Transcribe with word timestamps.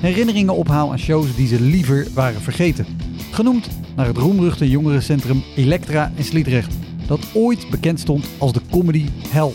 herinneringen 0.00 0.54
ophaal 0.54 0.90
aan 0.90 0.98
shows 0.98 1.36
die 1.36 1.46
ze 1.46 1.60
liever 1.60 2.06
waren 2.14 2.40
vergeten. 2.40 2.86
Genoemd 3.30 3.68
naar 3.96 4.06
het 4.06 4.16
roemruchte 4.16 4.70
jongerencentrum 4.70 5.42
Elektra 5.56 6.12
in 6.14 6.24
Sliedrecht, 6.24 6.74
dat 7.06 7.20
ooit 7.34 7.70
bekend 7.70 8.00
stond 8.00 8.28
als 8.38 8.52
de 8.52 8.60
comedy 8.70 9.08
hell. 9.28 9.52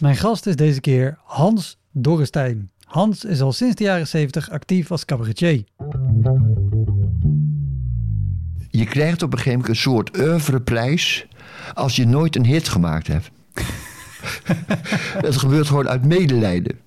Mijn 0.00 0.16
gast 0.16 0.46
is 0.46 0.56
deze 0.56 0.80
keer 0.80 1.18
Hans 1.24 1.78
Dorrestein. 1.92 2.70
Hans 2.84 3.24
is 3.24 3.40
al 3.40 3.52
sinds 3.52 3.74
de 3.74 3.84
jaren 3.84 4.06
70 4.06 4.50
actief 4.50 4.90
als 4.90 5.04
cabaretier. 5.04 5.64
Je 8.78 8.86
krijgt 8.86 9.22
op 9.22 9.32
een 9.32 9.38
gegeven 9.38 9.58
moment 9.58 9.76
een 9.76 9.82
soort 9.82 10.18
oeuvreprijs 10.18 11.26
als 11.74 11.96
je 11.96 12.06
nooit 12.06 12.36
een 12.36 12.44
hit 12.44 12.68
gemaakt 12.68 13.06
hebt. 13.06 13.30
Dat 15.20 15.36
gebeurt 15.36 15.66
gewoon 15.66 15.88
uit 15.88 16.04
medelijden. 16.04 16.78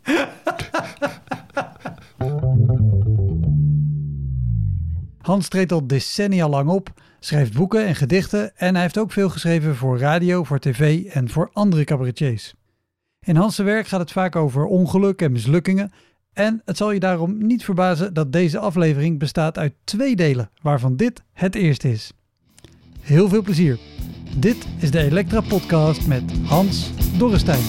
Hans 5.22 5.47
treedt 5.47 5.72
al 5.72 5.88
decennia 5.88 6.50
lang 6.50 6.69
op, 6.69 6.94
schrijft 7.19 7.53
boeken 7.53 7.86
en 7.86 7.95
gedichten 7.95 8.58
en 8.58 8.73
hij 8.73 8.84
heeft 8.84 8.97
ook 8.97 9.12
veel 9.12 9.30
geschreven 9.30 9.75
voor 9.75 10.00
radio, 10.00 10.44
voor 10.44 10.59
tv 10.59 11.06
en 11.06 11.30
voor 11.30 11.50
andere 11.53 11.84
cabaretiers. 11.84 12.53
In 13.19 13.36
Hans' 13.36 13.58
werk 13.58 13.88
gaat 13.88 14.00
het 14.00 14.12
vaak 14.12 14.36
over 14.36 14.66
ongeluk 14.66 15.22
en 15.22 15.31
mislukkingen 15.31 15.92
en 16.33 16.61
het 16.65 16.77
zal 16.77 16.91
je 16.91 16.99
daarom 16.99 17.45
niet 17.45 17.63
verbazen 17.63 18.13
dat 18.13 18.31
deze 18.31 18.59
aflevering 18.59 19.19
bestaat 19.19 19.57
uit 19.57 19.73
twee 19.83 20.15
delen, 20.15 20.49
waarvan 20.61 20.95
dit 20.95 21.23
het 21.33 21.55
eerste 21.55 21.91
is. 21.91 22.11
Heel 23.01 23.29
veel 23.29 23.41
plezier. 23.41 23.77
Dit 24.38 24.57
is 24.79 24.91
de 24.91 24.99
Elektra 24.99 25.41
Podcast 25.41 26.07
met 26.07 26.23
Hans 26.43 26.91
Dorrestein. 27.17 27.63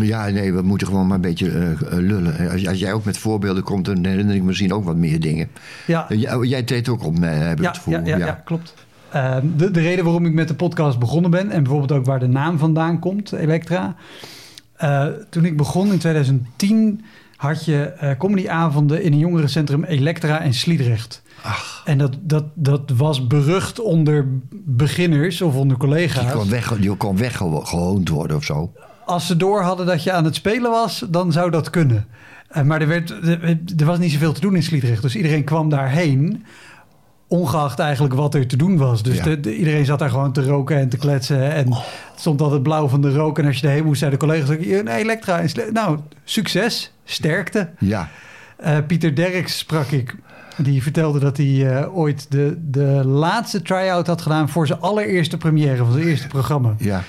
Ja, 0.00 0.28
nee, 0.28 0.52
we 0.52 0.62
moeten 0.62 0.86
gewoon 0.86 1.06
maar 1.06 1.14
een 1.16 1.20
beetje 1.22 1.50
eh, 1.50 1.70
eh, 1.72 1.76
lullen. 1.98 2.50
Als, 2.50 2.66
als 2.66 2.78
jij 2.78 2.92
ook 2.92 3.04
met 3.04 3.18
voorbeelden 3.18 3.62
komt, 3.62 3.84
dan 3.84 4.04
herinner 4.04 4.34
ik 4.34 4.40
me 4.40 4.46
misschien 4.46 4.72
ook 4.72 4.84
wat 4.84 4.96
meer 4.96 5.20
dingen. 5.20 5.48
Ja, 5.86 6.10
Eh, 6.10 6.20
jij, 6.20 6.38
jij 6.38 6.62
treedt 6.62 6.88
ook 6.88 7.04
op, 7.04 7.16
heb 7.20 7.56
ik 7.58 7.62
ja, 7.62 7.68
het 7.68 7.76
gevoel. 7.76 7.94
ja, 7.94 8.00
ja, 8.04 8.16
ja, 8.16 8.32
klopt. 8.44 8.74
Ehm, 9.12 9.46
de, 9.56 9.70
de 9.70 9.80
reden 9.80 10.04
waarom 10.04 10.26
ik 10.26 10.32
met 10.32 10.48
de 10.48 10.54
podcast 10.54 10.98
begonnen 10.98 11.30
ben 11.30 11.50
en 11.50 11.62
bijvoorbeeld 11.62 11.92
ook 11.92 12.04
waar 12.06 12.18
de 12.18 12.28
naam 12.28 12.58
vandaan 12.58 12.98
komt, 12.98 13.32
Elektra. 13.32 13.94
Eh, 14.76 15.06
toen 15.30 15.44
ik 15.44 15.56
begon 15.56 15.92
in 15.92 15.98
2010 15.98 17.04
had 17.36 17.64
je 17.64 17.82
eh 17.82 18.10
comedyavonden 18.18 19.02
in 19.02 19.12
een 19.12 19.18
jongerencentrum 19.18 19.84
Elektra 19.84 20.40
in 20.40 20.54
Sliedrecht. 20.54 21.22
Ach, 21.42 21.82
En 21.84 21.98
dat, 21.98 22.16
dat, 22.20 22.44
dat 22.54 22.90
was 22.96 23.26
berucht 23.26 23.80
onder 23.80 24.26
beginners 24.64 25.42
of 25.42 25.54
onder 25.54 25.76
collega's. 25.76 26.32
kon, 26.32 26.48
weg, 26.48 26.72
die 26.78 26.96
kon 26.96 27.16
weggehoond 27.16 28.08
worden 28.08 28.36
of 28.36 28.44
zo. 28.44 28.72
Als 29.04 29.26
ze 29.26 29.36
door 29.36 29.62
hadden 29.62 29.86
dat 29.86 30.02
je 30.02 30.12
aan 30.12 30.24
het 30.24 30.34
spelen 30.34 30.70
was, 30.70 31.04
dan 31.08 31.32
zou 31.32 31.50
dat 31.50 31.70
kunnen. 31.70 32.06
Eh, 32.48 32.62
maar 32.62 32.80
er, 32.80 32.88
werd, 32.88 33.10
er, 33.10 33.58
er 33.76 33.86
was 33.86 33.98
niet 33.98 34.12
zoveel 34.12 34.32
te 34.32 34.40
doen 34.40 34.56
in 34.56 34.62
Sliedrecht. 34.62 35.02
Dus 35.02 35.16
iedereen 35.16 35.44
kwam 35.44 35.68
daarheen, 35.68 36.44
ongeacht 37.32 37.78
eigenlijk 37.78 38.14
wat 38.14 38.34
er 38.34 38.46
te 38.46 38.56
doen 38.56 38.76
was. 38.76 39.02
Dus 39.02 39.16
Ja. 39.16 39.22
de, 39.22 39.40
de- 39.40 39.56
iedereen 39.56 39.84
zat 39.84 39.98
daar 39.98 40.10
gewoon 40.10 40.32
te 40.32 40.44
roken 40.44 40.76
en 40.76 40.88
te 40.88 40.96
kletsen. 40.96 41.52
En 41.52 41.72
het 41.74 41.84
stond 42.20 42.40
altijd 42.40 42.62
blauw 42.62 42.88
van 42.88 43.00
de 43.00 43.12
rook. 43.12 43.38
En 43.38 43.46
als 43.46 43.58
je 43.60 43.66
erheen 43.66 43.84
moest, 43.84 43.98
zeiden 43.98 44.20
de 44.20 44.26
collega's... 44.26 44.50
ook, 44.50 44.60
"Hier, 44.62 44.84
Nee, 44.84 44.98
Elektra. 44.98 45.42
Nou, 45.72 45.98
succes, 46.24 46.92
sterkte. 47.04 47.70
Ja, 47.78 48.08
Eh, 48.56 48.76
Pieter 48.86 49.14
Derks 49.14 49.58
sprak 49.58 49.86
ik. 49.86 50.16
Die 50.56 50.82
vertelde 50.82 51.18
dat 51.18 51.36
hij 51.36 51.76
eh, 51.76 51.96
ooit 51.96 52.26
de, 52.30 52.58
de 52.70 53.02
laatste 53.04 53.62
try-out 53.62 54.06
had 54.06 54.22
gedaan... 54.22 54.48
voor 54.48 54.66
zijn 54.66 54.80
allereerste 54.80 55.36
première 55.36 55.76
van 55.76 55.92
zijn 55.92 56.06
eerste 56.06 56.26
programma. 56.28 56.74
ja. 56.78 57.02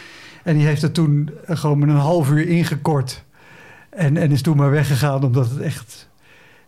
En 0.43 0.55
die 0.57 0.65
heeft 0.65 0.81
het 0.81 0.93
toen 0.93 1.29
gewoon 1.47 1.79
met 1.79 1.89
een 1.89 1.95
half 1.95 2.29
uur 2.31 2.47
ingekort. 2.47 3.23
En, 3.89 4.17
en 4.17 4.31
is 4.31 4.41
toen 4.41 4.57
maar 4.57 4.71
weggegaan 4.71 5.23
omdat 5.23 5.49
het 5.49 5.59
echt 5.59 6.09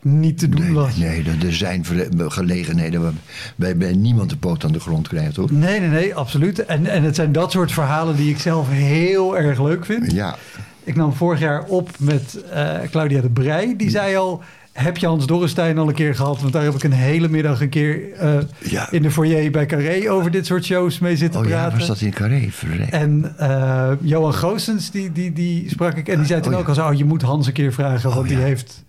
niet 0.07 0.37
te 0.37 0.49
doen 0.49 0.61
Nee, 0.61 0.73
was. 0.73 0.95
nee, 0.95 1.23
er- 1.43 1.53
zijn 1.53 1.85
gelegenheden 2.17 3.01
waar- 3.01 3.11
waarbij 3.55 3.93
niemand 3.93 4.29
de 4.29 4.37
poot 4.37 4.63
aan 4.65 4.71
de 4.71 4.79
grond 4.79 5.07
krijgt, 5.07 5.35
hoor. 5.35 5.47
Nee, 5.53 5.79
nee, 5.79 5.89
nee, 5.89 6.15
absoluut. 6.15 6.65
En, 6.65 6.85
en 6.85 7.03
het 7.03 7.15
zijn 7.15 7.31
dat 7.31 7.51
soort 7.51 7.71
verhalen 7.71 8.15
die 8.15 8.29
ik 8.29 8.39
zelf 8.39 8.69
heel 8.71 9.37
erg 9.37 9.61
leuk 9.61 9.85
vind. 9.85 10.11
Ja, 10.11 10.35
Ik 10.83 10.95
nam 10.95 11.13
vorig 11.13 11.39
jaar 11.39 11.63
op 11.63 11.89
met 11.99 12.43
eh, 12.51 12.73
Claudia 12.91 13.21
de 13.21 13.29
Brij. 13.29 13.73
Die 13.77 13.89
zei 13.89 14.15
al, 14.15 14.41
heb 14.71 14.97
je 14.97 15.05
Hans 15.07 15.25
Dorrestein 15.25 15.77
al 15.77 15.87
een 15.87 15.93
keer 15.93 16.15
gehad? 16.15 16.41
Want 16.41 16.53
daar 16.53 16.63
heb 16.63 16.73
ik 16.73 16.83
een 16.83 16.91
hele 16.91 17.27
middag 17.29 17.61
een 17.61 17.69
keer 17.69 18.13
eh, 18.13 18.37
ja. 18.59 18.91
in 18.91 19.01
de 19.01 19.11
foyer 19.11 19.51
bij 19.51 19.65
Carré... 19.65 20.11
over 20.11 20.31
dit 20.31 20.45
soort 20.45 20.65
shows 20.65 20.99
mee 20.99 21.17
zitten 21.17 21.39
Oh 21.41 21.47
ja, 21.47 21.55
praten. 21.61 21.77
was 21.77 21.87
dat 21.87 22.01
in 22.01 22.11
Carré? 22.11 22.47
Verrek. 22.51 22.89
En 22.89 23.33
eh, 23.37 23.91
Johan 24.01 24.33
Goossens, 24.33 24.91
die, 24.91 25.11
die, 25.11 25.33
die 25.33 25.69
sprak 25.69 25.95
ik. 25.97 26.07
En 26.07 26.17
die 26.17 26.25
zei 26.25 26.41
toen 26.41 26.51
Oh, 26.51 26.57
ja. 26.57 26.63
ook 26.63 26.69
al 26.69 26.75
zo, 26.75 26.87
oh, 26.87 26.93
je 26.93 27.05
moet 27.05 27.21
Hans 27.21 27.47
een 27.47 27.53
keer 27.53 27.73
vragen. 27.73 28.09
Want 28.09 28.21
Oh, 28.21 28.27
die 28.27 28.37
ja. 28.37 28.43
heeft 28.43 28.83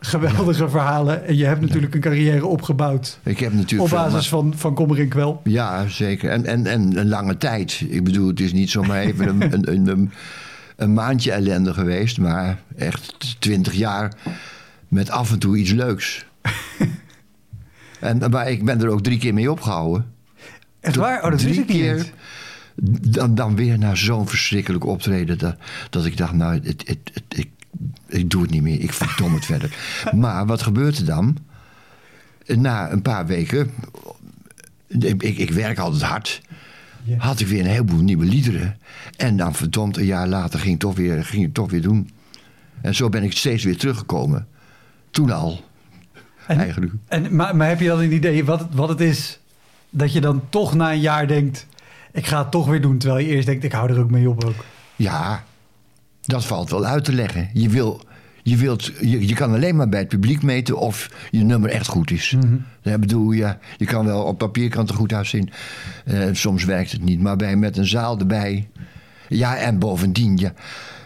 geweldige 0.00 0.68
verhalen. 0.68 1.26
En 1.26 1.36
je 1.36 1.44
hebt 1.44 1.60
natuurlijk 1.60 1.94
een 1.94 2.00
carrière 2.00 2.46
opgebouwd. 2.46 3.18
Ik 3.22 3.38
heb 3.38 3.50
Op 3.52 3.56
natuurlijk... 3.58 3.88
veel- 3.88 3.98
basis 3.98 4.28
van, 4.28 4.54
van 4.56 4.74
Kommer 4.74 4.98
en 5.00 5.08
Kwel. 5.08 5.40
Ja, 5.44 5.88
zeker. 5.88 6.30
En, 6.30 6.44
en, 6.46 6.66
en 6.66 6.96
een 6.98 7.08
lange 7.08 7.36
tijd. 7.36 7.84
Ik 7.88 8.04
bedoel, 8.04 8.28
het 8.28 8.40
is 8.40 8.52
niet 8.52 8.70
zomaar 8.70 9.00
even 9.00 9.28
een, 9.28 9.42
een, 9.52 9.72
een, 9.72 9.88
een, 9.88 10.12
een 10.76 10.92
maandje 10.92 11.32
ellende 11.32 11.72
geweest, 11.74 12.18
maar 12.18 12.58
echt 12.76 13.36
twintig 13.38 13.72
jaar 13.74 14.12
met 14.88 15.10
af 15.10 15.32
en 15.32 15.38
toe 15.38 15.56
iets 15.56 15.72
leuks. 15.72 16.26
en, 18.00 18.30
maar 18.30 18.50
ik 18.50 18.64
ben 18.64 18.80
er 18.82 18.88
ook 18.88 19.02
drie 19.02 19.18
keer 19.18 19.34
mee 19.34 19.50
opgehouden. 19.50 20.06
Echt 20.80 20.96
waar? 20.96 21.22
Oh, 21.24 21.30
dat 21.30 21.38
drie 21.38 21.54
wist 21.54 21.60
ik 21.60 21.68
niet 21.68 21.76
keer. 21.82 22.06
Dan, 23.12 23.34
dan 23.34 23.56
weer 23.56 23.78
naar 23.78 23.96
zo'n 23.96 24.28
verschrikkelijk 24.28 24.86
optreden. 24.86 25.38
Dat, 25.38 25.56
dat 25.90 26.04
ik 26.04 26.16
dacht, 26.16 26.32
nou, 26.32 26.54
het, 26.54 26.64
het, 26.66 26.98
het- 27.12 27.38
ik, 27.38 27.48
ik 28.06 28.30
doe 28.30 28.42
het 28.42 28.50
niet 28.50 28.62
meer. 28.62 28.80
Ik 28.80 28.92
verdom 28.92 29.34
het 29.34 29.44
verder. 29.52 29.76
Maar 30.14 30.46
wat 30.46 30.62
gebeurt 30.62 30.98
er 30.98 31.04
dan? 31.04 31.36
Na 32.46 32.90
een 32.90 33.02
paar 33.02 33.26
weken. 33.26 33.70
Ik, 34.88 35.22
ik, 35.22 35.50
werk 35.50 35.78
altijd 35.78 36.02
hard. 36.02 36.40
Had 37.18 37.40
ik 37.40 37.46
weer 37.46 37.60
een 37.60 37.66
heleboel 37.70 38.02
nieuwe 38.02 38.24
liederen. 38.24 38.76
En 39.16 39.36
dan 39.36 39.54
verdomd, 39.54 39.96
een 39.96 40.04
jaar 40.04 40.28
later 40.28 40.60
ging 40.60 40.74
ik 40.74 40.80
toch 40.80 40.96
weer, 40.96 41.24
ging 41.24 41.38
ik 41.40 41.44
het 41.46 41.54
toch 41.54 41.70
weer 41.70 41.82
doen. 41.82 42.10
En 42.80 42.94
zo 42.94 43.08
ben 43.08 43.22
ik 43.22 43.32
steeds 43.36 43.64
weer 43.64 43.76
teruggekomen. 43.78 44.46
Toen 45.10 45.30
al, 45.30 45.60
En, 46.46 46.58
eigenlijk. 46.58 46.92
en, 47.08 47.36
maar, 47.36 47.56
maar 47.56 47.68
heb 47.68 47.80
je 47.80 47.88
dan 47.88 47.98
een 48.00 48.12
idee 48.12 48.44
wat, 48.44 48.60
het- 48.60 48.74
wat 48.74 48.88
het 48.88 49.00
is... 49.00 49.38
dat 49.90 50.12
je 50.12 50.20
dan 50.20 50.42
toch 50.48 50.74
na 50.74 50.92
een 50.92 51.00
jaar 51.00 51.26
denkt... 51.28 51.66
ik 52.12 52.26
ga 52.26 52.38
het 52.38 52.50
toch 52.50 52.66
weer 52.66 52.80
doen. 52.80 52.98
Terwijl 52.98 53.26
je 53.26 53.32
eerst 53.34 53.46
denkt, 53.46 53.64
ik 53.64 53.72
hou 53.72 53.90
er 53.92 53.98
ook 54.00 54.10
mee 54.10 54.28
op 54.28 54.44
ook. 54.44 54.64
Ja, 54.96 55.44
dat 56.30 56.44
valt 56.44 56.70
wel 56.70 56.84
uit 56.84 57.04
te 57.04 57.12
leggen. 57.12 57.50
Je, 57.52 57.68
wil, 57.68 58.02
je, 58.42 58.56
wilt, 58.56 58.84
je, 59.00 59.26
je 59.26 59.34
kan 59.34 59.52
alleen 59.52 59.76
maar 59.76 59.88
bij 59.88 60.00
het 60.00 60.08
publiek 60.08 60.42
meten 60.42 60.78
of 60.78 61.10
je 61.30 61.42
nummer 61.44 61.70
echt 61.70 61.86
goed 61.86 62.10
is. 62.10 62.36
Ik 62.82 63.00
bedoel, 63.00 63.30
ja, 63.32 63.58
je 63.76 63.84
kan 63.84 64.04
wel 64.04 64.22
op 64.22 64.38
papier 64.38 64.68
kan 64.70 64.80
het 64.80 64.90
er 64.90 64.96
goed 64.96 65.12
uitzien. 65.12 65.50
Eh, 66.04 66.22
soms 66.32 66.64
werkt 66.64 66.92
het 66.92 67.02
niet, 67.02 67.20
maar 67.20 67.36
bij, 67.36 67.56
met 67.56 67.76
een 67.76 67.86
zaal 67.86 68.18
erbij. 68.18 68.68
Ja, 69.28 69.56
en 69.56 69.78
bovendien, 69.78 70.36
ja. 70.36 70.52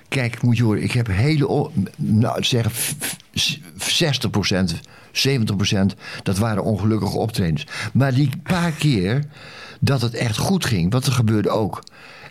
Kijk, 0.08 0.42
moet 0.42 0.56
je 0.56 0.62
horen, 0.62 0.82
ik 0.82 0.92
heb 0.92 1.06
hele, 1.06 1.70
nou 1.96 2.44
zeg, 2.44 2.72
f- 2.72 2.94
f- 3.38 3.58
60% 3.78 4.80
70%, 5.12 5.94
dat 6.22 6.38
waren 6.38 6.64
ongelukkige 6.64 7.16
optredens. 7.18 7.66
Maar 7.92 8.14
die 8.14 8.30
paar 8.42 8.70
keer 8.72 9.24
dat 9.80 10.00
het 10.00 10.14
echt 10.14 10.36
goed 10.36 10.64
ging, 10.64 10.92
wat 10.92 11.06
er 11.06 11.12
gebeurde 11.12 11.50
ook. 11.50 11.82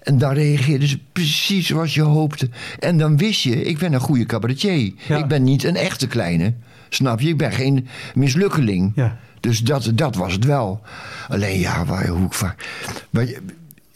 En 0.04 0.18
dan 0.18 0.34
reageerden 0.34 0.88
ze 0.88 1.00
precies 1.12 1.68
zoals 1.68 1.94
je 1.94 2.02
hoopte. 2.02 2.50
En 2.80 2.98
dan 2.98 3.18
wist 3.18 3.42
je, 3.42 3.64
ik 3.64 3.78
ben 3.78 3.94
een 3.94 4.00
goede 4.00 4.26
cabaretier. 4.26 4.94
Ja. 5.08 5.18
Ik 5.18 5.28
ben 5.28 5.44
niet 5.44 5.64
een 5.64 5.76
echte 5.76 6.08
kleine. 6.08 6.54
Snap 6.90 7.20
je? 7.20 7.28
Ik 7.28 7.38
ben 7.38 7.52
geen 7.52 7.88
mislukkeling. 8.16 8.92
Ja. 8.96 9.18
Dus 9.40 9.60
dat, 9.60 9.92
dat 9.96 10.16
was 10.16 10.34
het 10.34 10.46
wel. 10.46 10.82
Alleen 11.28 11.60
ja, 11.60 11.86
waar, 11.86 12.08
hoe 12.08 12.26
ik 12.26 12.34
vaak. 12.34 12.68
Maar, 13.10 13.28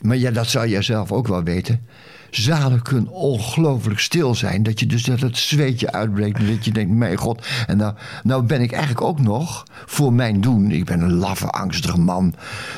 maar 0.02 0.18
ja, 0.18 0.32
dat 0.32 0.48
zou 0.48 0.68
jij 0.68 0.82
zelf 0.82 1.12
ook 1.12 1.28
wel 1.28 1.44
weten. 1.44 1.82
Zalen 2.30 2.82
kunnen 2.82 3.12
ongelooflijk 3.12 4.00
stil 4.00 4.36
zijn. 4.36 4.64
Dat 4.64 4.80
je 4.80 4.86
dus 4.86 5.04
dat 5.04 5.20
het 5.20 5.38
zweetje 5.38 5.92
uitbreekt. 5.92 6.38
en 6.38 6.48
Dat 6.48 6.66
je 6.66 6.72
denkt, 6.72 6.96
mijn 6.96 7.18
god. 7.18 7.48
En 7.68 7.78
nou, 7.78 7.94
nou 8.24 8.44
ben 8.44 8.62
ik 8.62 8.72
eigenlijk 8.72 9.02
ook 9.02 9.20
nog 9.20 9.66
voor 9.86 10.14
mijn 10.14 10.42
doen. 10.42 10.72
Ik 10.72 10.86
ben 10.86 11.02
een 11.02 11.14
laffe, 11.14 11.50
angstige 11.50 12.00
man. 12.00 12.36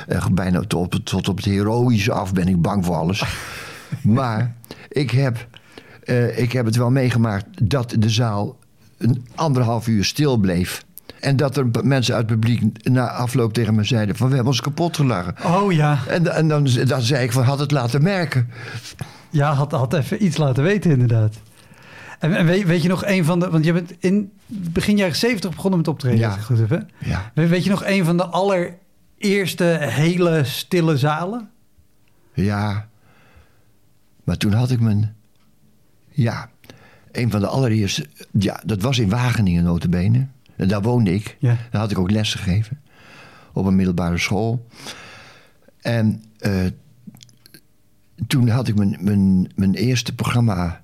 Eh, 0.07 0.25
bijna 0.31 0.62
tot, 0.68 1.06
tot 1.06 1.28
op 1.28 1.36
het 1.36 1.46
heroïsche 1.46 2.12
af 2.12 2.34
ben 2.34 2.48
ik 2.48 2.62
bang 2.62 2.86
voor 2.86 2.96
alles. 2.96 3.24
maar 4.01 4.56
ik 4.90 5.12
heb, 5.12 5.48
eh, 6.04 6.38
ik 6.40 6.52
heb 6.52 6.66
het 6.66 6.75
wel 6.75 6.92
meegemaakt 6.92 7.69
dat 7.69 7.95
de 8.00 8.10
zaal 8.10 8.57
een 8.98 9.28
anderhalf 9.36 9.88
uur 9.88 10.06
stil 10.06 10.38
bleef. 10.38 10.84
En 11.19 11.36
dat 11.36 11.57
er 11.57 11.66
mensen 11.84 12.16
uit 12.16 12.30
het 12.30 12.40
publiek 12.40 12.90
na 12.90 13.10
afloop 13.10 13.54
tegen 13.54 13.75
me 13.75 13.84
zeiden: 13.84 14.16
van 14.16 14.28
we 14.28 14.34
hebben 14.34 14.52
ons 14.52 14.62
kapot 14.62 14.95
gelachen. 14.95 15.36
Oh 15.45 15.72
ja, 15.72 16.00
En, 16.07 16.36
en 16.36 16.48
dan, 16.48 16.68
dan 16.86 17.02
zei 17.02 17.24
ik 17.24 17.31
van 17.31 17.44
had 17.44 17.60
het 17.60 17.72
laten 17.72 18.04
merken. 18.04 18.50
Ja 19.30 19.54
had, 19.54 19.72
had 19.72 19.94
even 19.94 20.24
iets 20.26 20.38
laten 20.38 20.64
weten 20.64 20.92
inderdaad. 20.92 21.36
En, 22.20 22.36
en 22.36 22.46
weet, 22.46 22.64
weet 22.66 22.81
je 22.81 22.88
nog 22.90 23.06
een 23.06 23.26
van 23.26 23.40
de... 23.40 23.50
Want 23.50 23.66
je 23.66 23.74
bent 23.74 23.94
in 24.00 24.31
begin 24.48 24.98
jaren 24.98 25.16
70 25.16 25.50
begonnen 25.56 25.80
met 25.80 25.88
optreden, 25.88 26.20
Ja. 26.20 26.31
goed 26.38 26.58
heb, 26.60 26.70
hè? 26.70 26.78
Ja. 27.10 27.31
We- 27.34 27.48
Weet 27.48 27.64
je 27.64 27.70
nog 27.70 27.86
een 27.86 28.06
van 28.06 28.18
de 28.18 28.26
allereerste 28.26 29.64
hele 29.81 30.44
stille 30.44 30.98
zalen? 30.98 31.50
Ja. 32.34 32.88
Maar 34.24 34.38
toen 34.38 34.54
had 34.54 34.72
ik 34.72 34.80
mijn. 34.80 35.16
Ja. 36.10 36.50
Een 37.12 37.31
van 37.31 37.40
de 37.40 37.48
allereerste. 37.48 38.06
Ja, 38.31 38.62
dat 38.66 38.81
was 38.81 39.00
in 39.00 39.10
Wageningen, 39.10 39.64
notabene. 39.64 40.28
En 40.56 40.68
daar 40.68 40.81
woonde 40.81 41.14
ik. 41.14 41.36
Ja. 41.40 41.58
Daar 41.72 41.81
had 41.81 41.92
ik 41.92 42.00
ook 42.00 42.12
les 42.12 42.34
gegeven. 42.34 42.81
Op 43.54 43.66
een 43.66 43.76
middelbare 43.76 44.18
school. 44.18 44.66
En 45.81 46.24
eh, 46.40 46.54
toen 48.27 48.48
had 48.50 48.68
ik 48.68 48.75
mijn, 48.75 48.98
mijn, 49.01 49.51
mijn 49.56 49.74
eerste 49.74 50.16
programma 50.16 50.81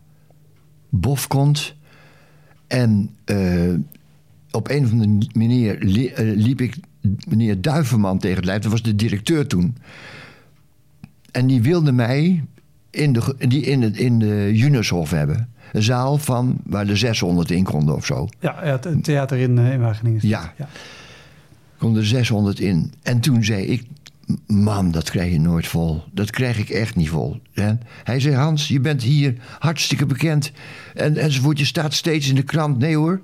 Bofkont. 0.89 1.75
En 2.67 3.09
eh, 3.25 3.73
op 4.51 4.69
een 4.69 4.85
of 4.85 4.91
andere 4.91 5.27
manier 5.33 5.77
li- 5.79 6.07
eh, 6.07 6.35
liep 6.35 6.61
ik 6.61 6.77
meneer 7.27 7.61
Duivenman 7.61 8.17
tegen 8.19 8.35
het 8.37 8.45
lijf. 8.45 8.61
Dat 8.61 8.71
was 8.71 8.81
de 8.81 8.95
directeur 8.95 9.47
toen. 9.47 9.75
En 11.31 11.47
die 11.47 11.61
wilde 11.61 11.91
mij 11.91 12.43
in 12.89 13.13
de, 13.13 13.35
die 13.47 13.61
in, 13.61 13.81
het, 13.81 13.97
in 13.97 14.19
de 14.19 14.51
Junushof 14.53 15.09
hebben. 15.11 15.49
Een 15.73 15.83
zaal 15.83 16.17
van 16.17 16.57
waar 16.63 16.85
de 16.85 16.95
600 16.95 17.51
in 17.51 17.63
konden 17.63 17.95
of 17.95 18.05
zo. 18.05 18.27
Ja, 18.39 18.55
het 18.63 19.03
theater 19.03 19.37
in, 19.37 19.57
eh, 19.57 19.71
in 19.73 19.79
Wageningen. 19.79 20.27
Ja. 20.27 20.53
ja. 20.57 20.67
konden 21.77 22.01
er 22.01 22.07
600 22.07 22.59
in. 22.59 22.93
En 23.03 23.19
toen 23.19 23.43
zei 23.43 23.63
ik, 23.65 23.83
man, 24.47 24.91
dat 24.91 25.09
krijg 25.09 25.31
je 25.31 25.39
nooit 25.39 25.67
vol. 25.67 26.03
Dat 26.11 26.29
krijg 26.29 26.57
ik 26.57 26.69
echt 26.69 26.95
niet 26.95 27.09
vol. 27.09 27.41
Hij 28.03 28.19
zei, 28.19 28.35
Hans, 28.35 28.67
je 28.67 28.79
bent 28.79 29.03
hier 29.03 29.35
hartstikke 29.59 30.05
bekend. 30.05 30.51
En, 30.93 31.17
enzovoort, 31.17 31.59
je 31.59 31.65
staat 31.65 31.93
steeds 31.93 32.29
in 32.29 32.35
de 32.35 32.43
krant. 32.43 32.77
Nee 32.77 32.95
hoor. 32.95 33.21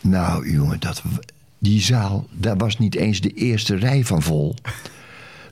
Nou, 0.00 0.52
jongen, 0.52 0.80
dat, 0.80 1.02
die 1.58 1.80
zaal, 1.80 2.26
daar 2.32 2.56
was 2.56 2.78
niet 2.78 2.94
eens 2.94 3.20
de 3.20 3.32
eerste 3.32 3.76
rij 3.76 4.04
van 4.04 4.22
vol. 4.22 4.54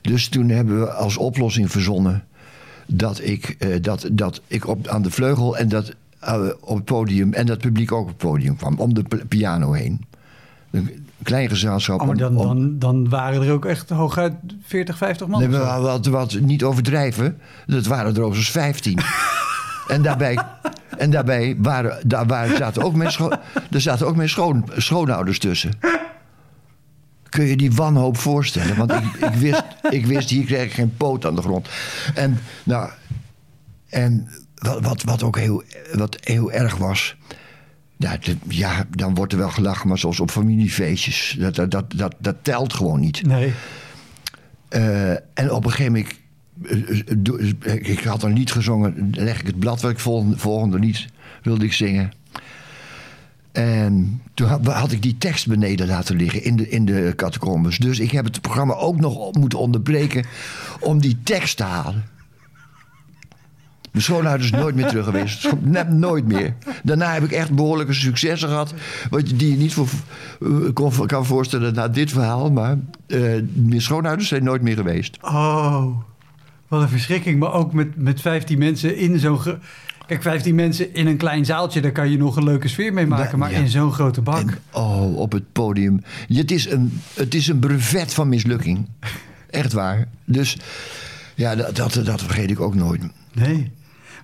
Dus 0.01 0.27
toen 0.27 0.49
hebben 0.49 0.79
we 0.79 0.91
als 0.91 1.17
oplossing 1.17 1.71
verzonnen... 1.71 2.23
dat 2.85 3.19
ik, 3.23 3.55
eh, 3.59 3.81
dat, 3.81 4.09
dat 4.11 4.41
ik 4.47 4.67
op, 4.67 4.87
aan 4.87 5.01
de 5.01 5.11
vleugel 5.11 5.57
en 5.57 5.69
dat 5.69 5.93
eh, 6.19 6.47
op 6.59 6.75
het 6.75 6.85
podium... 6.85 7.33
en 7.33 7.45
dat 7.45 7.57
publiek 7.57 7.91
ook 7.91 8.01
op 8.01 8.07
het 8.07 8.17
podium 8.17 8.55
kwam, 8.55 8.79
om 8.79 8.93
de 8.93 9.03
piano 9.27 9.71
heen. 9.71 10.05
Een 11.17 11.23
klein 11.23 11.49
gezelschap. 11.49 12.01
Oh, 12.01 12.07
maar 12.07 12.17
dan, 12.17 12.35
om- 12.37 12.47
dan, 12.47 12.79
dan 12.79 13.09
waren 13.09 13.41
er 13.41 13.51
ook 13.53 13.65
echt 13.65 13.89
hooguit 13.89 14.33
40, 14.63 14.97
50 14.97 15.27
man. 15.27 15.39
Nee, 15.39 15.49
maar 15.49 15.81
wat, 15.81 16.05
wat 16.05 16.39
niet 16.39 16.63
overdrijven, 16.63 17.37
dat 17.67 17.85
waren 17.85 18.15
er 18.15 18.21
overigens 18.21 18.51
15. 18.51 18.99
en 19.87 20.01
daarbij, 20.01 20.37
en 20.97 21.09
daarbij 21.11 21.55
waren, 21.59 22.07
daar 22.07 22.25
waren, 22.25 22.57
zaten 22.57 22.83
ook 22.83 22.95
mijn, 22.95 23.11
scho- 23.11 23.31
er 23.71 23.81
zaten 23.81 24.07
ook 24.07 24.15
mijn 24.15 24.29
schoon, 24.29 24.69
schoonouders 24.75 25.39
tussen. 25.39 25.71
Kun 27.29 27.45
je 27.45 27.57
die 27.57 27.71
wanhoop 27.71 28.17
voorstellen? 28.17 28.75
Want 28.77 28.91
ik, 28.91 29.03
ik, 29.13 29.33
wist, 29.33 29.63
ik 29.89 30.05
wist, 30.05 30.29
hier 30.29 30.45
krijg 30.45 30.63
ik 30.65 30.73
geen 30.73 30.93
poot 30.97 31.25
aan 31.25 31.35
de 31.35 31.41
grond. 31.41 31.69
En, 32.15 32.39
nou, 32.63 32.89
en 33.89 34.27
wat, 34.55 34.81
wat, 34.81 35.03
wat 35.03 35.23
ook 35.23 35.37
heel, 35.37 35.63
wat 35.93 36.17
heel 36.23 36.51
erg 36.51 36.77
was. 36.77 37.15
Ja, 37.97 38.17
de- 38.17 38.37
ja, 38.47 38.85
dan 38.89 39.15
wordt 39.15 39.33
er 39.33 39.39
wel 39.39 39.49
gelachen, 39.49 39.87
maar 39.87 39.97
zoals 39.97 40.19
op 40.19 40.31
familiefeestjes. 40.31 41.35
Dat, 41.39 41.55
dat, 41.55 41.71
dat, 41.71 41.85
dat, 41.95 42.15
dat 42.19 42.35
telt 42.41 42.73
gewoon 42.73 42.99
niet. 42.99 43.25
Nee. 43.25 43.53
Eh, 44.69 45.09
en 45.11 45.51
op 45.51 45.65
een 45.65 45.71
gegeven 45.71 45.91
moment, 45.93 46.13
eh, 47.59 47.73
eh, 47.73 47.89
ik 47.89 48.03
had 48.03 48.23
een 48.23 48.33
lied 48.33 48.51
gezongen, 48.51 49.09
leg 49.11 49.39
ik 49.39 49.47
het 49.47 49.59
blad 49.59 49.81
wat 49.81 49.91
ik 49.91 49.99
volgende, 49.99 50.37
volgende 50.37 50.79
lied 50.79 51.05
wilde 51.41 51.65
ik 51.65 51.73
zingen. 51.73 52.11
En 53.51 54.21
toen 54.33 54.47
had, 54.63 54.91
ik 54.91 55.01
die 55.01 55.17
tekst 55.17 55.47
beneden 55.47 55.87
laten 55.87 56.15
liggen 56.15 56.43
in 56.43 56.55
de, 56.55 56.69
in 56.69 56.85
de 56.85 57.13
catacombes. 57.15 57.77
Dus 57.77 57.99
ik 57.99 58.11
heb 58.11 58.25
het 58.25 58.41
programma 58.41 58.73
ook 58.73 58.99
nog 58.99 59.33
moeten 59.33 59.59
onderbreken 59.59 60.25
om 60.79 61.01
die 61.01 61.17
tekst 61.23 61.57
te 61.57 61.63
halen. 61.63 62.03
Mijn 63.91 64.03
schoonouders 64.03 64.51
nooit 64.51 64.75
meer 64.75 64.87
terug 64.87 65.05
geweest. 65.05 65.49
Net 65.61 65.89
nooit 65.89 66.27
meer. 66.27 66.53
Daarna 66.83 67.13
heb 67.13 67.23
ik 67.23 67.31
echt 67.31 67.51
behoorlijke 67.51 67.93
successen 67.93 68.49
gehad. 68.49 68.73
Wat 69.09 69.29
je, 69.29 69.35
die 69.35 69.51
je 69.51 69.57
niet 69.57 69.73
voor, 69.73 69.87
eh, 70.41 70.49
kon, 70.73 71.05
kan 71.05 71.25
voorstellen 71.25 71.73
na 71.73 71.87
dit 71.87 72.11
verhaal. 72.11 72.51
Maar 72.51 72.77
eh 73.07 73.19
mijn 73.53 73.81
schoonouders 73.81 74.27
zijn 74.27 74.43
nooit 74.43 74.61
meer 74.61 74.75
geweest. 74.75 75.17
Oh, 75.21 75.85
wat 76.67 76.81
een 76.81 76.89
verschrikking. 76.89 77.39
Maar 77.39 77.53
ook 77.53 77.73
met, 77.73 77.95
met 77.95 78.21
15 78.21 78.57
mensen 78.57 78.97
in 78.97 79.19
zo'n... 79.19 79.39
Kijk, 80.07 80.21
15 80.21 80.55
mensen 80.55 80.93
in 80.93 81.07
een 81.07 81.17
klein 81.17 81.45
zaaltje, 81.45 81.81
daar 81.81 81.91
kan 81.91 82.09
je 82.09 82.17
nog 82.17 82.35
een 82.35 82.43
leuke 82.43 82.67
sfeer 82.67 82.93
mee 82.93 83.07
maken. 83.07 83.39
Maar 83.39 83.51
ja. 83.51 83.57
in 83.57 83.67
zo'n 83.67 83.91
grote 83.91 84.21
bak. 84.21 84.49
En, 84.49 84.57
oh, 84.71 85.17
op 85.17 85.31
het 85.31 85.51
podium. 85.51 86.01
Het 86.27 86.51
is, 86.51 86.71
een, 86.71 87.01
het 87.13 87.35
is 87.35 87.47
een 87.47 87.59
brevet 87.59 88.13
van 88.13 88.29
mislukking. 88.29 88.87
Echt 89.49 89.73
waar. 89.73 90.07
Dus 90.25 90.57
ja, 91.35 91.55
dat, 91.55 91.75
dat, 91.75 92.01
dat 92.03 92.21
vergeet 92.21 92.49
ik 92.49 92.59
ook 92.59 92.75
nooit. 92.75 93.01
Nee. 93.33 93.71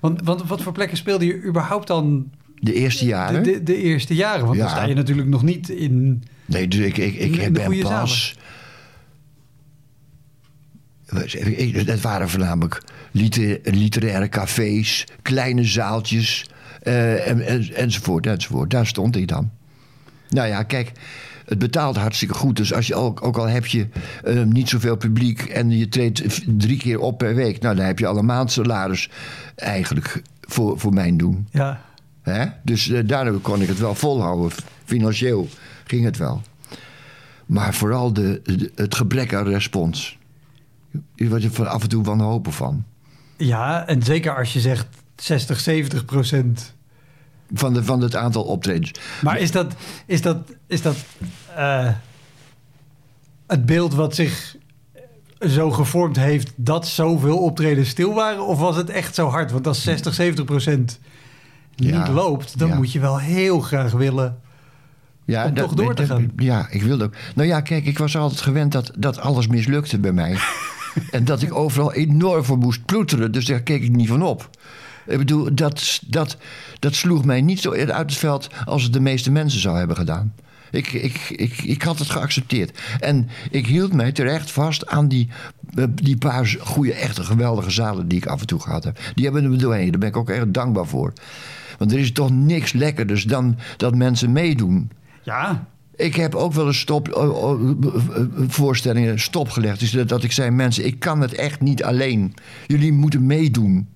Want, 0.04 0.22
want 0.24 0.48
wat 0.48 0.62
voor 0.62 0.72
plekken 0.72 0.98
speelde 0.98 1.26
je 1.26 1.44
überhaupt 1.44 1.88
dan 1.88 2.32
De 2.60 2.74
eerste 2.74 3.06
jaren. 3.06 3.44
de, 3.44 3.64
de 3.64 3.76
eerste 3.78 4.16
jaren? 4.16 4.46
Want 4.46 4.58
dan 4.58 4.70
sta 4.70 4.84
je 4.84 4.94
natuurlijk 4.94 5.28
nog 5.28 5.44
niet 5.44 5.70
in... 5.70 6.24
Nee, 6.46 6.68
dus 6.68 6.80
ik, 6.80 6.98
ik, 6.98 7.16
ik 7.16 7.34
de 7.44 7.52
ben 7.52 7.80
pas. 7.82 8.36
Ik- 11.46 11.76
Het 11.88 12.02
waren 12.02 12.30
voornamelijk 12.30 12.82
liter- 13.12 13.60
literaire 13.64 14.30
cafés, 14.30 15.08
kleine 15.22 15.64
zaaltjes 15.64 16.46
eh, 16.82 17.28
en, 17.28 17.46
en, 17.46 17.74
enzovoort, 17.76 18.26
enzovoort. 18.28 18.70
Daar 18.70 18.88
stond 18.88 19.16
ik 19.16 19.28
dan. 19.28 19.52
Nou 20.30 20.48
ja, 20.48 20.64
kijk, 20.64 20.92
het 21.46 21.60
betaalt 21.60 21.96
hartstikke 21.98 22.34
goed. 22.34 22.56
Dus 22.56 22.74
als 22.74 22.88
je 22.88 22.96
ook, 22.96 23.24
ook 23.26 23.38
al 23.38 23.48
heb 23.48 23.66
je 23.66 23.88
eh, 24.24 24.44
niet 24.44 24.70
zoveel 24.70 24.96
publiek 24.98 25.42
en 25.42 25.70
je 25.70 25.90
treedt 25.90 26.42
drie 26.60 26.78
keer 26.78 27.00
op 27.00 27.18
per 27.18 27.36
week, 27.36 27.62
nou 27.62 27.76
dan 27.76 27.86
heb 27.86 28.00
je 28.00 28.08
al 28.08 28.18
een 28.18 28.26
maand 28.26 28.52
salaris 28.52 29.10
eigenlijk 29.56 30.22
voor, 30.42 30.80
voor 30.80 30.94
mijn 30.94 31.18
doen. 31.18 31.48
Ja, 31.52 31.82
Hè? 32.22 32.46
Dus 32.64 32.90
eh, 32.90 33.08
daardoor 33.08 33.40
kon 33.40 33.62
ik 33.62 33.68
het 33.68 33.80
wel 33.80 33.96
volhouden. 33.96 34.52
Financieel 34.86 35.48
ging 35.86 36.04
het 36.06 36.18
wel. 36.18 36.42
Maar 37.46 37.74
vooral 37.74 38.14
de, 38.14 38.42
de- 38.44 38.72
het 38.76 38.96
gebrek 38.96 39.34
aan 39.34 39.48
respons. 39.48 40.18
Je 41.16 41.30
wordt 41.30 41.44
er 41.44 41.52
van 41.52 41.68
af 41.70 41.82
en 41.84 41.90
toe 41.90 42.04
wanhopig 42.04 42.56
van. 42.56 42.84
ja, 43.38 43.88
en 43.88 44.04
zeker 44.04 44.36
als 44.38 44.54
je 44.54 44.60
zegt 44.60 44.88
60, 45.16 45.60
70 45.60 46.06
procent. 46.06 46.74
Van, 47.54 47.74
de, 47.74 47.84
van 47.84 48.02
het 48.02 48.16
aantal 48.16 48.44
optredens. 48.44 48.92
Maar 49.22 49.40
is 49.40 49.52
dat, 49.52 49.74
is 50.06 50.22
dat, 50.22 50.38
is 50.68 50.82
dat 50.82 50.96
eh, 51.56 51.90
het 53.48 53.66
beeld 53.66 53.94
wat 53.94 54.16
zich 54.16 54.56
zo 55.40 55.72
gevormd 55.72 56.16
heeft 56.16 56.54
dat 56.56 56.88
zoveel 56.88 57.38
optredens 57.38 57.90
stil 57.90 58.14
waren? 58.14 58.48
Of 58.48 58.60
was 58.60 58.76
het 58.76 58.90
echt 58.90 59.16
zo 59.16 59.28
hard? 59.28 59.52
Want 59.52 59.68
als 59.68 59.84
60, 59.84 60.14
70 60.14 60.46
procent 60.46 61.00
niet 61.76 61.90
Ja, 61.90 62.12
loopt, 62.12 62.60
dan 62.60 62.68
ja. 62.68 62.76
moet 62.76 62.92
je 62.92 63.00
wel 63.00 63.20
heel 63.20 63.60
graag 63.60 63.92
willen. 63.92 64.40
Ja, 65.26 65.46
Om 65.46 65.54
toch 65.54 65.74
door 65.74 65.96
te 65.96 66.06
gaan. 66.06 66.32
Ja, 66.36 66.68
ik 66.70 66.84
wilde 66.84 67.04
ook. 67.04 67.14
Nou 67.36 67.48
ja, 67.48 67.62
kijk, 67.62 67.86
ik 67.86 67.98
was 67.98 68.18
altijd 68.18 68.42
gewend 68.42 68.72
dat, 68.72 68.92
dat 68.98 69.20
alles 69.20 69.48
mislukte 69.48 70.00
bij 70.00 70.12
mij. 70.12 70.38
en 71.12 71.26
dat 71.26 71.42
ik 71.42 71.56
overal 71.56 71.94
enorm 71.94 72.44
voor 72.44 72.58
moest 72.58 72.86
ploeteren. 72.86 73.32
Dus 73.32 73.46
daar 73.46 73.62
keek 73.62 73.84
ik 73.84 73.92
niet 73.96 74.08
van 74.08 74.24
op. 74.24 74.50
Ik 75.08 75.18
bedoel, 75.18 75.56
dat, 75.56 76.02
dat, 76.08 76.38
dat 76.80 76.96
sloeg 76.96 77.26
mij 77.26 77.42
niet 77.42 77.60
zo 77.60 77.72
uit 77.72 77.90
het 77.90 78.16
veld 78.16 78.48
als 78.66 78.84
het 78.84 78.94
de 78.94 79.00
meeste 79.00 79.32
mensen 79.32 79.60
zou 79.60 79.78
hebben 79.78 79.96
gedaan. 79.96 80.34
Ik, 80.74 80.94
ik, 80.94 81.30
ik, 81.30 81.62
ik 81.62 81.82
had 81.82 82.00
het 82.00 82.10
geaccepteerd. 82.10 82.82
En 83.00 83.30
ik 83.52 83.68
hield 83.68 83.94
mij 83.94 84.12
terecht 84.12 84.52
vast 84.52 84.88
aan 84.88 85.08
die, 85.08 85.30
eh, 85.76 85.86
die 85.94 86.18
paar 86.18 86.58
goede, 86.60 86.94
echte 86.94 87.24
geweldige 87.24 87.70
zalen 87.70 88.08
die 88.08 88.18
ik 88.18 88.26
af 88.26 88.42
en 88.42 88.48
toe 88.48 88.60
gehad 88.60 88.84
heb. 88.84 89.00
Die 89.16 89.24
hebben 89.24 89.50
me 89.50 89.56
doorheen. 89.56 89.92
Daar 89.92 90.00
ben 90.00 90.10
ik 90.10 90.18
ook 90.18 90.30
erg 90.30 90.48
dankbaar 90.48 90.86
voor. 90.86 91.14
Want 91.78 91.92
er 91.92 92.00
is 92.00 92.12
toch 92.12 92.32
niks 92.32 92.74
lekkerders 92.74 93.24
dan 93.24 93.58
dat 93.78 93.96
mensen 93.96 94.32
meedoen. 94.32 94.92
Ja, 95.24 95.68
Ik 95.96 96.16
heb 96.16 96.36
ook 96.36 96.54
wel 96.54 96.68
eens 96.68 96.80
stop, 96.80 97.16
oh, 97.16 97.44
oh, 97.44 97.70
eh, 97.70 97.76
eh, 97.96 98.26
voorstellingen 98.48 99.20
stopgelegd. 99.20 99.80
Dus 99.80 99.92
dat, 99.92 100.10
dat 100.10 100.24
ik 100.24 100.32
zei, 100.32 100.50
mensen, 100.50 100.86
ik 100.86 101.00
kan 101.00 101.22
het 101.22 101.34
echt 101.34 101.62
niet 101.62 101.84
alleen. 101.84 102.34
Jullie 102.68 102.94
moeten 102.94 103.26
meedoen. 103.26 103.88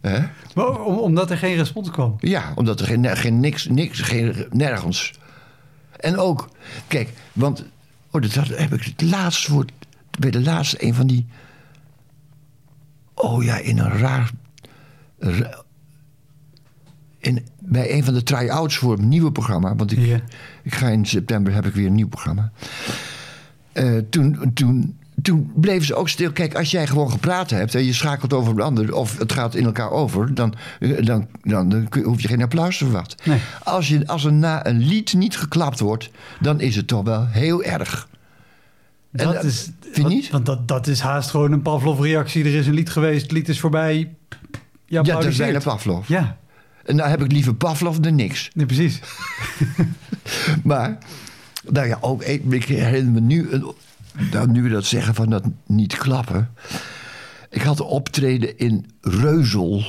Hè? 0.00 0.18
maar 0.54 0.80
om- 0.84 0.98
omdat 0.98 1.30
er 1.30 1.38
geen 1.38 1.56
respons 1.56 1.90
kwam. 1.90 2.16
Ja, 2.20 2.52
omdat 2.54 2.80
er 2.80 2.86
geen, 2.86 3.16
geen 3.16 3.40
niks, 3.40 3.66
niks, 3.66 4.00
geen, 4.00 4.46
nergens. 4.50 5.12
En 5.96 6.18
ook, 6.18 6.48
kijk, 6.86 7.12
want 7.32 7.64
oh, 8.10 8.22
dat 8.22 8.34
had- 8.34 8.48
heb 8.58 8.72
ik 8.72 8.82
het 8.82 9.02
laatst 9.02 9.46
voor, 9.46 9.64
bij 10.18 10.30
de 10.30 10.40
laatste 10.42 10.84
een 10.84 10.94
van 10.94 11.06
die. 11.06 11.26
Oh 13.14 13.44
ja, 13.44 13.56
in 13.56 13.78
een 13.78 13.90
raar. 13.98 14.30
ra- 15.18 15.62
in, 17.18 17.46
bij 17.58 17.92
een 17.92 18.04
van 18.04 18.14
de 18.14 18.22
try-outs 18.22 18.76
voor 18.76 18.98
een 18.98 19.08
nieuwe 19.08 19.32
programma. 19.32 19.74
Want 19.76 19.92
ik, 19.92 20.22
ik 20.62 20.74
ga 20.74 20.88
in 20.88 21.06
september 21.06 21.52
heb 21.54 21.66
ik 21.66 21.74
weer 21.74 21.86
een 21.86 21.94
nieuw 21.94 22.08
programma. 22.08 22.52
Eh, 23.72 23.96
toen, 24.10 24.50
toen, 24.54 24.98
toen 25.22 25.52
bleven 25.54 25.86
ze 25.86 25.94
ook 25.94 26.08
stil. 26.08 26.32
Kijk, 26.32 26.54
als 26.54 26.70
jij 26.70 26.86
gewoon 26.86 27.10
gepraat 27.10 27.50
hebt 27.50 27.74
en 27.74 27.84
je 27.84 27.92
schakelt 27.92 28.32
over 28.32 28.52
een 28.52 28.60
ander, 28.60 28.94
of 28.94 29.18
het 29.18 29.32
gaat 29.32 29.54
in 29.54 29.64
elkaar 29.64 29.90
over, 29.90 30.34
dan, 30.34 30.54
eh, 30.80 31.04
dan, 31.04 31.28
dan, 31.42 31.68
dan 31.68 31.88
hoef 32.04 32.20
je 32.20 32.28
geen 32.28 32.42
applaus 32.42 32.78
te 32.78 32.84
verwachten. 32.84 33.18
Nee. 33.30 33.38
Als, 33.64 33.88
je, 33.88 34.06
als 34.06 34.24
er 34.24 34.32
na 34.32 34.66
een 34.66 34.78
lied 34.78 35.12
niet 35.14 35.36
geklapt 35.36 35.80
wordt, 35.80 36.10
dan 36.40 36.60
is 36.60 36.76
het 36.76 36.86
toch 36.86 37.04
wel 37.04 37.26
heel 37.26 37.62
erg. 37.64 38.08
En 39.12 39.24
Dat 39.24 39.34
dat- 39.34 39.44
is, 39.44 39.70
vind 39.80 40.08
je 40.08 40.14
niet? 40.14 40.30
Want 40.30 40.46
dat, 40.46 40.68
dat 40.68 40.86
is 40.86 41.00
haast 41.00 41.30
gewoon 41.30 41.52
een 41.52 41.62
Pavlov-reactie. 41.62 42.44
Er 42.44 42.54
is 42.54 42.66
een 42.66 42.74
lied 42.74 42.90
geweest, 42.90 43.22
het 43.22 43.30
lied 43.32 43.48
is 43.48 43.60
voorbij. 43.60 44.14
Ja, 44.86 45.02
dat 45.02 45.24
is 45.24 45.36
bijna 45.36 45.58
Pavlov. 45.58 46.08
Ja, 46.08 46.36
En 46.84 46.96
nou 46.96 47.08
heb 47.08 47.22
ik 47.24 47.32
liever 47.32 47.54
Pavlov 47.54 47.96
dan 47.96 48.14
niks. 48.14 48.50
nee, 48.54 48.66
precies. 48.66 49.00
Maar, 50.64 50.98
nou 51.70 51.86
ja, 51.86 51.98
ook, 52.00 52.22
ik 52.22 52.42
ik 52.52 52.64
herinner 52.64 53.12
me 53.12 53.20
nu, 53.20 53.48
een- 53.50 53.72
nou, 54.32 54.50
nu 54.50 54.62
we 54.62 54.68
dat 54.68 54.84
zeggen 54.84 55.14
van 55.14 55.30
dat 55.30 55.44
niet 55.66 55.96
klappen. 55.96 56.50
Ik 57.50 57.62
had 57.62 57.78
een 57.78 57.86
optreden 57.86 58.58
in 58.58 58.86
Reuzel. 59.00 59.84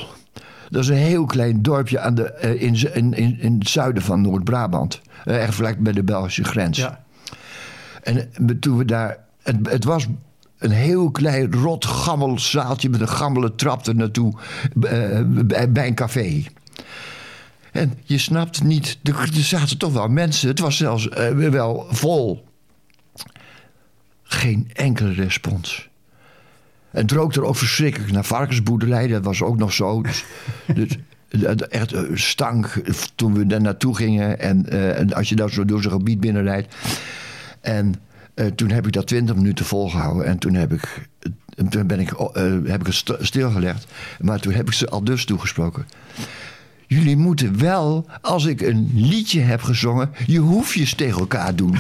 Dat 0.70 0.84
is 0.84 0.90
een 0.90 0.96
heel 0.96 1.26
klein 1.26 1.62
dorpje 1.62 2.00
aan 2.00 2.16
de, 2.16 2.24
eh, 2.24 2.62
in, 2.62 2.94
in, 2.94 3.14
in, 3.14 3.40
in 3.40 3.56
het 3.60 3.70
zuiden 3.70 4.04
van 4.04 4.22
Noord-Brabant. 4.22 5.02
Eh, 5.26 5.44
Echt 5.44 5.56
vlak 5.56 5.78
bij 5.78 5.94
de 5.94 6.04
Belgische 6.04 6.44
grens. 6.44 6.78
Ja. 6.78 7.04
En 8.04 8.34
eh, 8.34 8.56
toen 8.60 8.78
we 8.78 8.86
daar. 8.86 9.18
Het, 9.42 9.70
het 9.70 9.84
was 9.84 10.08
een 10.58 10.72
heel 10.72 11.12
klein, 11.12 11.54
rot, 11.54 11.86
gammel 11.86 12.40
zaaltje 12.40 12.90
met 12.90 13.02
een 13.02 13.10
gammele 13.10 13.56
trap 13.56 13.86
er 13.86 13.96
naartoe. 13.96 14.34
bij, 14.74 15.72
bij 15.72 15.88
een 15.88 15.96
café. 15.96 16.44
En 17.72 17.94
je 18.04 18.18
snapt 18.18 18.64
niet, 18.64 19.00
er, 19.04 19.30
zaten 19.32 19.78
toch 19.78 19.94
wel 19.94 20.08
mensen. 20.08 20.48
Het 20.48 20.60
was 20.60 20.78
zelfs 20.78 21.08
wel 21.36 21.86
vol. 21.90 22.49
Geen 24.32 24.70
enkele 24.74 25.12
respons. 25.12 25.90
En 26.92 27.02
het 27.02 27.12
rookte 27.12 27.40
er 27.40 27.46
ook 27.46 27.56
verschrikkelijk 27.56 28.12
naar 28.12 28.24
varkensboerderij. 28.26 29.08
Dat 29.08 29.24
was 29.24 29.42
ook 29.42 29.58
nog 29.58 29.74
zo. 29.74 30.02
Dus, 30.02 30.26
dus 31.30 31.56
echt 31.68 31.94
eh, 31.94 32.02
stank 32.14 32.82
toen 33.16 33.34
we 33.34 33.48
daar 33.48 33.62
naartoe 33.62 33.96
gingen. 33.96 34.40
En, 34.40 34.70
eh, 34.70 35.00
en 35.00 35.14
als 35.14 35.30
je 35.30 35.36
dan 35.36 35.50
zo 35.50 35.66
door 35.66 35.82
zo'n 35.82 35.92
gebied 35.92 36.20
binnenrijdt. 36.20 36.76
En 37.62 37.94
eh, 38.34 38.46
toen 38.46 38.70
heb 38.70 38.86
ik 38.88 38.94
dat 38.94 39.08
twintig 39.08 39.36
minuten 39.36 39.66
volgehouden. 39.66 40.26
En 40.26 40.38
toen 40.38 40.54
heb 40.54 40.74
ik, 40.74 41.10
toen 41.70 41.88
ben 41.88 42.00
ik, 42.00 42.10
heb 42.66 42.80
ik 42.80 42.86
het 42.86 42.96
st- 42.96 43.18
stilgelegd. 43.20 43.86
Maar 44.20 44.40
toen 44.40 44.54
heb 44.54 44.68
ik 44.68 44.74
ze 44.74 44.90
al 44.90 45.04
dus 45.04 45.26
toegesproken. 45.26 45.86
Jullie 46.88 47.18
moeten 47.18 47.60
wel, 47.60 48.06
als 48.22 48.46
ik 48.46 48.62
een 48.62 48.92
liedje 48.94 49.42
heb 49.42 49.62
gezongen, 49.62 50.12
je 50.26 50.40
hoefjes 50.40 50.94
tegen 50.94 51.20
elkaar 51.20 51.56
doen. 51.56 51.78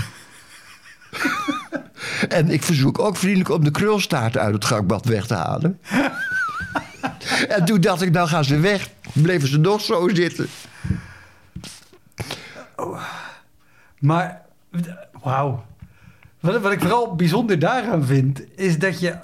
en 2.29 2.49
ik 2.49 2.63
verzoek 2.63 2.99
ook 2.99 3.17
vriendelijk 3.17 3.49
om 3.49 3.63
de 3.63 3.71
krulstaart 3.71 4.37
uit 4.37 4.53
het 4.53 4.65
gangbad 4.65 5.05
weg 5.05 5.25
te 5.25 5.33
halen. 5.33 5.79
en 7.55 7.65
toen 7.65 7.81
dacht 7.81 8.01
ik, 8.01 8.11
nou 8.11 8.27
gaan 8.27 8.43
ze 8.43 8.59
weg. 8.59 8.89
Bleven 9.13 9.47
ze 9.47 9.59
nog 9.59 9.81
zo 9.81 10.09
zitten. 10.13 10.47
Maar, 13.99 14.41
wauw. 15.23 15.65
Wat, 16.39 16.61
wat 16.61 16.71
ik 16.71 16.79
vooral 16.79 17.15
bijzonder 17.15 17.59
daaraan 17.59 18.05
vind, 18.05 18.41
is 18.55 18.79
dat 18.79 18.99
je, 18.99 19.17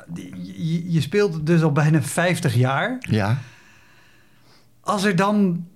je, 0.43 0.91
je 0.91 1.01
speelt 1.01 1.45
dus 1.45 1.61
al 1.61 1.71
bijna 1.71 2.01
50 2.01 2.55
jaar. 2.55 2.97
Ja. 2.99 3.37
Als 4.81 5.03
er 5.03 5.15
dan, 5.15 5.67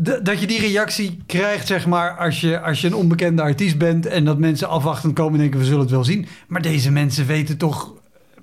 dat 0.00 0.40
je 0.40 0.46
die 0.46 0.60
reactie 0.60 1.22
krijgt, 1.26 1.66
zeg 1.66 1.86
maar, 1.86 2.16
als 2.16 2.40
je, 2.40 2.60
als 2.60 2.80
je 2.80 2.86
een 2.86 2.94
onbekende 2.94 3.42
artiest 3.42 3.78
bent 3.78 4.06
en 4.06 4.24
dat 4.24 4.38
mensen 4.38 4.68
afwachtend 4.68 5.14
komen 5.14 5.32
en 5.32 5.38
denken, 5.38 5.58
we 5.58 5.64
zullen 5.64 5.80
het 5.80 5.90
wel 5.90 6.04
zien. 6.04 6.26
Maar 6.46 6.62
deze 6.62 6.90
mensen 6.90 7.26
weten 7.26 7.56
toch 7.56 7.92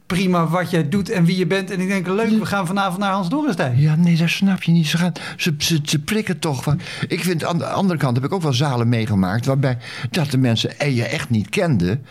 prima 0.05 0.47
wat 0.47 0.69
jij 0.69 0.89
doet 0.89 1.09
en 1.09 1.25
wie 1.25 1.37
je 1.37 1.47
bent. 1.47 1.71
En 1.71 1.79
ik 1.79 1.87
denk, 1.87 2.07
leuk, 2.07 2.29
we 2.29 2.45
gaan 2.45 2.67
vanavond 2.67 2.99
naar 2.99 3.11
Hans 3.11 3.29
Dorrestein. 3.29 3.79
Ja, 3.79 3.95
nee, 3.95 4.17
dat 4.17 4.29
snap 4.29 4.63
je 4.63 4.71
niet. 4.71 4.87
Ze, 4.87 4.97
gaan, 4.97 5.11
ze, 5.37 5.55
ze, 5.57 5.79
ze 5.83 5.99
prikken 5.99 6.39
toch 6.39 6.63
van. 6.63 6.79
Ik 7.07 7.23
vind 7.23 7.43
aan 7.43 7.57
de 7.57 7.67
andere 7.67 7.99
kant 7.99 8.15
heb 8.15 8.25
ik 8.25 8.33
ook 8.33 8.41
wel 8.41 8.53
zalen 8.53 8.89
meegemaakt. 8.89 9.45
waarbij 9.45 9.77
dat 10.11 10.31
de 10.31 10.37
mensen 10.37 10.79
eh, 10.79 10.95
je 10.95 11.05
echt 11.05 11.29
niet 11.29 11.49
kenden. 11.49 12.05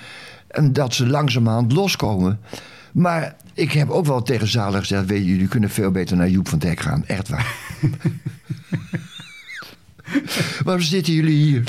en 0.48 0.72
dat 0.72 0.94
ze 0.94 1.06
langzamerhand 1.06 1.72
loskomen. 1.72 2.40
Maar 2.92 3.36
ik 3.54 3.72
heb 3.72 3.90
ook 3.90 4.06
wel 4.06 4.22
tegen 4.22 4.48
zalen 4.48 4.80
gezegd: 4.80 5.06
weet 5.06 5.24
je, 5.24 5.30
jullie 5.30 5.48
kunnen 5.48 5.70
veel 5.70 5.90
beter 5.90 6.16
naar 6.16 6.28
Joep 6.28 6.48
van 6.48 6.58
Dijk 6.58 6.80
gaan. 6.80 7.04
Echt 7.06 7.28
waar. 7.28 7.54
Waarom 10.64 10.82
zitten 10.82 11.12
jullie 11.12 11.36
hier? 11.44 11.62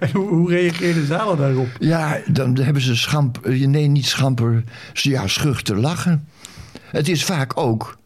En 0.00 0.10
hoe, 0.12 0.28
hoe 0.28 0.50
reageerden 0.50 1.06
zalen 1.06 1.36
daarop? 1.36 1.68
Ja, 1.80 2.20
dan 2.26 2.58
hebben 2.58 2.82
ze 2.82 2.96
schamp, 2.96 3.46
eh, 3.46 3.66
nee, 3.66 3.86
niet 3.86 4.06
schamper, 4.06 4.64
ja, 4.92 5.26
schuchter 5.26 5.76
lachen. 5.78 6.26
Het 6.90 7.08
is 7.08 7.24
vaak 7.24 7.56
ook 7.58 7.96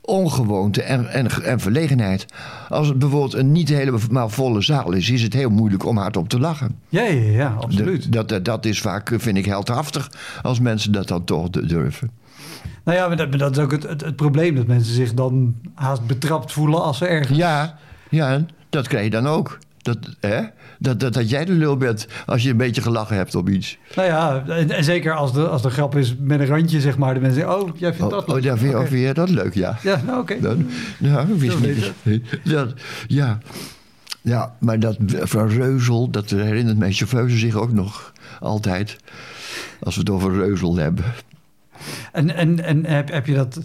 ongewoonte 0.00 0.82
en, 0.82 1.08
en, 1.08 1.30
en 1.42 1.60
verlegenheid. 1.60 2.26
Als 2.68 2.88
het 2.88 2.98
bijvoorbeeld 2.98 3.34
een 3.34 3.52
niet 3.52 3.68
helemaal 3.68 4.28
volle 4.28 4.60
zaal 4.62 4.92
is, 4.92 5.10
is 5.10 5.22
het 5.22 5.32
heel 5.32 5.50
moeilijk 5.50 5.84
om 5.84 5.96
hardop 5.96 6.28
te 6.28 6.38
lachen. 6.38 6.78
Ja, 6.88 7.02
ja, 7.02 7.30
ja, 7.30 7.56
absoluut. 7.60 8.12
De- 8.12 8.24
dat, 8.26 8.44
dat, 8.44 8.64
is 8.64 8.80
vaak, 8.80 9.10
eh, 9.10 9.18
vind 9.18 9.36
ik, 9.36 9.44
heldhaftig 9.44 10.10
als 10.42 10.60
mensen 10.60 10.92
dat 10.92 11.08
dan 11.08 11.24
toch 11.24 11.50
durven. 11.50 12.10
Nou 12.84 12.98
ja, 12.98 13.06
maar 13.08 13.16
dat, 13.16 13.28
maar 13.28 13.38
dat 13.38 13.56
is 13.56 13.62
ook 13.62 13.70
het, 13.70 13.82
het, 13.82 14.00
het 14.04 14.16
probleem. 14.16 14.54
Dat 14.54 14.66
mensen 14.66 14.94
zich 14.94 15.14
dan 15.14 15.54
haast 15.74 16.06
betrapt 16.06 16.52
voelen 16.52 16.82
als 16.82 16.98
ze 16.98 17.06
ergens... 17.06 17.38
Ja, 17.38 17.78
ja, 18.10 18.44
dat 18.70 18.88
krijg 18.88 19.04
je 19.04 19.10
dan 19.10 19.26
ook. 19.26 19.58
Dat, 19.78 19.98
hè? 20.20 20.40
Dat, 20.78 21.00
dat, 21.00 21.12
dat 21.14 21.30
jij 21.30 21.44
de 21.44 21.52
lul 21.52 21.76
bent 21.76 22.06
als 22.26 22.42
je 22.42 22.50
een 22.50 22.56
beetje 22.56 22.82
gelachen 22.82 23.16
hebt 23.16 23.34
op 23.34 23.48
iets. 23.48 23.78
Nou 23.96 24.08
ja, 24.08 24.42
en, 24.46 24.70
en 24.70 24.84
zeker 24.84 25.12
als 25.14 25.32
de, 25.32 25.48
als 25.48 25.62
de 25.62 25.70
grap 25.70 25.96
is 25.96 26.14
met 26.18 26.40
een 26.40 26.46
randje, 26.46 26.80
zeg 26.80 26.98
maar. 26.98 27.14
De 27.14 27.20
mensen 27.20 27.40
zeggen, 27.40 27.60
oh, 27.62 27.76
jij 27.76 27.94
vindt 27.94 28.12
Oh, 28.12 28.18
dat 28.18 28.28
oh, 28.28 28.34
leuk. 28.34 28.44
ja, 28.44 28.56
vind, 28.56 28.70
je- 28.70 28.76
Oké. 28.76 28.84
oh, 28.84 28.90
vind 28.90 29.02
jij 29.02 29.12
dat 29.12 29.28
leuk, 29.30 29.54
ja. 29.54 29.78
Ja, 29.82 30.00
nou 30.06 30.20
oké. 30.20 30.40
Dat, 30.40 30.56
ja, 30.98 31.24
dat 31.24 31.38
wist 31.38 31.56
Dat 32.52 32.72
ja. 33.06 33.38
ja, 34.22 34.54
maar 34.58 34.78
dat 34.80 34.96
van 35.08 35.48
Reuzel, 35.48 36.10
dat 36.10 36.30
herinnert 36.30 36.78
mij 36.78 36.92
chauffeurs 36.92 37.38
zich 37.38 37.54
ook 37.54 37.72
nog 37.72 38.12
altijd. 38.40 38.96
Als 39.80 39.94
we 39.94 40.00
het 40.00 40.10
over 40.10 40.32
Reuzel 40.34 40.76
hebben. 40.76 41.04
En, 42.12 42.34
en, 42.34 42.64
en 42.64 42.86
heb, 42.86 43.10
heb 43.12 43.26
je 43.26 43.34
dat... 43.34 43.60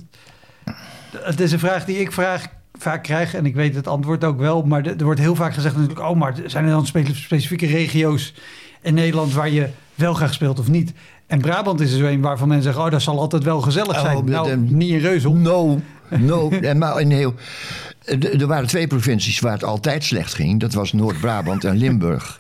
Het 1.18 1.40
is 1.40 1.52
een 1.52 1.60
vraag 1.60 1.86
die 1.86 1.98
ik 2.00 2.12
vraag, 2.12 2.48
vaak 2.74 3.04
krijg 3.04 3.34
en 3.34 3.46
ik 3.46 3.56
weet 3.56 3.76
het 3.76 3.88
antwoord 3.88 4.24
ook 4.24 4.40
wel. 4.40 4.64
Maar 4.64 4.86
er 4.86 5.04
wordt 5.04 5.20
heel 5.20 5.36
vaak 5.36 5.54
gezegd 5.54 5.76
natuurlijk... 5.76 6.10
oh, 6.10 6.18
maar 6.18 6.36
zijn 6.46 6.64
er 6.66 6.72
dan 6.72 6.86
spe- 6.86 7.14
specifieke 7.14 7.66
regio's 7.66 8.34
in 8.82 8.94
Nederland... 8.94 9.34
waar 9.34 9.50
je 9.50 9.70
wel 9.96 10.14
graag 10.14 10.34
speelt 10.34 10.60
of 10.60 10.68
niet? 10.68 10.94
En 11.28 11.42
Brabant 11.42 11.80
is 11.80 11.92
er 11.92 11.98
zo 11.98 12.06
een 12.06 12.22
waarvan 12.22 12.48
mensen 12.48 12.66
zeggen... 12.66 12.84
oh, 12.84 12.92
dat 12.92 13.02
zal 13.02 13.20
altijd 13.20 13.44
wel 13.44 13.62
gezellig 13.62 13.96
Oh, 13.96 14.02
zijn. 14.02 14.26
nou, 14.26 14.58
niet 14.58 14.92
in 14.92 15.00
Reuzel. 15.00 15.34
No, 15.34 15.80
no. 16.18 16.50
en 16.50 16.78
maar 16.78 17.00
in 17.00 17.12
heel, 17.12 17.34
er 18.40 18.48
waren 18.48 18.68
twee 18.68 18.88
provincies 18.88 19.40
waar 19.40 19.54
het 19.54 19.64
altijd 19.64 20.04
slecht 20.04 20.34
ging. 20.34 20.60
Dat 20.60 20.74
was 20.74 20.94
Noord-Brabant 20.94 21.64
en 21.64 21.78
Limburg. 21.78 22.40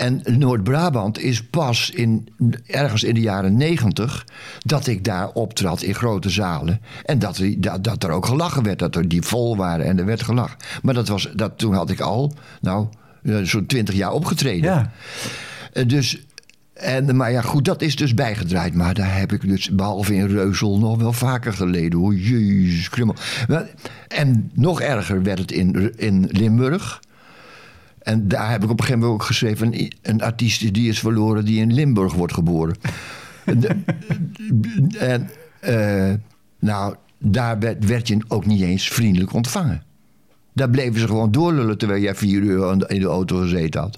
En 0.00 0.22
Noord-Brabant 0.38 1.18
is 1.18 1.42
pas 1.44 1.90
in, 1.90 2.28
ergens 2.66 3.02
in 3.04 3.14
de 3.14 3.20
jaren 3.20 3.56
negentig... 3.56 4.24
dat 4.58 4.86
ik 4.86 5.04
daar 5.04 5.28
optrad 5.32 5.82
in 5.82 5.94
grote 5.94 6.30
zalen. 6.30 6.80
En 7.04 7.18
dat, 7.18 7.38
er- 7.38 7.60
dat, 7.60 7.84
dat 7.84 8.02
er 8.04 8.10
ook 8.10 8.26
gelachen 8.26 8.62
werd. 8.62 8.78
Dat 8.78 8.96
er 8.96 9.08
die 9.08 9.22
vol 9.22 9.56
waren 9.56 9.86
en 9.86 9.98
er 9.98 10.04
werd 10.04 10.22
gelachen. 10.22 10.56
Maar 10.82 10.94
dat 10.94 11.08
was, 11.08 11.30
dat, 11.34 11.58
toen 11.58 11.74
had 11.74 11.90
ik 11.90 12.00
al, 12.00 12.32
nou, 12.60 12.86
eh, 13.22 13.36
zo'n 13.42 13.66
twintig 13.66 13.94
jaar 13.94 14.12
opgetreden. 14.12 14.70
Ja. 14.70 14.92
Eh, 15.72 15.88
Dus 15.88 16.24
En, 16.74 17.16
maar 17.16 17.32
ja, 17.32 17.40
goed, 17.40 17.64
dat 17.64 17.82
is 17.82 17.96
dus 17.96 18.14
bijgedraaid. 18.14 18.74
Maar 18.74 18.94
daar 18.94 19.18
heb 19.18 19.32
ik 19.32 19.48
dus, 19.48 19.70
behalve 19.70 20.14
in 20.14 20.26
Reuzel, 20.26 20.78
nog 20.78 20.98
wel 20.98 21.12
vaker 21.12 21.52
geleden 21.52 21.98
hoor. 21.98 22.14
Jezus, 22.14 22.88
krummel. 22.88 23.14
En 24.08 24.50
nog 24.54 24.80
erger 24.80 25.22
werd 25.22 25.38
het 25.38 25.52
in, 25.52 25.92
in 25.98 26.28
Limburg. 26.30 27.00
En 28.10 28.28
daar 28.28 28.50
heb 28.50 28.62
ik 28.64 28.70
op 28.70 28.78
een 28.78 28.84
gegeven 28.84 29.00
moment 29.00 29.20
ook 29.20 29.26
geschreven... 29.26 29.66
een, 29.80 29.92
een 30.02 30.22
artiest 30.22 30.74
die 30.74 30.88
is 30.88 30.98
verloren 30.98 31.44
die 31.44 31.60
in 31.60 31.72
Limburg 31.72 32.12
wordt 32.14 32.34
geboren. 32.34 32.76
En 34.98 35.30
eh, 35.60 36.12
nou, 36.58 36.94
daar 37.18 37.58
werd, 37.58 37.84
werd 37.86 38.08
je 38.08 38.18
ook 38.28 38.46
niet 38.46 38.60
eens 38.62 38.88
vriendelijk 38.88 39.32
ontvangen. 39.32 39.82
Daar 40.52 40.70
bleven 40.70 41.00
ze 41.00 41.06
gewoon 41.06 41.30
doorlullen 41.32 41.78
terwijl 41.78 42.02
jij 42.02 42.14
vier 42.14 42.40
uur 42.42 42.70
in 42.90 43.00
de 43.00 43.06
auto 43.06 43.36
gezeten 43.40 43.80
had. 43.80 43.96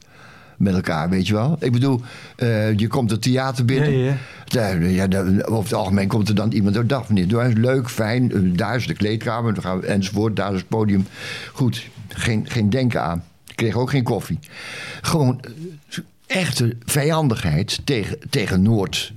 Met 0.59 0.75
elkaar, 0.75 1.09
weet 1.11 1.27
je 1.27 1.35
wel. 1.35 1.57
Ik 1.61 1.73
bedoel, 1.73 2.01
eh, 2.37 2.77
je 2.79 2.87
komt 2.87 3.11
het 3.11 3.23
theater 3.23 3.65
binnen. 3.65 3.93
Ja, 3.99 4.05
ja. 4.07 4.17
Daar- 4.45 4.85
ja, 4.91 5.07
daar- 5.07 5.45
over 5.45 5.65
het 5.65 5.75
algemeen 5.75 6.09
komt 6.09 6.29
er 6.29 6.35
dan 6.35 6.53
iemand 6.53 6.75
door. 6.75 6.87
Dag 6.87 7.09
meneer, 7.09 7.41
eens 7.41 7.55
leuk, 7.59 7.91
fijn. 7.91 8.33
eh, 8.33 8.41
Daar 8.57 8.77
is 8.77 8.87
de 8.87 8.95
kleedkamer, 8.95 9.55
dan 9.55 9.63
gaan 9.63 9.81
we, 9.81 9.87
enzovoort. 9.87 10.37
Daar 10.37 10.53
is 10.53 10.59
het 10.59 10.69
podium. 10.69 11.07
Goed, 11.53 11.87
geen, 12.09 12.45
geen 12.49 12.71
denken 12.71 13.03
aan. 13.03 13.25
Ik 13.65 13.69
kreeg 13.71 13.83
ook 13.83 13.91
geen 13.91 14.03
koffie. 14.03 14.39
Gewoon 15.03 15.41
eh, 15.41 15.99
echte 16.27 16.77
vijandigheid 16.85 17.81
tegen, 17.85 18.19
tegen 18.31 18.63
Noord. 18.63 19.13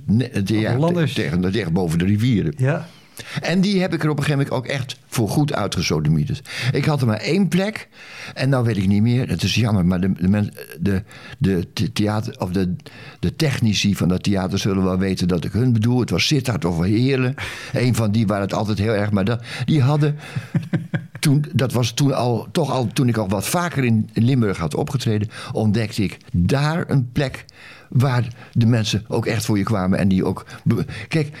eh, 0.64 0.72
Hollanders. 0.72 1.12
tegen, 1.12 1.52
tegen 1.52 1.72
boven 1.72 1.98
de 1.98 2.04
rivieren. 2.04 2.54
Ja. 2.56 2.88
En 3.40 3.60
die 3.60 3.80
heb 3.80 3.94
ik 3.94 4.04
er 4.04 4.10
op 4.10 4.18
een 4.18 4.24
gegeven 4.24 4.46
moment 4.48 4.66
ook 4.68 4.72
echt 4.72 4.96
voor 5.06 5.28
goed 5.28 5.52
uitgesodemieterd. 5.52 6.48
Ik 6.72 6.84
had 6.84 7.00
er 7.00 7.06
maar 7.06 7.20
één 7.20 7.48
plek. 7.48 7.88
En 8.34 8.48
nou 8.48 8.64
weet 8.64 8.76
ik 8.76 8.86
niet 8.86 9.02
meer. 9.02 9.28
Het 9.28 9.42
is 9.42 9.54
jammer, 9.54 9.86
maar 9.86 10.00
de, 10.00 10.12
de, 10.12 10.50
de, 10.80 11.02
de, 11.38 11.72
the- 11.72 11.92
theater, 11.92 12.40
of 12.40 12.50
de, 12.50 12.74
de 13.20 13.36
technici 13.36 13.94
van 13.96 14.08
dat 14.08 14.22
theater 14.22 14.58
zullen 14.58 14.84
wel 14.84 14.98
weten 14.98 15.28
dat 15.28 15.44
ik 15.44 15.52
hun 15.52 15.72
bedoel. 15.72 16.00
Het 16.00 16.10
was 16.10 16.26
Sittard 16.26 16.64
of 16.64 16.80
Heerlen. 16.80 17.34
Een 17.72 17.94
van 17.94 18.10
die 18.10 18.26
waren 18.26 18.42
het 18.42 18.54
altijd 18.54 18.78
heel 18.78 18.94
erg. 18.94 19.10
Maar 19.10 19.24
dat, 19.24 19.42
die 19.64 19.82
hadden. 19.82 20.16
Toen, 21.20 21.44
dat 21.52 21.72
was 21.72 21.92
toen 21.92 22.14
al, 22.14 22.48
toch 22.52 22.70
al, 22.70 22.86
toen 22.92 23.08
ik 23.08 23.16
al 23.16 23.28
wat 23.28 23.46
vaker 23.48 23.84
in 23.84 24.08
Limburg 24.12 24.58
had 24.58 24.74
opgetreden, 24.74 25.28
ontdekte 25.52 26.02
ik 26.02 26.16
daar 26.32 26.84
een 26.90 27.12
plek 27.12 27.44
waar 27.88 28.28
de 28.52 28.66
mensen 28.66 29.04
ook 29.08 29.26
echt 29.26 29.44
voor 29.44 29.58
je 29.58 29.64
kwamen. 29.64 29.98
En 29.98 30.08
die 30.08 30.24
ook. 30.24 30.46
Kijk, 31.08 31.36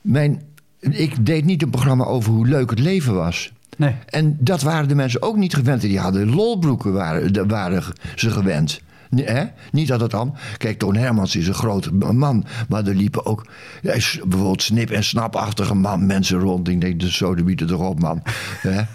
mijn, 0.00 0.42
ik 0.90 1.26
deed 1.26 1.44
niet 1.44 1.62
een 1.62 1.70
programma 1.70 2.04
over 2.04 2.32
hoe 2.32 2.46
leuk 2.46 2.70
het 2.70 2.78
leven 2.78 3.14
was. 3.14 3.52
Nee. 3.76 3.94
En 4.06 4.36
dat 4.40 4.62
waren 4.62 4.88
de 4.88 4.94
mensen 4.94 5.22
ook 5.22 5.36
niet 5.36 5.54
gewend. 5.54 5.80
Die 5.80 5.98
hadden 5.98 6.34
lolbroeken, 6.34 6.92
waren, 6.92 7.48
waren 7.48 7.82
ze 8.14 8.30
gewend. 8.30 8.80
Nee, 9.10 9.24
hè? 9.24 9.44
Niet 9.72 9.88
dat 9.88 10.00
het 10.00 10.10
dan. 10.10 10.36
Kijk, 10.58 10.78
Toon 10.78 10.96
Hermans 10.96 11.36
is 11.36 11.48
een 11.48 11.54
grote 11.54 11.92
man. 11.94 12.44
Maar 12.68 12.86
er 12.86 12.94
liepen 12.94 13.26
ook 13.26 13.46
bijvoorbeeld 13.82 14.62
snip- 14.62 14.90
en 14.90 15.04
snapachtige 15.04 15.74
man, 15.74 16.06
mensen 16.06 16.38
rond. 16.38 16.68
Ik 16.68 16.80
denk, 16.80 17.00
de 17.00 17.10
sodemiet 17.10 17.60
er 17.60 17.66
toch 17.66 17.88
op, 17.88 18.00
man. 18.00 18.22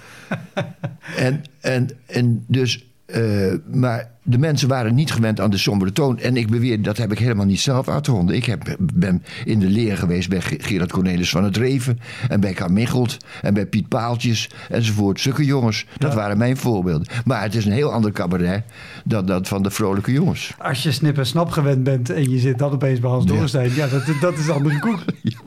En, 1.17 1.43
en, 1.61 1.89
en 2.05 2.43
dus. 2.47 2.85
eh, 3.05 3.53
maar 3.71 4.09
de 4.23 4.37
mensen 4.37 4.67
waren 4.67 4.95
niet 4.95 5.11
gewend 5.11 5.39
aan 5.39 5.49
de 5.49 5.57
sombere 5.57 5.91
toon. 5.91 6.19
En 6.19 6.37
ik 6.37 6.49
beweer, 6.49 6.81
dat 6.81 6.97
heb 6.97 7.11
ik 7.11 7.19
helemaal 7.19 7.45
niet 7.45 7.59
zelf 7.59 7.87
uitgevonden. 7.87 8.35
Ik 8.35 8.45
heb, 8.45 8.75
ben 8.93 9.23
in 9.45 9.59
de 9.59 9.65
leer 9.65 9.97
geweest 9.97 10.29
bij 10.29 10.41
Ge- 10.41 10.57
Gerard 10.59 10.91
Cornelis 10.91 11.29
van 11.29 11.43
het 11.43 11.57
Reven. 11.57 11.99
En 12.29 12.39
bij 12.39 12.53
K. 12.53 12.69
Michelt. 12.69 13.17
En 13.41 13.53
bij 13.53 13.65
Piet 13.65 13.87
Paaltjes. 13.87 14.49
Enzovoort. 14.69 15.19
Zulke 15.19 15.45
jongens. 15.45 15.85
Dat 15.97 16.13
waren 16.13 16.37
mijn 16.37 16.57
voorbeelden. 16.57 17.07
Maar 17.25 17.41
het 17.41 17.55
is 17.55 17.65
een 17.65 17.71
heel 17.71 17.91
ander 17.93 18.11
cabaret 18.11 18.63
dan 19.05 19.25
dat 19.25 19.47
van 19.47 19.63
de 19.63 19.69
vrolijke 19.71 20.11
jongens. 20.11 20.53
Als 20.57 20.83
je 20.83 20.91
snip 20.91 21.17
en 21.17 21.25
snap 21.25 21.49
gewend 21.51 21.83
bent 21.83 22.09
en 22.09 22.29
je 22.29 22.39
zit 22.39 22.57
dan 22.57 22.71
opeens 22.71 22.99
bij 22.99 23.09
Hans 23.09 23.23
Ja. 23.25 23.31
Dorrestein. 23.31 23.73
Ja, 23.75 23.87
dat, 23.87 24.03
dat 24.21 24.37
is 24.37 24.49
andere 24.49 24.79
koek. 24.79 24.99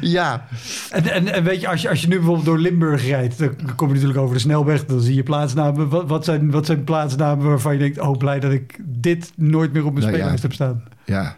Ja, 0.00 0.46
En, 0.90 1.04
en, 1.12 1.32
en 1.32 1.44
weet 1.44 1.60
je, 1.60 1.68
als 1.68 1.82
je, 1.82 1.88
als 1.88 2.00
je 2.00 2.08
nu 2.08 2.16
bijvoorbeeld 2.16 2.46
door 2.46 2.58
Limburg 2.58 3.06
rijdt, 3.06 3.38
dan 3.38 3.50
kom 3.76 3.88
je 3.88 3.92
natuurlijk 3.94 4.20
over 4.20 4.34
de 4.34 4.40
snelweg, 4.40 4.84
dan 4.84 5.00
zie 5.00 5.14
je 5.14 5.22
plaatsnamen. 5.22 5.88
Wat, 5.88 6.08
wat, 6.08 6.24
zijn, 6.24 6.50
wat 6.50 6.66
zijn 6.66 6.84
plaatsnamen 6.84 7.57
waarvan 7.62 7.72
je 7.72 7.78
denkt, 7.78 8.08
oh 8.08 8.16
blij 8.16 8.40
dat 8.40 8.52
ik 8.52 8.78
dit 8.84 9.32
nooit 9.36 9.72
meer 9.72 9.84
op 9.84 9.92
mijn 9.92 10.04
Nou 10.04 10.16
ja. 10.16 10.18
speellijst 10.18 10.42
heb 10.42 10.52
staan? 10.52 10.82
ja. 11.04 11.36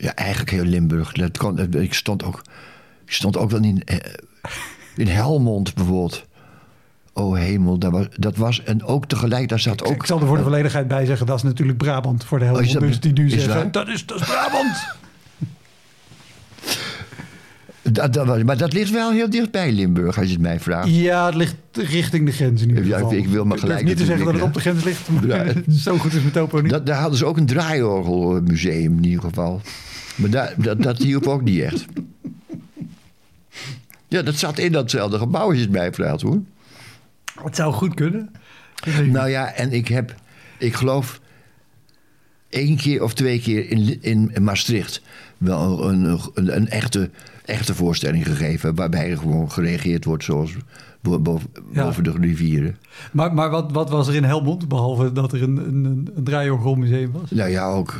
Ja, 0.00 0.14
eigenlijk 0.14 0.50
heel 0.50 0.64
Limburg. 0.64 1.12
Dat 1.12 1.38
kon, 1.38 1.74
ik, 1.74 1.94
stond 1.94 2.24
ook, 2.24 2.42
ik 3.04 3.12
stond 3.12 3.36
ook 3.36 3.50
wel 3.50 3.62
in, 3.62 3.82
eh, 3.84 3.96
in 4.96 5.06
Helmond 5.06 5.74
bijvoorbeeld. 5.74 6.26
Oh 7.12 7.36
hemel, 7.36 7.78
dat 7.78 7.92
was, 7.92 8.06
dat 8.16 8.36
was 8.36 8.62
en 8.62 8.84
ook 8.84 9.06
tegelijk, 9.06 9.48
daar 9.48 9.58
zat 9.58 9.84
ook... 9.84 9.94
ik 9.94 10.06
zal 10.06 10.20
er 10.20 10.26
voor 10.26 10.36
de 10.36 10.42
volledigheid 10.42 10.88
bij 10.88 11.06
zeggen, 11.06 11.26
dat 11.26 11.36
is 11.36 11.42
natuurlijk 11.42 11.78
Brabant 11.78 12.24
voor 12.24 12.38
de 12.38 12.44
Oh, 12.44 12.78
Dus 12.78 13.00
die 13.00 13.12
nu 13.12 13.30
zeggen, 13.30 13.72
dat 13.72 13.88
is, 13.88 14.06
dat 14.06 14.20
is 14.20 14.26
Brabant. 14.26 14.96
Dat, 17.92 18.12
dat 18.12 18.42
maar 18.44 18.56
dat 18.56 18.72
ligt 18.72 18.90
wel 18.90 19.10
heel 19.12 19.30
dichtbij 19.30 19.72
Limburg, 19.72 20.16
als 20.18 20.26
je 20.26 20.32
het 20.32 20.40
mij 20.42 20.60
vraagt. 20.60 20.88
Ja, 20.88 21.26
het 21.26 21.34
ligt 21.34 21.54
richting 21.72 22.26
de 22.26 22.32
grens 22.32 22.62
in 22.62 22.68
ieder 22.68 22.84
Ja, 22.86 22.96
ik- 22.96 23.02
geval. 23.02 23.18
ik 23.18 23.28
wil 23.28 23.44
maar 23.44 23.58
gelijk 23.58 23.84
niet 23.84 23.96
te 23.96 24.04
zeggen 24.04 24.24
dat 24.24 24.34
het 24.34 24.42
op 24.42 24.54
de 24.54 24.60
grens 24.60 24.84
ligt, 24.84 25.08
maar 25.08 25.26
Ja. 25.46 25.52
zo 25.84 25.98
goed 25.98 26.12
is 26.12 26.20
mijn 26.20 26.32
topo 26.32 26.60
niet. 26.60 26.70
Dat, 26.70 26.86
daar 26.86 27.00
hadden 27.00 27.18
ze 27.18 27.24
ook 27.26 27.36
een 27.36 27.46
draaiorgelmuseum 27.46 28.96
in 28.96 29.04
ieder 29.04 29.20
geval. 29.22 29.60
Maar 30.14 30.30
daar, 30.30 30.54
dat, 30.56 30.82
dat 30.82 30.98
hielp 30.98 31.26
ook 31.26 31.42
niet 31.42 31.60
echt. 31.60 31.84
Ja, 34.08 34.22
dat 34.22 34.34
zat 34.34 34.58
in 34.58 34.72
datzelfde 34.72 35.18
gebouw, 35.18 35.46
als 35.46 35.54
je 35.56 35.60
het 35.60 35.70
mij 35.70 35.92
vraagt 35.92 36.22
hoor. 36.22 36.40
Het 37.42 37.56
zou 37.56 37.72
goed 37.72 37.94
kunnen. 37.94 38.30
Nou 39.10 39.28
ja, 39.28 39.52
en 39.52 39.72
ik 39.72 39.88
heb, 39.88 40.14
ik 40.58 40.74
geloof, 40.74 41.20
één 42.48 42.76
keer 42.76 43.02
of 43.02 43.14
twee 43.14 43.40
keer 43.40 43.70
in, 43.70 43.98
in, 44.02 44.30
in 44.34 44.42
Maastricht 44.44 45.02
wel 45.38 45.88
een, 45.88 46.18
een, 46.34 46.56
een 46.56 46.68
echte, 46.68 47.10
echte 47.48 47.74
voorstelling 47.74 48.26
gegeven. 48.26 48.74
Waarbij 48.74 49.10
er 49.10 49.18
gewoon 49.18 49.50
gereageerd 49.50 50.04
wordt 50.04 50.24
zoals 50.24 50.52
bo- 51.00 51.18
boven, 51.18 51.50
Ja. 51.72 51.90
de 51.90 52.12
rivieren. 52.20 52.78
Maar, 53.12 53.34
maar 53.34 53.50
wat, 53.50 53.72
wat 53.72 53.90
was 53.90 54.08
er 54.08 54.14
in 54.14 54.24
Helmond, 54.24 54.68
behalve 54.68 55.12
dat 55.12 55.32
er 55.32 55.42
een, 55.42 55.56
een, 55.56 56.08
een, 56.14 56.24
was? 57.12 57.30
Nou 57.30 57.50
ja, 57.50 57.66
ook 57.68 57.94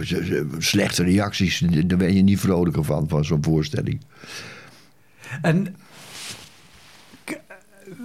slechte 0.59 1.03
reacties. 1.03 1.65
Daar 1.87 1.99
ben 1.99 2.15
je 2.15 2.23
niet 2.23 2.41
vrolijker 2.41 2.85
van, 2.85 3.09
van 3.09 3.25
zo'n 3.25 3.43
voorstelling. 3.45 4.01
En 5.43 5.77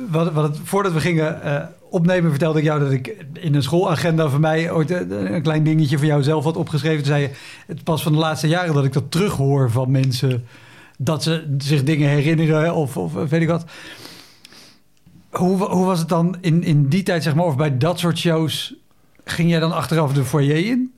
wat, 0.10 0.34
wat 0.34 0.44
het, 0.44 0.58
voordat 0.64 0.94
we 0.94 1.00
gingen 1.00 1.42
eh, 1.42 1.64
opnemen, 1.90 2.30
vertelde 2.30 2.60
ik 2.60 2.66
jou 2.66 2.80
dat 2.80 2.92
ik 2.92 3.26
in 3.34 3.56
een 3.56 3.64
schoolagenda 3.64 4.30
van 4.30 4.42
mij 4.42 4.72
ooit 4.72 4.92
eh, 4.92 5.00
een 5.10 5.42
klein 5.42 5.64
dingetje 5.64 5.98
voor 5.98 6.08
jou 6.08 6.24
zelf 6.24 6.44
had 6.44 6.58
opgeschreven. 6.58 6.98
Toen 6.98 7.06
zei 7.14 7.22
je, 7.22 7.30
het 7.68 7.84
pas 7.84 8.04
van 8.04 8.12
de 8.12 8.18
laatste 8.18 8.48
jaren 8.48 8.74
dat 8.74 8.86
ik 8.86 8.94
dat 8.94 9.12
terughoor 9.12 9.72
van 9.72 9.92
mensen. 9.92 10.44
Dat 10.98 11.24
ze 11.24 11.56
zich 11.58 11.84
dingen 11.84 12.10
herinneren 12.10 12.76
of, 12.76 12.98
of 12.98 13.14
weet 13.14 13.42
ik 13.42 13.48
wat. 13.48 13.66
Hoe, 15.30 15.58
hoe 15.66 15.86
was 15.86 16.00
het 16.00 16.10
dan 16.10 16.38
in, 16.42 16.64
in 16.64 16.88
die 16.90 17.04
tijd, 17.04 17.24
zeg 17.24 17.36
maar, 17.36 17.46
of 17.46 17.56
bij 17.58 17.78
dat 17.78 18.00
soort 18.00 18.18
shows? 18.18 18.76
Ging 19.26 19.50
jij 19.50 19.60
dan 19.60 19.72
achteraf 19.72 20.14
de 20.14 20.24
foyer 20.26 20.66
in? 20.66 20.92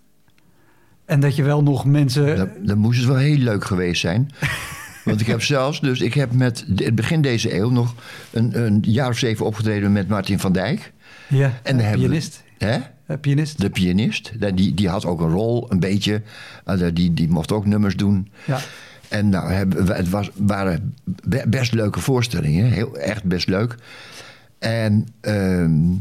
En 1.05 1.19
dat 1.19 1.35
je 1.35 1.43
wel 1.43 1.63
nog 1.63 1.85
mensen... 1.85 2.37
Dan, 2.37 2.49
dan 2.61 2.77
moest 2.77 2.97
het 2.99 3.07
wel 3.07 3.17
heel 3.17 3.37
leuk 3.37 3.65
geweest 3.65 4.01
zijn. 4.01 4.29
Want 5.05 5.21
ik 5.21 5.27
heb 5.27 5.41
zelfs, 5.41 5.79
dus 5.81 6.01
ik 6.01 6.13
heb 6.13 6.31
met 6.33 6.65
het 6.75 6.95
begin 6.95 7.21
deze 7.21 7.55
eeuw 7.55 7.69
nog 7.69 7.95
een, 8.31 8.61
een 8.65 8.83
jaar 8.87 9.09
of 9.09 9.17
zeven 9.17 9.45
opgetreden 9.45 9.91
met 9.91 10.07
Martin 10.07 10.39
van 10.39 10.51
Dijk. 10.53 10.91
ja, 11.29 11.53
En 11.63 11.77
we- 11.77 11.91
pianist. 11.97 12.43
Hè? 12.57 12.77
Eh, 13.05 13.17
pianist. 13.21 13.61
De 13.61 13.69
pianist. 13.69 14.31
Die, 14.55 14.73
die 14.73 14.89
had 14.89 15.05
ook 15.05 15.21
een 15.21 15.29
rol, 15.31 15.71
een 15.71 15.79
beetje. 15.79 16.21
Eh, 16.65 16.79
Die, 16.93 17.13
die 17.13 17.29
mocht 17.29 17.51
ook 17.51 17.65
nummers 17.65 17.95
doen. 17.95 18.29
Ja. 18.45 18.59
En 19.09 19.29
nou, 19.29 19.51
het 19.93 20.09
was, 20.09 20.29
waren 20.35 20.95
be- 21.03 21.45
best 21.47 21.73
leuke 21.73 21.99
voorstellingen. 21.99 22.71
Heel, 22.71 22.97
echt 22.97 23.23
best 23.23 23.47
leuk. 23.47 23.75
En, 24.59 25.07
ehm, 25.21 25.91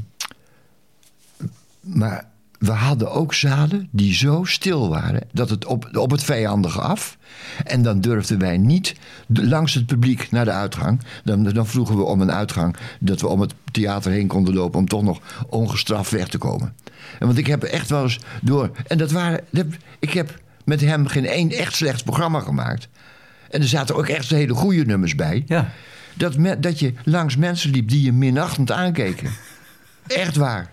maar 1.80 2.32
we 2.64 2.70
hadden 2.70 3.12
ook 3.12 3.34
zalen 3.34 3.88
die 3.90 4.14
zo 4.14 4.44
stil 4.44 4.88
waren... 4.88 5.20
dat 5.32 5.50
het 5.50 5.64
op, 5.64 5.96
op 5.96 6.10
het 6.10 6.24
vijandige 6.24 6.80
af... 6.80 7.18
en 7.64 7.82
dan 7.82 8.00
durfden 8.00 8.38
wij 8.38 8.58
niet 8.58 8.94
langs 9.26 9.74
het 9.74 9.86
publiek 9.86 10.30
naar 10.30 10.44
de 10.44 10.50
uitgang. 10.50 11.00
Dan, 11.24 11.42
dan 11.42 11.66
vroegen 11.66 11.96
we 11.96 12.02
om 12.02 12.20
een 12.20 12.32
uitgang... 12.32 12.76
dat 13.00 13.20
we 13.20 13.26
om 13.26 13.40
het 13.40 13.54
theater 13.72 14.12
heen 14.12 14.26
konden 14.26 14.54
lopen... 14.54 14.78
om 14.78 14.88
toch 14.88 15.02
nog 15.02 15.20
ongestraft 15.48 16.10
weg 16.10 16.28
te 16.28 16.38
komen. 16.38 16.74
En 17.18 17.26
want 17.26 17.38
ik 17.38 17.46
heb 17.46 17.62
echt 17.62 17.90
wel 17.90 18.02
eens 18.02 18.18
door... 18.42 18.70
en 18.86 18.98
dat 18.98 19.10
waren... 19.10 19.44
ik 19.98 20.12
heb 20.12 20.40
met 20.64 20.80
hem 20.80 21.06
geen 21.06 21.26
één 21.26 21.50
echt 21.50 21.74
slecht 21.74 22.04
programma 22.04 22.40
gemaakt... 22.40 22.88
En 23.54 23.60
er 23.60 23.68
zaten 23.68 23.94
ook 23.96 24.06
echt 24.08 24.30
hele 24.30 24.54
goede 24.54 24.84
nummers 24.84 25.14
bij. 25.14 25.42
Ja. 25.46 25.70
Dat, 26.14 26.36
me- 26.36 26.60
dat 26.60 26.78
je 26.78 26.92
langs 27.04 27.36
mensen 27.36 27.70
liep 27.70 27.88
die 27.88 28.02
je 28.02 28.12
minachtend 28.12 28.70
aankeken. 28.70 29.30
Echt 30.06 30.36
waar. 30.36 30.70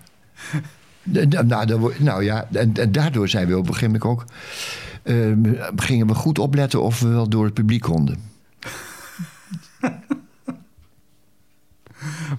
Nou, 1.04 1.94
nou 1.98 2.24
ja, 2.24 2.48
en, 2.52 2.74
en 2.74 2.92
daardoor 2.92 3.30
zijn 3.30 3.48
we 3.48 3.58
op 3.58 3.68
een 3.68 3.74
gegeven 3.74 4.00
moment 4.02 4.22
ook... 4.22 4.26
eh, 5.04 5.16
gingen 5.76 6.08
we 6.08 6.14
goed 6.14 6.40
opletten 6.40 6.82
of 6.82 7.00
we 7.00 7.08
wel 7.08 7.30
door 7.30 7.46
het 7.46 7.54
publiek 7.54 7.82
konden. 7.82 8.18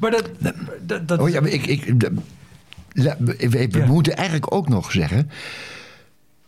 Maar 0.01 0.11
dat... 0.11 0.31
dat, 0.81 1.09
dat 1.09 1.19
Oh 1.21 1.29
ja, 1.29 1.41
maar 1.41 1.51
ik... 1.51 1.67
ik 1.67 1.85
we 2.95 3.37
we 3.49 3.69
Ja. 3.71 3.87
moeten 3.87 4.17
eigenlijk 4.17 4.55
ook 4.55 4.69
nog 4.69 4.93
zeggen... 4.93 5.31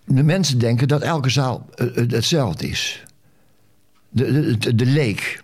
de 0.04 0.22
mensen 0.22 0.58
denken 0.58 0.88
dat 0.88 1.02
elke 1.02 1.28
zaal 1.28 1.66
eh, 1.74 1.86
eh, 1.86 2.10
hetzelfde 2.10 2.68
is. 2.68 3.02
De, 4.14 4.56
de, 4.58 4.74
de, 4.74 4.86
leek. 4.86 5.42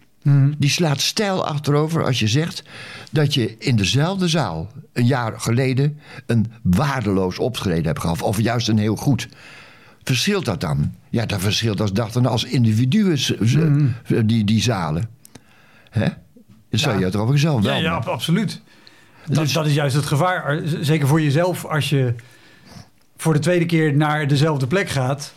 Die 0.58 0.70
slaat 0.70 1.00
stijl 1.00 1.46
achterover 1.46 2.04
als 2.04 2.18
je 2.18 2.28
zegt 2.28 2.62
dat 3.10 3.34
je 3.34 3.56
in 3.58 3.76
dezelfde 3.76 4.28
zaal 4.28 4.70
een 4.92 5.06
jaar 5.06 5.40
geleden 5.40 5.98
een 6.26 6.52
waardeloos 6.62 7.38
optreden 7.38 7.84
hebt 7.86 8.00
gehad. 8.00 8.22
Of 8.22 8.40
juist 8.40 8.68
een 8.68 8.78
heel 8.78 8.96
goed. 8.96 9.28
Verschilt 10.02 10.44
dat 10.44 10.60
dan? 10.60 10.94
Ja, 11.08 11.26
dat 11.26 11.40
verschilt 11.40 11.80
als 11.80 11.92
dan 11.92 12.26
als 12.26 12.44
individuen, 12.44 13.18
z- 13.18 13.32
z- 13.40 13.56
die, 14.24 14.44
die 14.44 14.60
zalen. 14.62 15.08
Hè? 15.90 16.06
Dat 16.70 16.80
zou 16.80 16.92
Ja. 16.92 16.98
je 16.98 17.04
het 17.04 17.16
over 17.16 17.38
zelf 17.38 17.62
wel. 17.62 17.76
Ja, 17.76 17.94
absoluut. 17.96 18.60
Dat, 19.26 19.36
Dus- 19.36 19.52
dat 19.52 19.66
is 19.66 19.74
juist 19.74 19.96
het 19.96 20.06
gevaar. 20.06 20.60
Zeker 20.80 21.08
voor 21.08 21.20
jezelf 21.22 21.64
als 21.64 21.88
je 21.90 22.14
voor 23.16 23.32
de 23.32 23.38
tweede 23.38 23.66
keer 23.66 23.96
naar 23.96 24.26
dezelfde 24.28 24.66
plek 24.66 24.88
gaat. 24.88 25.34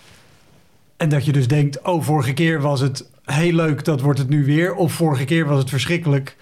En 0.97 1.09
dat 1.09 1.25
je 1.25 1.31
dus 1.31 1.47
denkt, 1.47 1.81
oh, 1.81 2.03
vorige 2.03 2.33
keer 2.33 2.61
was 2.61 2.79
het 2.79 3.11
heel 3.25 3.53
leuk, 3.53 3.85
dat 3.85 4.01
wordt 4.01 4.19
het 4.19 4.29
nu 4.29 4.45
weer. 4.45 4.75
Of 4.75 4.93
vorige 4.93 5.25
keer 5.25 5.45
was 5.45 5.59
het 5.59 5.69
verschrikkelijk. 5.69 6.35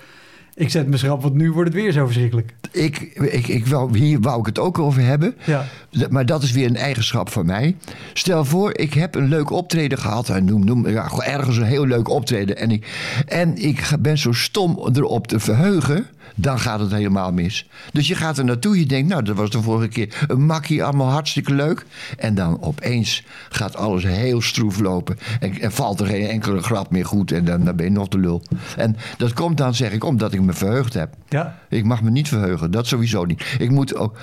Ik 0.54 0.70
zet 0.70 0.88
me 0.88 0.98
schrap, 0.98 1.22
want 1.22 1.34
nu 1.34 1.52
wordt 1.52 1.74
het 1.74 1.82
weer 1.82 1.92
zo 1.92 2.06
verschrikkelijk. 2.06 2.54
Ik, 2.72 3.00
ik, 3.14 3.48
ik 3.48 3.68
wou, 3.68 3.98
hier 3.98 4.20
wou 4.20 4.40
ik 4.40 4.46
het 4.46 4.60
ook 4.60 4.80
over 4.80 5.02
hebben. 5.02 5.36
Ja. 5.46 5.66
Maar 6.10 6.26
dat 6.26 6.44
is 6.44 6.52
weer 6.52 6.66
een 6.66 6.76
eigenschap 6.76 7.30
van 7.30 7.46
mij. 7.46 7.76
Stel 8.14 8.46
voor, 8.46 8.78
ik 8.78 8.94
heb 8.94 9.16
een 9.16 9.28
leuk 9.28 9.50
optreden 9.50 9.98
gehad. 9.98 10.30
En 10.30 10.46
noem, 10.46 10.66
noem, 10.66 10.90
ja, 10.90 11.10
ergens 11.18 11.58
een 11.58 11.64
heel 11.64 11.86
leuk 11.86 12.10
optreden. 12.10 12.58
En 12.58 12.72
ik, 12.72 12.88
en 13.28 13.58
ik 13.58 13.90
ben 14.00 14.18
zo 14.18 14.32
stom 14.32 14.90
erop 14.94 15.28
te 15.28 15.40
verheugen. 15.40 16.08
Dan 16.36 16.60
gaat 16.60 16.80
het 16.80 16.92
helemaal 16.92 17.32
mis. 17.32 17.68
Dus 17.94 18.08
je 18.08 18.16
gaat 18.16 18.38
er 18.38 18.46
naartoe. 18.46 18.80
Je 18.80 18.86
denkt, 18.86 19.10
nou, 19.10 19.24
dat 19.24 19.36
was 19.36 19.50
de 19.50 19.62
vorige 19.62 19.88
keer 19.88 20.26
een 20.28 20.46
makkie. 20.46 20.84
Allemaal 20.84 21.10
hartstikke 21.10 21.54
leuk. 21.54 21.86
En 22.18 22.36
dan 22.36 22.62
opeens 22.62 23.24
gaat 23.50 23.76
alles 23.76 24.04
heel 24.04 24.42
stroef 24.42 24.80
lopen. 24.80 25.18
En, 25.40 25.62
en 25.62 25.72
valt 25.72 26.00
er 26.00 26.06
geen 26.06 26.28
enkele 26.28 26.62
grap 26.62 26.92
meer 26.92 27.06
goed. 27.06 27.32
En 27.32 27.46
dan, 27.46 27.64
dan 27.64 27.76
ben 27.76 27.86
je 27.86 27.92
nog 27.92 28.08
de 28.08 28.20
lul. 28.20 28.42
En 28.78 28.96
dat 29.18 29.34
komt 29.34 29.58
dan, 29.58 29.76
zeg 29.76 29.92
ik, 29.92 30.04
omdat 30.04 30.34
ik 30.34 30.42
me 30.42 30.54
verheugd 30.54 30.94
heb. 30.94 31.14
Ja. 31.30 31.60
Ik 31.70 31.84
mag 31.84 32.02
me 32.02 32.10
niet 32.12 32.28
verheugen, 32.28 32.72
dat 32.72 32.88
sowieso 32.88 33.26
niet. 33.26 33.56
Ik, 33.60 33.70
moet 33.70 33.96
ook, 33.96 34.18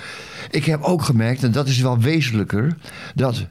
ik 0.51 0.65
heb 0.65 0.81
ook 0.81 1.01
gemerkt, 1.03 1.43
en 1.43 1.51
dat 1.51 1.67
is 1.67 1.79
wel 1.79 1.99
wezenlijker, 1.99 2.77
dat 3.15 3.45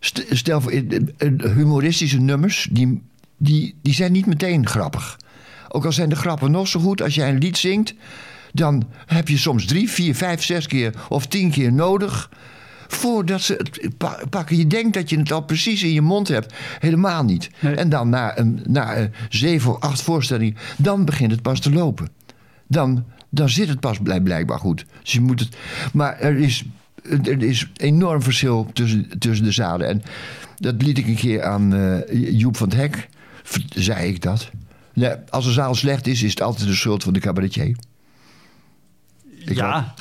st- 0.00 0.26
stel 0.30 0.70
in- 0.70 1.14
in- 1.18 1.42
humoristische 1.54 2.20
nummers, 2.20 2.68
die, 2.70 3.02
die, 3.36 3.74
die 3.82 3.94
zijn 3.94 4.12
niet 4.12 4.26
meteen 4.26 4.66
grappig. 4.66 5.16
Ook 5.68 5.84
al 5.84 5.92
zijn 5.92 6.08
de 6.08 6.16
grappen 6.16 6.50
nog 6.50 6.68
zo 6.68 6.80
goed, 6.80 7.02
als 7.02 7.14
jij 7.14 7.28
een 7.28 7.38
lied 7.38 7.56
zingt, 7.58 7.94
dan 8.52 8.84
heb 9.06 9.28
je 9.28 9.36
soms 9.38 9.64
drie, 9.64 9.90
vier, 9.90 10.14
vijf, 10.14 10.42
zes 10.44 10.66
keer 10.66 10.94
of 11.08 11.26
tien 11.26 11.50
keer 11.50 11.72
nodig. 11.72 12.30
Voordat 12.90 13.40
ze 13.40 13.52
het 13.54 13.96
pa- 13.96 14.22
pakken. 14.30 14.56
Je 14.56 14.66
denkt 14.66 14.94
dat 14.94 15.10
je 15.10 15.18
het 15.18 15.32
al 15.32 15.42
precies 15.42 15.82
in 15.82 15.92
je 15.92 16.00
mond 16.00 16.28
hebt. 16.28 16.54
Helemaal 16.78 17.24
niet. 17.24 17.50
Nee. 17.60 17.74
En 17.74 17.88
dan 17.88 18.08
na, 18.08 18.38
een, 18.38 18.60
na 18.66 18.94
eh, 18.94 19.04
zeven 19.28 19.70
of 19.70 19.80
acht 19.80 20.02
voorstellingen. 20.02 20.56
dan 20.76 21.04
begint 21.04 21.30
het 21.30 21.42
pas 21.42 21.60
te 21.60 21.70
lopen 21.72 22.08
dan, 22.68 23.04
dan 23.28 23.48
zit 23.48 23.68
het 23.68 23.80
pas 23.80 23.98
blijk- 23.98 24.24
blijkbaar 24.24 24.58
goed. 24.58 24.84
Dus 25.02 25.12
je 25.12 25.20
moet 25.20 25.40
het, 25.40 25.56
maar 25.92 26.18
er 26.20 26.36
is, 26.36 26.64
er 27.02 27.42
is 27.42 27.70
enorm 27.76 28.22
verschil 28.22 28.70
tussen, 28.72 29.18
tussen 29.18 29.44
de 29.44 29.52
zalen. 29.52 29.88
En 29.88 30.02
dat 30.56 30.82
liet 30.82 30.98
ik 30.98 31.06
een 31.06 31.14
keer 31.14 31.42
aan 31.42 31.74
eh, 31.74 32.38
Joep 32.38 32.56
van 32.56 32.68
het 32.68 32.76
Hek, 32.76 33.08
zei 33.68 34.08
ik 34.08 34.22
dat. 34.22 34.50
Nee, 34.98 35.10
als 35.28 35.46
een 35.46 35.52
zaal 35.52 35.74
slecht 35.74 36.06
is, 36.06 36.22
is 36.22 36.30
het 36.30 36.42
altijd 36.42 36.68
de 36.68 36.74
schuld 36.74 37.02
van 37.02 37.12
de 37.12 37.20
cabaretier. 37.20 37.76
Ik 39.44 39.54
ja, 39.56 39.94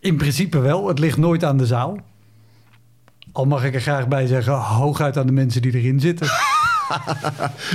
in 0.00 0.16
principe 0.16 0.58
wel. 0.58 0.88
Het 0.88 0.98
ligt 0.98 1.16
nooit 1.18 1.44
aan 1.44 1.56
de 1.56 1.66
zaal. 1.66 1.98
Al 3.32 3.44
mag 3.44 3.64
ik 3.64 3.74
er 3.74 3.80
graag 3.80 4.08
bij 4.08 4.26
zeggen, 4.26 4.52
hooguit 4.52 5.16
aan 5.18 5.26
de 5.26 5.32
mensen 5.32 5.62
die 5.62 5.74
erin 5.74 6.00
zitten. 6.00 6.26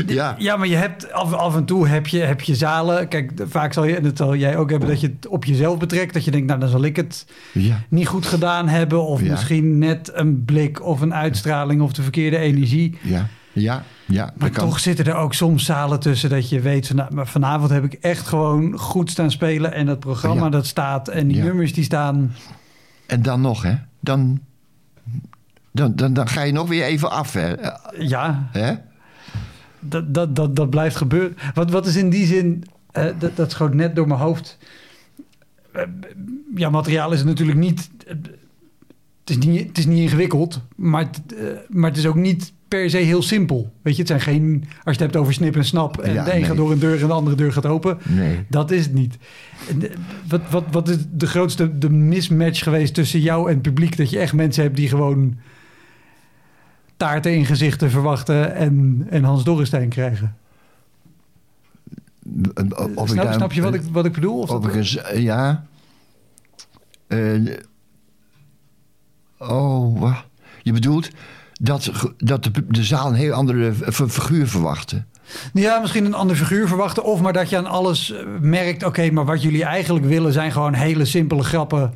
Ja, 0.07 0.35
Ja, 0.37 0.55
maar 0.55 0.67
je 0.67 0.75
hebt 0.75 1.11
af, 1.11 1.33
af 1.33 1.55
en 1.55 1.65
toe 1.65 1.87
heb 1.87 2.07
je, 2.07 2.19
heb 2.19 2.41
je 2.41 2.55
zalen. 2.55 3.07
Kijk, 3.07 3.31
vaak 3.43 3.73
zal 3.73 3.83
je, 3.85 3.95
en 3.95 4.03
dat 4.03 4.17
zal 4.17 4.35
jij 4.35 4.57
ook 4.57 4.69
hebben, 4.69 4.89
dat 4.89 5.01
je 5.01 5.07
het 5.07 5.27
op 5.27 5.45
jezelf 5.45 5.77
betrekt. 5.77 6.13
Dat 6.13 6.25
je 6.25 6.31
denkt, 6.31 6.47
nou 6.47 6.59
dan 6.59 6.69
zal 6.69 6.83
ik 6.83 6.95
het 6.95 7.25
ja, 7.51 7.83
niet 7.89 8.07
goed 8.07 8.25
gedaan 8.25 8.67
hebben. 8.67 9.03
Of 9.05 9.21
Ja. 9.21 9.29
misschien 9.31 9.77
net 9.77 10.11
een 10.13 10.45
blik 10.45 10.83
of 10.85 11.01
een 11.01 11.13
uitstraling 11.13 11.81
of 11.81 11.93
de 11.93 12.01
verkeerde 12.01 12.37
energie. 12.37 12.97
ja, 13.01 13.27
ja, 13.51 13.83
ja. 14.05 14.33
Maar 14.37 14.49
kan. 14.49 14.67
toch 14.67 14.79
zitten 14.79 15.05
er 15.05 15.15
ook 15.15 15.33
soms 15.33 15.65
zalen 15.65 15.99
tussen 15.99 16.29
dat 16.29 16.49
je 16.49 16.59
weet... 16.59 16.87
van, 16.87 16.95
nou, 16.95 17.13
maar 17.13 17.27
vanavond 17.27 17.69
heb 17.69 17.83
ik 17.83 17.93
echt 17.93 18.27
gewoon 18.27 18.77
goed 18.79 19.09
staan 19.11 19.31
spelen... 19.31 19.73
en 19.73 19.85
dat 19.85 19.99
programma 19.99 20.43
Ja. 20.43 20.49
dat 20.49 20.65
staat 20.65 21.07
en 21.07 21.27
die 21.27 21.37
Ja. 21.37 21.43
nummers 21.43 21.73
die 21.73 21.83
staan... 21.83 22.35
En 23.05 23.21
dan 23.21 23.41
nog, 23.41 23.63
hè? 23.63 23.75
Dan, 23.99 24.39
dan, 25.71 25.95
dan, 25.95 26.13
dan 26.13 26.27
ga 26.27 26.41
je 26.41 26.51
nog 26.51 26.67
weer 26.67 26.83
even 26.83 27.11
af, 27.11 27.33
hè? 27.33 27.53
Ja, 27.97 28.49
hè? 28.51 28.73
dat, 29.79 30.13
dat, 30.13 30.35
dat, 30.35 30.55
dat 30.55 30.69
blijft 30.69 30.95
gebeuren. 30.95 31.37
Wat, 31.53 31.71
wat 31.71 31.85
is 31.85 31.95
in 31.95 32.09
die 32.09 32.25
zin, 32.25 32.63
eh, 32.91 33.05
dat, 33.19 33.35
dat 33.35 33.51
schoot 33.51 33.73
net 33.73 33.95
door 33.95 34.07
mijn 34.07 34.19
hoofd. 34.19 34.57
Eh, 35.73 35.81
ja, 36.55 36.69
materiaal 36.69 37.11
is 37.11 37.23
natuurlijk 37.23 37.57
niet. 37.57 37.89
eh, 38.07 38.15
Het 39.25 39.29
is 39.29 39.37
niet, 39.37 39.67
het 39.67 39.77
is 39.77 39.85
niet 39.85 39.99
ingewikkeld, 39.99 40.61
maar 40.75 41.01
het, 41.11 41.21
maar 41.69 41.89
het 41.89 41.99
is 41.99 42.05
ook 42.05 42.15
niet 42.15 42.53
per 42.73 42.89
se 42.89 42.97
heel 42.97 43.21
simpel. 43.21 43.73
Weet 43.81 43.93
je, 43.93 43.99
het 43.99 44.07
zijn 44.07 44.21
geen. 44.21 44.63
Als 44.65 44.77
je 44.83 44.91
het 44.91 44.99
hebt 44.99 45.15
over 45.15 45.33
snip 45.33 45.55
en 45.55 45.65
snap. 45.65 45.97
En 45.97 46.13
Ja, 46.13 46.23
de 46.23 46.31
een 46.31 46.37
nee. 46.37 46.45
gaat 46.45 46.55
door 46.55 46.71
een 46.71 46.79
deur 46.79 47.01
en 47.01 47.07
de 47.07 47.13
andere 47.13 47.35
deur 47.35 47.53
gaat 47.53 47.65
open. 47.65 47.97
Nee. 48.03 48.45
Dat 48.49 48.71
is 48.71 48.83
het 48.85 48.93
niet. 48.93 49.17
Wat, 50.27 50.41
wat, 50.49 50.63
wat 50.71 50.89
is 50.89 50.97
de 51.11 51.27
grootste 51.27 51.77
de 51.77 51.89
mismatch 51.89 52.63
geweest 52.63 52.93
tussen 52.93 53.19
jou 53.19 53.47
en 53.47 53.53
het 53.53 53.61
publiek? 53.61 53.97
Dat 53.97 54.09
je 54.09 54.19
echt 54.19 54.33
mensen 54.33 54.63
hebt 54.63 54.75
die 54.75 54.87
gewoon 54.89 55.37
taarten 56.97 57.35
in 57.35 57.45
gezichten 57.45 57.89
verwachten 57.91 58.55
en, 58.55 59.05
en 59.09 59.23
Hans 59.23 59.43
Dorrestein 59.43 59.89
krijgen. 59.89 60.35
Of 62.95 63.07
ik 63.07 63.13
snap, 63.13 63.25
daar- 63.25 63.33
snap 63.33 63.53
je 63.53 63.61
wat 63.61 63.73
ik, 63.73 63.81
wat 63.91 64.05
ik 64.05 64.13
bedoel? 64.13 64.39
Of 64.39 64.67
eh, 64.67 65.21
ja. 65.21 65.65
Eh, 67.07 67.41
oh, 69.37 69.99
wat? 69.99 70.25
Je 70.61 70.73
bedoelt 70.73 71.09
dat, 71.61 71.91
dat 72.17 72.43
de, 72.43 72.51
de 72.67 72.83
zaal 72.83 73.07
een 73.07 73.13
heel 73.13 73.33
andere 73.33 73.73
figuur 73.91 74.47
verwachtte. 74.47 75.03
Ja, 75.53 75.79
misschien 75.79 76.05
een 76.05 76.13
ander 76.13 76.35
figuur 76.35 76.67
verwachten. 76.67 77.03
Of 77.03 77.21
maar 77.21 77.33
dat 77.33 77.49
je 77.49 77.57
aan 77.57 77.65
alles 77.65 78.11
eh, 78.11 78.19
merkt... 78.41 78.83
oké, 78.83 79.11
maar 79.11 79.25
wat 79.25 79.41
jullie 79.41 79.63
eigenlijk 79.63 80.05
willen... 80.05 80.33
zijn 80.33 80.51
gewoon 80.51 80.73
hele 80.73 81.05
simpele 81.05 81.43
grappen 81.43 81.93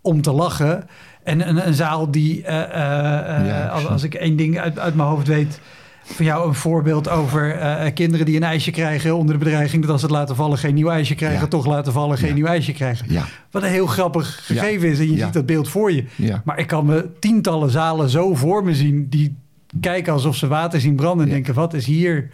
om 0.00 0.22
te 0.22 0.32
lachen. 0.32 0.88
En 1.22 1.48
een, 1.48 1.66
een 1.66 1.74
zaal 1.74 2.10
die... 2.10 2.42
eh, 2.44 2.62
eh, 2.62 3.46
Ja, 3.46 3.66
als, 3.66 3.86
als 3.86 4.02
ik 4.02 4.14
één 4.14 4.36
ding 4.36 4.58
uit, 4.58 4.78
uit 4.78 4.94
mijn 4.94 5.08
hoofd 5.08 5.26
weet... 5.26 5.60
van 6.04 6.24
jou 6.24 6.48
een 6.48 6.54
voorbeeld 6.54 7.08
over 7.08 7.50
eh, 7.56 7.92
kinderen 7.94 8.26
die 8.26 8.36
een 8.36 8.42
ijsje 8.42 8.70
krijgen... 8.70 9.16
onder 9.16 9.38
de 9.38 9.44
bedreiging 9.44 9.82
dat 9.82 9.90
als 9.90 10.00
ze 10.00 10.06
het 10.06 10.14
laten 10.14 10.36
vallen 10.36 10.58
geen 10.58 10.74
nieuw 10.74 10.90
ijsje 10.90 11.14
krijgen... 11.14 11.40
Ja. 11.40 11.46
toch 11.46 11.66
laten 11.66 11.92
vallen 11.92 12.18
geen 12.18 12.28
Ja. 12.28 12.34
nieuw 12.34 12.46
ijsje 12.46 12.72
krijgen. 12.72 13.06
Ja, 13.08 13.24
Wat 13.50 13.62
een 13.62 13.68
heel 13.68 13.86
grappig 13.86 14.46
gegeven 14.46 14.88
is. 14.88 14.98
En 14.98 15.10
je 15.10 15.18
ziet 15.18 15.32
dat 15.32 15.46
beeld 15.46 15.68
voor 15.68 15.92
je. 15.92 16.04
Maar 16.44 16.58
ik 16.58 16.66
kan 16.66 16.86
me 16.86 17.08
tientallen 17.18 17.70
zalen 17.70 18.08
zo 18.08 18.34
voor 18.34 18.64
me 18.64 18.74
zien... 18.74 19.06
die 19.08 19.36
kijken 19.80 20.12
alsof 20.12 20.36
ze 20.36 20.46
water 20.46 20.80
zien 20.80 20.96
branden... 20.96 21.26
en 21.26 21.32
denken, 21.32 21.54
wat 21.54 21.74
is 21.74 21.86
hier 21.86 22.30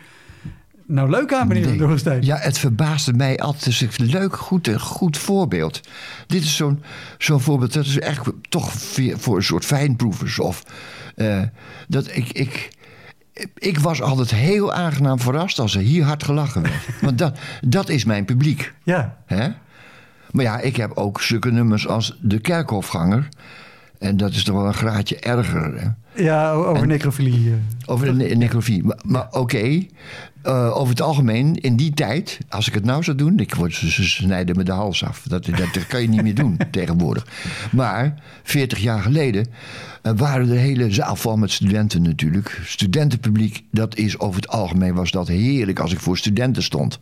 nou 0.86 1.10
leuk 1.10 1.32
aan, 1.32 1.48
meneer 1.48 1.66
Nee. 1.66 1.78
Dorrestein? 1.78 2.22
Ja, 2.22 2.36
het 2.36 2.58
verbaasde 2.58 3.12
mij 3.12 3.38
altijd. 3.38 3.66
Is 3.66 3.80
een 3.80 4.06
leuk, 4.06 4.36
goed, 4.36 4.66
een 4.68 4.80
goed 4.80 5.18
voorbeeld. 5.18 5.80
Dit 6.26 6.42
is 6.42 6.56
zo'n 6.56 6.82
zo'n 7.18 7.40
voorbeeld. 7.40 7.72
Dat 7.72 7.84
is 7.84 7.98
echt 7.98 8.30
toch 8.48 8.72
voor 9.16 9.36
een 9.36 9.42
soort 9.42 9.64
fijnproevers. 9.64 10.38
Of 10.38 10.62
eh, 11.16 11.42
dat 11.88 12.16
ik, 12.16 12.28
ik, 12.32 12.70
ik 13.54 13.78
was 13.78 14.02
altijd 14.02 14.30
heel 14.30 14.72
aangenaam 14.72 15.18
verrast 15.20 15.58
als 15.58 15.74
er 15.74 15.80
hier 15.80 16.04
hard 16.04 16.24
gelachen 16.24 16.62
werd. 16.62 16.88
Want 17.00 17.18
dat, 17.18 17.38
dat 17.60 17.88
is 17.88 18.04
mijn 18.04 18.24
publiek. 18.24 18.72
Ja, 18.82 19.16
Hè? 19.26 19.48
Maar 20.30 20.44
ja, 20.44 20.58
ik 20.60 20.76
heb 20.76 20.90
ook 20.94 21.20
zulke 21.20 21.50
nummers 21.50 21.86
als 21.88 22.18
De 22.20 22.38
Kerkhofganger. 22.40 23.28
En 23.98 24.16
dat 24.16 24.30
is 24.30 24.44
toch 24.44 24.56
wel 24.56 24.66
een 24.66 24.74
graadje 24.74 25.18
erger. 25.18 25.80
Hè? 25.80 25.88
ja 26.24 26.52
over 26.52 26.82
En- 26.82 26.88
necrofilie. 26.88 27.54
Over 27.86 28.06
de 28.06 28.12
ne- 28.12 28.34
necrofie. 28.34 28.84
Maar, 28.84 28.98
maar 29.04 29.26
oké, 29.30 29.86
eh, 30.42 30.76
over 30.76 30.88
het 30.88 31.00
algemeen, 31.00 31.54
in 31.56 31.76
die 31.76 31.94
tijd, 31.94 32.38
als 32.48 32.68
ik 32.68 32.74
het 32.74 32.84
nou 32.84 33.02
zou 33.02 33.16
doen, 33.16 33.38
ik 33.38 33.54
word, 33.54 33.74
ze, 33.74 34.08
snijden 34.08 34.56
me 34.56 34.62
de 34.62 34.72
hals 34.72 35.04
af. 35.04 35.22
Dat, 35.28 35.44
dat, 35.44 35.56
dat 35.72 35.86
kan 35.86 36.02
je 36.02 36.08
niet 36.08 36.22
meer 36.22 36.34
doen 36.34 36.58
tegenwoordig. 36.70 37.26
Maar 37.72 38.14
40 38.42 38.78
jaar 38.78 39.02
geleden 39.02 39.46
eh, 40.02 40.12
waren 40.16 40.46
de 40.46 40.56
hele 40.56 40.92
zaal 40.92 41.16
vol 41.16 41.36
met 41.36 41.50
studenten 41.50 42.02
natuurlijk. 42.02 42.60
Studentenpubliek, 42.64 43.64
dat 43.70 43.96
is 43.96 44.18
over 44.18 44.40
het 44.40 44.48
algemeen 44.48 44.94
was 44.94 45.10
dat 45.10 45.28
heerlijk 45.28 45.78
als 45.78 45.92
ik 45.92 46.00
voor 46.00 46.18
studenten 46.18 46.62
stond. 46.62 46.98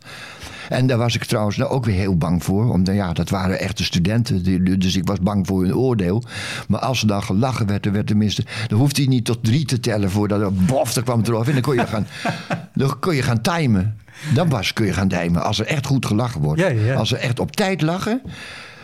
En 0.69 0.87
daar 0.87 0.97
was 0.97 1.15
ik 1.15 1.23
trouwens 1.23 1.57
nou 1.57 1.69
ook 1.71 1.85
weer 1.85 1.95
heel 1.95 2.17
bang 2.17 2.43
voor. 2.43 2.71
Omdat 2.71 2.95
ja, 2.95 3.13
dat 3.13 3.29
waren 3.29 3.59
echte 3.59 3.83
studenten. 3.83 4.43
die- 4.43 4.77
Dus 4.77 4.95
ik 4.95 5.07
was 5.07 5.19
bang 5.19 5.47
voor 5.47 5.61
hun 5.61 5.75
oordeel. 5.75 6.23
Maar 6.67 6.79
als 6.79 7.01
er 7.01 7.07
dan 7.07 7.23
gelachen 7.23 7.65
werd, 7.67 7.83
dan 7.83 7.93
werd 7.93 8.07
tenminste. 8.07 8.43
Dan 8.67 8.79
hoefde 8.79 9.01
hij 9.01 9.09
niet 9.11 9.25
tot 9.25 9.43
drie 9.43 9.65
te 9.65 9.79
tellen 9.79 10.11
voordat 10.11 10.41
er 10.41 10.53
bof, 10.53 10.95
er 10.95 11.03
kwam 11.03 11.17
het 11.19 11.27
erop. 11.27 11.47
En 11.47 11.53
dan 11.53 11.61
kon 11.61 11.75
je 11.75 11.87
gaan, 11.87 12.07
dan 12.73 12.99
kon 12.99 13.15
je 13.15 13.21
gaan 13.21 13.41
timen. 13.41 13.97
Dan 14.33 14.49
was 14.49 14.73
kun 14.73 14.85
je 14.85 14.93
gaan 14.93 15.07
timen. 15.07 15.43
Als 15.43 15.59
er 15.59 15.65
echt 15.65 15.85
goed 15.85 16.05
gelachen 16.05 16.41
wordt. 16.41 16.61
Ja, 16.61 16.67
ja, 16.67 16.81
ja. 16.85 16.93
Als 16.95 17.11
er 17.11 17.17
echt 17.19 17.39
op 17.39 17.55
tijd 17.55 17.81
lachen. 17.81 18.21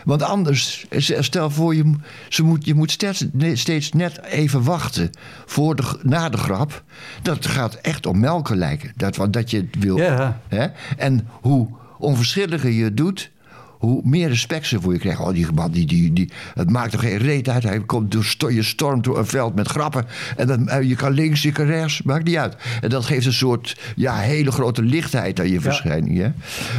Want 0.06 0.22
anders, 0.22 0.86
stel 1.18 1.50
voor, 1.50 1.74
je, 1.74 1.92
ze 2.28 2.42
moet, 2.42 2.64
je 2.64 2.74
moet 2.74 2.90
steeds, 2.90 3.24
steeds 3.52 3.92
net 3.92 4.22
even 4.22 4.62
wachten 4.62 5.10
voor 5.46 5.76
de, 5.76 5.98
na 6.02 6.28
de 6.28 6.36
grap. 6.36 6.82
Dat 7.22 7.46
gaat 7.46 7.74
echt 7.74 8.06
om 8.06 8.20
melken 8.20 8.56
lijken. 8.56 8.92
Dat, 8.96 9.16
wat- 9.16 9.32
dat 9.32 9.50
je 9.50 9.56
het 9.56 9.76
wil. 9.84 9.96
Ja. 9.96 10.40
Hè? 10.48 10.66
En 10.96 11.28
hoe 11.40 11.68
onverschilliger 11.98 12.70
je 12.70 12.84
het 12.84 12.96
doet, 12.96 13.30
hoe 13.78 14.00
meer 14.04 14.28
respect 14.28 14.66
ze 14.66 14.80
voor 14.80 14.92
je 14.92 14.98
krijgen. 14.98 15.24
Oh, 15.24 15.32
die 15.34 15.52
man, 15.54 15.70
die, 15.70 15.86
die, 15.86 16.12
die, 16.12 16.30
het 16.54 16.70
maakt 16.70 16.90
toch 16.92 17.00
geen 17.00 17.16
reet 17.18 17.48
uit. 17.48 17.62
Hij 17.62 17.80
komt 17.80 18.12
door, 18.38 18.52
je 18.52 18.62
stormt 18.62 19.04
door 19.04 19.18
een 19.18 19.26
veld 19.26 19.54
met 19.54 19.68
grappen. 19.68 20.06
En 20.36 20.46
dan, 20.46 20.68
eh, 20.68 20.88
je 20.88 20.94
kan 20.96 21.12
links, 21.12 21.42
je 21.42 21.52
kan 21.52 21.66
rechts, 21.66 22.02
maakt 22.02 22.24
niet 22.24 22.36
uit. 22.36 22.56
En 22.80 22.88
dat 22.88 23.04
geeft 23.04 23.26
een 23.26 23.32
soort 23.32 23.80
ja, 23.96 24.16
hele 24.16 24.52
grote 24.52 24.82
lichtheid 24.82 25.40
aan 25.40 25.50
je 25.50 25.60
verschijning. 25.60 26.18
Hè? 26.18 26.30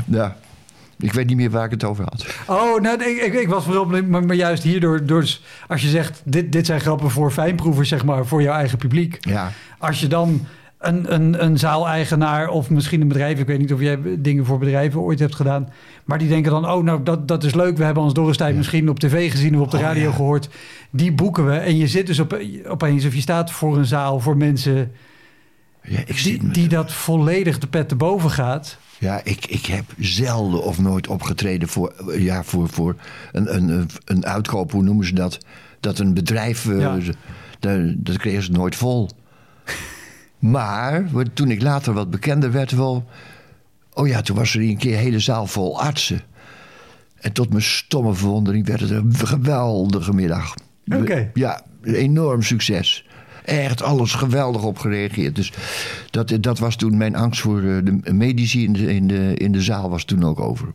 Ja, 0.05 0.37
ik 0.99 1.13
weet 1.13 1.27
niet 1.27 1.37
meer 1.37 1.49
waar 1.49 1.65
ik 1.65 1.71
het 1.71 1.83
over 1.83 2.03
had. 2.03 2.25
Oh, 2.47 2.81
nou, 2.81 3.03
ik, 3.03 3.21
ik, 3.21 3.33
ik 3.33 3.47
was 3.47 3.63
vooral, 3.63 3.85
maar, 3.85 4.23
maar 4.23 4.35
juist 4.35 4.63
hierdoor, 4.63 5.05
door, 5.05 5.21
dus 5.21 5.43
als 5.67 5.81
je 5.81 5.87
zegt, 5.87 6.21
dit, 6.25 6.51
dit 6.51 6.65
zijn 6.65 6.81
grappen 6.81 7.11
voor 7.11 7.31
fijnproevers, 7.31 7.89
zeg 7.89 8.05
maar, 8.05 8.25
voor 8.25 8.41
jouw 8.41 8.53
eigen 8.53 8.77
publiek. 8.77 9.17
Ja. 9.19 9.51
Als 9.77 9.99
je 9.99 10.07
dan 10.07 10.45
een, 10.77 11.13
een, 11.13 11.43
een 11.43 11.57
zaaleigenaar 11.57 12.49
of 12.49 12.69
misschien 12.69 13.01
een 13.01 13.07
bedrijf, 13.07 13.39
ik 13.39 13.47
weet 13.47 13.59
niet 13.59 13.73
of 13.73 13.79
jij 13.79 13.99
dingen 14.19 14.45
voor 14.45 14.57
bedrijven 14.57 14.99
ooit 14.99 15.19
hebt 15.19 15.35
gedaan, 15.35 15.69
maar 16.05 16.17
die 16.17 16.27
denken 16.27 16.51
dan, 16.51 16.69
oh, 16.69 16.83
nou, 16.83 17.03
dat, 17.03 17.27
dat 17.27 17.43
is 17.43 17.53
leuk, 17.53 17.77
we 17.77 17.83
hebben 17.83 18.03
ons 18.03 18.13
Dorrestein 18.13 18.55
misschien 18.57 18.89
op 18.89 18.99
tv 18.99 19.31
gezien 19.31 19.55
of 19.55 19.61
op 19.61 19.71
de 19.71 19.77
Oh, 19.77 19.83
radio 19.83 20.09
ja. 20.09 20.15
gehoord. 20.15 20.49
Die 20.89 21.11
boeken 21.11 21.45
we 21.45 21.55
en 21.55 21.77
je 21.77 21.87
zit 21.87 22.07
dus 22.07 22.19
op, 22.19 22.39
opeens, 22.67 23.05
of 23.05 23.13
je 23.13 23.21
staat 23.21 23.51
voor 23.51 23.77
een 23.77 23.85
zaal 23.85 24.19
voor 24.19 24.37
mensen 24.37 24.91
Ja, 25.87 25.99
ik, 26.05 26.53
die, 26.53 26.67
dat 26.67 26.93
volledig 26.93 27.59
de 27.59 27.67
pet 27.67 27.89
te 27.89 27.95
boven 27.95 28.31
gaat. 28.31 28.77
ja 28.99 29.21
ik, 29.23 29.45
ik 29.45 29.65
heb 29.65 29.83
zelden 29.99 30.63
of 30.63 30.79
nooit 30.79 31.07
opgetreden 31.07 31.67
voor, 31.67 31.93
ja, 32.19 32.43
voor, 32.43 32.69
voor 32.69 32.95
een, 33.31 33.55
een, 33.55 33.89
een 34.05 34.25
uitkoop, 34.25 34.71
hoe 34.71 34.83
noemen 34.83 35.05
ze 35.05 35.13
dat? 35.13 35.37
Dat 35.79 35.99
een 35.99 36.13
bedrijf, 36.13 36.67
eh, 36.67 36.79
Ja. 36.79 36.97
dat, 37.59 37.79
dat 38.05 38.17
kregen 38.17 38.43
ze 38.43 38.51
nooit 38.51 38.75
vol. 38.75 39.09
maar 40.39 41.09
toen 41.33 41.51
ik 41.51 41.61
later 41.61 41.93
wat 41.93 42.09
bekender 42.09 42.51
werd, 42.51 42.71
wel. 42.71 43.05
Oh 43.93 44.07
ja, 44.07 44.21
toen 44.21 44.35
was 44.35 44.55
er 44.55 44.61
een 44.61 44.77
keer 44.77 44.93
een 44.93 44.99
hele 44.99 45.19
zaal 45.19 45.47
vol 45.47 45.81
artsen. 45.81 46.21
En 47.17 47.31
tot 47.31 47.49
mijn 47.49 47.63
stomme 47.63 48.13
verwondering 48.13 48.67
werd 48.67 48.79
het 48.79 48.89
een 48.89 49.15
geweldige 49.15 50.13
middag. 50.13 50.53
Oké. 50.95 51.31
Ja, 51.33 51.61
enorm 51.83 52.41
succes. 52.41 53.05
Echt 53.47 53.83
alles 53.83 54.13
geweldig 54.13 54.63
op 54.63 54.77
gereageerd. 54.77 55.35
Dus 55.35 55.53
dat, 56.09 56.37
dat 56.39 56.59
was 56.59 56.75
toen 56.75 56.97
mijn 56.97 57.15
angst 57.15 57.41
voor 57.41 57.61
eh, 57.61 57.77
de 57.83 58.13
medici 58.13 58.63
in 58.63 58.73
de, 58.73 58.93
in, 58.93 59.07
de, 59.07 59.33
in 59.33 59.51
de 59.51 59.61
zaal 59.61 59.89
was 59.89 60.03
toen 60.03 60.23
ook 60.23 60.39
over. 60.39 60.67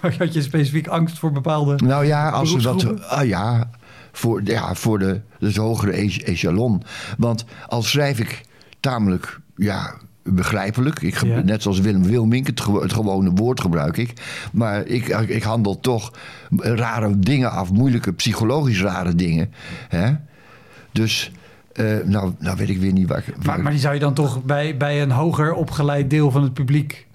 Had 0.18 0.34
je 0.34 0.42
specifiek 0.42 0.86
angst 0.86 1.18
voor 1.18 1.32
bepaalde... 1.32 1.76
Nou 1.84 2.06
ja, 2.06 2.28
als 2.28 2.50
ze 2.50 2.62
dat. 2.62 3.08
Ah 3.08 3.26
ja, 3.26 3.70
voor, 4.12 4.40
ja, 4.44 4.74
voor 4.74 4.98
de, 4.98 5.20
het 5.38 5.56
hogere 5.56 6.00
e- 6.00 6.22
echelon. 6.24 6.82
Want 7.18 7.44
al 7.68 7.82
schrijf 7.82 8.18
ik 8.18 8.40
tamelijk 8.80 9.40
ja, 9.56 9.94
begrijpelijk. 10.22 11.02
Ik, 11.02 11.24
Ja. 11.24 11.40
Net 11.40 11.62
zoals 11.62 11.80
Willem 11.80 12.04
Wilmink, 12.04 12.46
het, 12.46 12.64
het 12.64 12.92
gewone 12.92 13.30
woord 13.30 13.60
gebruik 13.60 13.96
ik. 13.96 14.12
Maar 14.52 14.86
ik, 14.86 15.08
ik 15.08 15.42
handel 15.42 15.80
toch 15.80 16.12
rare 16.56 17.18
dingen 17.18 17.50
af, 17.50 17.72
moeilijke, 17.72 18.12
psychologisch 18.12 18.82
rare 18.82 19.14
dingen. 19.14 19.52
Hè? 19.88 20.12
Dus, 21.00 21.32
eh, 21.72 21.96
nou, 22.04 22.32
nou 22.38 22.56
weet 22.56 22.68
ik 22.68 22.78
weer 22.78 22.92
niet 22.92 23.08
waar 23.08 23.24
Maar, 23.44 23.60
maar 23.62 23.72
die 23.72 23.80
zou 23.80 23.94
je 23.94 24.00
dan 24.00 24.14
toch 24.14 24.44
bij, 24.44 24.76
bij 24.76 25.02
een 25.02 25.10
hoger 25.10 25.52
opgeleid 25.52 26.10
deel 26.10 26.30
van 26.30 26.42
het 26.42 26.54
publiek 26.54 27.06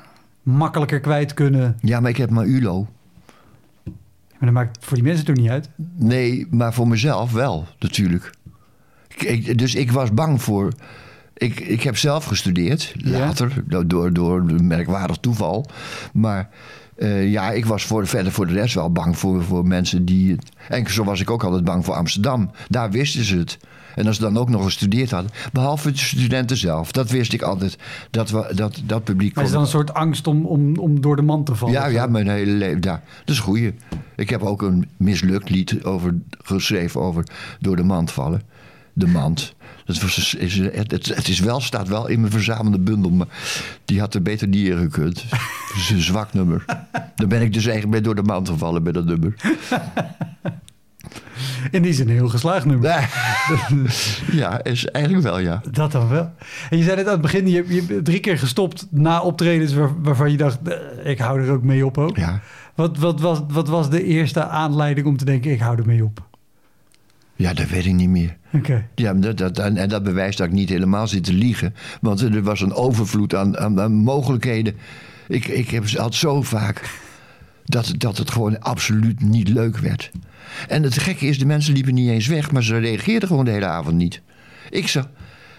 makkelijker 0.43 0.99
kwijt 0.99 1.33
kunnen. 1.33 1.77
Ja, 1.81 1.99
maar 1.99 2.09
ik 2.09 2.17
heb 2.17 2.29
maar 2.29 2.45
ULO. 2.45 2.87
Maar 3.83 3.93
dat 4.39 4.63
maakt 4.63 4.85
voor 4.85 4.95
die 4.95 5.05
mensen 5.05 5.25
toch 5.25 5.35
niet 5.35 5.49
uit. 5.49 5.69
Nee, 5.95 6.47
maar 6.49 6.73
voor 6.73 6.87
mezelf 6.87 7.31
wel, 7.31 7.67
natuurlijk. 7.79 8.33
Ik, 9.17 9.57
dus 9.57 9.75
ik 9.75 9.91
was 9.91 10.13
bang 10.13 10.41
voor. 10.41 10.73
Ik, 11.33 11.59
ik 11.59 11.81
heb 11.83 11.97
zelf 11.97 12.25
gestudeerd, 12.25 12.93
later, 12.97 13.63
do- 13.67 13.87
door, 13.87 14.13
door 14.13 14.39
een 14.39 14.67
merkwaardig 14.67 15.17
toeval. 15.17 15.65
Maar 16.13 16.49
eh, 16.95 17.31
ja, 17.31 17.51
ik 17.51 17.65
was 17.65 17.83
voor, 17.83 18.07
verder 18.07 18.31
voor 18.31 18.47
de 18.47 18.53
rest 18.53 18.75
wel 18.75 18.91
bang 18.91 19.17
voor, 19.17 19.43
voor 19.43 19.67
mensen 19.67 20.05
die. 20.05 20.35
En 20.69 20.91
zo 20.91 21.03
was 21.03 21.21
ik 21.21 21.31
ook 21.31 21.43
altijd 21.43 21.63
bang 21.63 21.85
voor 21.85 21.93
Amsterdam. 21.93 22.51
Daar 22.69 22.91
wisten 22.91 23.23
ze 23.23 23.37
het. 23.37 23.57
En 23.95 24.07
als 24.07 24.15
ze 24.15 24.21
dan 24.21 24.37
ook 24.37 24.49
nog 24.49 24.63
gestudeerd 24.63 25.11
hadden, 25.11 25.31
behalve 25.51 25.91
de 25.91 25.97
studenten 25.97 26.57
zelf, 26.57 26.91
dat 26.91 27.09
wist 27.09 27.33
ik 27.33 27.41
altijd. 27.41 27.77
Dat, 28.09 28.29
we, 28.29 28.51
dat, 28.55 28.81
dat 28.85 29.03
publiek. 29.03 29.35
Maar 29.35 29.43
is 29.43 29.51
dan 29.51 29.61
een 29.61 29.67
soort 29.67 29.93
angst 29.93 30.27
om, 30.27 30.45
om, 30.45 30.77
om 30.77 31.01
door 31.01 31.15
de 31.15 31.21
man 31.21 31.43
te 31.43 31.55
vallen? 31.55 31.73
ja, 31.73 31.85
ja, 31.85 32.07
mijn 32.07 32.27
hele 32.27 32.51
leven. 32.51 32.81
Ja, 32.81 33.01
dat 33.19 33.35
is 33.35 33.39
goeie. 33.39 33.73
Ik 34.15 34.29
heb 34.29 34.41
ook 34.41 34.61
een 34.61 34.89
mislukt 34.97 35.49
lied 35.49 35.83
over, 35.83 36.15
geschreven 36.41 37.01
over 37.01 37.23
door 37.59 37.75
de 37.75 37.83
mand 37.83 38.11
vallen. 38.11 38.41
De 38.93 39.07
mand. 39.07 39.55
Dat 39.85 40.01
was, 40.01 40.35
is, 40.35 40.57
het, 40.57 40.91
het, 40.91 41.27
is 41.27 41.39
wel, 41.39 41.61
staat 41.61 41.87
wel 41.87 42.07
in 42.07 42.19
mijn 42.19 42.31
verzamelde 42.31 42.79
bundel, 42.79 43.11
maar 43.11 43.27
die 43.85 43.99
had 43.99 44.13
er 44.13 44.21
beter 44.21 44.47
niet 44.47 44.67
in 44.67 44.77
gekund. 44.77 45.23
Het 45.29 45.75
is 45.75 45.89
een 45.89 46.01
zwak 46.01 46.33
nummer. 46.33 46.65
Dan 47.15 47.27
ben 47.27 47.41
ik 47.41 47.53
dus 47.53 47.65
eigenlijk 47.65 47.91
bij 47.91 48.01
door 48.01 48.15
de 48.15 48.29
mand 48.29 48.49
gevallen 48.49 48.83
bij 48.83 48.91
dat 48.91 49.05
nummer. 49.05 49.35
In 51.71 51.81
die 51.81 51.93
zin 51.93 52.07
een 52.09 52.13
heel 52.15 52.29
geslaagd 52.29 52.65
nummer. 52.65 52.89
Ja, 54.31 54.63
is 54.63 54.85
eigenlijk 54.85 55.23
wel, 55.25 55.39
ja. 55.39 55.61
Dat 55.71 55.91
dan 55.91 56.07
wel. 56.09 56.31
En 56.69 56.77
je 56.77 56.83
zei 56.83 56.95
net 56.95 57.05
aan 57.05 57.11
het 57.11 57.21
begin, 57.21 57.47
je, 57.49 57.65
je 57.67 57.83
hebt 57.87 58.05
drie 58.05 58.19
keer 58.19 58.37
gestopt 58.39 58.87
na 58.89 59.21
optredens 59.21 59.73
waar- 59.73 60.01
waarvan 60.01 60.31
je 60.31 60.37
dacht, 60.37 60.57
eh, 60.67 61.11
ik 61.11 61.19
hou 61.19 61.41
er 61.41 61.51
ook 61.51 61.63
mee 61.63 61.85
op 61.85 61.97
ook. 61.97 62.17
Ja, 62.17 62.41
Wat, 62.75 62.97
wat, 62.97 63.19
was, 63.21 63.41
wat 63.47 63.67
was 63.67 63.89
de 63.89 64.03
eerste 64.03 64.45
aanleiding 64.47 65.07
om 65.07 65.17
te 65.17 65.25
denken, 65.25 65.51
ik 65.51 65.59
hou 65.59 65.77
er 65.77 65.85
mee 65.85 66.03
op? 66.03 66.21
ja 67.35 67.53
dat 67.53 67.69
weet 67.69 67.85
ik 67.85 67.93
niet 67.93 68.09
meer. 68.09 68.37
Oké. 68.53 68.87
Ja, 68.95 69.13
dat, 69.13 69.37
dat, 69.37 69.59
en, 69.59 69.77
en 69.77 69.89
dat 69.89 70.03
bewijst 70.03 70.37
dat 70.37 70.47
ik 70.47 70.53
niet 70.53 70.69
helemaal 70.69 71.07
zit 71.07 71.23
te 71.23 71.33
liegen. 71.33 71.75
Want 72.01 72.21
er 72.21 72.43
was 72.43 72.61
een 72.61 72.73
overvloed 72.73 73.35
aan, 73.35 73.57
aan, 73.57 73.81
aan 73.81 73.93
mogelijkheden. 73.93 74.75
Ik, 75.27 75.47
ik 75.47 75.69
heb 75.69 75.89
had 75.89 76.15
zo 76.15 76.41
vaak 76.41 76.89
dat, 77.65 77.93
dat 77.97 78.17
het 78.17 78.31
gewoon 78.31 78.59
absoluut 78.59 79.21
niet 79.21 79.47
leuk 79.49 79.77
werd. 79.77 80.11
En 80.67 80.83
het 80.83 80.97
gekke 80.97 81.25
is, 81.25 81.39
de 81.39 81.45
mensen 81.45 81.73
liepen 81.73 81.93
niet 81.93 82.09
eens 82.09 82.27
weg, 82.27 82.51
maar 82.51 82.63
ze 82.63 82.77
reageerden 82.77 83.27
gewoon 83.27 83.45
de 83.45 83.51
hele 83.51 83.65
avond 83.65 83.95
niet. 83.95 84.21
Ik, 84.69 84.93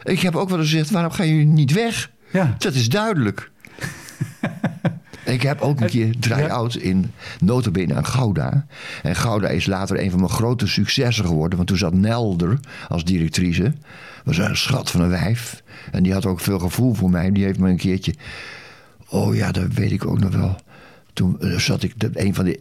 ik 0.03 0.21
heb 0.21 0.37
ook 0.37 0.49
wel 0.49 0.59
eens 0.59 0.71
gezegd, 0.71 0.91
waarom 0.91 1.13
gaan 1.13 1.29
jullie 1.29 1.47
niet 1.47 1.73
weg? 1.73 2.11
Ja. 2.33 2.55
Dat 2.59 2.75
is 2.75 2.89
duidelijk. 2.89 3.51
Ik 5.25 5.43
heb 5.43 5.61
ook 5.61 5.81
een 5.81 5.87
keer 5.87 6.19
try-out 6.19 6.75
in 6.77 7.13
notabene 7.41 7.95
aan 7.95 8.07
Gouda. 8.07 8.67
En 9.03 9.17
Gouda 9.17 9.49
is 9.49 9.67
later 9.67 10.01
een 10.01 10.11
van 10.11 10.19
mijn 10.19 10.33
grote 10.33 10.67
successen 10.67 11.25
geworden. 11.25 11.57
Want 11.57 11.69
toen 11.69 11.79
zat 11.79 11.95
Nelder 11.95 12.59
als 12.89 13.05
directrice. 13.05 13.73
was 14.25 14.39
een 14.39 14.57
schat 14.57 14.91
van 14.91 15.01
een 15.01 15.09
wijf. 15.09 15.63
En 15.93 16.03
die 16.03 16.13
had 16.13 16.27
ook 16.27 16.41
veel 16.41 16.59
gevoel 16.59 16.95
voor 16.95 17.11
mij. 17.11 17.33
Die 17.33 17.45
heeft 17.45 17.59
me 17.59 17.69
een 17.69 17.77
keertje... 17.77 18.15
Oh 19.09 19.35
ja, 19.35 19.53
dat 19.53 19.73
weet 19.73 19.93
ik 19.93 20.07
ook 20.07 20.21
nog 20.21 20.35
wel. 20.35 20.57
Toen 21.13 21.41
eh, 21.41 21.59
zat 21.59 21.83
ik... 21.83 21.95
Een 22.13 22.35
van 22.35 22.45
de... 22.45 22.61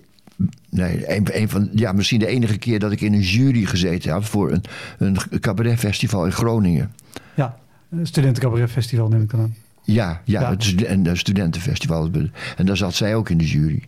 Nee, 0.70 1.16
een, 1.16 1.28
een 1.42 1.50
van, 1.50 1.70
ja, 1.74 1.92
misschien 1.92 2.20
de 2.20 2.28
enige 2.28 2.58
keer 2.58 2.80
dat 2.80 2.92
ik 2.92 3.02
in 3.02 3.14
een 3.14 3.22
jury 3.22 3.66
gezeten 3.66 4.12
had... 4.12 4.26
voor 4.26 4.52
een, 4.52 4.64
een 4.98 5.18
cabaretfestival 5.40 6.26
in 6.26 6.32
Groningen. 6.32 6.92
Ja, 7.36 7.58
een 7.90 8.08
studentencabaret 8.08 8.72
festival 8.72 9.08
neem 9.08 9.22
ik 9.22 9.30
dan 9.30 9.40
aan. 9.40 9.56
Ja, 9.84 10.22
ja, 10.26 10.42
Ja. 10.42 10.50
Het, 10.50 10.64
stu- 10.64 10.84
en, 10.84 11.08
eh, 11.08 11.16
studentenfestival. 11.16 12.10
En 12.58 12.66
daar 12.66 12.78
zat 12.78 12.94
zij 12.94 13.16
ook 13.16 13.30
in 13.30 13.38
de 13.38 13.48
jury. 13.48 13.84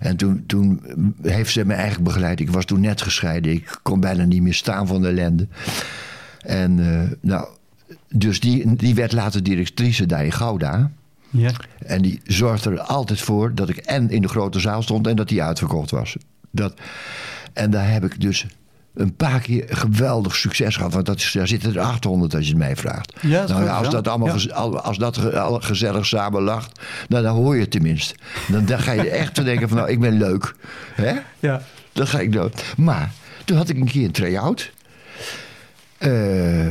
En 0.00 0.16
toen, 0.16 0.44
toen 0.46 0.82
heeft 1.22 1.52
ze 1.52 1.64
me 1.64 1.72
eigenlijk 1.74 2.04
begeleid. 2.04 2.40
Ik 2.40 2.50
was 2.50 2.64
toen 2.64 2.80
net 2.80 3.02
gescheiden. 3.02 3.52
Ik 3.52 3.78
kon 3.82 4.00
bijna 4.00 4.24
niet 4.24 4.42
meer 4.42 4.54
staan 4.54 4.86
van 4.86 5.02
de 5.02 5.08
ellende. 5.08 5.46
En 6.40 6.78
eh, 6.92 7.10
nou, 7.20 7.48
dus 8.08 8.40
die, 8.40 8.76
die 8.76 8.94
werd 8.94 9.12
later 9.12 9.42
directrice 9.42 10.06
daar 10.06 10.24
in 10.24 10.32
Gouda. 10.32 10.90
Ja. 11.36 11.50
En 11.78 12.02
die 12.02 12.20
zorgde 12.24 12.70
er 12.70 12.80
altijd 12.80 13.20
voor 13.20 13.54
dat 13.54 13.68
ik 13.68 13.76
en 13.76 14.10
in 14.10 14.22
de 14.22 14.28
grote 14.28 14.60
zaal 14.60 14.82
stond 14.82 15.06
en 15.06 15.16
dat 15.16 15.28
die 15.28 15.42
uitverkocht 15.42 15.90
was. 15.90 16.16
Dat, 16.50 16.74
en 17.52 17.70
daar 17.70 17.90
heb 17.90 18.04
ik 18.04 18.20
dus 18.20 18.46
een 18.94 19.14
paar 19.14 19.40
keer 19.40 19.64
geweldig 19.68 20.36
succes 20.36 20.76
gehad. 20.76 20.92
Want 20.92 21.06
dat 21.06 21.16
is, 21.16 21.32
daar 21.32 21.48
zitten 21.48 21.74
er 21.74 21.80
800 21.80 22.34
als 22.34 22.44
je 22.44 22.48
het 22.48 22.58
mij 22.58 22.76
vraagt. 22.76 23.12
Ja, 23.20 23.40
dat 23.40 23.48
is 23.48 23.54
nou, 23.54 23.64
ja, 23.66 23.76
als 23.76 23.90
dat 23.90 24.08
allemaal 24.08 24.38
Ja. 24.38 24.54
als 24.56 24.98
dat 24.98 25.18
gezellig 25.64 26.06
samen 26.06 26.42
lacht, 26.42 26.80
nou, 27.08 27.22
dan 27.22 27.36
hoor 27.36 27.54
je 27.54 27.60
het 27.60 27.70
tenminste. 27.70 28.14
Dan, 28.48 28.64
dan 28.64 28.78
ga 28.78 28.92
je 28.92 29.10
echt 29.10 29.34
te 29.34 29.42
denken 29.42 29.68
van 29.68 29.76
nou, 29.76 29.90
ik 29.90 30.00
ben 30.00 30.18
leuk. 30.18 30.54
Hè? 30.94 31.12
Ja. 31.38 31.62
Dan 31.92 32.06
ga 32.06 32.18
ik 32.20 32.32
dood. 32.32 32.64
Maar 32.76 33.12
toen 33.44 33.56
had 33.56 33.68
ik 33.68 33.76
een 33.76 33.88
keer 33.88 34.04
een 34.04 34.10
try-out. 34.12 34.72
Eh, 35.98 36.66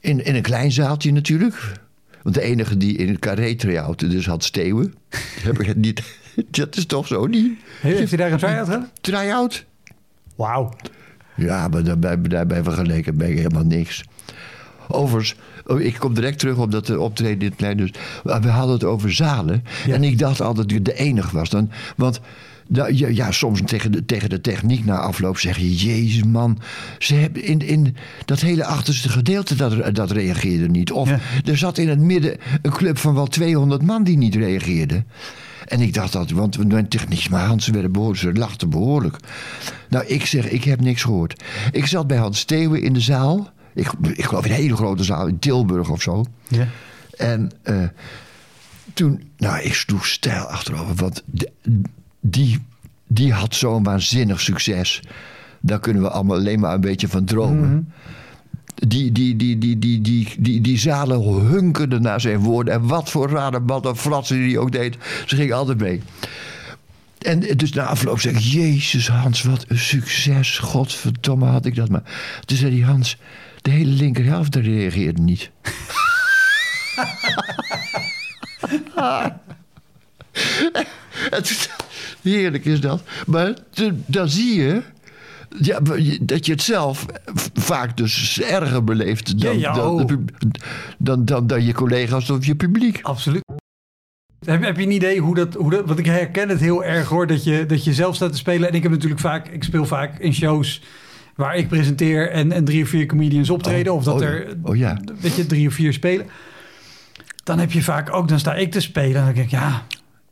in, 0.00 0.24
in 0.24 0.34
een 0.34 0.42
klein 0.42 0.72
zaaltje 0.72 1.12
natuurlijk. 1.12 1.72
Want 2.22 2.34
de 2.34 2.42
enige 2.42 2.76
die 2.76 2.96
in 2.96 3.08
het 3.08 3.18
carré 3.18 3.54
try-out 3.54 4.10
dus 4.10 4.26
had 4.26 4.44
Steeuwen. 4.44 4.94
heb 5.42 5.60
ik 5.60 5.66
het 5.66 5.76
niet. 5.76 6.02
Dat 6.50 6.76
is 6.76 6.86
toch 6.86 7.06
zo 7.06 7.26
niet? 7.26 7.58
Heeft 7.80 8.08
hij 8.08 8.18
daar 8.18 8.32
een 8.32 8.38
try-out 8.38 8.64
gedaan? 8.64 8.90
Try-out? 9.00 9.64
Wauw. 10.36 10.72
Ja, 11.36 11.68
maar 11.68 11.84
daarbij, 11.84 12.20
daarbij 12.22 12.62
vergeleken 12.62 13.16
ben 13.16 13.30
ik 13.30 13.36
helemaal 13.36 13.64
niks. 13.64 14.04
Overigens, 14.88 15.34
oh, 15.66 15.80
ik 15.80 15.96
kom 15.98 16.14
direct 16.14 16.38
terug 16.38 16.56
op 16.56 16.70
dat 16.70 16.88
eh, 16.88 17.00
optreden 17.00 17.52
in 17.58 17.66
het. 17.66 17.78
Dus, 17.78 17.90
we 18.22 18.48
hadden 18.48 18.74
het 18.74 18.84
over 18.84 19.12
zalen. 19.12 19.64
Ja. 19.86 19.94
En 19.94 20.04
ik 20.04 20.18
dacht 20.18 20.40
altijd 20.40 20.68
dat 20.68 20.78
ik 20.78 20.84
de 20.84 20.94
enige 20.94 21.36
was. 21.36 21.50
Dan, 21.50 21.70
want 21.96 22.20
Nou, 22.72 22.94
ja, 22.94 23.08
ja, 23.08 23.30
soms 23.32 23.60
tegen 23.64 23.92
de, 23.92 24.04
tegen 24.04 24.28
de 24.28 24.40
techniek 24.40 24.84
na 24.84 24.96
afloop 24.98 25.38
zeg 25.38 25.56
je... 25.58 25.74
Jezus 25.76 26.24
man, 26.24 26.58
ze 26.98 27.14
hebben 27.14 27.42
in, 27.44 27.58
in 27.60 27.96
dat 28.24 28.40
hele 28.40 28.64
achterste 28.64 29.08
gedeelte 29.08 29.54
dat, 29.54 29.94
dat 29.94 30.10
reageerde 30.10 30.68
niet. 30.68 30.92
Of 30.92 31.08
Ja. 31.08 31.18
er 31.44 31.56
zat 31.56 31.78
in 31.78 31.88
het 31.88 31.98
midden 32.00 32.36
een 32.62 32.70
club 32.72 32.98
van 32.98 33.14
wel 33.14 33.26
200 33.26 33.82
man 33.82 34.04
die 34.04 34.16
niet 34.16 34.34
reageerde. 34.34 35.04
En 35.66 35.80
ik 35.80 35.94
dacht 35.94 36.12
dat, 36.12 36.30
want 36.30 36.68
mijn 36.68 36.88
techniek, 36.88 37.30
maar 37.30 37.44
Hans 37.46 37.68
werden 37.68 37.92
behoorlijk, 37.92 38.20
ze 38.20 38.32
lachten 38.32 38.70
behoorlijk. 38.70 39.16
Nou, 39.88 40.06
ik 40.06 40.26
zeg, 40.26 40.48
ik 40.48 40.64
heb 40.64 40.80
niks 40.80 41.02
gehoord. 41.02 41.42
Ik 41.70 41.86
zat 41.86 42.06
bij 42.06 42.16
Hans 42.16 42.38
Steeuwen 42.38 42.82
in 42.82 42.92
de 42.92 43.00
zaal. 43.00 43.50
Ik, 43.74 43.90
ik 44.14 44.24
geloof 44.24 44.44
in 44.44 44.50
een 44.50 44.56
hele 44.56 44.76
grote 44.76 45.04
zaal 45.04 45.26
in 45.26 45.38
Tilburg 45.38 45.88
of 45.90 46.02
zo. 46.02 46.24
Ja. 46.48 46.68
En 47.16 47.50
eh, 47.62 47.82
toen, 48.94 49.22
nou, 49.36 49.62
ik 49.62 49.74
sloeg 49.74 50.06
stijl 50.06 50.42
achterover. 50.44 50.94
Want 50.94 51.22
de- 51.26 51.50
die, 52.20 52.58
die 53.06 53.32
had 53.32 53.54
zo'n 53.54 53.82
waanzinnig 53.82 54.40
succes. 54.40 55.02
Daar 55.60 55.80
kunnen 55.80 56.02
we 56.02 56.10
allemaal 56.10 56.36
alleen 56.36 56.60
maar 56.60 56.74
een 56.74 56.80
beetje 56.80 57.08
van 57.08 57.24
dromen. 57.24 57.92
Die, 58.74 59.12
die, 59.12 59.36
die, 59.36 59.58
die, 59.58 59.78
die, 59.78 60.00
die, 60.00 60.28
die, 60.38 60.60
die 60.60 60.78
zalen 60.78 61.22
hunkerden 61.22 62.02
naar 62.02 62.20
zijn 62.20 62.38
woorden. 62.38 62.74
En 62.74 62.86
wat 62.86 63.10
voor 63.10 63.30
rare 63.30 63.60
bad 63.60 63.86
of 63.86 64.00
fratsen 64.00 64.36
die 64.36 64.58
ook 64.58 64.72
deed. 64.72 64.96
Ze 65.26 65.36
ging 65.36 65.52
altijd 65.52 65.78
mee. 65.78 66.02
En 67.18 67.40
dus 67.56 67.72
na 67.72 67.84
afloop 67.84 68.20
zeg 68.20 68.32
ik, 68.32 68.38
Jezus 68.38 69.08
Hans, 69.08 69.42
wat 69.42 69.64
een 69.68 69.78
succes. 69.78 70.58
Godverdomme 70.58 71.46
had 71.46 71.66
ik 71.66 71.74
dat 71.74 71.88
maar. 71.88 72.02
Toen 72.44 72.56
zei 72.56 72.80
hij, 72.80 72.90
Hans, 72.90 73.16
de 73.62 73.70
hele 73.70 73.90
linkerhelft 73.90 74.56
reageerde 74.56 75.22
niet. 75.22 75.50
Heerlijk 82.22 82.64
is 82.64 82.80
dat. 82.80 83.02
Maar 83.26 83.54
te- 83.70 83.94
dan 84.06 84.28
zie 84.28 84.60
je 84.60 84.82
ja, 85.58 85.80
dat 86.20 86.46
je 86.46 86.52
het 86.52 86.62
zelf 86.62 87.06
vaak 87.54 87.96
dus 87.96 88.40
erger 88.40 88.84
beleeft 88.84 89.40
dan, 89.40 89.58
Ja, 89.58 89.60
ja, 89.60 89.74
dan, 89.74 89.86
oh. 89.86 90.06
dan, 90.98 91.24
dan, 91.24 91.46
dan 91.46 91.64
je 91.64 91.72
collega's 91.72 92.30
of 92.30 92.44
je 92.44 92.54
publiek. 92.54 92.98
Absoluut. 93.02 93.42
Heb, 94.44 94.62
heb 94.62 94.76
je 94.76 94.82
een 94.82 94.90
idee 94.90 95.20
hoe 95.20 95.34
dat, 95.34 95.54
hoe 95.54 95.70
dat... 95.70 95.86
Want 95.86 95.98
ik 95.98 96.06
herken 96.06 96.48
het 96.48 96.60
heel 96.60 96.84
erg 96.84 97.08
hoor, 97.08 97.26
dat 97.26 97.44
je, 97.44 97.66
dat 97.66 97.84
je 97.84 97.94
zelf 97.94 98.14
staat 98.14 98.32
te 98.32 98.38
spelen. 98.38 98.68
En 98.68 98.74
ik 98.74 98.82
heb 98.82 98.92
natuurlijk 98.92 99.20
vaak... 99.20 99.48
Ik 99.48 99.64
speel 99.64 99.86
vaak 99.86 100.18
in 100.18 100.34
shows 100.34 100.82
waar 101.36 101.56
ik 101.56 101.68
presenteer 101.68 102.30
en, 102.30 102.52
en 102.52 102.64
drie 102.64 102.82
of 102.82 102.88
vier 102.88 103.06
comedians 103.06 103.50
optreden. 103.50 103.92
Oh, 103.92 103.98
of 103.98 104.04
dat 104.04 104.14
oh 104.14 104.22
er, 104.22 104.56
Oh 104.62 104.76
ja. 104.76 105.00
weet 105.20 105.36
je, 105.36 105.46
drie 105.46 105.68
of 105.68 105.74
vier 105.74 105.92
spelen. 105.92 106.26
Dan 107.44 107.58
heb 107.58 107.72
je 107.72 107.82
vaak 107.82 108.14
ook... 108.14 108.28
Dan 108.28 108.38
sta 108.38 108.54
ik 108.54 108.70
te 108.70 108.80
spelen 108.80 109.16
en 109.16 109.24
dan 109.24 109.34
denk 109.34 109.46
ik, 109.46 109.50
ja, 109.50 109.86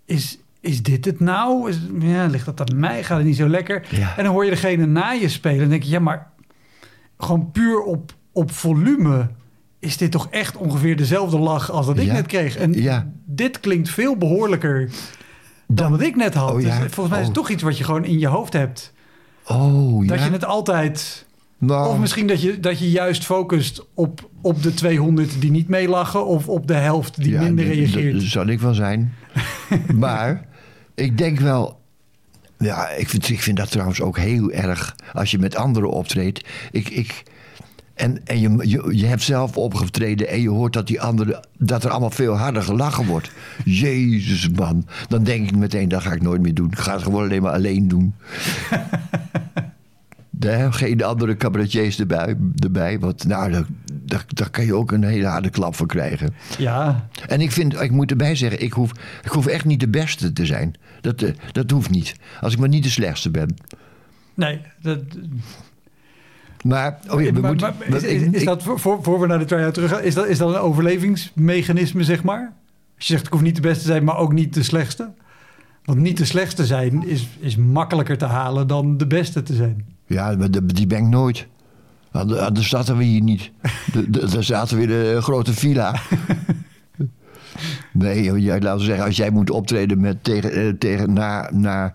is, 0.05 0.39
is 0.69 0.83
dit 0.83 1.05
het 1.05 1.21
nou? 1.21 1.69
Is, 1.71 1.79
ja, 2.01 2.27
ligt 2.27 2.45
dat 2.47 2.71
aan 2.71 2.79
mij? 2.79 3.05
Gaat 3.05 3.17
het 3.17 3.27
niet 3.27 3.37
zo 3.37 3.49
lekker? 3.49 3.87
Ja. 3.91 4.15
En 4.17 4.25
dan 4.25 4.33
hoor 4.33 4.45
je 4.45 4.51
degene 4.51 4.87
na 4.87 5.11
je 5.11 5.29
spelen 5.29 5.63
en 5.63 5.69
denk 5.69 5.83
je, 5.83 5.91
ja, 5.91 5.99
maar 6.01 6.31
gewoon 7.19 7.51
puur 7.51 7.81
op, 7.81 8.13
op 8.33 8.51
volume 8.51 9.29
is 9.79 9.97
dit 9.97 10.11
toch 10.11 10.29
echt 10.31 10.57
ongeveer 10.57 10.97
dezelfde 10.97 11.39
lach 11.39 11.71
als 11.71 11.87
dat 11.87 11.99
ik 11.99 12.05
Ja. 12.07 12.13
net 12.13 12.27
kreeg. 12.27 12.57
En 12.57 12.73
Ja. 12.73 13.11
dit 13.25 13.61
klinkt 13.61 13.91
veel 13.91 14.17
behoorlijker 14.17 14.91
dan 15.67 15.91
wat 15.91 16.01
ik 16.01 16.17
net 16.17 16.35
had. 16.35 16.53
Oh 16.53 16.61
ja. 16.61 16.81
Dus 16.81 16.93
volgens 16.93 17.09
mij 17.09 17.21
is 17.21 17.29
het 17.29 17.37
Oh. 17.37 17.43
toch 17.43 17.53
iets 17.53 17.63
wat 17.63 17.79
je 17.79 17.85
gewoon 17.85 18.05
in 18.05 18.19
je 18.19 18.27
hoofd 18.27 18.53
hebt. 18.53 18.93
Oh, 19.47 20.05
ja. 20.05 20.09
Dat 20.17 20.25
je 20.25 20.31
het 20.31 20.45
altijd... 20.45 21.27
Nou, 21.61 21.89
Of 21.89 21.99
misschien 21.99 22.27
dat 22.27 22.43
je, 22.43 22.61
dat 22.61 22.79
je 22.79 22.91
juist 22.91 23.25
focust 23.25 23.87
op, 23.95 24.31
op 24.43 24.63
de 24.63 24.75
200 24.75 25.41
die 25.41 25.51
niet 25.51 25.69
meelachen... 25.69 26.27
of 26.27 26.49
op 26.49 26.67
de 26.67 26.75
helft 26.75 27.23
die 27.23 27.39
minder 27.39 27.65
reageert. 27.65 28.19
d- 28.19 28.23
zal 28.23 28.47
ik 28.47 28.61
wel 28.61 28.75
zijn. 28.75 29.13
maar 29.95 30.47
ik 30.99 31.19
denk 31.19 31.41
wel... 31.41 31.81
Ja, 32.59 32.89
ik 32.89 33.09
vind, 33.09 33.29
ik 33.29 33.43
vind 33.43 33.57
dat 33.57 33.71
trouwens 33.71 34.01
ook 34.01 34.19
heel 34.19 34.51
erg 34.53 34.97
als 35.13 35.31
je 35.31 35.39
met 35.39 35.57
anderen 35.57 35.91
optreedt. 35.91 36.49
Ik, 36.71 36.89
ik, 36.89 37.23
en 37.95 38.27
en 38.27 38.41
je, 38.41 38.69
je, 38.69 38.97
je 38.97 39.07
hebt 39.07 39.23
zelf 39.23 39.57
opgetreden 39.57 40.29
en 40.29 40.41
je 40.41 40.49
hoort 40.49 40.73
dat 40.73 40.87
die 40.87 41.01
anderen... 41.01 41.47
dat 41.59 41.85
er 41.85 41.91
allemaal 41.91 42.11
veel 42.11 42.37
harder 42.37 42.63
gelachen 42.63 43.07
wordt. 43.07 43.31
Jezus, 43.65 44.49
man. 44.49 44.87
Dan 45.09 45.25
denk 45.25 45.49
ik 45.49 45.57
meteen, 45.57 45.89
dat 45.89 46.03
ga 46.03 46.13
ik 46.13 46.23
nooit 46.23 46.41
meer 46.41 46.55
doen. 46.55 46.71
Ik 46.71 46.79
ga 46.79 46.93
het 46.93 47.03
gewoon 47.03 47.25
alleen 47.25 47.43
maar 47.43 47.53
alleen 47.53 47.89
doen. 47.89 48.15
Geen 50.71 51.05
andere 51.05 51.37
cabaretiers 51.37 51.99
erbij. 51.99 52.37
erbij 52.57 52.99
want 52.99 53.27
nou, 53.27 53.51
daar, 53.51 53.65
daar, 54.03 54.25
daar 54.29 54.51
kan 54.51 54.65
je 54.65 54.75
ook 54.75 54.93
een 54.93 55.05
hele 55.05 55.27
harde 55.27 55.51
klap 55.51 55.75
voor 55.75 55.87
krijgen. 55.87 56.35
Ja, 56.59 57.09
En 57.27 57.41
ik 57.41 57.53
vind, 57.53 57.81
ik 57.81 57.91
moet 57.91 58.11
erbij 58.11 58.35
zeggen, 58.35 58.63
ik 58.63 58.73
hoef, 58.73 58.93
ik 59.23 59.31
hoef 59.31 59.47
echt 59.47 59.65
niet 59.65 59.81
de 59.81 59.89
beste 59.89 60.33
te 60.33 60.47
zijn. 60.47 60.75
Dat, 61.01 61.23
eh, 61.23 61.35
dat 61.53 61.71
hoeft 61.71 61.91
niet. 61.91 62.17
Als 62.41 62.53
ik 62.53 62.59
maar 62.59 62.69
niet 62.69 62.83
de 62.83 62.91
slechtste 62.91 63.31
ben. 63.31 63.57
nee. 64.35 64.61
Dat, 64.81 64.99
Maar, 66.63 66.99
oh 67.09 67.23
ja, 67.23 67.33
we 67.33 67.41
maar, 67.41 67.51
moeten, 67.51 67.75
maar 67.91 68.03
is, 68.05 68.45
dat 68.45 68.63
voor, 68.63 69.03
voor, 69.03 69.21
we 69.21 69.27
naar 69.27 69.39
de 69.39 69.45
try-out 69.45 69.75
terug 69.75 69.91
gaan, 69.91 70.03
is 70.03 70.15
dat, 70.15 70.27
is 70.27 70.39
dat 70.39 70.55
een 70.55 70.61
overlevingsmechanisme, 70.61 72.05
zeg 72.05 72.23
maar? 72.23 72.53
Als 72.97 73.07
je 73.07 73.13
zegt, 73.13 73.27
ik 73.27 73.33
hoef 73.33 73.43
niet 73.43 73.57
de 73.57 73.61
beste 73.61 73.81
te 73.81 73.87
zijn, 73.87 74.05
maar 74.05 74.17
ook 74.17 74.33
niet 74.33 74.55
de 74.55 74.63
slechtste. 74.63 75.11
Want 75.85 76.01
niet 76.01 76.17
de 76.17 76.25
slechtste 76.25 76.67
zijn 76.67 77.09
is, 77.09 77.29
is 77.39 77.57
makkelijker 77.57 78.19
te 78.19 78.25
halen 78.25 78.67
dan 78.67 78.97
de 78.97 79.07
beste 79.07 79.43
te 79.43 79.55
zijn. 79.55 79.87
Ja, 80.07 80.37
maar 80.37 80.49
die 80.51 80.87
ben 80.87 80.99
ik 80.99 81.09
nooit. 81.09 81.47
Anders 82.11 82.41
anders 82.41 82.69
zaten 82.69 82.97
we 82.97 83.05
hier 83.05 83.23
niet. 83.23 83.51
Daar 84.09 84.45
zaten 84.45 84.77
we 84.77 84.83
in 84.83 84.91
een 84.91 85.23
grote 85.23 85.53
villa. 85.53 85.95
Nee, 87.93 88.41
jij, 88.41 88.61
laten 88.61 88.79
we 88.79 88.85
zeggen, 88.85 89.05
als 89.05 89.17
jij 89.17 89.31
moet 89.31 89.51
optreden 89.51 90.01
met 90.01 90.25
tegen, 90.25 90.53
eh, 90.53 90.69
tegen 90.79 91.13
naar, 91.13 91.55
naar 91.55 91.95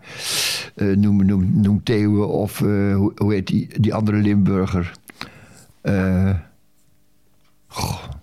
eh, 0.76 0.96
noem, 0.96 1.26
noem, 1.26 1.62
noem 1.62 1.84
Theeuwen 1.84 2.28
of 2.30 2.62
eh, 2.62 2.96
hoe, 2.96 3.12
hoe 3.16 3.34
heet 3.34 3.48
die, 3.48 3.80
die 3.80 3.94
andere 3.94 4.18
Limburger? 4.18 4.92
Eh, 5.82 6.30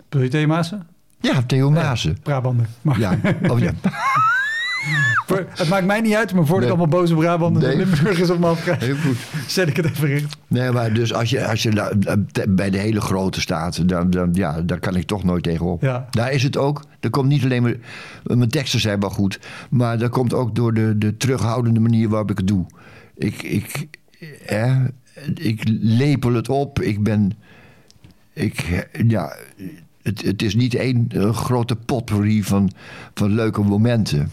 Wil 0.09 0.21
je 0.21 0.27
thema's? 0.29 0.73
ja, 1.19 1.41
Theo 1.47 1.71
Maassen. 1.71 2.17
Brabander. 2.23 2.65
Maar 2.81 2.99
Ja, 2.99 3.17
oh 3.47 3.59
ja. 3.59 3.71
het 5.49 5.69
maakt 5.69 5.85
mij 5.85 6.01
niet 6.01 6.13
uit, 6.13 6.33
maar 6.33 6.45
voordat 6.45 6.69
Nee. 6.69 6.77
allemaal 6.77 6.99
boze 6.99 7.15
Brabanders 7.15 7.65
en 7.65 7.77
Nee. 7.77 7.85
Limburgers 7.85 8.29
op 8.29 8.39
me 8.39 8.47
afkrijgen, 8.47 8.85
Heel 8.85 8.95
goed. 8.95 9.17
zet 9.47 9.67
ik 9.67 9.75
het 9.75 9.85
even 9.85 10.07
recht. 10.07 10.37
Nee, 10.47 10.71
maar 10.71 10.93
dus 10.93 11.13
als 11.13 11.29
je, 11.29 11.45
als 11.47 11.63
je 11.63 11.91
bij 12.49 12.69
de 12.69 12.77
hele 12.77 13.01
grote 13.01 13.41
staat, 13.41 13.89
dan, 13.89 14.09
dan, 14.09 14.29
ja, 14.33 14.61
daar 14.61 14.79
kan 14.79 14.95
ik 14.95 15.05
toch 15.05 15.23
nooit 15.23 15.43
tegenop. 15.43 15.81
Ja. 15.81 16.07
Daar 16.09 16.31
is 16.31 16.43
het 16.43 16.57
ook. 16.57 16.83
Er 16.99 17.09
komt 17.09 17.27
niet 17.27 17.43
alleen 17.43 17.61
maar. 17.61 17.75
Mijn 18.23 18.49
teksten 18.49 18.79
zijn 18.79 18.99
wel 18.99 19.09
goed, 19.09 19.39
maar 19.69 19.97
dat 19.97 20.09
komt 20.09 20.33
ook 20.33 20.55
door 20.55 20.73
de, 20.73 20.97
de 20.97 21.17
terughoudende 21.17 21.79
manier 21.79 22.09
waarop 22.09 22.31
ik 22.31 22.37
het 22.37 22.47
doe. 22.47 22.65
Ik, 23.17 23.43
ik, 23.43 23.87
eh, 24.45 24.77
ik 25.33 25.61
lepel 25.81 26.33
het 26.33 26.49
op. 26.49 26.81
Ik 26.81 27.03
ben. 27.03 27.31
Ik, 28.33 28.87
ja, 29.07 29.35
het, 30.01 30.21
het 30.21 30.41
is 30.41 30.55
niet 30.55 30.75
één 30.75 31.05
eh, 31.09 31.33
grote 31.35 31.75
potpourri 31.75 32.43
van, 32.43 32.71
van 33.13 33.31
leuke 33.33 33.61
momenten. 33.61 34.31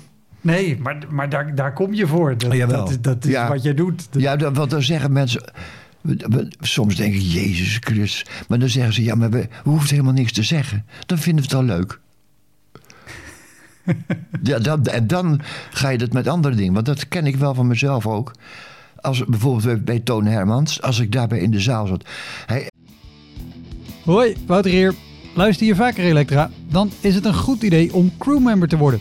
Nee, 0.55 0.79
maar, 0.83 0.99
maar 1.11 1.29
daar, 1.29 1.55
daar 1.55 1.73
kom 1.73 1.95
je 1.95 2.07
voor. 2.07 2.39
Dat, 2.39 2.53
Oh, 2.55 2.69
dat 2.69 2.91
is, 2.91 3.01
dat 3.01 3.25
is 3.25 3.31
Ja. 3.31 3.49
wat 3.49 3.63
jij 3.63 3.75
doet. 3.75 4.07
Dat- 4.11 4.23
Ja, 4.23 4.51
want 4.53 4.71
dan 4.71 4.83
zeggen 4.83 5.13
mensen. 5.13 5.53
Soms 6.61 6.97
denk 6.97 7.15
ik, 7.15 7.21
Jezus 7.21 7.77
Christus. 7.81 8.27
Maar 8.49 8.59
dan 8.59 8.69
zeggen 8.69 8.93
ze, 8.93 9.05
ja, 9.05 9.15
maar 9.15 9.31
we, 9.31 9.39
we 9.65 9.71
hoeven 9.71 9.89
helemaal 9.91 10.13
niks 10.13 10.33
te 10.33 10.43
zeggen. 10.43 10.85
Dan 11.07 11.19
vinden 11.19 11.45
we 11.45 11.51
het 11.51 11.59
al 11.59 11.65
leuk. 11.77 12.01
ja, 14.43 14.59
dan, 14.59 14.85
en 14.85 15.07
dan 15.07 15.41
ga 15.71 15.89
je 15.89 15.99
dat 15.99 16.13
met 16.13 16.29
andere 16.29 16.55
dingen. 16.55 16.73
Want 16.73 16.87
dat 16.87 17.09
ken 17.09 17.27
ik 17.27 17.37
wel 17.37 17.55
van 17.55 17.67
mezelf 17.67 18.07
ook. 18.07 18.33
Als 19.01 19.25
bijvoorbeeld 19.25 19.65
bij- 19.65 19.83
bij 19.83 20.01
Toon 20.01 20.27
Hermans, 20.27 20.83
als 20.83 20.99
ik 20.99 21.13
daarbij 21.13 21.39
in 21.39 21.51
de 21.51 21.61
zaal 21.61 21.87
zat. 21.87 22.09
Hij, 22.47 22.71
Hoi, 24.05 24.37
Wouter 24.47 24.71
hier. 24.71 24.95
Luister 25.35 25.67
je 25.67 25.75
vaker 25.75 26.05
Elektra? 26.05 26.51
Dan 26.69 26.91
is 27.01 27.15
het 27.15 27.25
een 27.25 27.35
goed 27.35 27.63
idee 27.63 27.95
om 27.95 28.13
crewmember 28.19 28.69
te 28.69 28.77
worden. 28.77 29.01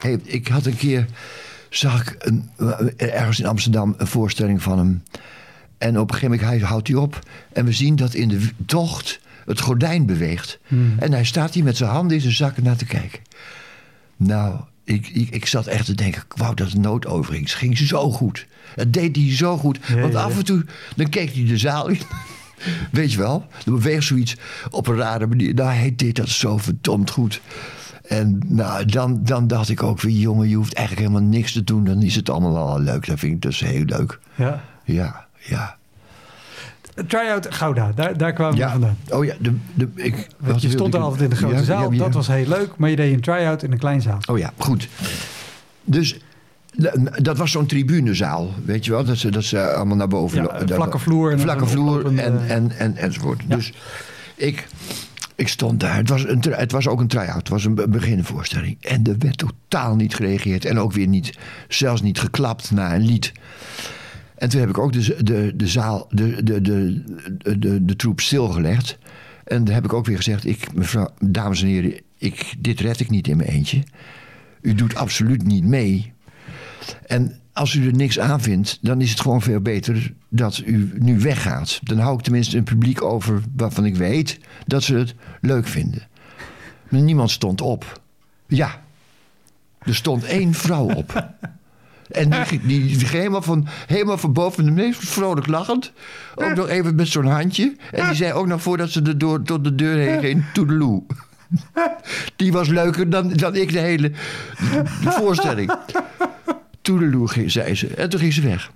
Hey, 0.00 0.18
ik 0.22 0.48
had 0.48 0.66
een 0.66 0.76
keer, 0.76 1.06
zag 1.68 2.00
ik 2.00 2.16
een, 2.18 2.50
ergens 2.96 3.40
in 3.40 3.46
Amsterdam 3.46 3.94
een 3.96 4.06
voorstelling 4.06 4.62
van 4.62 4.78
hem. 4.78 5.02
En 5.78 5.98
op 5.98 6.08
een 6.08 6.14
gegeven 6.14 6.36
moment 6.36 6.60
hij, 6.60 6.68
houdt 6.68 6.88
hij 6.88 6.96
op. 6.96 7.18
En 7.52 7.64
we 7.64 7.72
zien 7.72 7.96
dat 7.96 8.14
in 8.14 8.28
de 8.28 8.48
tocht 8.66 9.20
het 9.46 9.60
gordijn 9.60 10.06
beweegt. 10.06 10.58
En 10.98 11.12
hij 11.12 11.24
staat 11.24 11.54
hier 11.54 11.64
met 11.64 11.76
zijn 11.76 11.90
handen 11.90 12.16
in 12.16 12.22
zijn 12.22 12.34
zakken 12.34 12.62
naar 12.62 12.76
te 12.76 12.84
kijken. 12.84 13.20
Nou, 14.16 14.60
ik, 14.84 15.08
ik, 15.08 15.30
ik 15.30 15.46
zat 15.46 15.66
echt 15.66 15.84
te 15.84 15.94
denken, 15.94 16.22
wauw, 16.36 16.54
dat 16.54 16.70
het 16.70 16.80
noodoverging. 16.80 17.44
Het 17.44 17.54
ging 17.54 17.78
zo 17.78 18.10
goed. 18.10 18.46
Het 18.74 18.92
deed 18.92 19.16
hij 19.16 19.36
zo 19.36 19.56
goed. 19.56 19.78
Want 19.94 20.14
af 20.14 20.36
en 20.36 20.44
toe, 20.44 20.64
dan 20.96 21.08
keek 21.08 21.34
hij 21.34 21.44
de 21.44 21.58
zaal 21.58 21.88
in. 21.88 22.00
Weet 22.92 23.12
je 23.12 23.18
wel? 23.18 23.46
Dan 23.64 23.74
beweegt 23.74 24.06
zoiets 24.06 24.36
op 24.70 24.86
een 24.86 24.96
rare 24.96 25.26
manier. 25.26 25.54
Nou, 25.54 25.70
hij 25.70 25.92
deed 25.96 26.16
dat 26.16 26.28
zo 26.28 26.58
verdomd 26.58 27.10
goed. 27.10 27.40
En 28.10 28.40
nou, 28.46 28.84
dan, 28.84 29.20
dan 29.24 29.46
dacht 29.46 29.68
ik 29.68 29.82
ook 29.82 30.00
weer, 30.00 30.12
jongen, 30.16 30.48
je 30.48 30.56
hoeft 30.56 30.74
eigenlijk 30.74 31.08
helemaal 31.08 31.28
niks 31.30 31.52
te 31.52 31.64
doen. 31.64 31.84
Dan 31.84 32.02
is 32.02 32.14
het 32.14 32.30
allemaal 32.30 32.56
al 32.68 32.80
leuk. 32.80 33.06
Dat 33.06 33.18
vind 33.18 33.32
ik 33.32 33.42
dus 33.42 33.60
heel 33.60 33.84
leuk. 33.84 34.18
Ja. 34.34 34.62
Ja, 34.84 35.26
ja. 35.38 35.76
Try-out 37.06 37.54
Gouda, 37.54 37.92
daar, 37.94 38.16
daar 38.16 38.32
kwamen 38.32 38.58
we 38.58 38.68
vandaan. 38.68 38.96
Oh 39.08 39.24
ja, 39.24 39.34
de, 39.40 39.56
de, 39.74 39.88
ik, 39.94 40.28
Want 40.36 40.62
je 40.62 40.70
stond 40.70 40.88
ik- 40.88 41.00
er 41.00 41.06
altijd 41.06 41.22
in 41.22 41.28
de 41.30 41.36
grote 41.36 41.54
Ja, 41.54 41.62
zaal. 41.62 41.92
ja. 41.92 41.98
Dat 41.98 42.14
was 42.14 42.26
heel 42.26 42.46
leuk. 42.46 42.76
Maar 42.76 42.90
je 42.90 42.96
deed 42.96 43.12
een 43.14 43.20
try-out 43.20 43.62
in 43.62 43.72
een 43.72 43.78
klein 43.78 44.02
zaal. 44.02 44.18
Oh 44.30 44.38
ja, 44.38 44.52
goed. 44.56 44.88
Dus 45.84 46.18
dat 47.22 47.36
was 47.38 47.50
zo'n 47.50 47.66
tribunezaal, 47.66 48.50
weet 48.64 48.84
je 48.84 48.90
wel? 48.90 49.04
Dat 49.04 49.16
ze, 49.16 49.30
dat 49.30 49.44
ze 49.44 49.72
allemaal 49.72 49.96
naar 49.96 50.08
boven... 50.08 50.42
Ja, 50.42 50.60
vlakke 50.66 50.98
vloer 50.98 51.32
en 51.32 51.40
Vlakke 51.40 51.66
vloer 51.66 52.06
en, 52.18 52.48
en, 52.48 52.70
en, 52.78 52.96
enzovoort. 52.96 53.40
Dus 53.46 53.72
ik, 54.34 54.66
ik 55.40 55.48
stond 55.48 55.80
daar. 55.80 55.96
Het 55.96 56.08
was, 56.08 56.24
een, 56.24 56.42
het 56.48 56.72
was 56.72 56.88
ook 56.88 57.00
een 57.00 57.06
try-out. 57.06 57.36
Het 57.36 57.48
was 57.48 57.64
een 57.64 57.74
be- 57.74 57.88
beginvoorstelling. 57.88 58.76
En 58.80 59.04
er 59.04 59.18
werd 59.18 59.38
totaal 59.38 59.96
niet 59.96 60.14
gereageerd. 60.14 60.64
En 60.64 60.78
ook 60.78 60.92
weer 60.92 61.06
niet, 61.06 61.38
zelfs 61.68 62.02
niet 62.02 62.18
geklapt 62.18 62.70
na 62.70 62.94
een 62.94 63.04
lied. 63.04 63.32
En 64.34 64.48
toen 64.48 64.60
heb 64.60 64.68
ik 64.68 64.78
ook 64.78 64.92
de, 64.92 65.22
de, 65.22 65.52
de 65.56 65.66
zaal, 65.66 66.06
de, 66.10 66.42
de, 66.42 66.60
de, 66.60 67.04
de, 67.38 67.58
de, 67.58 67.84
de 67.84 67.96
troep 67.96 68.20
stilgelegd. 68.20 68.98
En 69.44 69.64
daar 69.64 69.74
heb 69.74 69.84
ik 69.84 69.92
ook 69.92 70.06
weer 70.06 70.16
gezegd: 70.16 70.46
ik, 70.46 70.74
mevrouw, 70.74 71.08
dames 71.18 71.62
en 71.62 71.68
heren, 71.68 72.00
ik, 72.18 72.54
dit 72.58 72.80
red 72.80 73.00
ik 73.00 73.10
niet 73.10 73.28
in 73.28 73.36
mijn 73.36 73.48
eentje. 73.48 73.82
U 74.60 74.74
doet 74.74 74.94
absoluut 74.94 75.42
niet 75.42 75.64
mee. 75.64 76.12
En 77.06 77.40
als 77.60 77.74
u 77.74 77.86
er 77.86 77.94
niks 77.94 78.18
aan 78.18 78.40
vindt, 78.40 78.78
dan 78.80 79.00
is 79.00 79.10
het 79.10 79.20
gewoon 79.20 79.42
veel 79.42 79.60
beter 79.60 80.12
dat 80.28 80.62
u 80.64 80.92
nu 80.98 81.20
weggaat. 81.20 81.80
Dan 81.82 81.98
hou 81.98 82.16
ik 82.16 82.22
tenminste 82.22 82.56
een 82.56 82.64
publiek 82.64 83.02
over 83.02 83.42
waarvan 83.56 83.84
ik 83.84 83.96
weet 83.96 84.38
dat 84.66 84.82
ze 84.82 84.94
het 84.94 85.14
leuk 85.40 85.66
vinden. 85.66 86.08
Maar 86.88 87.00
niemand 87.00 87.30
stond 87.30 87.60
op. 87.60 88.00
Ja, 88.46 88.82
er 89.78 89.94
stond 89.94 90.24
één 90.24 90.54
vrouw 90.54 90.90
op. 90.94 91.28
En 92.10 92.30
die, 92.30 92.60
die, 92.66 93.06
helemaal 93.06 93.42
van, 93.42 93.66
helemaal 93.86 94.18
van 94.18 94.32
boven 94.32 94.64
de 94.64 94.70
meest 94.70 95.08
vrolijk 95.08 95.46
lachend. 95.46 95.92
Ook 96.34 96.54
nog 96.54 96.68
even 96.68 96.94
met 96.94 97.08
zo'n 97.08 97.26
handje. 97.26 97.76
En 97.90 98.06
die 98.06 98.14
zei 98.14 98.32
ook 98.32 98.46
nog 98.46 98.62
voordat 98.62 98.90
ze 98.90 99.02
de 99.02 99.16
door, 99.16 99.42
tot 99.42 99.64
de 99.64 99.74
deur 99.74 99.96
heen 99.96 100.20
ging, 100.20 100.44
toedeloe. 100.52 101.02
Die 102.36 102.52
was 102.52 102.68
leuker 102.68 103.10
dan, 103.10 103.28
dan 103.28 103.56
ik 103.56 103.72
de 103.72 103.78
hele 103.78 104.12
voorstelling. 105.04 105.72
Toedeloe, 106.80 107.44
zei 107.46 107.74
ze. 107.74 107.94
En 107.94 108.08
toen 108.08 108.20
ging 108.20 108.32
ze 108.32 108.40
weg. 108.40 108.70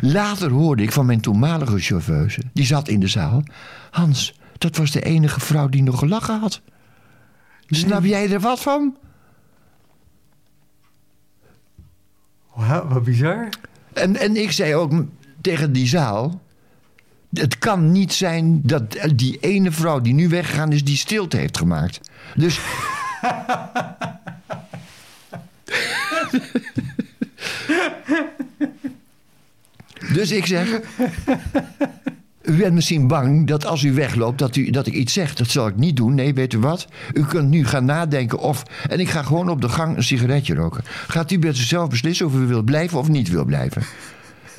Later 0.00 0.50
hoorde 0.50 0.82
ik 0.82 0.92
van 0.92 1.06
mijn 1.06 1.20
toenmalige 1.20 1.78
chauffeuse, 1.78 2.42
die 2.52 2.66
zat 2.66 2.88
in 2.88 3.00
de 3.00 3.08
zaal. 3.08 3.42
Hans, 3.90 4.34
dat 4.58 4.76
was 4.76 4.90
de 4.90 5.02
enige 5.02 5.40
vrouw 5.40 5.68
die 5.68 5.82
nog 5.82 5.98
gelachen 5.98 6.40
had. 6.40 6.60
Snap 7.66 8.04
jij 8.04 8.30
er 8.30 8.40
wat 8.40 8.60
van? 8.60 8.96
Wauw, 12.54 12.88
wat 12.88 13.04
bizar. 13.04 13.48
En, 13.92 14.16
en 14.16 14.36
ik 14.36 14.52
zei 14.52 14.74
ook 14.74 14.92
tegen 15.40 15.72
die 15.72 15.86
zaal. 15.86 16.40
Het 17.32 17.58
kan 17.58 17.92
niet 17.92 18.12
zijn 18.12 18.62
dat 18.62 18.84
die 19.14 19.38
ene 19.40 19.70
vrouw 19.70 20.00
die 20.00 20.14
nu 20.14 20.28
weggegaan 20.28 20.72
is, 20.72 20.84
die 20.84 20.96
stilte 20.96 21.36
heeft 21.36 21.58
gemaakt. 21.58 22.00
Dus. 22.34 22.60
dus 30.12 30.30
ik 30.30 30.46
zeg. 30.46 30.80
U 32.42 32.56
bent 32.56 32.74
misschien 32.74 33.06
bang 33.06 33.46
dat 33.46 33.66
als 33.66 33.82
u 33.82 33.92
wegloopt, 33.92 34.38
dat, 34.38 34.56
u, 34.56 34.70
dat 34.70 34.86
ik 34.86 34.94
iets 34.94 35.12
zeg. 35.12 35.34
Dat 35.34 35.48
zal 35.48 35.66
ik 35.66 35.76
niet 35.76 35.96
doen. 35.96 36.14
Nee, 36.14 36.34
weet 36.34 36.52
u 36.52 36.58
wat? 36.58 36.86
U 37.12 37.24
kunt 37.24 37.48
nu 37.48 37.64
gaan 37.66 37.84
nadenken 37.84 38.38
of... 38.38 38.62
En 38.88 39.00
ik 39.00 39.08
ga 39.08 39.22
gewoon 39.22 39.48
op 39.48 39.60
de 39.60 39.68
gang 39.68 39.96
een 39.96 40.02
sigaretje 40.02 40.54
roken. 40.54 40.84
Gaat 41.08 41.30
u 41.30 41.38
met 41.38 41.56
zichzelf 41.56 41.88
beslissen 41.88 42.26
of 42.26 42.34
u 42.34 42.46
wilt 42.46 42.64
blijven 42.64 42.98
of 42.98 43.08
niet 43.08 43.28
wil 43.28 43.44
blijven. 43.44 43.82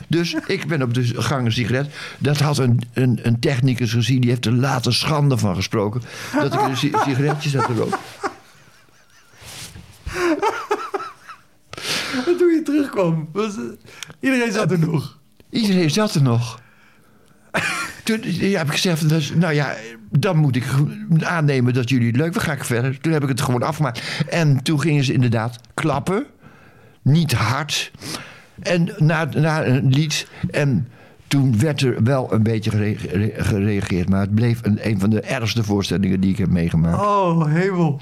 Dus 0.07 0.35
ik 0.47 0.67
ben 0.67 0.81
op 0.81 0.93
de 0.93 1.21
gang 1.21 1.45
een 1.45 1.51
sigaret. 1.51 1.93
Dat 2.17 2.39
had 2.39 2.57
een, 2.57 2.81
een, 2.93 3.19
een 3.21 3.39
technicus 3.39 3.91
gezien. 3.93 4.21
Die 4.21 4.29
heeft 4.29 4.45
er 4.45 4.51
later 4.53 4.93
schande 4.93 5.37
van 5.37 5.55
gesproken. 5.55 6.01
Dat 6.33 6.53
ik 6.53 6.61
een 6.61 6.77
si- 6.77 6.93
sigaretje 7.05 7.49
zat 7.49 7.65
te 7.65 7.73
roken. 7.73 7.99
En 12.25 12.37
toen 12.37 12.53
je 12.53 12.61
terugkwam, 12.63 13.29
iedereen 14.19 14.51
zat 14.51 14.71
er 14.71 14.79
nog. 14.79 15.21
Iedereen 15.53 15.89
zat 15.89 16.13
er 16.15 16.21
nog. 16.21 16.59
Toen 18.03 18.21
heb 18.39 18.67
ik 18.67 18.71
gezegd, 18.71 19.09
dus, 19.09 19.33
nou 19.35 19.53
ja, 19.53 19.73
dan 20.09 20.37
moet 20.37 20.55
ik 20.55 20.65
aannemen 21.23 21.73
dat 21.73 21.89
jullie 21.89 22.07
het 22.07 22.15
leuk 22.15 22.25
vinden. 22.25 22.41
Ga 22.41 22.51
ik 22.53 22.63
verder. 22.63 22.99
Toen 22.99 23.13
heb 23.13 23.23
ik 23.23 23.29
het 23.29 23.41
gewoon 23.41 23.63
afgemaakt. 23.63 24.23
En 24.29 24.63
toen 24.63 24.79
gingen 24.81 25.03
ze 25.03 25.13
inderdaad 25.13 25.59
klappen. 25.73 26.25
Niet 27.01 27.33
hard. 27.33 27.91
En 28.59 28.93
na, 28.97 29.27
na 29.35 29.65
een 29.65 29.89
lied. 29.89 30.27
En 30.51 30.87
toen 31.27 31.59
werd 31.59 31.81
er 31.81 32.03
wel 32.03 32.33
een 32.33 32.43
beetje 32.43 32.69
gere- 32.71 33.33
gereageerd. 33.43 34.09
Maar 34.09 34.19
het 34.21 34.35
bleef 34.35 34.59
een, 34.63 34.87
een 34.87 34.99
van 34.99 35.09
de 35.09 35.21
ergste 35.21 35.63
voorstellingen 35.63 36.19
die 36.19 36.31
ik 36.31 36.37
heb 36.37 36.49
meegemaakt. 36.49 37.01
Oh, 37.01 37.45
hemel. 37.45 38.01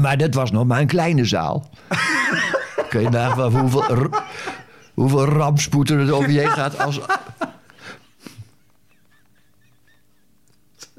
Maar 0.00 0.16
dat 0.18 0.34
was 0.34 0.50
nog 0.50 0.66
maar 0.66 0.80
een 0.80 0.86
kleine 0.86 1.24
zaal. 1.24 1.70
Kun 2.88 3.00
je 3.02 3.08
nagaan 3.08 3.56
hoeveel, 3.56 4.10
hoeveel 5.00 5.24
rampspoed 5.24 5.90
er 5.90 6.12
over 6.12 6.30
je 6.30 6.38
heen 6.38 6.48
gaat 6.48 6.78
als... 6.78 7.00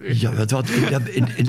Ja, 0.02 0.34
wat, 0.34 0.52
wat, 0.52 0.70
in, 0.70 1.38
in, 1.38 1.48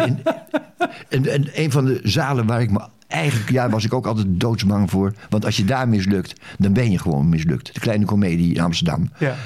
in, 1.08 1.24
in, 1.24 1.50
een 1.52 1.70
van 1.70 1.84
de 1.84 2.00
zalen 2.02 2.46
waar 2.46 2.60
ik 2.60 2.70
me 2.70 2.80
eigenlijk... 3.08 3.50
Ja, 3.50 3.70
was 3.70 3.84
ik 3.84 3.94
ook 3.94 4.06
altijd 4.06 4.26
doodsbang 4.40 4.90
voor. 4.90 5.12
Want 5.28 5.44
als 5.44 5.56
je 5.56 5.64
daar 5.64 5.88
mislukt, 5.88 6.40
dan 6.58 6.72
ben 6.72 6.90
je 6.90 6.98
gewoon 6.98 7.28
mislukt. 7.28 7.74
De 7.74 7.80
Kleine 7.80 8.04
Comedie 8.04 8.54
in 8.54 8.60
Amsterdam. 8.60 9.10
Ja. 9.18 9.36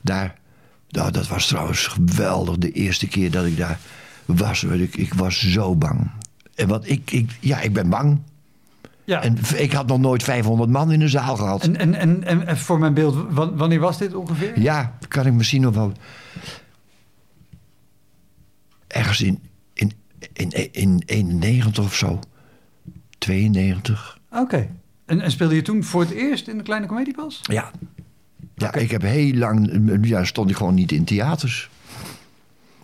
Daar, 0.00 0.34
nou, 0.88 1.10
dat 1.10 1.28
was 1.28 1.46
trouwens 1.46 1.86
geweldig. 1.86 2.58
De 2.58 2.72
eerste 2.72 3.08
keer 3.08 3.30
dat 3.30 3.44
ik 3.44 3.56
daar 3.56 3.78
was, 4.24 4.64
ik, 4.64 4.96
ik 4.96 5.14
was 5.14 5.50
zo 5.50 5.76
bang. 5.76 6.10
En 6.54 6.68
wat 6.68 6.88
ik, 6.88 7.10
ik, 7.10 7.30
ja, 7.40 7.60
ik 7.60 7.72
ben 7.72 7.88
bang. 7.88 8.20
Ja. 9.10 9.22
En 9.22 9.36
ik 9.56 9.72
had 9.72 9.86
nog 9.86 9.98
nooit 9.98 10.22
500 10.22 10.70
man 10.70 10.92
in 10.92 11.00
een 11.00 11.08
zaal 11.08 11.36
gehad. 11.36 11.62
En, 11.64 11.76
en, 11.76 11.94
en, 11.94 12.46
en, 12.46 12.58
voor 12.58 12.78
mijn 12.78 12.94
beeld, 12.94 13.26
wan- 13.30 13.56
wanneer 13.56 13.80
was 13.80 13.98
dit 13.98 14.14
ongeveer? 14.14 14.60
Ja, 14.60 14.98
kan 15.08 15.26
ik 15.26 15.32
misschien 15.32 15.60
nog 15.62 15.74
wel. 15.74 15.92
Ergens 18.86 19.20
in, 19.20 19.38
in, 19.72 19.92
in, 20.32 20.50
in 20.72 21.02
91 21.06 21.84
of 21.84 21.94
zo. 21.94 22.18
92. 23.18 24.18
Oké. 24.32 24.68
En, 25.06 25.20
en 25.20 25.30
speelde 25.30 25.54
je 25.54 25.62
toen 25.62 25.84
voor 25.84 26.00
het 26.00 26.10
eerst 26.10 26.48
in 26.48 26.56
de 26.56 26.62
Kleine 26.62 26.86
Comediepas? 26.86 27.40
Ja. 27.42 27.70
Ja, 28.54 28.74
ik 28.74 28.90
heb 28.90 29.02
heel 29.02 29.34
lang. 29.34 29.88
Ja, 30.02 30.24
stond 30.24 30.50
ik 30.50 30.56
gewoon 30.56 30.74
niet 30.74 30.92
in 30.92 31.04
theaters. 31.04 31.70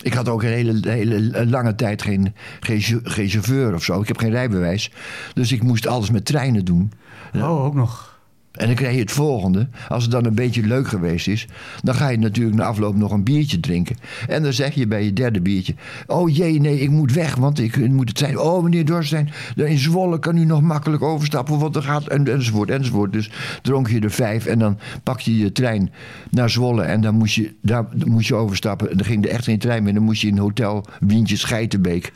Ik 0.06 0.14
had 0.14 0.28
ook 0.28 0.42
een 0.42 0.48
hele, 0.48 0.90
hele 0.90 1.46
lange 1.46 1.74
tijd 1.74 2.02
geen, 2.02 2.34
geen, 2.60 3.00
geen 3.02 3.28
chauffeur 3.28 3.74
of 3.74 3.84
zo. 3.84 4.00
Ik 4.00 4.08
heb 4.08 4.18
geen 4.18 4.30
rijbewijs. 4.30 4.90
Dus 5.34 5.52
ik 5.52 5.62
moest 5.62 5.86
alles 5.86 6.10
met 6.10 6.24
treinen 6.24 6.64
doen. 6.64 6.92
Oh, 7.34 7.64
ook 7.64 7.74
nog. 7.74 8.15
En 8.56 8.66
dan 8.66 8.74
krijg 8.74 8.94
je 8.94 9.00
het 9.00 9.10
volgende. 9.10 9.68
Als 9.88 10.02
het 10.02 10.12
dan 10.12 10.24
een 10.24 10.34
beetje 10.34 10.62
leuk 10.62 10.88
geweest 10.88 11.28
is, 11.28 11.46
dan 11.82 11.94
ga 11.94 12.08
je 12.08 12.18
natuurlijk 12.18 12.56
na 12.56 12.64
afloop 12.64 12.96
nog 12.96 13.12
een 13.12 13.24
biertje 13.24 13.60
drinken. 13.60 13.96
En 14.28 14.42
dan 14.42 14.52
zeg 14.52 14.74
je 14.74 14.86
bij 14.86 15.04
je 15.04 15.12
derde 15.12 15.40
biertje: 15.40 15.74
Oh 16.06 16.36
jee, 16.36 16.60
nee, 16.60 16.80
ik 16.80 16.90
moet 16.90 17.12
weg, 17.12 17.34
want 17.34 17.58
ik 17.58 17.88
moet 17.88 18.08
het 18.08 18.18
zijn. 18.18 18.38
Oh, 18.38 18.62
meneer 18.62 18.84
Dorstein, 18.84 19.30
in 19.54 19.78
Zwolle 19.78 20.18
kan 20.18 20.36
u 20.36 20.44
nog 20.44 20.62
makkelijk 20.62 21.02
overstappen, 21.02 21.58
want 21.58 21.76
er 21.76 21.82
gaat. 21.82 22.06
En, 22.06 22.32
enzovoort, 22.32 22.70
enzovoort. 22.70 23.12
Dus 23.12 23.30
dronk 23.62 23.88
je 23.88 24.00
er 24.00 24.10
vijf 24.10 24.46
en 24.46 24.58
dan 24.58 24.78
pak 25.02 25.20
je 25.20 25.38
je 25.38 25.52
trein 25.52 25.92
naar 26.30 26.50
Zwolle. 26.50 26.82
En 26.82 27.00
dan 27.00 27.14
moest 27.14 27.34
je, 27.34 27.54
daar 27.62 27.84
moest 28.04 28.28
je 28.28 28.34
overstappen. 28.34 28.90
En 28.90 28.96
dan 28.96 29.06
ging 29.06 29.24
er 29.24 29.30
echt 29.30 29.44
geen 29.44 29.58
trein 29.58 29.82
meer. 29.82 29.94
Dan 29.94 30.02
moest 30.02 30.22
je 30.22 30.28
in 30.28 30.38
hotel 30.38 30.84
Wientje 31.00 31.36
Scheitenbeek. 31.36 32.12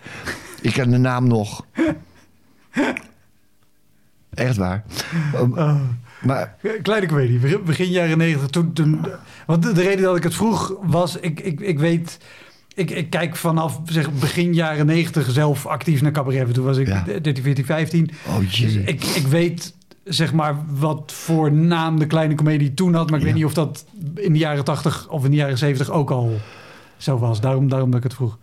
Ik 0.61 0.72
ken 0.72 0.91
de 0.91 0.99
naam 0.99 1.26
nog. 1.26 1.64
Echt 4.34 4.57
waar. 4.57 4.84
Maar 6.23 6.57
Kleine 6.83 7.07
comedie, 7.07 7.59
begin, 7.59 7.91
jaren 7.91 8.18
negentig. 8.18 8.49
Toen, 8.49 8.73
toen, 8.73 9.01
want 9.47 9.62
de, 9.62 9.73
de 9.73 9.83
reden 9.83 10.03
dat 10.05 10.16
ik 10.16 10.23
het 10.23 10.35
vroeg 10.35 10.75
was, 10.83 11.16
ik, 11.16 11.41
ik, 11.41 11.61
ik 11.61 11.79
weet... 11.79 12.18
Ik, 12.75 12.91
ik 12.91 13.11
kijk 13.11 13.37
vanaf 13.37 13.81
zeg, 13.85 14.12
begin 14.12 14.55
jaren 14.55 14.87
negentig 14.87 15.31
zelf 15.31 15.66
actief 15.66 16.03
naar 16.03 16.12
cabaret. 16.12 16.55
Toen 16.55 16.64
was 16.64 16.77
ik 16.77 16.87
Ja. 16.87 17.05
13, 17.23 17.43
14, 17.43 17.64
15. 17.64 18.11
Oh 18.27 18.39
Dus 18.39 18.57
jee. 18.59 18.83
ik, 18.85 19.05
ik 19.05 19.27
weet 19.27 19.75
zeg 20.05 20.33
maar 20.33 20.57
wat 20.66 21.12
voor 21.12 21.53
naam 21.53 21.99
de 21.99 22.07
kleine 22.07 22.35
comedie 22.35 22.75
toen 22.75 22.95
had. 22.95 23.11
Maar 23.11 23.18
ik 23.18 23.25
Ja. 23.27 23.31
weet 23.33 23.35
niet 23.43 23.45
of 23.49 23.55
dat 23.55 23.85
in 24.14 24.33
de 24.33 24.39
jaren 24.39 24.64
80 24.64 25.09
of 25.09 25.25
in 25.25 25.31
de 25.31 25.37
jaren 25.37 25.59
70 25.59 25.91
ook 25.91 26.11
al 26.11 26.41
zo 26.97 27.18
was. 27.18 27.41
Daarom, 27.41 27.68
daarom 27.68 27.89
dat 27.91 27.99
ik 27.99 28.05
het 28.05 28.14
vroeg. 28.14 28.39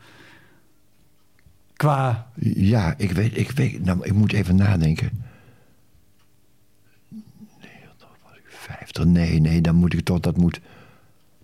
Qua... 1.76 2.28
Ja, 2.56 2.94
ik 2.98 3.12
weet, 3.12 3.38
ik 3.38 3.52
weet. 3.52 3.84
Nou, 3.86 4.00
ik 4.02 4.14
moet 4.14 4.34
even 4.34 4.56
nadenken. 4.56 5.10
50, 8.88 9.06
nee, 9.06 9.40
nee, 9.40 9.62
dan 9.62 9.76
moet 9.76 9.94
ik 9.94 10.04
toch, 10.06 10.20
dat 10.20 10.38
moet... 10.38 10.60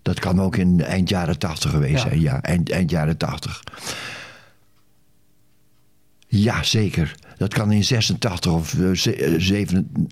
Dat 0.02 0.20
kan 0.20 0.40
ook 0.40 0.56
in 0.56 0.80
eind 0.80 1.08
jaren 1.08 1.38
80 1.38 1.70
geweest 1.70 1.92
Ja. 2.02 2.08
zijn, 2.08 2.20
ja, 2.20 2.42
eind, 2.42 2.70
eind 2.70 2.90
jaren 2.90 3.16
80. 3.16 3.62
Ja, 6.26 6.62
zeker. 6.62 7.14
Dat 7.36 7.54
kan 7.54 7.72
in 7.72 7.84
86 7.84 8.52
of 8.52 8.78
eh, 8.80 8.90
ze- 8.92 9.14
eh, 9.16 9.34
zeven- 9.38 10.08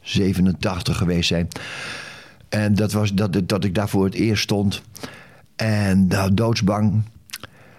87 0.00 0.96
geweest 0.96 1.28
zijn. 1.28 1.48
En 2.48 2.74
dat 2.74 2.92
was 2.92 3.14
dat, 3.14 3.48
dat 3.48 3.64
ik 3.64 3.74
daar 3.74 3.88
voor 3.88 4.04
het 4.04 4.14
eerst 4.14 4.42
stond. 4.42 4.82
En 5.56 6.06
nou, 6.06 6.34
doodsbang. 6.34 7.02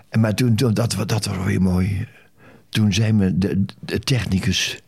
En 0.09 0.19
maar 0.19 0.35
toen, 0.35 0.55
toen 0.55 0.73
dat, 0.73 0.95
dat 1.05 1.25
was 1.25 1.45
weer 1.45 1.61
mooi. 1.61 2.07
Toen 2.69 2.93
zei 2.93 3.11
me 3.13 3.37
de, 3.37 3.65
de 3.79 3.99
technicus, 3.99 4.79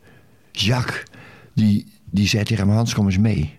Jacques, 0.51 1.03
die, 1.53 1.91
die 2.05 2.27
zei 2.27 2.43
tegen 2.43 2.67
me, 2.67 2.73
Hans, 2.73 2.93
kom 2.93 3.05
eens 3.05 3.17
mee. 3.17 3.57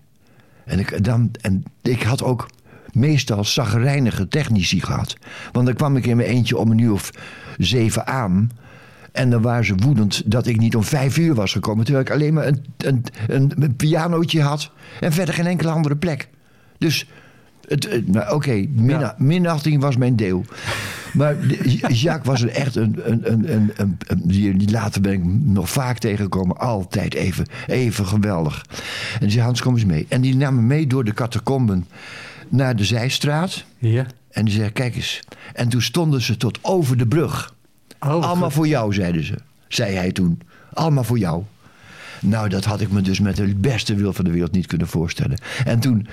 En 0.64 0.78
ik, 0.78 1.04
dan, 1.04 1.30
en 1.40 1.62
ik 1.82 2.02
had 2.02 2.22
ook 2.22 2.48
meestal 2.92 3.44
zagrijnige 3.44 4.28
technici 4.28 4.80
gehad. 4.80 5.16
Want 5.52 5.66
dan 5.66 5.74
kwam 5.74 5.96
ik 5.96 6.06
in 6.06 6.16
mijn 6.16 6.28
eentje 6.28 6.56
om 6.56 6.70
een 6.70 6.78
uur 6.78 6.92
of 6.92 7.10
zeven 7.58 8.06
aan. 8.06 8.50
En 9.12 9.30
dan 9.30 9.42
waren 9.42 9.64
ze 9.64 9.74
woedend 9.74 10.30
dat 10.30 10.46
ik 10.46 10.56
niet 10.56 10.76
om 10.76 10.84
vijf 10.84 11.18
uur 11.18 11.34
was 11.34 11.52
gekomen. 11.52 11.84
Terwijl 11.84 12.06
ik 12.06 12.12
alleen 12.12 12.34
maar 12.34 12.46
een, 12.46 12.64
een, 12.76 13.04
een, 13.26 13.52
een 13.58 13.76
pianootje 13.76 14.42
had. 14.42 14.70
En 15.00 15.12
verder 15.12 15.34
geen 15.34 15.46
enkele 15.46 15.70
andere 15.70 15.96
plek. 15.96 16.28
Dus, 16.78 17.08
nou, 18.04 18.34
oké, 18.34 18.66
min, 18.74 18.98
Ja. 18.98 19.14
minachting 19.18 19.80
was 19.80 19.96
mijn 19.96 20.16
deel. 20.16 20.44
Maar 21.12 21.46
Jacques 21.88 22.26
was 22.26 22.42
er 22.42 22.48
echt 22.48 22.76
een... 22.76 23.00
een, 23.04 23.32
een, 23.32 23.52
een, 23.54 23.70
een- 23.76 23.96
een- 24.06 24.20
die, 24.24 24.70
later 24.70 25.00
ben 25.00 25.12
ik 25.12 25.24
nog 25.42 25.70
vaak 25.70 25.98
tegengekomen. 25.98 26.56
Altijd 26.56 27.14
even, 27.14 27.46
even 27.66 28.06
geweldig. 28.06 28.64
En 29.12 29.20
die 29.20 29.30
zei, 29.30 29.44
Hans, 29.44 29.62
kom 29.62 29.74
eens 29.74 29.84
mee. 29.84 30.06
En 30.08 30.20
die 30.20 30.36
nam 30.36 30.54
me 30.54 30.60
mee 30.62 30.86
door 30.86 31.04
de 31.04 31.12
catacomben 31.14 31.86
naar 32.48 32.76
de 32.76 32.84
Zijstraat. 32.84 33.64
Ja. 33.78 34.06
En 34.30 34.44
die 34.44 34.54
zei, 34.54 34.70
kijk 34.70 34.96
eens. 34.96 35.20
En 35.54 35.68
toen 35.68 35.82
stonden 35.82 36.20
ze 36.22 36.36
tot 36.36 36.58
over 36.62 36.96
de 36.96 37.06
brug. 37.06 37.54
Oh, 38.00 38.08
Allemaal 38.10 38.50
voor 38.50 38.66
jou, 38.68 38.94
zeiden 38.94 39.24
ze. 39.24 39.34
Zei 39.68 39.94
hij 39.94 40.12
toen. 40.12 40.40
Allemaal 40.72 41.04
voor 41.04 41.18
jou. 41.18 41.42
Nou, 42.24 42.48
dat 42.48 42.64
had 42.64 42.80
ik 42.80 42.90
me 42.90 43.00
dus 43.00 43.20
met 43.20 43.36
de 43.36 43.54
beste 43.54 43.94
wil 43.94 44.12
van 44.12 44.24
de 44.24 44.30
wereld 44.30 44.52
niet 44.52 44.66
kunnen 44.66 44.86
voorstellen. 44.86 45.38
En 45.64 45.80
toen, 45.80 46.06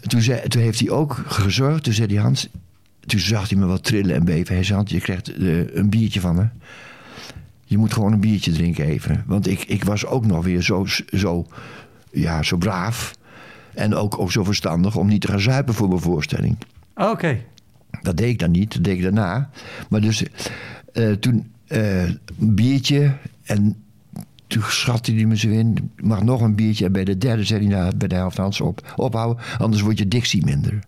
toen, 0.00 0.20
zei, 0.20 0.48
toen 0.48 0.62
heeft 0.62 0.80
hij 0.80 0.90
ook 0.90 1.22
gezorgd. 1.26 1.84
Toen 1.84 1.92
zei 1.92 2.14
hij, 2.14 2.22
Hans... 2.22 2.48
Toen 3.06 3.20
zag 3.20 3.48
hij 3.48 3.58
me 3.58 3.66
wat 3.66 3.84
trillen 3.84 4.14
en 4.14 4.24
beven. 4.24 4.54
Hij 4.54 4.64
zei, 4.64 4.76
Hans, 4.76 4.90
je 4.90 5.00
krijgt 5.00 5.34
eh, 5.34 5.74
een 5.76 5.90
biertje 5.90 6.20
van 6.20 6.34
me. 6.34 6.46
Je 7.64 7.78
moet 7.78 7.92
gewoon 7.92 8.12
een 8.12 8.20
biertje 8.20 8.52
drinken 8.52 8.84
even. 8.84 9.24
Want 9.26 9.46
ik, 9.46 9.64
ik 9.64 9.84
was 9.84 10.06
ook 10.06 10.26
nog 10.26 10.44
weer 10.44 10.62
zo, 10.62 10.86
zo, 11.12 11.46
ja, 12.10 12.42
zo 12.42 12.56
braaf. 12.56 13.14
En 13.74 13.94
ook, 13.94 14.18
ook 14.18 14.32
zo 14.32 14.44
verstandig 14.44 14.96
om 14.96 15.08
niet 15.08 15.20
te 15.20 15.28
gaan 15.28 15.40
zuipen 15.40 15.74
voor 15.74 15.88
mijn 15.88 16.00
voorstelling. 16.00 16.56
Oké. 16.94 17.40
Dat 18.02 18.16
deed 18.16 18.28
ik 18.28 18.38
dan 18.38 18.50
niet, 18.50 18.72
dat 18.72 18.84
deed 18.84 18.96
ik 18.96 19.02
daarna. 19.02 19.50
Maar 19.88 20.00
dus 20.00 20.24
eh, 20.92 21.12
toen 21.12 21.52
eh, 21.66 22.04
een 22.04 22.18
biertje 22.54 23.12
en 23.42 23.76
toen 24.52 24.62
schatte 24.68 25.12
hij 25.14 25.24
me 25.24 25.36
zo 25.36 25.48
in. 25.48 25.90
Mag 25.96 26.22
nog 26.22 26.40
een 26.40 26.54
biertje. 26.54 26.84
En 26.86 26.92
bij 26.92 27.04
de 27.04 27.18
derde 27.18 27.44
zei 27.44 27.66
hij 27.66 27.76
nou, 27.78 27.96
bij 27.96 28.08
de 28.08 28.14
helft 28.14 28.36
Hans 28.36 28.60
op, 28.60 28.92
ophouden. 28.96 29.44
Anders 29.58 29.82
wordt 29.82 29.98
je 29.98 30.08
dictie 30.08 30.44
minder. 30.44 30.78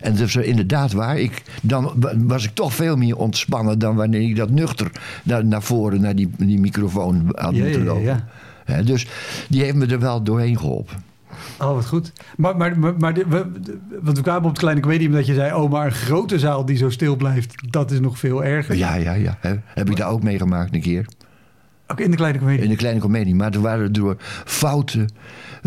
En 0.00 0.16
dat 0.16 0.26
is 0.26 0.36
inderdaad 0.36 0.92
waar. 0.92 1.18
Ik, 1.18 1.42
dan 1.62 1.92
wa- 1.96 2.12
was 2.16 2.44
ik 2.44 2.50
toch 2.54 2.74
veel 2.74 2.96
meer 2.96 3.16
ontspannen 3.16 3.78
dan 3.78 3.96
wanneer 3.96 4.20
ik 4.20 4.36
dat 4.36 4.50
nuchter 4.50 4.90
naar, 5.22 5.44
naar 5.44 5.62
voren, 5.62 6.00
naar 6.00 6.16
die, 6.16 6.30
die 6.38 6.58
microfoon 6.60 7.32
had 7.34 7.54
Ja, 7.54 7.62
moeten 7.62 7.70
ja, 7.80 7.86
ja, 7.86 7.92
lopen. 7.92 8.02
ja. 8.04 8.26
Hè, 8.64 8.84
dus 8.84 9.06
die 9.48 9.62
heeft 9.62 9.74
me 9.74 9.86
er 9.86 9.98
wel 10.00 10.22
doorheen 10.22 10.58
geholpen. 10.58 10.96
Oh, 11.60 11.74
wat 11.74 11.86
goed. 11.86 12.12
Maar, 12.36 12.56
maar, 12.56 12.78
maar, 12.98 13.14
we, 13.14 13.46
want 14.02 14.16
we 14.16 14.22
kwamen 14.22 14.42
op 14.44 14.48
het 14.50 14.58
kleine 14.58 14.80
comedium 14.80 15.12
dat 15.12 15.26
je 15.26 15.34
zei... 15.34 15.52
oh, 15.54 15.70
maar 15.70 15.86
een 15.86 15.92
grote 15.92 16.38
zaal 16.38 16.64
die 16.64 16.76
zo 16.76 16.90
stil 16.90 17.16
blijft, 17.16 17.72
dat 17.72 17.90
is 17.90 18.00
nog 18.00 18.18
veel 18.18 18.44
erger. 18.44 18.76
Ja, 18.76 18.94
ja, 18.94 19.12
ja. 19.12 19.38
Heb 19.64 19.90
ik 19.90 19.96
daar 19.96 20.08
ook 20.10 20.22
meegemaakt 20.22 20.74
een 20.74 20.80
keer. 20.80 21.06
Ook 21.90 22.00
in 22.00 22.10
de 22.10 22.16
kleine 22.16 22.38
comedium. 22.38 22.62
In 22.62 22.70
de 22.70 22.76
kleine 22.76 23.00
komedie. 23.00 23.34
Maar 23.34 23.52
er 23.52 23.60
waren 23.60 23.92
door 23.92 24.16
fouten, 24.44 25.08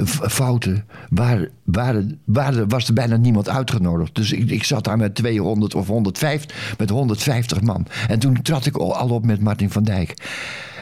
fouten 0.05 0.86
waren, 1.09 1.49
waren, 1.63 2.19
waren, 2.26 2.69
was 2.69 2.88
er 2.88 2.93
bijna 2.93 3.15
niemand 3.15 3.49
uitgenodigd. 3.49 4.15
Dus 4.15 4.32
ik, 4.32 4.49
ik 4.49 4.63
zat 4.63 4.84
daar 4.84 4.97
met 4.97 5.15
200 5.15 5.76
of 5.76 5.88
150, 5.88 6.76
met 6.78 6.89
150 6.89 7.61
man. 7.61 7.88
En 8.07 8.19
toen 8.19 8.41
trad 8.41 8.65
ik 8.65 8.78
al, 8.78 9.09
op 9.09 9.26
met 9.26 9.41
Martin 9.41 9.69
van 9.69 9.84
Dijk. 9.84 10.13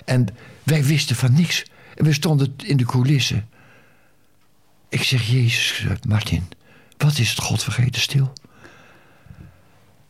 En 0.05 0.27
wij 0.63 0.83
wisten 0.83 1.15
van 1.15 1.33
niks. 1.33 1.65
We 1.95 2.13
stonden 2.13 2.53
in 2.63 2.77
de 2.77 2.85
coulissen. 2.85 3.47
Ik 4.89 5.03
zeg, 5.03 5.27
Jezus, 5.27 5.85
Martin, 6.07 6.43
wat 6.97 7.17
is 7.17 7.29
het 7.29 7.39
godvergeten 7.39 8.01
stil. 8.01 8.33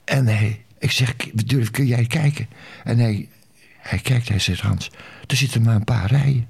En 0.03 0.27
hij, 0.27 0.65
ik 0.79 0.91
zeg, 0.91 1.15
durf, 1.33 1.71
kun 1.71 1.85
jij 1.85 2.05
kijken? 2.05 2.47
En 2.83 2.99
hij, 2.99 3.29
hij 3.77 3.99
kijkt, 3.99 4.29
hij 4.29 4.39
zegt, 4.39 4.61
Hans, 4.61 4.91
er 5.29 5.37
zitten 5.37 5.61
maar 5.61 5.75
een 5.75 5.83
paar 5.83 6.11
rijen. 6.11 6.47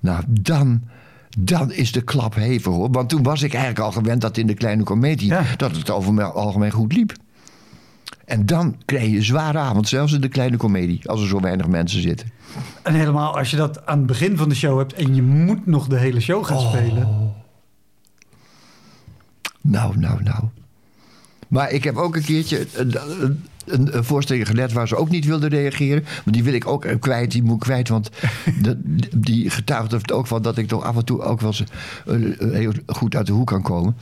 Nou, 0.00 0.24
dan, 0.28 0.82
dan 1.38 1.72
is 1.72 1.92
de 1.92 2.00
klap 2.02 2.34
hevig 2.34 2.72
hoor. 2.72 2.90
Want 2.90 3.08
toen 3.08 3.22
was 3.22 3.42
ik 3.42 3.52
eigenlijk 3.52 3.84
al 3.84 3.92
gewend 3.92 4.20
dat 4.20 4.36
in 4.36 4.46
de 4.46 4.54
kleine 4.54 4.82
komedie... 4.82 5.28
Ja. 5.28 5.44
dat 5.56 5.76
het 5.76 5.90
over 5.90 6.14
het 6.14 6.34
algemeen 6.34 6.70
goed 6.70 6.92
liep. 6.92 7.12
En 8.24 8.46
dan 8.46 8.76
krijg 8.84 9.10
je 9.10 9.16
een 9.16 9.22
zware 9.22 9.58
avond, 9.58 9.88
zelfs 9.88 10.12
in 10.12 10.20
de 10.20 10.28
kleine 10.28 10.56
komedie... 10.56 11.08
als 11.08 11.20
er 11.20 11.26
zo 11.28 11.40
weinig 11.40 11.66
mensen 11.68 12.02
zitten. 12.02 12.30
En 12.82 12.94
helemaal 12.94 13.36
als 13.38 13.50
je 13.50 13.56
dat 13.56 13.86
aan 13.86 13.98
het 13.98 14.06
begin 14.06 14.36
van 14.36 14.48
de 14.48 14.54
show 14.54 14.78
hebt... 14.78 14.92
en 14.92 15.14
je 15.14 15.22
moet 15.22 15.66
nog 15.66 15.86
de 15.88 15.98
hele 15.98 16.20
show 16.20 16.44
gaan 16.44 16.56
Oh. 16.56 16.68
spelen. 16.68 17.32
Nou, 19.60 19.98
nou, 19.98 20.22
nou. 20.22 20.44
Maar 21.48 21.70
ik 21.70 21.84
heb 21.84 21.96
ook 21.96 22.16
een 22.16 22.24
keertje 22.24 22.66
een, 22.72 22.94
een, 23.64 23.96
een, 23.96 24.04
voorstelling 24.04 24.46
gelet 24.46 24.72
waar 24.72 24.88
ze 24.88 24.96
ook 24.96 25.08
niet 25.08 25.24
wilden 25.24 25.48
reageren. 25.48 26.02
Maar 26.24 26.34
die 26.34 26.42
wil 26.42 26.52
ik 26.52 26.66
ook 26.66 26.86
kwijt, 27.00 27.30
die 27.30 27.42
moet 27.42 27.54
ik 27.54 27.60
kwijt. 27.60 27.88
Want 27.88 28.10
die 29.16 29.50
getuigt 29.50 29.92
er 29.92 30.14
ook 30.14 30.26
van 30.26 30.42
dat 30.42 30.58
ik 30.58 30.68
toch 30.68 30.82
af 30.82 30.96
en 30.96 31.04
toe 31.04 31.22
ook 31.22 31.40
wel 31.40 31.50
eens 31.50 31.64
eh, 32.06 32.52
heel 32.52 32.72
goed 32.86 33.16
uit 33.16 33.26
de 33.26 33.32
hoek 33.32 33.46
kan 33.46 33.62
komen. 33.62 33.96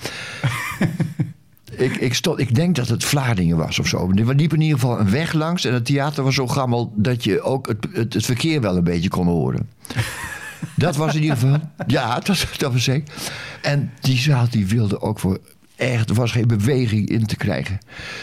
ik, 1.77 1.97
ik, 1.97 2.15
stond, 2.15 2.39
ik 2.39 2.55
denk 2.55 2.75
dat 2.75 2.89
het 2.89 3.05
Vlaardingen 3.05 3.57
was 3.57 3.79
of 3.79 3.87
zo. 3.87 4.11
Er 4.15 4.35
liep 4.35 4.53
in 4.53 4.61
ieder 4.61 4.79
geval 4.79 5.01
een 5.01 5.11
weg 5.11 5.33
langs. 5.33 5.65
En 5.65 5.75
het 5.75 5.85
theater 5.85 6.25
was 6.25 6.35
zo 6.35 6.47
gammel 6.47 6.93
dat 6.97 7.25
je 7.25 7.43
ook 7.43 7.69
het, 7.69 7.87
het, 7.93 8.15
het 8.15 8.25
verkeer 8.25 8.61
wel 8.61 8.77
een 8.77 8.85
beetje 8.85 9.09
kon 9.09 9.27
horen. 9.27 9.69
Dat 10.75 10.97
was 10.97 11.15
in 11.15 11.23
ieder 11.23 11.37
geval. 11.37 11.61
Ja, 11.87 12.21
dat, 12.21 12.47
dat 12.59 12.73
was 12.73 12.85
zeker. 12.85 13.15
En 13.63 13.91
die 14.01 14.19
zaal 14.19 14.47
die 14.51 14.67
wilde 14.67 15.01
ook 15.01 15.19
voor. 15.19 15.39
Echt, 15.77 16.09
er 16.09 16.14
was 16.14 16.33
geen 16.33 16.47
beweging 16.47 17.09
in 17.09 17.27
te 17.27 17.37
krijgen. 17.37 17.79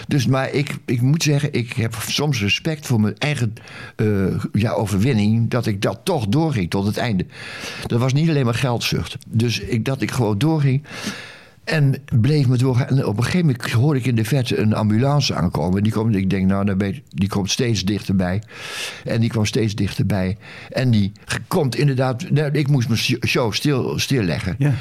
Dus, 0.08 0.28
maar 0.28 0.52
ik, 0.52 0.78
ik 0.86 1.02
moet 1.02 1.24
zeggen, 1.24 1.54
ik 1.54 1.74
heb 1.74 1.96
soms 2.08 2.42
respect 2.42 2.86
voor 2.86 3.02
mijn 3.02 3.18
eigen 3.18 3.54
eh, 3.96 4.08
ja, 4.52 4.72
overwinning. 4.72 5.50
Dat 5.50 5.66
ik 5.66 5.82
dat 5.82 6.00
toch 6.04 6.28
doorging 6.28 6.70
tot 6.70 6.86
het 6.86 6.98
einde. 6.98 7.26
Dat 7.86 8.00
was 8.00 8.14
niet 8.14 8.30
alleen 8.30 8.46
maar 8.46 8.54
geldzucht. 8.54 9.18
Dus 9.28 9.60
ik, 9.60 9.86
dat 9.86 10.02
ik 10.02 10.12
gewoon 10.12 10.38
doorging. 10.38 10.84
En 11.64 11.96
bleef 12.20 12.48
me 12.48 12.58
doorgaan. 12.58 12.88
En 12.88 13.06
op 13.06 13.18
een 13.18 13.24
gegeven 13.24 13.46
moment 13.46 13.72
hoorde 13.72 14.00
ik 14.00 14.06
in 14.06 14.16
de 14.16 14.26
verte 14.26 14.58
een 14.58 14.74
ambulance 14.74 15.36
aankomen. 15.36 15.84
Die, 15.84 15.92
komt, 15.92 16.16
ik 16.16 16.30
denk, 16.30 16.48
nou, 16.48 16.94
die 17.10 17.30
komt 17.30 17.52
steeds 17.52 17.84
dichterbij. 17.84 18.42
En 19.04 19.20
die 19.20 19.30
kwam 19.30 19.46
steeds 19.46 19.76
dichterbij. 19.76 20.38
En 20.70 20.92
die 20.92 21.12
komt 21.48 21.76
inderdaad... 21.76 22.30
nou, 22.30 22.52
Ik 22.52 22.68
moest 22.68 22.88
mijn 22.88 23.00
show 23.28 23.54
stil, 23.54 24.00
stilleggen. 24.00 24.56
Ja. 24.58 24.74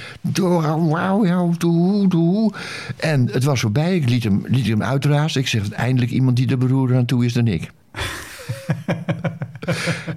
En 2.97 3.29
het 3.33 3.45
was 3.45 3.61
voorbij. 3.61 3.97
Ik 3.97 4.09
liet 4.09 4.25
hem, 4.25 4.45
liet 4.47 4.67
hem 4.67 4.83
uitrazen. 4.83 5.41
Ik 5.41 5.49
zeg, 5.49 5.71
eindelijk 5.71 6.13
iemand 6.13 6.37
die 6.37 6.51
er 6.51 6.59
beroerder 6.59 6.97
aan 6.97 7.05
toe 7.05 7.25
is 7.25 7.33
dan 7.33 7.47
ik. 7.47 7.71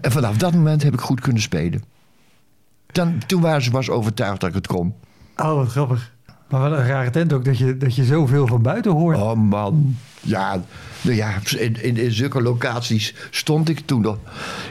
en 0.01 0.11
vanaf 0.11 0.38
dat 0.38 0.53
moment 0.53 0.84
heb 0.84 0.93
ik 0.93 0.99
goed 0.99 1.22
kunnen 1.22 1.41
spelen. 1.41 1.84
Dan, 2.91 3.18
toen 3.28 3.41
waren 3.41 3.61
ze 3.61 3.72
was 3.72 3.89
overtuigd 3.89 4.39
dat 4.39 4.49
ik 4.49 4.55
het 4.55 4.68
kon. 4.68 4.93
Oh, 5.38 5.55
wat 5.55 5.68
grappig. 5.68 6.13
Maar 6.50 6.70
wat 6.70 6.80
een 6.80 6.86
rare 6.88 7.10
tent 7.10 7.34
ook 7.34 7.46
dat 7.46 7.58
je, 7.58 7.78
dat 7.78 7.96
je 7.96 8.04
zoveel 8.04 8.48
van 8.48 8.62
buiten 8.62 8.91
hoort. 8.91 9.18
Oh 9.18 9.34
man. 9.34 9.96
Ja, 10.22 10.62
nou 11.02 11.16
ja 11.16 11.34
in, 11.58 11.84
in, 11.84 11.98
in 11.98 12.12
zulke 12.12 12.41
locaties 12.41 13.16
stond 13.32 13.70
ik 13.70 13.80
toen 13.80 14.02
nog. 14.02 14.18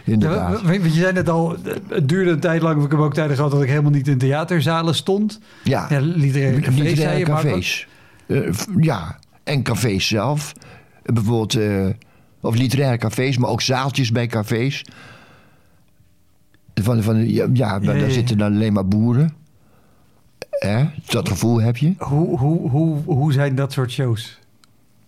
Ja, 0.04 0.12
Inderdaad. 0.12 0.62
want 0.62 0.82
je 0.84 0.90
zei 0.90 1.12
net 1.12 1.28
al, 1.28 1.56
het 1.88 2.08
duurde 2.08 2.30
een 2.30 2.40
tijd 2.40 2.62
lang. 2.62 2.84
Ik 2.84 2.90
heb 2.90 3.00
ook 3.00 3.14
tijden 3.14 3.36
gehad 3.36 3.50
dat 3.50 3.62
ik 3.62 3.68
helemaal 3.68 3.90
niet 3.90 4.08
in 4.08 4.18
theaterzalen 4.18 4.94
stond. 4.94 5.40
Ja, 5.62 5.86
Ja, 5.88 6.00
literaire 6.00 6.60
cafés, 6.60 6.80
literaire. 6.82 7.84
Eh, 8.26 8.52
ja, 8.80 9.18
en 9.44 9.62
cafés 9.62 10.06
zelf. 10.06 10.52
Bijvoorbeeld, 11.02 11.54
eh, 11.54 11.86
of 12.40 12.54
literaire 12.56 12.98
cafés, 12.98 13.38
maar 13.38 13.50
ook 13.50 13.60
zaaltjes 13.62 14.12
bij 14.12 14.26
cafés. 14.26 14.84
Van, 16.74 17.02
van, 17.02 17.28
ja, 17.28 17.44
ja, 17.44 17.48
Ja, 17.52 17.72
ja, 17.72 17.78
daar 17.78 17.98
ja. 17.98 18.08
zitten 18.08 18.38
dan 18.38 18.52
alleen 18.54 18.72
maar 18.72 18.88
boeren. 18.88 19.34
Hè? 20.58 20.84
Dat 21.06 21.28
gevoel 21.28 21.60
heb 21.60 21.76
je. 21.76 21.94
Hoe, 21.98 22.38
hoe, 22.38 22.70
hoe, 22.70 23.02
hoe 23.04 23.32
zijn 23.32 23.54
dat 23.54 23.72
soort 23.72 23.90
shows? 23.90 24.38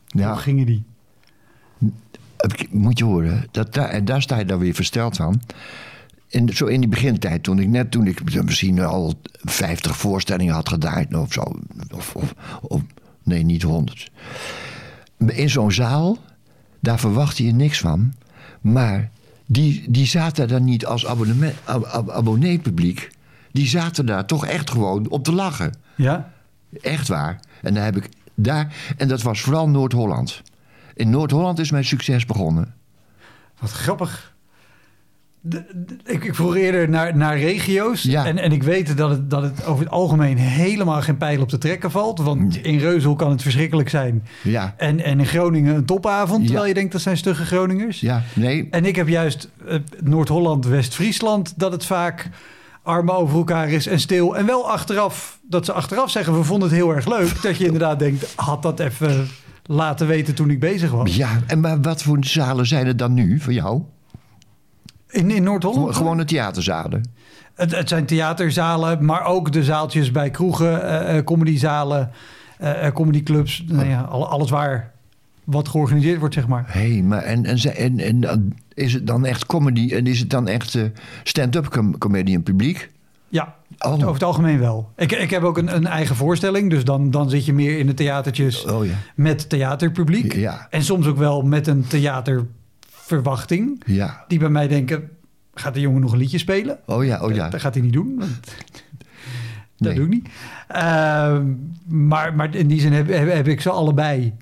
Ja. 0.06 0.30
Hoe 0.30 0.38
gingen 0.38 0.66
die? 0.66 0.84
Moet 2.70 2.98
je 2.98 3.04
horen, 3.04 3.46
dat, 3.50 3.74
daar, 3.74 3.88
en 3.88 4.04
daar 4.04 4.22
sta 4.22 4.38
je 4.38 4.44
dan 4.44 4.58
weer 4.58 4.74
versteld 4.74 5.16
van. 5.16 5.40
in, 6.28 6.48
zo 6.48 6.66
in 6.66 6.80
die 6.80 6.88
begintijd, 6.88 7.42
toen 7.42 7.58
ik 7.58 7.68
net, 7.68 7.90
toen 7.90 8.06
ik 8.06 8.44
misschien 8.44 8.80
al 8.80 9.14
50 9.32 9.96
voorstellingen 9.96 10.54
had 10.54 10.68
gedaan 10.68 11.14
of 11.14 11.32
zo. 11.32 11.42
Of, 11.94 12.14
of, 12.14 12.34
of 12.62 12.80
nee, 13.22 13.42
niet 13.42 13.62
100. 13.62 14.10
In 15.26 15.50
zo'n 15.50 15.72
zaal, 15.72 16.18
daar 16.80 16.98
verwacht 16.98 17.38
je 17.38 17.52
niks 17.52 17.80
van. 17.80 18.12
Maar 18.60 19.10
die, 19.46 19.84
die 19.88 20.06
zaten 20.06 20.48
daar 20.48 20.60
niet 20.60 20.86
als 20.86 21.06
abonnee, 21.06 21.52
ab, 21.64 22.10
abonnee-publiek. 22.10 23.10
Die 23.56 23.66
zaten 23.68 24.06
daar 24.06 24.26
toch 24.26 24.46
echt 24.46 24.70
gewoon 24.70 25.08
op 25.08 25.24
te 25.24 25.32
lachen. 25.32 25.72
Ja? 25.94 26.32
Echt 26.82 27.08
waar. 27.08 27.40
En 27.62 27.74
daar 27.74 27.84
heb 27.84 27.96
ik 27.96 28.08
daar. 28.34 28.74
En 28.96 29.08
dat 29.08 29.22
was 29.22 29.40
vooral 29.40 29.68
Noord-Holland. 29.68 30.42
In 30.94 31.10
Noord-Holland 31.10 31.58
is 31.58 31.70
mijn 31.70 31.84
succes 31.84 32.24
begonnen. 32.26 32.74
Wat 33.60 33.70
grappig. 33.70 34.34
De, 35.40 35.64
de, 35.74 35.96
ik, 36.04 36.24
ik 36.24 36.34
vroeg 36.34 36.56
eerder 36.56 36.88
naar, 36.88 37.16
naar 37.16 37.38
regio's. 37.38 38.02
Ja. 38.02 38.26
En, 38.26 38.38
en 38.38 38.52
ik 38.52 38.62
weet 38.62 38.96
dat 38.96 39.10
het, 39.10 39.30
dat 39.30 39.42
het 39.42 39.64
over 39.64 39.84
het 39.84 39.92
algemeen 39.92 40.36
helemaal 40.36 41.02
geen 41.02 41.16
pijl 41.16 41.40
op 41.40 41.48
te 41.48 41.58
trekken 41.58 41.90
valt. 41.90 42.18
Want 42.18 42.56
in 42.56 42.78
Reuzel 42.78 43.14
kan 43.16 43.30
het 43.30 43.42
verschrikkelijk 43.42 43.88
zijn. 43.88 44.26
Ja, 44.42 44.74
En, 44.76 45.00
en 45.04 45.18
in 45.20 45.26
Groningen 45.26 45.74
een 45.74 45.84
topavond. 45.84 46.40
Ja. 46.40 46.46
Terwijl 46.46 46.68
je 46.68 46.74
denkt 46.74 46.92
dat 46.92 47.00
zijn 47.00 47.16
stugge 47.16 47.44
Groningers. 47.44 48.00
ja, 48.00 48.22
nee. 48.34 48.68
En 48.70 48.84
ik 48.84 48.96
heb 48.96 49.08
juist 49.08 49.48
eh, 49.66 49.78
Noord-Holland, 50.02 50.64
West-Friesland, 50.66 51.58
dat 51.58 51.72
het 51.72 51.84
vaak 51.84 52.28
armen 52.86 53.14
over 53.16 53.36
elkaar 53.36 53.68
is 53.68 53.86
en 53.86 54.00
stil. 54.00 54.36
En 54.36 54.46
wel 54.46 54.70
achteraf, 54.70 55.38
dat 55.42 55.64
ze 55.64 55.72
achteraf 55.72 56.10
zeggen, 56.10 56.36
we 56.38 56.44
vonden 56.44 56.68
het 56.68 56.76
heel 56.78 56.94
erg 56.94 57.06
leuk. 57.06 57.42
Dat 57.42 57.56
je 57.56 57.64
inderdaad 57.64 57.98
denkt, 57.98 58.32
had 58.36 58.62
dat 58.62 58.80
even 58.80 59.28
laten 59.64 60.06
weten 60.06 60.34
toen 60.34 60.50
ik 60.50 60.60
bezig 60.60 60.90
was. 60.90 61.16
Ja, 61.16 61.28
en 61.46 61.60
maar 61.60 61.80
wat 61.80 62.02
voor 62.02 62.18
zalen 62.20 62.66
zijn 62.66 62.86
er 62.86 62.96
dan 62.96 63.14
nu 63.14 63.40
voor 63.40 63.52
jou? 63.52 63.82
In, 65.08 65.30
in 65.30 65.42
Noord-Holland? 65.42 65.80
Gewoon- 65.82 65.94
Gewone 65.94 66.24
theaterzalen. 66.24 67.08
Het, 67.54 67.76
het 67.76 67.88
zijn 67.88 68.06
theaterzalen, 68.06 69.04
maar 69.04 69.24
ook 69.24 69.52
de 69.52 69.64
zaaltjes 69.64 70.10
bij 70.10 70.30
kroegen, 70.30 71.06
eh, 71.08 71.24
comedyzalen, 71.24 72.10
eh, 72.58 72.92
comedyclubs. 72.92 73.64
Nou 73.68 73.88
ja, 73.88 74.00
al- 74.00 74.28
alles 74.28 74.50
waar 74.50 74.92
wat 75.44 75.68
georganiseerd 75.68 76.18
wordt, 76.18 76.34
zeg 76.34 76.46
maar. 76.46 76.64
Hé, 76.68 76.92
hey, 76.92 77.02
maar 77.02 77.22
en, 77.22 77.44
en, 77.44 77.58
en, 77.76 77.98
en 78.24 78.56
is 78.76 78.92
het 78.92 79.06
dan 79.06 79.24
echt 79.26 79.46
comedy 79.46 79.92
en 79.94 80.06
is 80.06 80.20
het 80.20 80.30
dan 80.30 80.48
echt 80.48 80.74
eh, 80.74 80.82
stand-up 81.22 81.68
com 81.68 81.98
comedian 81.98 82.42
publiek? 82.42 82.90
Ja, 83.28 83.54
Oh. 83.78 83.92
over 83.92 84.12
het 84.12 84.22
algemeen 84.22 84.58
wel. 84.58 84.92
Ik, 84.96 85.12
ik 85.12 85.30
heb 85.30 85.42
ook 85.42 85.58
een, 85.58 85.74
een 85.76 85.86
eigen 85.86 86.16
voorstelling, 86.16 86.70
dus 86.70 86.84
dan, 86.84 87.10
dan 87.10 87.30
zit 87.30 87.44
je 87.44 87.52
meer 87.52 87.78
in 87.78 87.86
de 87.86 87.94
theatertjes 87.94 88.64
Oh 88.64 88.86
ja. 88.86 88.92
met 89.14 89.48
theaterpubliek. 89.48 90.34
Ja. 90.34 90.66
En 90.70 90.82
soms 90.82 91.06
ook 91.06 91.16
wel 91.16 91.42
met 91.42 91.66
een 91.66 91.84
theaterverwachting. 91.86 93.82
Ja. 93.86 94.24
Die 94.28 94.38
bij 94.38 94.48
mij 94.48 94.68
denken, 94.68 95.08
gaat 95.54 95.74
de 95.74 95.80
jongen 95.80 96.00
nog 96.00 96.12
een 96.12 96.18
liedje 96.18 96.38
spelen? 96.38 96.78
Oh 96.86 97.04
ja, 97.04 97.20
oh 97.22 97.34
ja. 97.34 97.48
Dat 97.48 97.60
gaat 97.60 97.74
hij 97.74 97.82
niet 97.82 97.92
doen. 97.92 98.14
want 98.18 98.30
Dat 99.78 99.88
Nee. 99.88 99.94
doe 99.94 100.04
ik 100.04 100.10
niet. 100.10 100.28
Ehm, 100.68 101.52
maar, 101.86 102.34
maar 102.34 102.54
in 102.54 102.66
die 102.66 102.80
zin 102.80 102.92
heb, 102.92 103.08
heb, 103.08 103.32
heb 103.32 103.48
ik 103.48 103.60
ze 103.60 103.70
allebei. 103.70 104.34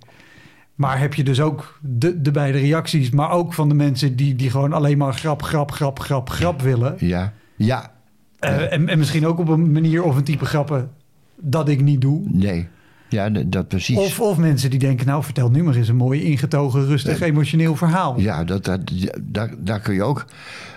Maar 0.75 0.99
heb 0.99 1.15
je 1.15 1.25
dus 1.25 1.41
ook 1.41 1.79
de, 1.83 2.21
de 2.21 2.31
beide 2.31 2.59
reacties, 2.59 3.11
maar 3.11 3.31
ook 3.31 3.53
van 3.53 3.69
de 3.69 3.75
mensen 3.75 4.17
die, 4.17 4.35
die 4.35 4.51
gewoon 4.51 4.73
alleen 4.73 4.99
maar 4.99 5.15
grap, 5.15 5.43
grap, 5.43 5.71
grap, 5.71 6.01
grap, 6.01 6.31
grap 6.31 6.63
willen. 6.63 6.95
Ja. 6.99 7.33
Ja. 7.57 7.93
Eh, 8.39 8.73
en, 8.73 8.89
en 8.89 8.99
misschien 8.99 9.27
ook 9.27 9.39
op 9.39 9.49
een 9.49 9.73
manier 9.73 10.03
of 10.03 10.17
een 10.17 10.25
type 10.25 10.45
grappen 10.45 10.91
dat 11.37 11.69
ik 11.69 11.83
niet 11.83 12.01
doe. 12.01 12.23
Nee. 12.25 12.69
Ja, 13.09 13.31
dat 13.31 13.69
precies. 13.69 13.97
Of, 13.97 14.21
of 14.21 14.37
mensen 14.39 14.71
die 14.71 14.79
denken, 14.79 15.07
nou 15.07 15.25
vertel 15.25 15.51
nu 15.51 15.63
maar 15.63 15.75
eens 15.75 15.89
een 15.89 15.97
mooi 15.97 16.23
ingetogen, 16.23 16.87
rustig, 16.87 17.21
emotioneel 17.21 17.77
verhaal. 17.77 18.21
Ja, 18.21 18.45
dat, 18.45 18.65
dat, 18.65 18.81
daar, 19.23 19.55
daar 19.59 19.81
kun 19.81 19.95
je 19.95 20.03
ook. 20.03 20.25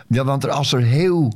Ja, 0.07 0.23
want 0.23 0.49
als 0.49 0.73
er 0.73 0.81
heel 0.81 1.33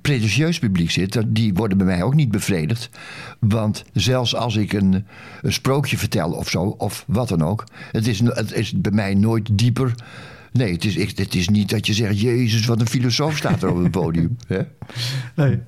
pretentieus 0.00 0.58
publiek 0.58 0.90
zit, 0.90 1.22
die 1.26 1.54
worden 1.54 1.78
bij 1.78 1.86
mij 1.86 2.02
ook 2.02 2.14
niet 2.14 2.30
bevredigd. 2.30 2.90
Want 3.38 3.84
zelfs 3.92 4.34
als 4.34 4.56
ik 4.56 4.72
een, 4.72 5.04
een 5.42 5.52
sprookje 5.52 5.98
vertel 5.98 6.32
of 6.32 6.50
zo, 6.50 6.62
of 6.62 7.04
wat 7.06 7.28
dan 7.28 7.42
ook, 7.42 7.64
het 7.92 8.06
is, 8.06 8.20
het 8.20 8.52
is 8.52 8.72
bij 8.72 8.92
mij 8.92 9.14
nooit 9.14 9.58
dieper. 9.58 9.94
Nee, 10.52 10.72
het 10.72 10.84
is, 10.84 11.16
het 11.16 11.34
is 11.34 11.48
niet 11.48 11.70
dat 11.70 11.86
je 11.86 11.92
zegt: 11.92 12.20
Jezus, 12.20 12.66
wat 12.66 12.80
een 12.80 12.86
filosoof 12.86 13.36
staat 13.36 13.62
er 13.62 13.70
op 13.70 13.82
het 13.82 13.90
podium. 13.90 14.36
Hè? 14.46 14.60
Nee. 15.34 15.60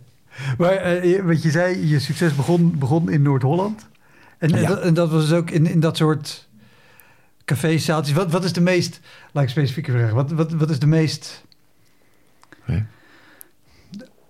Maar 0.58 0.72
eh, 0.72 1.24
wat 1.24 1.42
je 1.42 1.50
zei, 1.50 1.88
je 1.88 1.98
succes 1.98 2.34
begon, 2.34 2.78
begon 2.78 3.10
in 3.10 3.22
Noord-Holland. 3.22 3.88
En, 4.38 4.54
en 4.54 4.66
dat, 4.66 4.80
en 4.80 4.94
dat 4.94 5.10
was 5.10 5.28
dus 5.28 5.38
ook 5.38 5.50
in, 5.50 5.66
in 5.66 5.80
dat 5.80 5.96
soort 5.96 6.48
cafés, 7.44 7.84
zaaltjes. 7.84 8.16
Wat, 8.16 8.30
wat 8.30 8.44
is 8.44 8.52
de 8.52 8.60
meest, 8.60 9.00
laat 9.32 9.44
ik 9.44 9.50
specifieke 9.50 9.92
vragen, 9.92 10.14
wat, 10.14 10.32
wat, 10.32 10.52
wat 10.52 10.70
is 10.70 10.78
de 10.78 10.86
meest? 10.86 11.44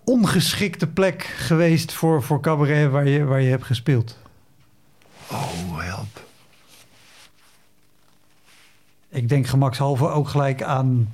Ongeschikte 0.07 0.87
plek 0.87 1.23
geweest 1.23 1.93
voor, 1.93 2.23
voor 2.23 2.41
cabaret 2.41 2.91
waar 2.91 3.09
je, 3.09 3.25
waar 3.25 3.41
je 3.41 3.51
hebt 3.51 3.65
gespeeld? 3.65 4.19
Oh, 5.31 5.79
help. 5.79 6.25
Ik 9.09 9.29
denk 9.29 9.47
gemakshalve 9.47 10.09
ook 10.09 10.29
gelijk 10.29 10.63
aan 10.63 10.87
Nou, 10.95 11.09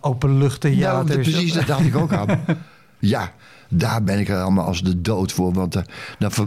openluchttheaters. 0.00 1.28
precies, 1.30 1.52
dat 1.52 1.66
dacht 1.66 1.84
ik 1.84 1.96
ook 1.96 2.12
aan. 2.12 2.40
Ja, 3.04 3.32
daar 3.68 4.02
ben 4.04 4.18
ik 4.18 4.28
er 4.28 4.40
allemaal 4.42 4.66
als 4.66 4.82
de 4.82 5.00
dood 5.00 5.32
voor. 5.32 5.52
Want 5.52 5.76
eh, 5.76 5.82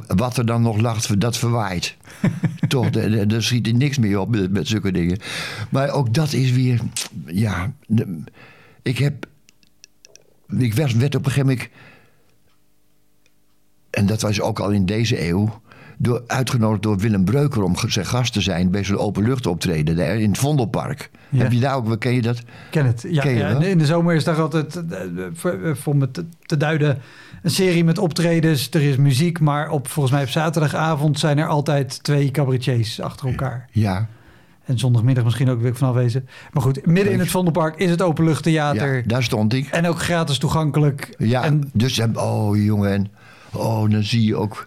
wat 0.07 0.37
er 0.37 0.45
dan 0.45 0.61
nog 0.61 0.77
lacht, 0.77 1.19
dat 1.21 1.37
verwaait. 1.37 1.95
Toch, 2.67 2.89
er 2.95 3.43
schiet 3.43 3.67
er 3.67 3.73
niks 3.73 3.97
meer 3.97 4.19
op 4.19 4.29
met, 4.29 4.51
met 4.51 4.67
zulke 4.67 4.91
dingen. 4.91 5.19
Maar 5.69 5.89
ook 5.89 6.13
dat 6.13 6.33
is 6.33 6.51
weer... 6.51 6.79
Ja, 7.25 7.71
de- 7.87 8.23
ik 8.81 8.97
heb... 8.97 9.25
Ik 10.57 10.73
werd, 10.73 10.97
werd 10.97 11.15
op 11.15 11.25
een 11.25 11.31
gegeven 11.31 11.49
moment... 11.49 11.69
En 13.89 14.05
dat 14.05 14.21
was 14.21 14.41
ook 14.41 14.59
al 14.59 14.69
in 14.69 14.85
deze 14.85 15.27
eeuw... 15.27 15.63
Door, 15.97 16.23
uitgenodigd 16.27 16.83
door 16.83 16.97
Willem 16.97 17.23
Breuker 17.23 17.63
om 17.63 17.75
zijn 17.87 18.05
gast 18.05 18.33
te 18.33 18.41
zijn... 18.41 18.71
bij 18.71 18.83
zo'n 18.83 18.97
openluchtoptreden 18.97 19.95
daar 19.95 20.19
in 20.19 20.29
het 20.29 20.37
Vondelpark. 20.37 21.09
Ja. 21.29 21.41
Heb 21.41 21.51
je 21.51 21.59
daar 21.59 21.75
ook... 21.75 21.99
Ken 21.99 22.13
je 22.13 22.21
dat? 22.21 22.41
ken 22.69 22.85
het. 22.85 23.05
Ja, 23.09 23.21
Ken 23.21 23.31
je 23.31 23.37
ja, 23.37 23.51
wel? 23.53 23.61
in 23.61 23.77
de 23.77 23.85
zomer 23.85 24.15
is 24.15 24.23
daar 24.23 24.41
altijd, 24.41 24.75
eh, 24.75 24.99
voor, 25.33 25.51
eh, 25.51 25.75
voor 25.75 25.95
me 25.95 26.11
te, 26.11 26.25
te 26.41 26.57
duiden, 26.57 27.01
een 27.43 27.51
serie 27.51 27.83
met 27.83 27.97
optredens. 27.97 28.69
Er 28.71 28.81
is 28.81 28.95
muziek, 28.95 29.39
maar 29.39 29.69
op, 29.69 29.87
volgens 29.87 30.15
mij 30.15 30.23
op 30.23 30.29
zaterdagavond 30.29 31.19
zijn 31.19 31.37
er 31.37 31.47
altijd 31.47 32.03
twee 32.03 32.31
cabaretiers 32.31 33.01
achter 33.01 33.27
elkaar. 33.27 33.69
Ja, 33.71 34.07
En 34.65 34.79
zondagmiddag 34.79 35.23
misschien 35.23 35.49
ook, 35.49 35.61
wil 35.61 35.69
ik 35.69 35.75
vanaf 35.77 35.95
wezen. 35.95 36.27
Maar 36.51 36.63
goed, 36.63 36.85
midden 36.85 37.13
in 37.13 37.19
het 37.19 37.29
Vondelpark 37.29 37.75
is 37.77 37.89
het 37.89 38.01
openluchttheater. 38.01 38.95
ja 38.95 39.03
daar 39.05 39.23
stond 39.23 39.53
ik. 39.53 39.67
En 39.67 39.87
ook 39.87 39.99
gratis 40.01 40.37
toegankelijk. 40.37 41.15
Ja, 41.17 41.43
En 41.43 41.69
dus 41.73 41.95
dan- 41.95 42.17
oh 42.17 42.63
jongen, 42.63 42.91
en 42.91 43.07
oh, 43.53 43.89
dan 43.89 44.03
zie 44.03 44.23
je 44.23 44.35
ook 44.35 44.63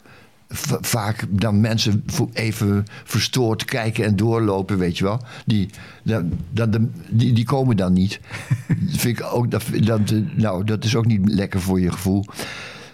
vaak 0.80 1.24
dan 1.28 1.60
mensen 1.60 2.04
even 2.32 2.84
verstoord 3.04 3.64
kijken 3.64 4.04
en 4.04 4.16
doorlopen, 4.16 4.78
weet 4.78 4.98
je 4.98 5.04
wel. 5.04 5.20
Die, 5.46 5.70
dan, 6.02 6.32
dan, 6.50 6.90
die, 7.08 7.32
die 7.32 7.44
komen 7.44 7.76
dan 7.76 7.92
niet. 7.92 8.20
dat 8.90 9.00
vind 9.00 9.18
ik 9.18 9.24
ook, 9.32 9.50
dat, 9.50 9.64
dat, 9.80 10.10
eh, 10.10 10.18
nou, 10.34 10.64
dat 10.64 10.84
is 10.84 10.96
ook 10.96 11.06
niet 11.06 11.28
lekker 11.28 11.60
voor 11.60 11.80
je 11.80 11.92
gevoel. 11.92 12.24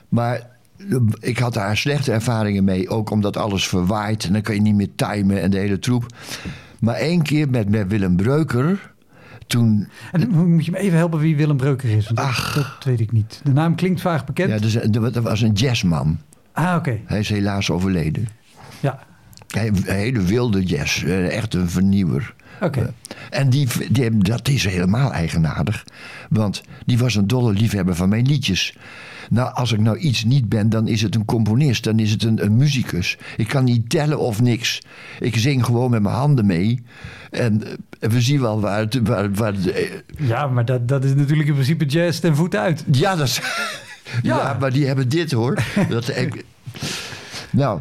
Maar 0.09 0.51
eh, 0.91 0.97
ik 1.21 1.39
had 1.39 1.55
daar 1.55 1.77
slechte 1.77 2.13
ervaringen 2.13 2.65
mee, 2.65 2.89
ook 2.89 3.11
omdat 3.11 3.37
alles 3.37 3.69
verwaait 3.69 4.25
en 4.25 4.33
dan 4.33 4.43
kan 4.43 4.55
je 4.55 4.61
niet 4.61 4.75
meer 4.75 4.95
timen 4.97 5.43
en 5.43 5.51
de 5.51 5.59
hele 5.59 5.79
troep. 5.79 6.07
Maar 6.85 6.95
één 6.95 7.23
keer 7.23 7.51
met, 7.51 7.69
met 7.69 7.89
Willem 7.89 8.17
Breuker, 8.17 8.93
toen 9.47 9.89
En 10.13 10.31
moet 10.31 10.65
je 10.65 10.71
me 10.71 10.79
even 10.79 10.99
helpen 10.99 11.19
wie 11.19 11.37
Willem 11.37 11.57
Breuker 11.57 11.91
is. 11.91 12.05
Want 12.05 12.17
dat, 12.17 12.27
Ach. 12.27 12.55
dat 12.55 12.85
weet 12.85 13.01
ik 13.01 13.13
niet. 13.13 13.41
De 13.45 13.53
naam 13.53 13.75
klinkt 13.75 14.01
vaag 14.01 14.25
bekend. 14.25 14.51
ja, 14.51 14.59
dus, 14.59 14.73
dat 15.13 15.15
was 15.17 15.41
een 15.41 15.53
jazzman. 15.53 16.19
ah, 16.53 16.75
oké. 16.77 17.01
Hij 17.05 17.19
is 17.19 17.29
helaas 17.29 17.71
overleden. 17.71 18.29
Ja, 18.81 18.99
Hij, 19.49 19.67
een 19.69 19.85
hele 19.85 20.23
wilde 20.23 20.63
jazz, 20.63 21.03
eh, 21.05 21.37
echt 21.37 21.55
een 21.55 21.69
vernieuwer. 21.69 22.35
oké. 22.61 22.81
Eh, 22.81 23.41
En 23.41 23.51
die, 23.51 23.69
die, 23.91 24.19
dat 24.19 24.49
is 24.49 24.65
helemaal 24.65 25.13
eigenaardig. 25.13 25.85
Want 26.29 26.63
die 26.87 26.99
was 26.99 27.15
een 27.15 27.27
dolle 27.27 27.53
liefhebber 27.53 27.95
van 27.95 28.09
mijn 28.09 28.27
liedjes. 28.27 28.77
Nou, 29.31 29.55
als 29.55 29.73
ik 29.73 29.81
nou 29.81 29.97
iets 29.99 30.25
niet 30.25 30.49
ben, 30.49 30.69
dan 30.69 30.89
is 30.89 31.03
het 31.03 31.15
een 31.15 31.25
componist. 31.25 31.85
Dan 31.85 31.99
is 31.99 32.11
het 32.11 32.23
een, 32.23 32.45
een 32.45 32.57
muzikus. 32.57 33.19
Ik 33.37 33.49
kan 33.49 33.65
niet 33.65 33.91
tellen 33.91 34.19
of 34.19 34.41
niks. 34.43 34.83
Ik 35.21 35.37
zing 35.37 35.65
gewoon 35.65 35.91
met 35.91 36.03
mijn 36.03 36.15
handen 36.15 36.47
mee. 36.47 36.83
En 37.31 37.63
eh, 38.01 38.11
we 38.11 38.21
zien 38.21 38.41
wel 38.41 38.61
waar 38.61 38.79
het... 38.79 39.01
Waar, 39.03 39.33
waar, 39.33 39.53
het, 39.53 39.71
eh, 39.71 39.91
Ja, 40.19 40.47
maar 40.47 40.65
dat, 40.65 40.89
dat 40.89 41.05
is 41.05 41.15
natuurlijk 41.15 41.49
in 41.49 41.55
principe 41.55 41.85
jazz 41.85 42.19
ten 42.21 42.37
voet 42.37 42.57
uit. 42.57 42.85
ja, 42.91 43.17
dat 43.17 43.27
is, 43.27 43.41
ja. 44.23 44.37
Ja. 44.37 44.57
maar 44.61 44.73
die 44.73 44.87
hebben 44.87 45.09
dit 45.09 45.33
hoor. 45.33 45.59
Dat, 45.89 46.09
ik, 46.09 46.45
nou. 47.51 47.81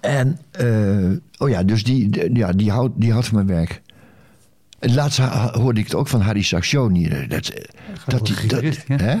En, 0.00 0.38
eh, 0.50 1.18
oh 1.38 1.48
ja, 1.48 1.62
dus 1.62 1.84
die, 1.84 2.34
ja, 2.36 2.52
die, 2.52 2.70
houdt, 2.70 3.00
die 3.00 3.10
houdt 3.12 3.26
van 3.26 3.34
mijn 3.34 3.46
werk. 3.58 3.82
En 4.78 4.94
laatst 4.94 5.18
hoorde 5.52 5.80
ik 5.80 5.86
het 5.86 5.94
ook 5.94 6.08
van 6.08 6.20
Harry 6.20 6.42
Saxioni. 6.42 7.06
eh, 7.08 7.28
Dat, 7.28 7.52
dat, 8.06 8.30
gitarist, 8.30 8.84
ja. 8.86 8.96
hè? 8.96 9.16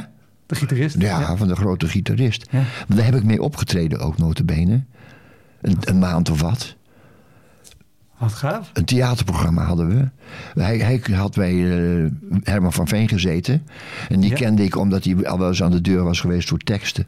De 0.48 0.54
gitarist. 0.54 0.96
Ja, 1.02 1.36
van 1.36 1.48
de 1.48 1.56
grote 1.56 1.88
gitarist. 1.88 2.46
Ja. 2.50 2.62
Daar 2.88 3.04
heb 3.04 3.14
ik 3.14 3.24
mee 3.24 3.42
opgetreden 3.42 3.98
ook, 3.98 4.18
notabene. 4.18 4.82
Een, 5.60 5.76
een 5.80 5.98
maand 5.98 6.30
of 6.30 6.40
wat. 6.40 6.76
Wat 8.18 8.32
gaaf. 8.32 8.70
Een 8.72 8.84
theaterprogramma 8.84 9.64
hadden 9.64 9.88
we. 9.88 10.08
Hij, 10.62 10.78
hij 10.78 11.00
had 11.14 11.34
bij 11.34 11.52
eh, 11.52 12.10
Herman 12.42 12.72
van 12.72 12.88
Veen 12.88 13.08
gezeten. 13.08 13.62
En 14.08 14.20
die 14.20 14.30
Ja. 14.30 14.36
kende 14.36 14.64
ik 14.64 14.76
omdat 14.76 15.04
hij 15.04 15.26
al 15.26 15.38
wel 15.38 15.48
eens 15.48 15.62
aan 15.62 15.70
de 15.70 15.80
deur 15.80 16.04
was 16.04 16.20
geweest 16.20 16.48
voor 16.48 16.58
teksten. 16.58 17.06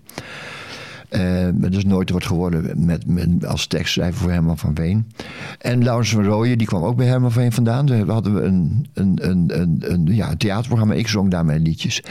Maar 1.10 1.52
dat 1.70 1.74
is 1.74 1.84
nooit 1.84 2.10
wat 2.10 2.26
geworden 2.26 2.84
met, 2.84 3.06
met, 3.06 3.46
als 3.46 3.66
tekstschrijver 3.66 4.20
voor 4.20 4.30
Herman 4.30 4.58
van 4.58 4.74
Veen. 4.74 5.12
En 5.58 5.84
Laurens 5.84 6.10
van 6.10 6.24
Rooyen, 6.24 6.58
die 6.58 6.66
kwam 6.66 6.82
ook 6.82 6.96
bij 6.96 7.06
Herman 7.06 7.32
van 7.32 7.42
Veen 7.42 7.52
vandaan. 7.52 7.86
Daar 7.86 8.06
hadden 8.06 8.34
we 8.34 8.40
een, 8.42 8.86
een, 8.92 9.18
een, 9.30 9.60
een, 9.60 9.76
een, 9.80 10.06
ja, 10.14 10.30
een 10.30 10.36
theaterprogramma. 10.38 10.94
Ik 10.94 11.08
zong 11.08 11.30
daar 11.30 11.44
mijn 11.44 11.62
liedjes. 11.62 12.02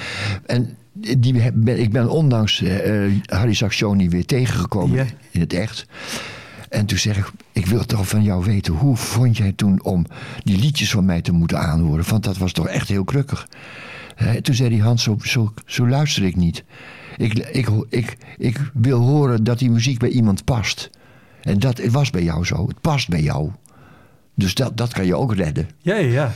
En 0.45 0.69
die, 1.17 1.51
ben, 1.53 1.79
ik 1.79 1.91
ben 1.91 2.09
ondanks 2.09 2.61
eh, 2.61 3.11
Harry 3.25 3.53
Saxioni 3.53 4.09
weer 4.09 4.25
tegengekomen 4.25 5.07
in 5.31 5.39
het 5.39 5.53
echt. 5.53 5.85
En 6.69 6.85
toen 6.85 6.97
zeg 6.97 7.17
ik, 7.17 7.31
ik 7.51 7.65
wil 7.65 7.85
toch 7.85 8.07
van 8.07 8.23
jou 8.23 8.43
weten, 8.43 8.73
hoe 8.73 8.95
vond 8.95 9.37
jij 9.37 9.51
toen 9.51 9.83
om 9.83 10.05
die 10.43 10.57
liedjes 10.57 10.91
van 10.91 11.05
mij 11.05 11.21
te 11.21 11.31
moeten 11.31 11.59
aanhoren? 11.59 12.09
Want 12.09 12.23
dat 12.23 12.37
was 12.37 12.51
toch 12.51 12.67
echt 12.67 12.87
heel 12.87 13.03
krukkig. 13.03 13.47
Toen 14.41 14.55
zei 14.55 14.69
hij, 14.69 14.79
Hans, 14.79 15.03
zo, 15.03 15.17
zo, 15.21 15.53
zo 15.65 15.87
luister 15.87 16.23
ik 16.23 16.35
niet. 16.35 16.63
Ik, 17.17 17.33
ik, 17.33 17.69
ik, 17.89 18.17
ik 18.37 18.71
wil 18.73 18.99
horen 18.99 19.43
dat 19.43 19.59
die 19.59 19.71
muziek 19.71 19.99
bij 19.99 20.09
iemand 20.09 20.43
past. 20.43 20.89
En 21.41 21.59
dat 21.59 21.79
was 21.85 22.09
bij 22.09 22.23
jou 22.23 22.45
zo. 22.45 22.67
Het 22.67 22.81
past 22.81 23.09
bij 23.09 23.21
jou. 23.21 23.51
Dus 24.35 24.53
dat, 24.53 24.77
dat 24.77 24.93
kan 24.93 25.05
je 25.05 25.15
ook 25.15 25.35
redden. 25.35 25.69
Ja, 25.81 25.95
ja, 25.95 26.31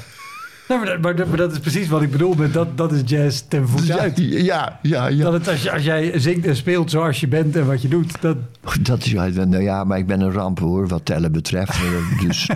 Nou, 0.68 0.80
maar, 0.82 0.90
dat, 0.90 1.02
maar, 1.02 1.16
dat, 1.16 1.28
maar 1.28 1.38
dat 1.38 1.52
is 1.52 1.60
precies 1.60 1.88
wat 1.88 2.02
ik 2.02 2.12
bedoel 2.12 2.34
met 2.34 2.54
dat, 2.54 2.78
dat 2.78 2.92
is 2.92 3.02
jazz 3.06 3.42
ten 3.48 3.68
voeten 3.68 3.88
Ja, 3.96 3.98
uit. 4.02 4.18
ja, 4.18 4.80
ja. 4.82 5.08
ja. 5.08 5.24
Dat 5.24 5.34
het, 5.34 5.48
als, 5.72 5.84
jij 5.84 6.20
zingt 6.20 6.46
en 6.46 6.56
speelt 6.56 6.90
zoals 6.92 7.20
je 7.20 7.28
bent 7.28 7.56
en 7.56 7.66
wat 7.68 7.82
je 7.82 7.88
doet, 7.88 8.22
dat, 8.22 8.38
Dat 8.82 9.06
is, 9.06 9.14
nou 9.14 9.62
ja, 9.62 9.84
maar 9.84 9.98
ik 9.98 10.08
ben 10.08 10.22
een 10.22 10.32
ramp 10.32 10.60
hoor, 10.60 10.88
wat 10.88 11.06
tellen 11.06 11.32
betreft. 11.32 11.72
Eh, 11.82 12.22
Dus, 12.22 12.50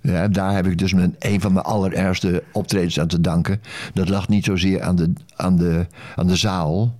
ja, 0.00 0.28
daar 0.28 0.54
heb 0.54 0.66
ik 0.66 0.78
dus 0.78 0.92
mijn, 0.94 1.16
een 1.18 1.40
van 1.40 1.52
mijn 1.52 1.64
allerergste 1.64 2.42
optredens 2.52 3.00
aan 3.00 3.06
te 3.06 3.20
danken. 3.20 3.60
Dat 3.94 4.08
lag 4.08 4.28
niet 4.28 4.44
zozeer 4.44 4.82
aan 4.82 4.96
de, 4.96 5.12
aan 5.36 5.56
de, 5.56 5.86
aan 6.16 6.26
de 6.26 6.36
zaal, 6.36 6.98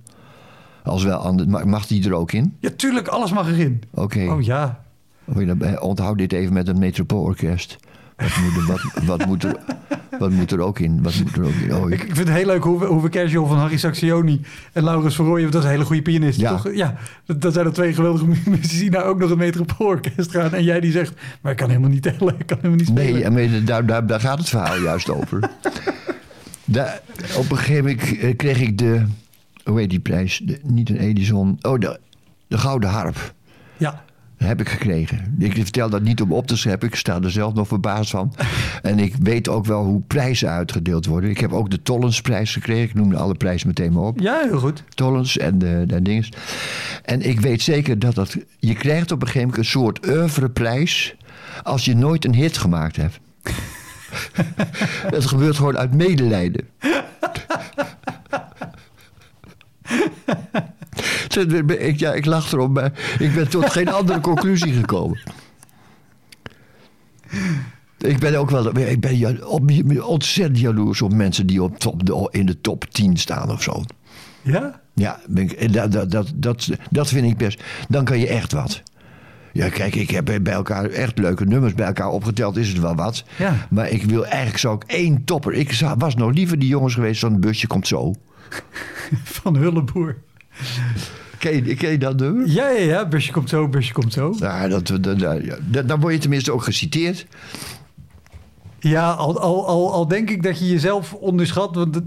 als 0.83 1.03
wel 1.03 1.25
aan 1.25 1.37
de... 1.37 1.47
ma- 1.47 1.65
Mag 1.65 1.87
die 1.87 2.05
er 2.05 2.13
ook 2.13 2.31
in? 2.31 2.55
ja, 2.59 2.69
tuurlijk, 2.75 3.07
alles 3.07 3.31
mag 3.31 3.47
erin. 3.49 3.81
Oké. 3.93 4.27
Oh 4.29 4.41
ja. 4.41 4.83
Onthoud 5.79 6.17
dit 6.17 6.33
even 6.33 6.53
met 6.53 6.67
het 6.67 6.77
Metropoolorkest. 6.77 7.77
Wat 8.23 8.37
moet, 8.41 8.55
er, 8.55 8.65
wat, 8.67 9.03
wat, 9.05 9.25
moet 9.25 9.43
er, 9.43 9.55
wat 10.19 10.29
moet 10.31 10.51
er 10.51 10.59
ook 10.59 10.79
in? 10.79 11.03
Wat 11.03 11.15
moet 11.23 11.35
er 11.35 11.43
ook 11.43 11.53
in? 11.63 11.75
Oh, 11.75 11.91
Ik, 11.91 12.03
ik 12.03 12.15
vind 12.15 12.27
het 12.27 12.37
heel 12.37 12.45
leuk 12.45 12.63
hoe 12.63 12.79
we, 12.79 12.85
hoe 12.85 13.01
we 13.01 13.09
Casual 13.09 13.47
van 13.47 13.57
Harry 13.57 13.77
Saxioni 13.77 14.41
en 14.73 14.83
Laurens 14.83 15.15
van 15.15 15.25
Rooyen, 15.25 15.51
dat 15.51 15.59
is 15.61 15.65
een 15.65 15.73
hele 15.73 15.85
goede 15.85 16.01
pianist, 16.01 16.39
Ja. 16.39 16.49
toch? 16.49 16.73
Ja, 16.73 16.95
dat, 17.25 17.41
dat 17.41 17.53
zijn 17.53 17.65
er 17.65 17.73
twee 17.73 17.93
geweldige 17.93 18.25
mu- 18.27 18.37
muzici, 18.49 18.89
nou 18.89 19.03
ook 19.05 19.19
nog 19.19 19.29
het 19.29 19.37
Metropoolorkest 19.37 20.31
gaan. 20.31 20.53
En 20.53 20.63
jij 20.63 20.79
die 20.79 20.91
zegt, 20.91 21.13
maar 21.41 21.51
ik 21.51 21.57
kan 21.57 21.67
helemaal 21.69 21.89
niet 21.89 22.01
tellen, 22.01 22.35
ik 22.39 22.45
kan 22.45 22.57
helemaal 22.57 22.77
niet 22.77 22.87
spelen. 22.87 23.33
Nee, 23.33 23.47
maar 23.49 23.65
daar, 23.65 23.85
daar, 23.85 24.07
daar 24.07 24.19
gaat 24.19 24.37
het 24.37 24.49
verhaal 24.49 24.77
juist 24.79 25.09
over. 25.09 25.39
Daar, 26.65 27.01
op 27.37 27.51
een 27.51 27.57
gegeven 27.57 27.83
moment 27.85 28.17
eh, 28.19 28.35
kreeg 28.35 28.61
ik 28.61 28.77
de... 28.77 29.05
Hoe 29.63 29.79
heet 29.79 29.89
die 29.89 29.99
prijs? 29.99 30.41
De- 30.43 30.59
niet 30.63 30.89
een 30.89 30.97
Edison. 30.97 31.57
Oh, 31.61 31.79
de, 31.79 31.99
de 32.47 32.57
Gouden 32.57 32.89
Harp. 32.89 33.33
Ja, 33.77 34.03
Heb 34.43 34.59
ik 34.59 34.69
gekregen. 34.69 35.35
Ik 35.39 35.53
vertel 35.53 35.89
dat 35.89 36.01
niet 36.01 36.21
om 36.21 36.31
op 36.31 36.47
te 36.47 36.57
scheppen. 36.57 36.87
Ik 36.87 36.95
sta 36.95 37.21
er 37.21 37.31
zelf 37.31 37.53
nog 37.53 37.67
verbaasd 37.67 38.09
van. 38.09 38.33
En 38.81 38.99
ik 38.99 39.15
weet 39.21 39.49
ook 39.49 39.65
wel 39.65 39.83
hoe 39.83 40.01
prijzen 40.01 40.49
uitgedeeld 40.49 41.05
worden. 41.05 41.29
Ik 41.29 41.37
heb 41.37 41.53
ook 41.53 41.69
de 41.69 41.81
Tollensprijs 41.81 42.53
gekregen. 42.53 42.83
Ik 42.83 42.93
noemde 42.93 43.17
alle 43.17 43.35
prijzen 43.35 43.67
meteen 43.67 43.93
maar 43.93 44.03
op. 44.03 44.19
ja 44.19 44.41
heel 44.47 44.59
goed. 44.59 44.83
Tollens 44.89 45.37
en 45.37 45.57
de, 45.59 45.83
de 45.87 46.01
dinges. 46.01 46.31
En 47.03 47.21
ik 47.21 47.39
weet 47.39 47.61
zeker 47.61 47.99
dat 47.99 48.15
dat... 48.15 48.37
Je 48.59 48.73
krijgt 48.73 49.11
op 49.11 49.21
een 49.21 49.27
gegeven 49.27 49.47
moment 49.47 49.65
een 49.65 49.71
soort 49.71 50.07
oeuvreprijs... 50.07 51.15
als 51.63 51.85
je 51.85 51.95
nooit 51.95 52.25
een 52.25 52.35
hit 52.35 52.57
gemaakt 52.57 52.95
hebt. 52.95 53.19
Het 55.15 55.25
gebeurt 55.25 55.55
gewoon 55.55 55.77
uit 55.77 55.93
medelijden. 55.93 56.67
Ik, 61.67 61.99
ja, 61.99 62.13
ik 62.13 62.25
lach 62.25 62.51
erom, 62.51 62.71
maar 62.71 62.91
ik 63.19 63.33
ben 63.33 63.49
tot 63.49 63.69
geen 63.69 63.87
andere 63.99 64.19
conclusie 64.19 64.73
gekomen. 64.73 65.19
Ik 67.97 68.19
ben 68.19 68.35
ook 68.35 68.49
wel 68.49 68.77
ik 68.77 68.99
ben 68.99 70.05
ontzettend 70.07 70.59
jaloers 70.59 71.01
op 71.01 71.13
mensen 71.13 71.47
die 71.47 71.63
op 71.63 71.79
top, 71.79 72.29
in 72.31 72.45
de 72.45 72.61
top 72.61 72.85
10 72.85 73.17
staan 73.17 73.51
of 73.51 73.63
zo. 73.63 73.83
Ja? 74.41 74.81
Ja, 74.93 75.19
dat, 75.71 75.91
dat, 75.91 76.11
dat, 76.11 76.31
dat, 76.35 76.69
dat 76.89 77.07
vind 77.07 77.27
ik 77.27 77.37
best. 77.37 77.63
Dan 77.89 78.03
kan 78.03 78.19
je 78.19 78.27
echt 78.27 78.51
wat. 78.51 78.83
Ja, 79.53 79.69
kijk, 79.69 79.95
ik 79.95 80.09
heb 80.09 80.25
bij 80.25 80.53
elkaar 80.53 80.89
echt 80.89 81.17
leuke 81.17 81.45
nummers 81.45 81.73
bij 81.73 81.85
elkaar 81.85 82.09
opgeteld. 82.09 82.57
Is 82.57 82.67
het 82.67 82.79
wel 82.79 82.95
wat. 82.95 83.23
Ja. 83.37 83.67
Maar 83.69 83.89
ik 83.89 84.03
wil 84.03 84.25
eigenlijk 84.25 84.57
zou 84.57 84.75
ik 84.75 84.83
één 84.83 85.23
topper. 85.23 85.53
Ik 85.53 85.81
was 85.97 86.15
nog 86.15 86.33
liever 86.33 86.59
die 86.59 86.69
jongens 86.69 86.93
geweest 86.93 87.19
van 87.19 87.31
het 87.31 87.41
busje 87.41 87.67
komt 87.67 87.87
zo. 87.87 88.13
Van 89.23 89.55
Hulleboer. 89.55 90.17
Ken 91.39 91.65
je, 91.65 91.75
ken 91.75 91.91
je 91.91 91.97
dat 91.97 92.19
nummer? 92.19 92.47
Ja, 92.47 92.69
ja, 92.69 92.83
ja, 92.83 93.07
busje 93.07 93.31
komt 93.31 93.49
zo, 93.49 93.67
busje 93.67 93.93
komt 93.93 94.13
zo. 94.13 94.35
Ja, 94.39 94.67
dat, 94.67 94.87
dat, 95.01 95.19
dat- 95.19 95.87
dan 95.87 95.99
word 95.99 96.13
je 96.13 96.19
tenminste 96.19 96.51
ook 96.51 96.63
geciteerd. 96.63 97.25
Ja, 98.79 99.11
al, 99.11 99.39
al, 99.39 99.67
al, 99.67 99.91
al 99.93 100.07
denk 100.07 100.29
ik 100.29 100.43
dat 100.43 100.59
je 100.59 100.69
jezelf 100.69 101.13
onderschat. 101.13 101.75
Want 101.75 101.93
de, 101.93 102.01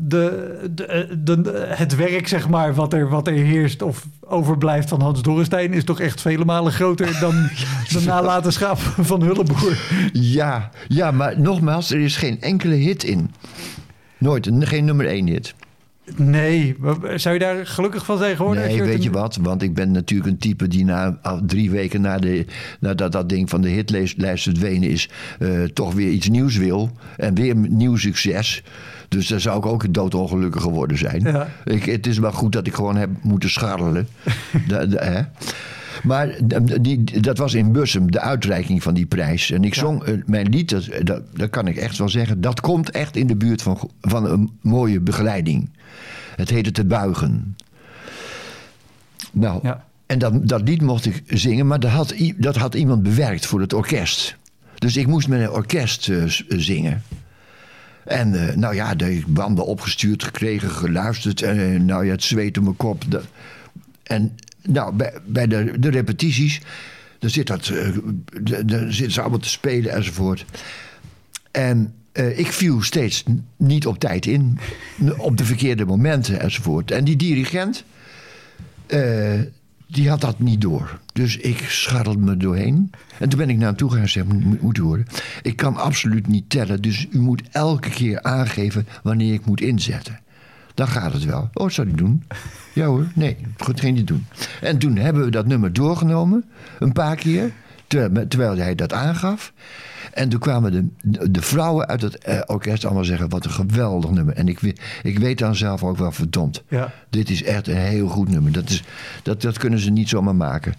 de, 0.74 1.18
de, 1.22 1.64
het 1.68 1.96
werk, 1.96 2.28
zeg 2.28 2.48
maar, 2.48 2.74
wat 2.74 2.92
er, 2.92 3.08
wat 3.08 3.26
er 3.26 3.32
heerst 3.32 3.82
of 3.82 4.06
overblijft 4.20 4.88
van 4.88 5.00
Hans 5.00 5.22
Dorrestein... 5.22 5.72
is 5.72 5.84
toch 5.84 6.00
echt 6.00 6.20
vele 6.20 6.44
malen 6.44 6.72
groter 6.72 7.18
dan 7.20 7.34
de 7.92 8.02
nalatenschap 8.06 8.78
van 8.78 9.22
Hulleboer. 9.22 9.78
Ja, 10.12 10.70
ja, 10.88 11.10
maar 11.10 11.40
nogmaals, 11.40 11.90
er 11.90 12.00
is 12.00 12.16
geen 12.16 12.40
enkele 12.40 12.74
hit 12.74 13.04
in. 13.04 13.30
Nooit, 14.18 14.46
een- 14.46 14.66
geen 14.66 14.84
nummer 14.84 15.06
één 15.06 15.26
hit. 15.26 15.54
Nee, 16.16 16.76
zou 17.14 17.34
je 17.34 17.40
daar 17.40 17.66
gelukkig 17.66 18.04
van 18.04 18.18
zijn 18.18 18.36
geworden? 18.36 18.66
Nee, 18.66 18.82
weet 18.82 19.02
je 19.02 19.10
wat? 19.10 19.38
Want 19.42 19.62
ik 19.62 19.74
ben 19.74 19.90
natuurlijk 19.90 20.30
een 20.30 20.38
type 20.38 20.68
die 20.68 20.84
na 20.84 21.18
drie 21.46 21.70
weken 21.70 22.00
na 22.00 22.18
de, 22.18 22.46
nadat 22.80 23.12
dat 23.12 23.28
ding 23.28 23.50
van 23.50 23.60
de 23.60 23.68
hitlijst 23.68 24.42
verdwenen 24.42 24.90
is, 24.90 25.08
eh, 25.38 25.62
toch 25.62 25.94
weer 25.94 26.08
iets 26.10 26.28
nieuws 26.28 26.56
wil. 26.56 26.90
En 27.16 27.34
weer 27.34 27.56
nieuw 27.56 27.96
succes. 27.96 28.62
Dus 29.08 29.26
daar 29.28 29.40
zou 29.40 29.58
ik 29.58 29.66
ook 29.66 29.94
doodongelukkig 29.94 30.62
geworden 30.62 30.98
zijn. 30.98 31.20
Ja. 31.20 31.48
Ik, 31.64 31.84
het 31.84 32.06
is 32.06 32.18
wel 32.18 32.32
goed 32.32 32.52
dat 32.52 32.66
ik 32.66 32.74
gewoon 32.74 32.96
heb 32.96 33.10
moeten 33.22 33.50
scharrelen. 33.50 34.08
Hè? 34.94 35.20
Maar 36.02 36.28
d- 36.28 36.84
die, 36.84 37.20
dat 37.20 37.38
was 37.38 37.54
in 37.54 37.72
Bussum, 37.72 38.10
de 38.10 38.20
uitreiking 38.20 38.82
van 38.82 38.94
die 38.94 39.06
prijs. 39.06 39.50
En 39.50 39.64
ik 39.64 39.74
zong 39.74 40.02
eh, 40.02 40.14
mijn 40.26 40.48
lied, 40.48 40.70
dat, 40.70 40.88
dat, 41.02 41.22
dat 41.34 41.50
kan 41.50 41.66
ik 41.66 41.76
echt 41.76 41.98
wel 41.98 42.08
zeggen... 42.08 42.40
dat 42.40 42.60
komt 42.60 42.90
echt 42.90 43.16
in 43.16 43.26
de 43.26 43.36
buurt 43.36 43.62
van, 43.62 43.90
van 44.00 44.30
een 44.30 44.50
mooie 44.60 45.00
begeleiding. 45.00 45.68
Het 46.36 46.50
heette 46.50 46.70
Te 46.70 46.84
Buigen. 46.84 47.56
Nou, 49.32 49.60
Ja. 49.62 49.84
en 50.06 50.18
dat, 50.18 50.48
dat 50.48 50.68
lied 50.68 50.80
mocht 50.82 51.06
ik 51.06 51.22
zingen, 51.26 51.66
maar 51.66 51.80
dat 51.80 51.90
had, 51.90 52.14
dat 52.36 52.56
had 52.56 52.74
iemand 52.74 53.02
bewerkt 53.02 53.46
voor 53.46 53.60
het 53.60 53.72
orkest. 53.72 54.36
Dus 54.78 54.96
ik 54.96 55.06
moest 55.06 55.28
met 55.28 55.40
een 55.40 55.50
orkest 55.50 56.08
eh, 56.08 56.22
s- 56.26 56.44
zingen. 56.48 57.02
En 58.04 58.48
eh, 58.48 58.56
nou 58.56 58.74
ja, 58.74 58.94
de 58.94 59.22
banden 59.26 59.66
opgestuurd 59.66 60.22
gekregen, 60.24 60.70
geluisterd. 60.70 61.42
En 61.42 61.58
eh, 61.74 61.80
nou 61.80 62.04
ja, 62.04 62.10
het 62.12 62.22
zweet 62.22 62.58
op 62.58 62.64
mijn 62.64 62.76
kop. 62.76 63.04
En 64.02 64.36
nou, 64.62 64.94
bij, 64.94 65.12
bij 65.26 65.46
de, 65.46 65.78
de 65.78 65.88
repetities, 65.90 66.60
dan 67.18 67.30
zit 67.30 67.46
dat, 67.46 67.68
eh, 67.68 67.88
de- 68.64 68.86
zitten 68.88 69.12
ze 69.12 69.20
allemaal 69.20 69.38
te 69.38 69.48
spelen 69.48 69.92
enzovoort. 69.92 70.44
En 71.50 71.94
eh, 72.16 72.38
ik 72.38 72.52
viel 72.52 72.82
steeds 72.82 73.24
niet 73.56 73.86
op 73.86 73.98
tijd 73.98 74.26
in, 74.26 74.58
op 75.16 75.36
de 75.36 75.44
verkeerde 75.44 75.84
momenten 75.84 76.40
enzovoort. 76.40 76.90
En 76.90 77.04
die 77.04 77.16
dirigent, 77.16 77.84
eh, 78.86 79.40
die 79.86 80.08
had 80.08 80.20
dat 80.20 80.38
niet 80.38 80.60
door. 80.60 81.00
Dus 81.12 81.36
ik 81.36 81.58
scharrelde 81.68 82.18
me 82.18 82.36
doorheen. 82.36 82.90
En 83.18 83.28
toen 83.28 83.38
ben 83.38 83.50
ik 83.50 83.56
naar 83.56 83.66
hem 83.66 83.76
toe 83.76 83.88
gegaan 83.88 84.04
en 84.04 84.10
zei, 84.10 84.24
moet, 84.24 84.62
moet 84.62 84.78
u 84.78 84.82
horen. 84.82 85.06
Ik 85.42 85.56
kan 85.56 85.76
absoluut 85.76 86.26
niet 86.26 86.50
tellen, 86.50 86.82
dus 86.82 87.06
u 87.10 87.18
moet 87.18 87.42
elke 87.50 87.90
keer 87.90 88.22
aangeven 88.22 88.86
wanneer 89.02 89.32
ik 89.32 89.46
moet 89.46 89.60
inzetten. 89.60 90.20
Dan 90.74 90.88
gaat 90.88 91.12
het 91.12 91.24
wel. 91.24 91.50
Oh, 91.52 91.70
zou 91.70 91.88
hij 91.88 91.96
doen? 91.96 92.24
Ja 92.74 92.86
hoor, 92.86 93.06
nee, 93.14 93.36
goed, 93.58 93.80
ging 93.80 93.96
niet 93.96 94.06
doen. 94.06 94.26
En 94.60 94.78
toen 94.78 94.96
hebben 94.96 95.24
we 95.24 95.30
dat 95.30 95.46
nummer 95.46 95.72
doorgenomen, 95.72 96.44
een 96.78 96.92
paar 96.92 97.16
keer, 97.16 97.52
terwijl, 97.86 98.28
terwijl 98.28 98.56
hij 98.56 98.74
dat 98.74 98.92
aangaf. 98.92 99.52
En 100.12 100.28
toen 100.28 100.40
kwamen 100.40 100.92
de, 101.02 101.30
de, 101.30 101.42
vrouwen 101.42 101.86
uit 101.86 102.02
het 102.02 102.18
eh, 102.18 102.40
orkest 102.46 102.84
allemaal 102.84 103.04
zeggen, 103.04 103.28
wat 103.28 103.44
een 103.44 103.50
geweldig 103.50 104.10
nummer. 104.10 104.34
En 104.34 104.48
ik, 104.48 104.60
ik 105.02 105.18
weet 105.18 105.38
dan 105.38 105.56
zelf 105.56 105.82
ook 105.82 105.96
wel 105.96 106.12
verdomd. 106.12 106.62
Ja. 106.68 106.92
Dit 107.10 107.30
is 107.30 107.42
echt 107.42 107.68
een 107.68 107.76
heel 107.76 108.08
goed 108.08 108.28
nummer. 108.28 108.52
Dat, 108.52 108.70
is, 108.70 108.82
dat, 109.22 109.42
dat 109.42 109.58
kunnen 109.58 109.78
ze 109.78 109.90
niet 109.90 110.08
zomaar 110.08 110.36
maken. 110.36 110.74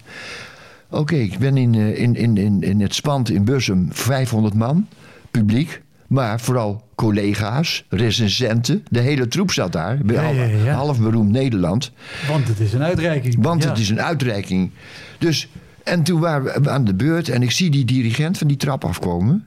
Oké, 0.90 1.14
ik 1.14 1.38
ben 1.38 1.56
in, 1.56 1.74
eh, 1.74 1.98
in, 1.98 2.16
in, 2.16 2.36
in, 2.36 2.62
in 2.62 2.80
het 2.80 2.94
spand 2.94 3.30
in 3.30 3.44
Bussum 3.44 3.88
500 3.90 4.54
man, 4.54 4.88
publiek. 5.30 5.82
Maar 6.06 6.40
vooral 6.40 6.88
collega's, 6.94 7.84
recensenten. 7.88 8.84
De 8.90 9.00
hele 9.00 9.28
troep 9.28 9.50
zat 9.50 9.72
daar. 9.72 9.98
Bij 9.98 10.16
Ja, 10.16 10.22
half, 10.22 10.36
ja, 10.36 10.44
ja. 10.44 10.74
half 10.74 11.00
beroemd 11.00 11.30
Nederland. 11.30 11.92
Want 12.28 12.48
het 12.48 12.60
is 12.60 12.72
een 12.72 12.82
uitreiking. 12.82 13.36
Want 13.38 13.64
het 13.64 13.78
is 13.78 13.88
een 13.90 14.02
uitreiking. 14.02 14.70
Dus, 15.18 15.48
En 15.88 16.02
toen 16.02 16.20
waren 16.20 16.62
we 16.62 16.70
aan 16.70 16.84
de 16.84 16.94
beurt 16.94 17.28
en 17.28 17.42
ik 17.42 17.50
zie 17.50 17.70
die 17.70 17.84
dirigent 17.84 18.38
van 18.38 18.46
die 18.46 18.56
trap 18.56 18.84
afkomen. 18.84 19.46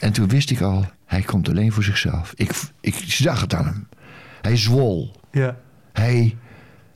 En 0.00 0.12
toen 0.12 0.28
wist 0.28 0.50
ik 0.50 0.60
al, 0.60 0.84
hij 1.06 1.20
komt 1.22 1.48
alleen 1.48 1.72
voor 1.72 1.82
zichzelf. 1.84 2.32
Ik, 2.36 2.50
ik 2.80 2.94
zag 3.06 3.40
het 3.40 3.54
aan 3.54 3.64
hem. 3.64 3.88
Hij 4.40 4.56
zwol. 4.56 5.16
Ja. 5.32 5.56
Hij, 5.92 6.36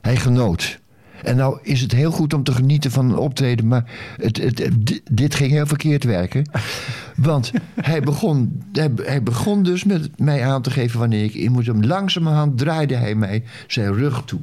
hij 0.01 0.15
genoot. 0.15 0.79
En 1.23 1.35
nou 1.35 1.59
is 1.63 1.81
het 1.81 1.91
heel 1.91 2.11
goed 2.11 2.33
om 2.33 2.43
te 2.43 2.51
genieten 2.51 2.91
van 2.91 3.09
een 3.09 3.17
optreden, 3.17 3.67
maar 3.67 3.83
het, 4.17 4.37
het, 4.37 4.59
het- 4.59 4.85
di- 4.87 5.01
dit 5.11 5.35
ging 5.35 5.51
heel 5.51 5.65
verkeerd 5.67 6.03
werken. 6.03 6.49
Want 7.15 7.51
hij 7.75 8.01
begon, 8.01 8.63
hij, 8.71 8.91
hij 8.95 9.23
begon 9.23 9.63
dus 9.63 9.83
met 9.83 10.19
mij 10.19 10.45
aan 10.45 10.61
te 10.61 10.71
geven 10.71 10.99
wanneer 10.99 11.23
ik 11.23 11.33
in 11.33 11.51
moest. 11.51 11.67
En 11.67 11.87
Langzamerhand 11.87 12.57
draaide 12.57 12.95
hij 12.95 13.15
mij 13.15 13.43
zijn 13.67 13.93
rug 13.93 14.21
toe. 14.25 14.39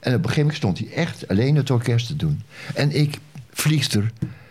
En 0.00 0.14
op 0.14 0.18
een 0.18 0.30
gegeven 0.30 0.40
moment 0.40 0.56
stond 0.56 0.78
hij 0.78 0.88
echt 0.92 1.28
alleen 1.28 1.56
het 1.56 1.70
orkest 1.70 2.06
te 2.06 2.16
doen. 2.16 2.42
En 2.74 2.96
ik, 3.00 3.18
vliegster, 3.60 4.10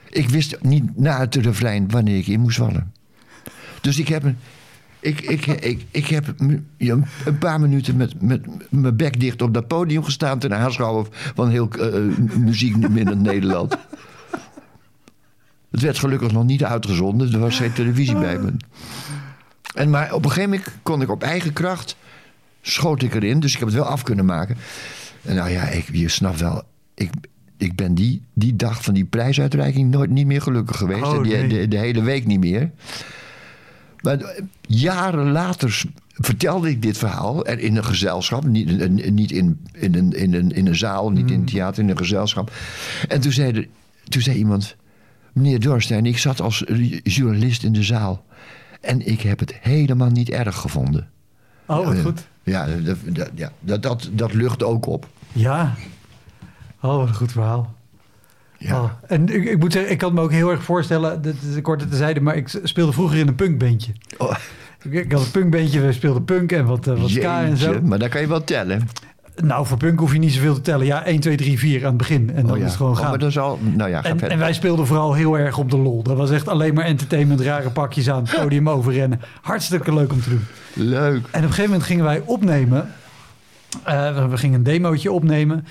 ik 0.10 0.30
wist 0.30 0.58
niet 0.62 0.97
na 0.97 1.20
het 1.20 1.36
refrein 1.36 1.89
wanneer 1.89 2.18
ik 2.18 2.28
in 2.28 2.39
moest 2.39 2.58
vallen. 2.58 2.93
Dus 3.82 3.99
ik 3.99 4.08
heb 4.08 4.24
een. 4.24 4.38
Ik, 4.99 5.22
ik, 5.22 5.45
ik, 5.45 5.86
ik 5.91 6.08
heb 6.08 6.34
een 6.38 7.38
paar 7.39 7.60
minuten 7.60 7.97
met, 7.97 8.22
met 8.22 8.45
mijn 8.70 8.95
bek 8.95 9.20
dicht 9.20 9.41
op 9.41 9.53
dat 9.53 9.68
podium 9.68 10.03
gestaan... 10.03 10.39
ten 10.39 10.58
aanschouwen 10.58 11.08
van 11.12 11.49
heel 11.49 11.70
eh, 11.70 12.18
muziek 12.38 12.76
in 12.76 13.22
Nederland. 13.22 13.78
Het 15.72 15.82
werd 15.82 15.99
gelukkig 15.99 16.32
nog 16.32 16.43
niet 16.43 16.64
uitgezonden. 16.64 17.34
Er 17.34 17.39
was 17.39 17.58
geen 17.58 17.74
televisie 17.74 18.18
bij 18.18 18.39
me. 18.39 18.53
En 19.74 19.89
maar 19.89 20.14
op 20.14 20.24
een 20.24 20.32
gegeven 20.32 20.49
moment 20.49 20.70
kon 20.84 21.01
ik 21.01 21.10
op 21.10 21.24
eigen 21.24 21.53
kracht... 21.53 21.95
schoot 22.62 23.01
ik 23.01 23.14
erin, 23.14 23.39
dus 23.39 23.53
ik 23.53 23.60
heb 23.60 23.68
het 23.68 23.78
wel 23.78 23.88
af 23.88 24.03
kunnen 24.03 24.26
maken. 24.26 24.58
En 25.22 25.36
nou 25.36 25.49
ja, 25.49 25.64
ik, 25.64 25.89
je 25.91 26.10
snapt 26.10 26.39
wel... 26.39 26.64
Ik, 26.93 27.10
ik 27.58 27.76
ben 27.76 27.95
die, 27.95 28.22
die 28.34 28.55
dag 28.55 28.84
van 28.84 28.93
die 28.93 29.05
prijsuitreiking 29.05 29.91
nooit 29.91 30.10
niet 30.10 30.26
meer 30.26 30.41
gelukkig 30.41 30.78
geweest. 30.78 31.01
Oh, 31.03 31.16
en 31.16 31.24
die, 31.24 31.47
de, 31.47 31.68
de 31.68 31.78
hele 31.78 32.01
week 32.01 32.26
niet 32.26 32.39
meer. 32.39 32.72
Maar 34.01 34.20
eh, 34.20 34.43
jaren 34.62 35.32
later 35.32 35.84
vertelde 36.14 36.70
ik 36.70 36.82
dit 36.82 36.97
verhaal 36.97 37.45
er 37.45 37.60
in 37.60 37.76
een 37.76 37.86
gezelschap. 37.86 38.45
Niet, 38.45 38.82
eh, 38.82 39.12
niet 39.12 39.32
in, 39.32 39.60
in, 39.74 39.95
een, 39.95 40.12
in, 40.12 40.34
een, 40.34 40.51
in 40.51 40.68
een 40.68 40.76
zaal, 40.76 41.12
niet 41.12 41.32
in 41.32 41.39
een 41.39 41.45
theater, 41.45 41.84
in 41.84 41.89
een 41.89 41.97
gezelschap. 41.97 42.51
En 43.08 43.22
toen 43.22 43.32
zei, 43.32 43.51
er, 43.51 43.68
toen 44.03 44.22
zei 44.22 44.38
iemand... 44.38 44.76
Meneer 45.34 45.60
Dorstein, 45.60 46.05
ik 46.05 46.18
zat 46.18 46.41
als 46.41 46.66
eh, 46.66 46.99
journalist 47.03 47.64
in 47.64 47.74
de 47.74 47.84
zaal. 47.84 48.26
En 48.82 49.08
ik 49.08 49.22
heb 49.22 49.39
het 49.39 49.53
helemaal 49.62 50.10
niet 50.10 50.30
erg 50.30 50.55
gevonden. 50.55 51.10
Oh, 51.66 51.86
wat 51.86 51.95
Ja, 51.95 52.01
goed. 52.01 52.28
Ja, 52.43 52.66
dat, 52.66 52.97
dat, 53.62 53.84
dat, 53.84 54.10
dat 54.14 54.34
lucht 54.34 54.64
ook 54.64 54.86
op. 54.86 55.10
Ja. 55.32 55.76
Oh, 56.82 56.96
wat 56.98 57.08
een 57.08 57.16
goed 57.16 57.32
verhaal. 57.32 57.76
Ja. 58.58 58.82
Oh, 58.82 58.90
En 59.08 59.28
ik, 59.36 59.46
ik 59.46 59.60
moet 59.60 59.72
zeggen, 59.74 59.92
ik 59.92 59.98
kan 59.98 60.14
me 60.14 60.22
ook 60.22 60.32
heel 60.32 60.52
erg 60.52 60.64
voorstellen, 60.64 61.22
dit 61.22 61.36
is 61.50 61.56
een 61.56 61.62
korte 61.62 61.88
tezijde, 61.88 62.22
maar 62.22 62.36
ik 62.36 62.60
speelde 62.64 62.92
vroeger 62.92 63.18
in 63.18 63.28
een 63.28 63.36
punkbandje. 63.36 63.92
Oh, 64.18 64.36
Ik, 64.84 64.92
ik 64.94 65.12
had 65.12 65.22
een 65.26 65.32
punkbandje, 65.32 65.80
we 65.82 65.92
speelden 65.94 66.24
punk 66.26 66.52
en 66.52 66.66
wat, 66.66 66.88
eh, 66.88 67.02
wat 67.02 67.10
ska 67.10 67.42
en 67.42 67.58
zo. 67.58 67.80
maar 67.84 68.00
dan 68.00 68.10
kan 68.10 68.22
je 68.22 68.28
wel 68.28 68.44
tellen. 68.44 68.90
Nou, 69.44 69.66
voor 69.66 69.78
punk 69.78 70.00
hoef 70.00 70.14
je 70.14 70.20
niet 70.20 70.34
zoveel 70.34 70.54
te 70.54 70.62
tellen. 70.62 70.86
Ja, 70.86 71.06
1, 71.06 71.20
2, 71.20 71.36
3, 71.38 71.60
4 71.60 71.80
aan 71.82 71.88
het 71.88 71.98
begin. 71.98 72.30
En 72.34 72.42
dan 72.42 72.52
oh, 72.52 72.58
ja. 72.58 72.64
is 72.64 72.68
het 72.70 72.78
gewoon 72.78 72.92
Oh, 72.92 72.98
gaan. 72.98 73.10
maar 73.10 73.20
dat 73.20 73.30
is 73.30 73.38
al... 73.40 73.60
Nou 73.62 73.90
ja, 73.90 74.04
en, 74.04 74.20
en 74.30 74.40
wij 74.40 74.54
speelden 74.54 74.88
vooral 74.88 75.14
heel 75.14 75.38
erg 75.38 75.58
op 75.58 75.70
de 75.72 75.78
lol. 75.78 76.04
Dat 76.04 76.18
was 76.18 76.32
echt 76.32 76.48
alleen 76.48 76.74
maar 76.74 76.84
entertainment, 76.86 77.40
rare 77.42 77.70
pakjes 77.70 78.10
aan, 78.10 78.24
het 78.28 78.40
podium 78.42 78.70
overrennen. 78.70 79.22
Hartstikke 79.42 79.94
leuk 79.94 80.12
om 80.12 80.22
te 80.22 80.30
doen. 80.30 80.46
Leuk. 80.74 81.14
En 81.14 81.20
op 81.20 81.34
een 81.34 81.42
gegeven 81.42 81.64
moment 81.64 81.84
gingen 81.84 82.04
wij 82.04 82.22
opnemen. 82.26 82.92
Eh, 83.84 84.30
we 84.30 84.38
gingen 84.38 84.58
een 84.58 84.64
demootje 84.64 85.12
opnemen. 85.12 85.66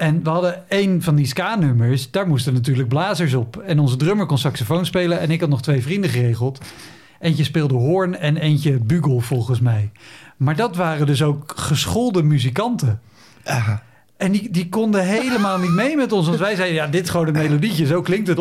En 0.00 0.22
we 0.22 0.30
hadden 0.30 0.68
één 0.70 1.02
van 1.02 1.14
die 1.14 1.26
ska-nummers. 1.26 2.10
Daar 2.10 2.26
moesten 2.26 2.52
natuurlijk 2.52 2.88
blazers 2.88 3.34
op. 3.34 3.56
En 3.56 3.78
onze 3.78 3.96
drummer 3.96 4.26
kon 4.26 4.38
saxofoon 4.38 4.86
spelen. 4.86 5.20
En 5.20 5.30
ik 5.30 5.40
had 5.40 5.48
nog 5.48 5.62
twee 5.62 5.82
vrienden 5.82 6.10
geregeld. 6.10 6.60
Eentje 7.20 7.44
speelde 7.44 7.74
hoorn 7.74 8.18
en 8.18 8.36
eentje 8.36 8.78
bugel 8.78 9.20
volgens 9.20 9.60
mij. 9.60 9.90
Maar 10.36 10.56
dat 10.56 10.76
waren 10.76 11.06
dus 11.06 11.22
ook 11.22 11.52
geschoolde 11.56 12.22
muzikanten. 12.22 13.00
En 14.16 14.32
die, 14.32 14.50
die 14.50 14.68
konden 14.68 15.04
helemaal 15.06 15.58
niet 15.58 15.70
mee 15.70 15.96
met 15.96 16.12
ons. 16.12 16.26
Want 16.26 16.38
wij 16.38 16.54
zeiden, 16.54 16.76
ja, 16.76 16.86
dit 16.86 17.04
is 17.04 17.10
gewoon 17.10 17.26
een 17.26 17.32
melodietje. 17.32 17.86
Zo 17.86 18.00
klinkt 18.02 18.28
het. 18.28 18.36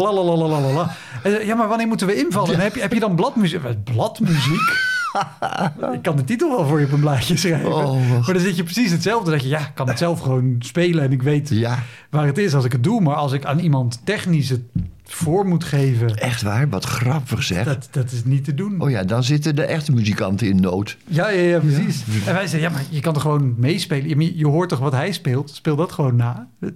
Eh, 1.24 1.46
Ja, 1.46 1.56
maar 1.56 1.68
wanneer 1.68 1.88
moeten 1.88 2.08
we 2.08 2.16
invallen? 2.16 2.54
En 2.54 2.60
heb, 2.60 2.76
je, 2.76 2.82
heb 2.82 2.94
je 2.94 3.00
dan 3.00 3.16
bladmuziek? 3.16 3.84
Bladmuziek? 3.84 4.89
ik 5.94 6.02
kan 6.02 6.16
de 6.16 6.24
titel 6.24 6.50
wel 6.50 6.68
voor 6.68 6.80
je 6.80 6.86
op 6.86 6.92
een 6.92 7.00
blaadje 7.00 7.38
schrijven. 7.38 7.76
Oh, 7.76 8.10
maar 8.10 8.34
dan 8.34 8.40
zit 8.40 8.56
je 8.56 8.64
precies 8.64 8.92
hetzelfde. 8.92 9.32
Dat 9.32 9.42
je, 9.42 9.48
ja, 9.48 9.60
ik 9.60 9.72
kan 9.74 9.88
het 9.88 9.98
zelf 9.98 10.20
gewoon 10.20 10.56
spelen. 10.60 11.04
En 11.04 11.12
ik 11.12 11.22
weet 11.22 11.50
ja, 11.50 11.84
waar 12.10 12.26
het 12.26 12.38
is 12.38 12.54
als 12.54 12.66
ik 12.66 12.72
het 12.72 12.84
doe. 12.84 13.02
Maar 13.02 13.16
als 13.16 13.32
ik 13.32 13.46
aan 13.46 13.60
iemand 13.60 14.02
technisch 14.04 14.50
het 14.50 14.62
voor 15.04 15.46
moet 15.46 15.64
geven... 15.64 16.16
echt 16.16 16.42
waar. 16.42 16.70
Wat 16.70 16.86
grappig 16.86 17.44
zeg. 17.44 17.66
Dat, 17.66 17.88
dat 17.92 18.12
is 18.12 18.24
niet 18.24 18.44
te 18.44 18.54
doen. 18.54 18.82
Oh 18.82 18.90
ja, 18.90 19.04
dan 19.04 19.24
zitten 19.24 19.56
de 19.56 19.64
echte 19.64 19.92
muzikanten 19.92 20.48
in 20.48 20.60
nood. 20.60 20.98
Ja, 21.08 21.30
ja, 21.30 21.42
ja, 21.42 21.60
precies. 21.60 22.04
En 22.26 22.34
wij 22.34 22.48
zeiden, 22.48 22.70
ja, 22.70 22.70
maar 22.70 22.86
je 22.90 23.00
kan 23.00 23.14
toch 23.14 23.22
gewoon 23.22 23.56
meespelen? 23.58 24.20
Je, 24.20 24.38
je 24.38 24.48
hoort 24.48 24.70
toch 24.70 24.80
wat 24.80 24.94
hij 24.94 25.12
speelt? 25.12 25.50
Speel 25.50 25.76
dat 25.76 25.92
gewoon 25.92 26.16
na. 26.16 26.48
Dat, 26.60 26.74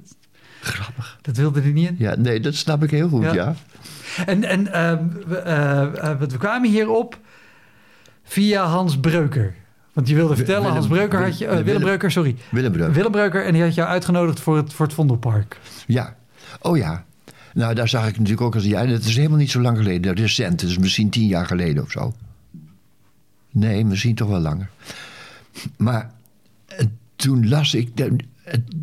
Grappig. 0.61 1.17
dat 1.21 1.37
wilde 1.37 1.61
er 1.61 1.71
niet 1.71 1.87
in. 1.87 1.95
Ja, 1.97 2.15
nee, 2.15 2.39
dat 2.39 2.55
snap 2.55 2.83
ik 2.83 2.91
heel 2.91 3.09
goed, 3.09 3.23
Ja. 3.23 3.33
ja. 3.33 3.55
En, 4.25 4.43
en 4.43 4.73
ehm, 4.73 5.03
we, 5.27 5.35
eh, 5.35 6.11
eh, 6.11 6.19
we 6.19 6.37
kwamen 6.37 6.69
hierop 6.69 7.19
via 8.33 8.65
Hans 8.65 8.99
Breuker. 8.99 9.53
Want 9.93 10.07
je 10.07 10.15
wilde 10.15 10.35
vertellen, 10.35 10.61
Willem- 10.61 10.75
Hans 10.77 10.87
Breuker 10.87 11.23
had 11.23 11.37
je... 11.37 11.43
eh, 11.45 11.49
Willem- 11.49 11.65
Willem 11.65 11.81
Breuker, 11.81 12.11
sorry. 12.11 12.35
Willem 12.51 12.71
Breuk. 12.71 12.93
Willem 12.93 13.11
Breuker 13.11 13.45
en 13.45 13.53
die 13.53 13.61
had 13.61 13.73
jou 13.75 13.89
uitgenodigd 13.89 14.39
voor 14.39 14.57
het, 14.57 14.73
voor 14.73 14.85
het 14.85 14.95
Vondelpark. 14.95 15.59
Ja. 15.87 16.15
Oh 16.61 16.77
ja. 16.77 17.05
Nou, 17.53 17.73
daar 17.73 17.87
zag 17.89 18.07
ik 18.07 18.13
natuurlijk 18.17 18.41
ook 18.41 18.53
als... 18.55 18.63
Ja, 18.63 18.85
dat 18.85 19.03
is 19.03 19.15
helemaal 19.15 19.37
niet 19.37 19.51
zo 19.51 19.61
lang 19.61 19.77
geleden. 19.77 20.13
Recent. 20.15 20.61
Dat 20.61 20.69
is 20.69 20.77
misschien 20.77 21.09
tien 21.09 21.27
jaar 21.27 21.45
geleden 21.45 21.83
of 21.83 21.91
zo. 21.91 22.13
Nee, 23.51 23.85
misschien 23.85 24.15
toch 24.15 24.29
wel 24.29 24.39
langer. 24.39 24.69
Maar 25.77 26.11
eh, 26.67 26.85
toen 27.15 27.47
las 27.49 27.73
ik... 27.73 27.97
de- 27.97 28.15
het- 28.43 28.73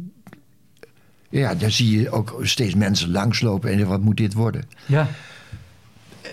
ja, 1.28 1.54
daar 1.54 1.70
zie 1.70 2.00
je 2.00 2.10
ook 2.10 2.38
steeds 2.42 2.74
mensen 2.74 3.10
langslopen 3.10 3.70
en 3.72 3.86
wat 3.86 4.00
moet 4.00 4.16
dit 4.16 4.32
worden? 4.34 4.62
Ja. 4.86 5.08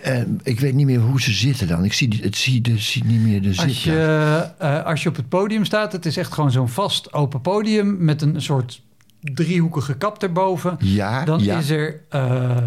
En 0.08 0.39
ik 0.43 0.60
weet 0.60 0.74
niet 0.74 0.86
meer 0.86 0.99
hoe 0.99 1.22
ze 1.22 1.32
zitten 1.32 1.68
dan. 1.68 1.84
Ik 1.84 1.93
zie, 1.93 2.20
het 2.22 2.36
zie, 2.36 2.62
de, 2.62 2.78
zie 2.78 3.03
niet 3.05 3.22
meer 3.22 3.41
de 3.41 3.62
Als 3.62 3.84
je, 3.84 4.49
eh, 4.58 4.86
als 4.86 5.03
je 5.03 5.10
op 5.10 5.16
het 5.16 5.30
podium 5.30 5.66
staat, 5.66 5.91
het 5.91 6.05
is 6.05 6.18
echt 6.18 6.34
gewoon 6.34 6.51
zo'n 6.51 6.70
vast 6.70 7.14
open 7.14 7.41
podium 7.41 7.97
met 7.99 8.22
een 8.22 8.41
soort 8.41 8.82
driehoekige 9.22 9.93
kap 9.93 10.24
erboven. 10.24 10.78
Ja, 10.80 11.26
Dan 11.26 11.43
ja. 11.43 11.58
is 11.58 11.70
er, 11.70 12.01
eh, 12.10 12.58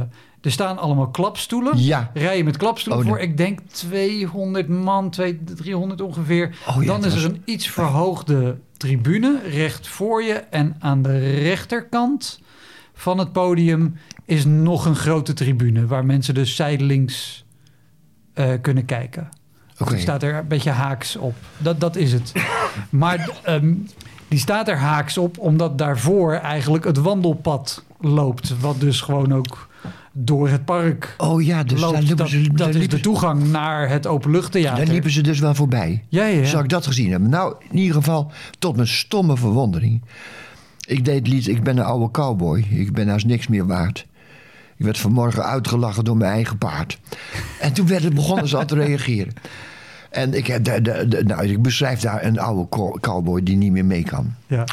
er 0.40 0.50
staan 0.50 0.78
allemaal 0.78 1.08
klapstoelen. 1.08 1.78
Ja. 1.78 2.10
Rijen 2.14 2.44
met 2.44 2.56
klapstoelen 2.56 3.02
Oh, 3.02 3.08
voor, 3.08 3.18
ik 3.18 3.36
denk 3.36 3.60
200 3.70 4.68
man, 4.68 5.10
200, 5.10 5.56
300 5.56 6.00
ongeveer. 6.00 6.56
Oh 6.68 6.82
ja, 6.82 6.86
dan 6.86 7.04
is 7.04 7.14
er 7.14 7.24
een 7.24 7.42
iets 7.44 7.68
verhoogde 7.68 8.58
tribune 8.76 9.40
recht 9.50 9.88
voor 9.88 10.22
je. 10.22 10.32
En 10.32 10.76
aan 10.78 11.02
de 11.02 11.18
rechterkant 11.18 12.40
van 12.94 13.18
het 13.18 13.32
podium 13.32 13.94
is 14.30 14.44
nog 14.44 14.84
een 14.84 14.96
grote 14.96 15.32
tribune... 15.32 15.86
waar 15.86 16.04
mensen 16.04 16.34
dus 16.34 16.56
zijdelings 16.56 17.44
eh, 18.32 18.52
kunnen 18.60 18.84
kijken. 18.84 19.28
Oké. 19.78 19.90
Die 19.90 20.00
staat 20.00 20.22
er 20.22 20.34
een 20.34 20.48
beetje 20.48 20.70
haaks 20.70 21.16
op. 21.16 21.34
Dat, 21.58 21.80
dat 21.80 21.96
is 21.96 22.12
het. 22.12 22.32
maar 22.90 23.30
ehm, 23.42 23.74
die 24.28 24.38
staat 24.38 24.68
er 24.68 24.76
haaks 24.76 25.18
op 25.18 25.38
omdat 25.38 25.78
daarvoor 25.78 26.34
eigenlijk 26.34 26.84
het 26.84 26.96
wandelpad 26.96 27.84
loopt. 28.00 28.60
Wat 28.60 28.80
dus 28.80 29.00
gewoon 29.00 29.34
ook 29.34 29.68
door 30.12 30.48
het 30.48 30.64
park 30.64 31.14
Oh 31.18 31.42
ja, 31.42 31.62
dus 31.62 31.80
daar 31.80 31.92
liepen 31.92 32.16
Dat, 32.16 32.28
ze, 32.28 32.48
dat 32.48 32.58
daar 32.58 32.82
is 32.82 32.88
de 32.88 33.00
toegang 33.00 33.48
naar 33.48 33.88
het 33.88 34.06
openluchttheater. 34.06 34.84
Daar 34.84 34.92
liepen 34.92 35.10
ze 35.10 35.22
dus 35.22 35.38
wel 35.38 35.54
voorbij. 35.54 36.04
Ja, 36.08 36.24
ja. 36.24 36.44
Zou 36.44 36.62
ik 36.62 36.68
dat 36.68 36.86
gezien 36.86 37.10
hebben? 37.10 37.30
Nou, 37.30 37.54
in 37.70 37.78
ieder 37.78 37.94
geval, 37.94 38.32
tot 38.58 38.76
mijn 38.76 38.88
stomme 38.88 39.36
verwondering. 39.36 40.02
Ik 40.86 41.04
deed 41.04 41.28
lied, 41.28 41.48
ik 41.48 41.62
ben 41.62 41.78
een 41.78 41.84
oude 41.84 42.10
cowboy. 42.10 42.66
Ik 42.70 42.92
ben 42.92 43.08
haast 43.08 43.26
niks 43.26 43.48
meer 43.48 43.66
waard. 43.66 44.08
Ik 44.80 44.86
werd 44.86 44.98
vanmorgen 44.98 45.44
uitgelachen 45.44 46.04
door 46.04 46.16
mijn 46.16 46.32
eigen 46.32 46.58
paard. 46.58 46.98
En 47.60 47.72
toen 47.72 47.86
werd 47.86 48.02
het, 48.02 48.14
begonnen 48.14 48.48
ze 48.48 48.56
al 48.56 48.64
te 48.64 48.74
reageren. 48.74 49.32
En 50.10 50.34
ik, 50.34 50.46
heb 50.46 50.64
de, 50.64 50.82
de, 50.82 51.08
de- 51.08 51.24
nou, 51.24 51.44
ik 51.46 51.62
beschrijf 51.62 52.00
daar 52.00 52.24
een 52.24 52.38
oude 52.38 52.68
co- 52.68 52.98
cowboy 53.00 53.42
die 53.42 53.56
niet 53.56 53.72
meer 53.72 53.84
mee 53.84 54.02
kan. 54.04 54.34
Ja. 54.46 54.64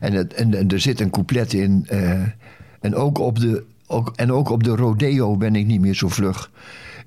En, 0.00 0.12
het, 0.12 0.34
en, 0.34 0.54
en 0.54 0.68
er 0.68 0.80
zit 0.80 1.00
een 1.00 1.10
couplet 1.10 1.52
in. 1.52 1.86
eh, 1.88 2.10
en, 2.80 2.94
ook 2.94 3.18
op 3.18 3.38
de, 3.38 3.64
ook, 3.86 4.12
en 4.16 4.32
ook 4.32 4.50
op 4.50 4.62
de 4.64 4.70
rodeo 4.76 5.36
ben 5.36 5.56
ik 5.56 5.66
niet 5.66 5.80
meer 5.80 5.94
zo 5.94 6.08
vlug. 6.08 6.50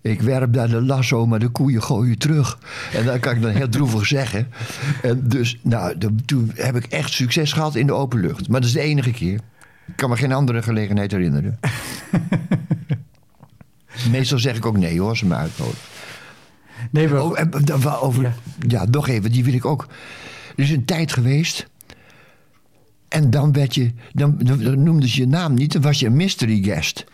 Ik 0.02 0.22
werp 0.22 0.54
daar 0.54 0.70
de 0.70 0.82
lasso, 0.82 1.26
maar 1.28 1.39
de 1.39 1.50
koeien 1.50 1.84
gooien 1.84 2.18
terug. 2.18 2.60
En 2.93 3.06
dat 3.06 3.20
kan 3.20 3.36
ik 3.36 3.41
dan 3.41 3.52
heel 3.52 3.70
droevig 3.70 4.06
zeggen. 4.06 4.47
En 5.02 5.22
dus, 5.28 5.60
nou, 5.62 5.97
de- 5.97 6.16
toen 6.26 6.52
heb 6.56 6.76
ik 6.76 6.86
echt 6.86 7.12
succes 7.12 7.54
gehad 7.54 7.76
in 7.76 7.86
de 7.88 7.93
open 7.93 8.20
lucht. 8.20 8.50
Maar 8.50 8.60
dat 8.60 8.70
is 8.70 8.76
de 8.76 8.82
enige 8.82 9.12
keer. 9.12 9.39
Ik 9.90 9.96
kan 9.96 10.10
me 10.10 10.16
geen 10.18 10.32
andere 10.32 10.62
gelegenheid 10.62 11.12
herinneren. 11.12 11.60
Meestal 14.12 14.40
zeg 14.40 14.56
ik 14.56 14.66
ook 14.66 14.78
nee 14.78 15.00
hoor, 15.00 15.18
ze 15.18 15.26
me 15.26 15.36
uitnodigen. 15.36 15.80
Nee, 16.92 17.08
maar, 17.08 17.22
Oh, 17.24 17.38
dan 17.64 17.82
wel 17.82 18.02
over, 18.02 18.22
Ja. 18.24 18.34
ja. 18.68 18.86
nog 18.92 19.08
even, 19.08 19.32
die 19.32 19.44
wil 19.44 19.54
ik 19.54 19.66
ook. 19.66 19.88
Er 20.56 20.64
is 20.64 20.70
een 20.72 20.86
tijd 20.86 21.14
geweest. 21.14 21.68
En 23.08 23.30
dan 23.30 23.52
werd 23.54 23.76
je, 23.76 23.92
dan, 24.12 24.38
dan 24.38 24.84
noemden 24.84 25.10
ze 25.10 25.20
je 25.20 25.28
naam 25.28 25.54
niet, 25.54 25.72
dan 25.74 25.82
was 25.82 26.00
je 26.00 26.06
een 26.06 26.16
mystery 26.16 26.64
guest. 26.64 27.06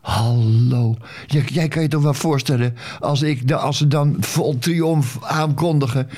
Hallo. 0.00 0.96
Jij, 1.26 1.42
jij 1.46 1.68
kan 1.68 1.82
je 1.82 1.88
toch 1.88 2.02
wel 2.02 2.14
voorstellen, 2.14 2.76
als, 3.00 3.22
ik, 3.22 3.48
de- 3.48 3.56
als 3.56 3.78
ze 3.78 3.88
dan 3.88 4.16
vol 4.20 4.58
triomf 4.58 5.18
aankondigen 5.22 6.08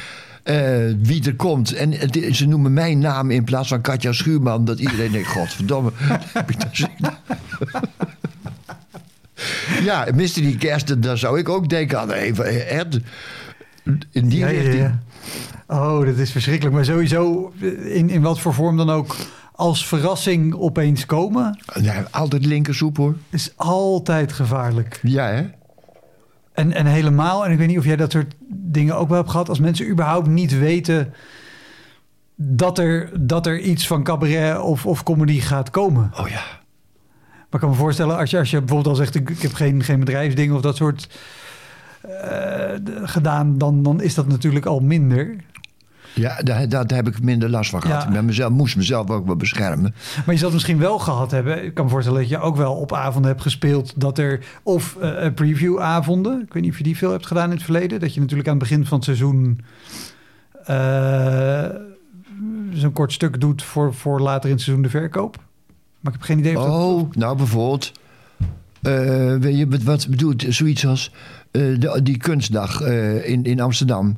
eh, 0.43 0.57
wie 1.03 1.25
er 1.27 1.35
komt. 1.37 1.73
En 1.73 1.93
het- 1.93 2.19
ze 2.33 2.47
noemen 2.47 2.73
mijn 2.73 2.99
naam 2.99 3.31
in 3.31 3.45
plaats 3.45 3.69
van 3.69 3.81
Katja 3.81 4.13
Schuurman. 4.13 4.65
Dat 4.65 4.79
iedereen 4.79 5.13
denkt, 5.13 5.29
godverdomme. 5.29 5.91
heb 6.33 6.51
ik 6.51 6.61
dat 6.61 6.69
zin 6.73 6.89
in?" 6.99 7.09
ja, 9.85 10.07
mystery 10.15 10.57
guest, 10.59 11.03
daar 11.03 11.19
zou 11.19 11.39
ik 11.39 11.49
ook 11.49 11.69
denken 11.69 12.01
aan. 12.01 12.11
Even, 12.11 12.69
echt, 12.69 12.99
in 14.11 14.29
die 14.29 14.39
Ja, 14.39 14.49
ja, 14.49 14.61
richting. 14.61 14.83
ja. 14.83 14.99
Oh, 15.67 16.05
dat 16.07 16.17
is 16.17 16.31
verschrikkelijk. 16.31 16.75
Maar 16.75 16.85
sowieso, 16.85 17.53
in, 17.85 18.11
in 18.11 18.23
wat 18.23 18.41
voor 18.41 18.55
vorm 18.55 18.77
dan 18.77 18.91
ook, 18.91 19.17
als 19.53 19.87
verrassing 19.87 20.55
opeens 20.55 21.07
komen, 21.07 21.59
Ja, 21.81 22.05
altijd 22.11 22.47
linkersoep 22.47 22.97
hoor. 22.97 23.15
is 23.31 23.53
altijd 23.57 24.33
gevaarlijk. 24.33 24.99
Ja, 25.03 25.27
hè? 25.27 25.43
En, 26.61 26.73
en 26.73 26.87
helemaal, 26.87 27.45
en 27.45 27.53
ik 27.53 27.59
weet 27.59 27.69
niet 27.69 27.79
of 27.79 27.85
jij 27.85 27.97
dat 27.97 28.13
soort 28.13 28.35
dingen 28.49 28.97
ook 28.97 29.09
wel 29.09 29.17
hebt 29.19 29.31
gehad, 29.31 29.49
als 29.49 29.61
mensen 29.61 29.89
überhaupt 29.89 30.27
niet 30.29 30.59
weten 30.59 31.13
dat 32.35 32.79
er, 32.79 33.11
dat 33.27 33.47
er 33.47 33.59
iets 33.61 33.87
van 33.87 34.03
cabaret 34.03 34.59
of, 34.61 34.87
of 34.87 35.03
comedy 35.03 35.41
gaat 35.41 35.71
komen. 35.71 36.11
Oh 36.19 36.29
ja. 36.29 36.43
Maar 37.31 37.61
ik 37.61 37.61
kan 37.61 37.69
me 37.69 37.75
voorstellen, 37.75 38.17
als 38.17 38.31
je, 38.31 38.39
als 38.39 38.51
je 38.51 38.59
bijvoorbeeld 38.59 38.89
al 38.89 38.95
zegt, 39.05 39.15
ik, 39.15 39.31
ik 39.31 39.43
heb 39.43 39.53
geen, 39.53 39.83
geen 39.83 39.99
bedrijfsding 40.01 40.53
of 40.53 40.61
dat 40.61 40.77
soort 40.77 41.09
d- 42.85 42.91
gedaan, 43.03 43.59
dan, 43.59 43.83
dan 43.83 44.03
is 44.03 44.15
dat 44.15 44.27
natuurlijk 44.29 44.67
al 44.67 44.81
minder. 44.81 45.37
Ja, 46.15 46.43
daar, 46.43 46.69
daar 46.69 46.85
heb 46.95 47.09
ik 47.09 47.23
minder 47.23 47.51
last 47.51 47.71
van 47.71 47.83
gehad. 47.83 48.03
Ja. 48.13 48.19
Ik 48.19 48.23
mezelf, 48.23 48.51
moest 48.53 48.77
mezelf 48.77 49.11
ook 49.11 49.27
wel 49.27 49.37
beschermen. 49.37 49.95
Maar 50.17 50.35
je 50.35 50.37
zal 50.37 50.45
het 50.49 50.53
misschien 50.53 50.79
wel 50.79 50.99
gehad 50.99 51.31
hebben. 51.31 51.65
Ik 51.65 51.75
kan 51.75 51.85
me 51.85 51.91
voorstellen 51.91 52.21
dat 52.21 52.29
je 52.29 52.39
ook 52.41 52.57
wel 52.57 52.75
op 52.75 52.93
avonden 52.93 53.31
hebt 53.31 53.43
gespeeld 53.43 53.93
dat 54.01 54.19
er 54.19 54.45
of 54.63 54.97
eh 54.97 55.27
preview-avonden. 55.35 56.41
Ik 56.47 56.53
weet 56.53 56.63
niet 56.63 56.73
of 56.73 56.79
je 56.79 56.85
die 56.85 56.97
veel 56.97 57.11
hebt 57.11 57.27
gedaan 57.27 57.45
in 57.51 57.55
het 57.57 57.63
verleden. 57.63 58.01
Dat 58.01 58.15
je 58.15 58.21
natuurlijk 58.21 58.49
aan 58.49 58.59
het 58.59 58.69
begin 58.69 58.87
van 58.87 58.97
het 58.97 59.05
seizoen 59.07 59.61
eh, 60.65 61.65
zo'n 62.73 62.93
kort 62.93 63.13
stuk 63.13 63.41
doet 63.41 63.63
voor, 63.63 63.95
voor 63.95 64.21
later 64.21 64.45
in 64.49 64.55
het 64.55 64.61
seizoen 64.65 64.85
de 64.85 64.91
verkoop. 64.91 65.37
Maar 66.01 66.13
ik 66.13 66.19
heb 66.19 66.29
geen 66.29 66.39
idee 66.39 66.59
of 66.59 66.65
dat... 66.65 66.73
Oh, 66.73 67.11
nou 67.13 67.37
bijvoorbeeld. 67.37 67.93
eh, 68.83 69.35
weet 69.37 69.57
je 69.59 69.67
wat- 69.85 70.07
bedoelt 70.11 70.45
zoiets 70.49 70.87
als 70.87 71.13
eh, 71.51 71.63
de, 71.79 72.01
die 72.03 72.17
kunstdag 72.17 72.81
eh, 72.81 73.29
in, 73.29 73.45
in 73.45 73.61
Amsterdam? 73.61 74.17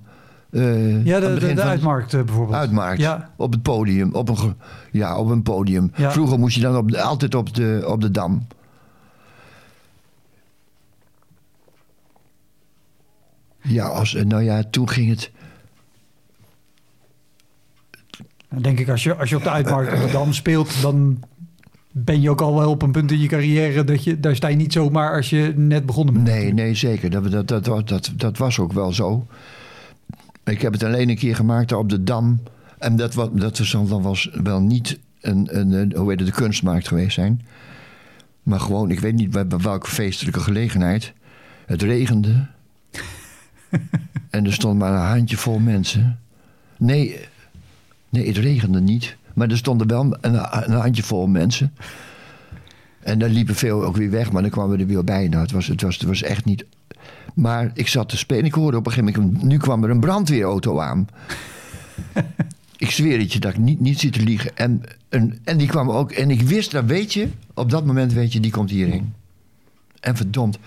Eh, 0.53 1.05
Ja, 1.05 1.21
de, 1.21 1.55
de, 1.55 1.63
uitmarkt 1.63 2.15
eh, 2.15 2.23
bijvoorbeeld. 2.23 2.57
Uitmarkt. 2.59 3.01
Ja. 3.01 3.31
Op 3.37 3.53
het 3.53 3.63
podium. 3.63 4.15
Op 4.15 4.29
een, 4.29 4.55
ja, 4.91 5.19
op 5.19 5.29
een 5.29 5.43
podium. 5.43 5.91
Ja. 5.97 6.13
Vroeger 6.13 6.39
moest 6.39 6.55
je 6.55 6.61
dan 6.63 6.77
op 6.77 6.91
de- 6.91 7.01
altijd 7.03 7.35
op 7.35 7.55
de, 7.55 7.85
op 7.87 8.01
de 8.01 8.11
dam. 8.11 8.47
Ja, 13.61 13.87
als, 13.87 14.13
nou 14.13 14.43
ja, 14.43 14.63
toen 14.71 14.89
ging 14.89 15.09
het. 15.11 15.31
Denk 18.49 18.79
ik, 18.79 18.89
als 18.89 19.03
je, 19.03 19.15
als 19.15 19.31
je 19.31 19.37
op 19.37 19.43
de 19.43 19.51
uitmarkt 19.51 19.93
op 19.93 20.01
de 20.07 20.11
Dam 20.13 20.33
speelt, 20.33 20.83
dan 20.83 21.23
ben 21.91 22.21
je 22.21 22.31
ook 22.31 22.41
al 22.41 22.55
wel 22.59 22.71
op 22.71 22.83
een 22.83 22.93
punt 22.93 23.11
in 23.13 23.19
je 23.21 23.27
carrière 23.29 23.85
dat 23.85 24.05
je, 24.05 24.21
daar 24.21 24.37
sta 24.37 24.49
je 24.49 24.57
niet 24.57 24.73
zomaar 24.73 25.17
als 25.17 25.31
je 25.31 25.53
net 25.57 25.87
begonnen 25.87 26.15
bent. 26.15 26.27
Nee, 26.27 26.53
nee, 26.53 26.75
zeker. 26.75 27.11
Dat, 27.11 27.31
dat, 27.49 27.65
dat, 27.65 27.89
dat, 27.89 28.13
dat 28.17 28.39
was 28.39 28.59
ook 28.59 28.73
wel 28.73 28.93
zo. 28.93 29.27
Ik 30.45 30.63
heb 30.63 30.73
het 30.73 30.83
alleen 30.83 31.09
een 31.09 31.17
keer 31.17 31.37
gemaakt 31.37 31.73
op 31.73 31.89
de 31.89 32.03
Dam. 32.03 32.41
En 32.79 32.97
dat, 32.97 33.15
wa- 33.15 33.29
dat 33.33 33.59
was 33.59 33.71
dan 33.71 34.03
was 34.03 34.31
wel 34.43 34.61
niet 34.61 34.99
een, 35.21 35.59
een, 35.59 35.93
hoe 35.97 36.11
heet 36.11 36.19
de 36.27 36.31
kunstmarkt 36.33 36.89
geweest 36.89 37.15
zijn. 37.15 37.47
Maar 38.43 38.61
gewoon, 38.61 38.91
ik 38.91 39.01
weet 39.01 39.15
niet 39.15 39.31
bij, 39.31 39.47
bij 39.47 39.59
welke 39.59 39.91
feestelijke 39.91 40.41
gelegenheid. 40.41 41.13
Het 41.67 41.83
regende. 41.83 42.47
en 44.31 44.45
er 44.47 44.53
stond 44.53 44.79
maar 44.79 44.93
een 44.93 45.09
handjevol 45.17 45.59
mensen. 45.59 46.19
Nee, 46.79 47.21
nee, 48.09 48.27
het 48.27 48.37
regende 48.37 48.81
niet. 48.81 49.17
Maar 49.35 49.51
er 49.51 49.57
stonden 49.57 49.87
wel 49.87 50.17
een, 50.21 50.35
een 50.73 50.81
handjevol 50.81 51.27
mensen. 51.27 51.75
En 53.03 53.19
dan 53.19 53.31
liepen 53.31 53.55
veel 53.55 53.85
ook 53.85 53.97
weer 53.97 54.11
weg, 54.11 54.33
maar 54.33 54.43
dan 54.43 54.51
kwamen 54.51 54.77
we 54.77 54.83
er 54.83 54.89
weer 54.89 55.05
bij. 55.05 55.29
Nou, 55.29 55.43
het 55.43 55.53
was, 55.53 55.67
het 55.67 55.83
was, 55.83 55.99
het 55.99 56.09
was 56.09 56.23
echt 56.23 56.45
niet. 56.45 56.65
Maar 57.35 57.71
ik 57.75 57.89
zat 57.89 58.09
te 58.09 58.17
spelen. 58.17 58.45
Ik 58.45 58.55
hoorde 58.55 58.77
op 58.77 58.87
een 58.87 58.93
gegeven 58.93 59.23
moment. 59.23 59.43
Nu 59.43 59.57
kwam 59.57 59.85
er 59.85 59.91
een 59.91 60.01
brandweerauto 60.01 60.81
aan. 60.81 61.09
ik 62.77 62.91
zweer 62.91 63.19
het 63.19 63.33
je 63.33 63.39
dat 63.39 63.53
ik 63.53 63.59
niet, 63.59 63.81
niet 63.81 64.01
zit 64.01 64.13
te 64.13 64.23
liegen. 64.23 64.57
En, 64.57 64.83
en, 65.09 65.39
en 65.45 65.57
die 65.57 65.69
kwam 65.69 65.91
ook. 65.91 66.13
En 66.13 66.31
ik 66.31 66.41
wist, 66.41 66.71
dat 66.71 66.85
weet 66.85 67.13
je. 67.13 67.29
Op 67.55 67.71
dat 67.71 67.87
moment 67.87 68.13
weet 68.13 68.33
je, 68.33 68.41
die 68.41 68.51
komt 68.51 68.71
hierheen. 68.71 69.15
En 70.01 70.17
verdomd. 70.17 70.59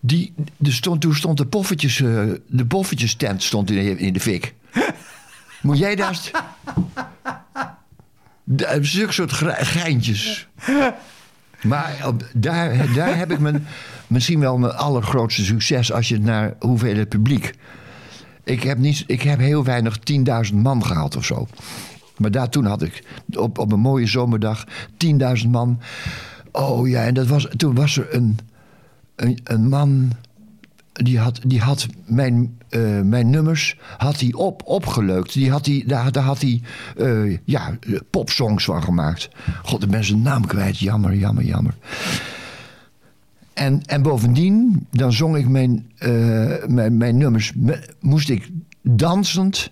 Die, 0.00 0.32
er 0.62 0.72
stond, 0.72 1.00
toen 1.00 1.14
stond 1.14 1.38
de 1.38 1.46
poffertjes. 1.46 2.00
eh, 2.00 2.22
de 2.46 2.66
poffertjes 2.66 3.14
tent 3.14 3.42
stond 3.42 3.70
in 3.70 3.76
de, 3.76 3.98
in 3.98 4.12
de 4.12 4.20
fik. 4.20 4.54
Moet 5.62 5.78
jij 5.78 5.94
daar. 5.94 6.30
Zulke 8.80 9.12
soort 9.12 9.32
geintjes. 9.32 10.48
Maar 11.62 12.10
daar, 12.34 12.94
daar 12.94 13.16
heb 13.16 13.32
ik 13.32 13.38
mijn, 13.38 13.66
misschien 14.06 14.40
wel 14.40 14.58
mijn 14.58 14.72
allergrootste 14.72 15.44
succes 15.44 15.92
als 15.92 16.08
je 16.08 16.20
naar 16.20 16.54
hoeveelheid 16.60 17.08
publiek. 17.08 17.54
Ik 18.44 18.62
heb, 18.62 18.78
niet, 18.78 19.04
ik 19.06 19.22
heb 19.22 19.38
heel 19.38 19.64
weinig 19.64 19.98
10.000 20.50 20.54
man 20.54 20.84
gehaald 20.84 21.16
of 21.16 21.24
zo. 21.24 21.46
Maar 22.16 22.30
daar 22.30 22.48
toen 22.48 22.64
had 22.64 22.82
ik 22.82 23.04
op, 23.32 23.58
op 23.58 23.72
een 23.72 23.80
mooie 23.80 24.06
zomerdag 24.06 24.64
10.000 25.44 25.48
man. 25.48 25.80
Oh 26.52 26.88
ja, 26.88 27.04
en 27.04 27.14
dat 27.14 27.26
was, 27.26 27.48
toen 27.56 27.74
was 27.74 27.96
er 27.96 28.14
een, 28.14 28.38
een, 29.16 29.38
een 29.44 29.68
man. 29.68 30.12
Die 30.92 31.18
had, 31.18 31.40
die 31.46 31.60
had 31.60 31.86
mijn, 32.06 32.58
eh, 32.68 33.00
mijn 33.00 33.30
nummers 33.30 33.76
had 33.98 34.20
hij 34.20 34.32
op, 34.32 34.62
opgeleukt. 34.64 35.32
Die 35.32 35.50
had 35.50 35.66
hij, 35.66 35.84
daar, 35.86 36.12
daar 36.12 36.22
had 36.24 36.40
hij 36.40 36.60
eh, 36.96 37.38
ja, 37.44 37.78
popsongs 38.10 38.64
van 38.64 38.82
gemaakt. 38.82 39.28
God, 39.62 39.82
ik 39.82 39.90
ben 39.90 40.04
zijn 40.04 40.22
naam 40.22 40.46
kwijt. 40.46 40.78
Jammer, 40.78 41.14
jammer, 41.14 41.44
jammer. 41.44 41.74
En, 43.52 43.82
en 43.86 44.02
bovendien, 44.02 44.86
dan 44.90 45.12
zong 45.12 45.36
ik 45.36 45.48
mijn, 45.48 45.90
eh, 45.98 46.66
mijn, 46.66 46.96
mijn 46.96 47.16
nummers. 47.16 47.52
me- 47.54 47.88
Moest 48.00 48.28
ik 48.30 48.50
dansend. 48.82 49.70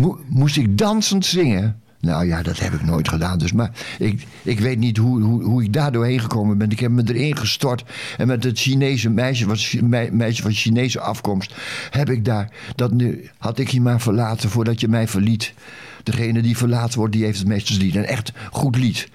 mo- 0.00 0.18
moest 0.28 0.56
ik 0.56 0.78
dansend 0.78 1.26
zingen. 1.26 1.80
Nou 2.04 2.26
ja, 2.26 2.42
dat 2.42 2.58
heb 2.58 2.72
ik 2.72 2.82
nooit 2.84 3.08
gedaan. 3.08 3.38
Dus, 3.38 3.52
maar 3.52 3.70
ik, 3.98 4.26
ik 4.42 4.60
weet 4.60 4.78
niet 4.78 4.96
hoe, 4.96 5.22
hoe, 5.22 5.42
hoe 5.42 5.62
ik 5.62 5.72
daar 5.72 5.92
doorheen 5.92 6.20
gekomen 6.20 6.58
ben. 6.58 6.70
Ik 6.70 6.80
heb 6.80 6.90
me 6.90 7.02
erin 7.06 7.36
gestort. 7.36 7.84
En 8.16 8.26
met 8.26 8.44
het 8.44 8.58
Chinese 8.58 9.10
meisje, 9.10 9.46
me- 9.82 10.08
meisje 10.12 10.42
van 10.42 10.52
Chinese 10.52 11.00
afkomst, 11.00 11.54
heb 11.90 12.10
ik 12.10 12.24
daar. 12.24 12.50
Dat 12.76 12.92
nu 12.92 13.28
had 13.38 13.58
ik 13.58 13.68
je 13.68 13.80
maar 13.80 14.00
verlaten 14.00 14.50
voordat 14.50 14.80
je 14.80 14.88
mij 14.88 15.08
verliet. 15.08 15.54
Degene 16.02 16.42
die 16.42 16.56
verlaten 16.56 16.98
wordt, 16.98 17.12
die 17.12 17.24
heeft 17.24 17.38
het 17.38 17.48
meeste 17.48 17.76
lied. 17.76 17.94
Een 17.96 18.04
echt 18.04 18.32
goed 18.50 18.76
lied. 18.76 19.08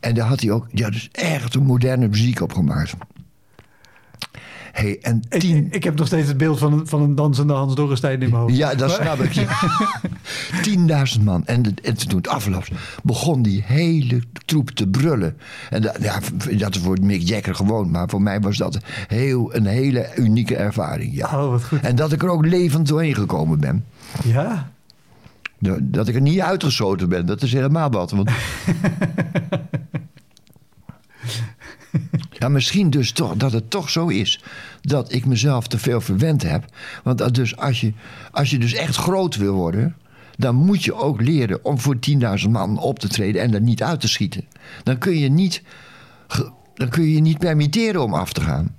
En 0.00 0.14
daar 0.14 0.26
had 0.26 0.40
hij 0.40 0.50
ook 0.50 0.66
ja, 0.72 0.90
dus 0.90 1.08
echt 1.12 1.54
een 1.54 1.64
moderne 1.64 2.08
muziek 2.08 2.40
op 2.40 2.52
gemaakt. 2.52 2.92
Hey, 4.78 4.98
en 5.00 5.22
Ik, 5.28 5.40
tien, 5.40 5.68
ik 5.70 5.84
heb 5.84 5.96
nog 5.96 6.06
steeds 6.06 6.28
het 6.28 6.36
beeld 6.36 6.58
van 6.58 6.72
een, 6.72 6.86
van 6.86 7.02
een 7.02 7.14
dansende 7.14 7.52
Hans 7.52 7.74
Dorrestein 7.74 8.22
in 8.22 8.30
mijn 8.30 8.42
hoofd. 8.42 8.56
ja, 8.56 8.74
dat 8.74 8.90
snap 8.90 9.18
ik. 9.20 9.32
ja. 9.42 11.06
10.000 11.18 11.22
man. 11.24 11.46
En, 11.46 11.62
de- 11.62 11.74
en 11.82 11.96
toen 12.08 12.16
het 12.16 12.28
afloopt, 12.28 12.70
begon 13.02 13.42
die 13.42 13.62
hele 13.66 14.22
troep 14.46 14.70
te 14.70 14.88
brullen. 14.88 15.36
En 15.70 15.82
dat, 15.82 15.98
ja, 16.00 16.18
dat 16.58 16.74
is 16.74 16.80
voor 16.82 16.98
Mick 17.02 17.22
Jagger 17.22 17.54
gewoon. 17.54 17.90
Maar 17.90 18.08
voor 18.08 18.22
mij 18.22 18.40
was 18.40 18.56
dat 18.56 18.78
heel, 19.08 19.54
een 19.54 19.66
hele 19.66 20.10
unieke 20.16 20.56
ervaring. 20.56 21.14
Ja. 21.14 21.26
Oh, 21.44 21.50
wat 21.50 21.64
goed. 21.64 21.80
En 21.80 21.96
dat 21.96 22.12
ik 22.12 22.22
er 22.22 22.28
ook 22.28 22.46
levend 22.46 22.88
doorheen 22.88 23.14
gekomen 23.14 23.60
ben. 23.60 23.84
Ja, 24.24 24.70
Dat- 25.58 25.78
Dat 25.80 26.08
ik 26.08 26.14
er 26.14 26.20
niet 26.20 26.40
uitgeschoten 26.40 27.08
ben, 27.08 27.26
dat 27.26 27.42
is 27.42 27.52
helemaal 27.52 27.90
wat. 27.90 28.10
Want... 28.10 28.30
ja, 32.38 32.48
misschien 32.48 32.90
dus 32.90 33.12
toch 33.12 33.34
dat 33.36 33.52
het 33.52 33.70
toch 33.70 33.90
zo 33.90 34.06
is 34.08 34.42
dat 34.80 35.12
ik 35.12 35.26
mezelf 35.26 35.66
te 35.66 35.78
veel 35.78 36.00
verwend 36.00 36.42
heb. 36.42 36.64
Want 37.02 37.34
dus 37.34 37.56
als, 37.56 37.80
je, 37.80 37.92
als 38.30 38.50
je 38.50 38.58
dus 38.58 38.74
echt 38.74 38.96
groot 38.96 39.36
wil 39.36 39.54
worden, 39.54 39.96
dan 40.36 40.54
moet 40.54 40.84
je 40.84 40.94
ook 40.94 41.20
leren 41.20 41.64
om 41.64 41.78
voor 41.78 41.96
10.000 42.44 42.50
man 42.50 42.78
op 42.78 42.98
te 42.98 43.08
treden 43.08 43.42
en 43.42 43.54
er 43.54 43.60
niet 43.60 43.82
uit 43.82 44.00
te 44.00 44.08
schieten. 44.08 44.44
Dan 44.82 44.98
kun 44.98 45.18
je 45.18 45.28
niet, 45.28 45.62
dan 46.74 46.88
kun 46.88 47.02
je 47.02 47.14
je 47.14 47.20
niet 47.20 47.38
permitteren 47.38 48.02
om 48.02 48.14
af 48.14 48.32
te 48.32 48.40
gaan. 48.40 48.74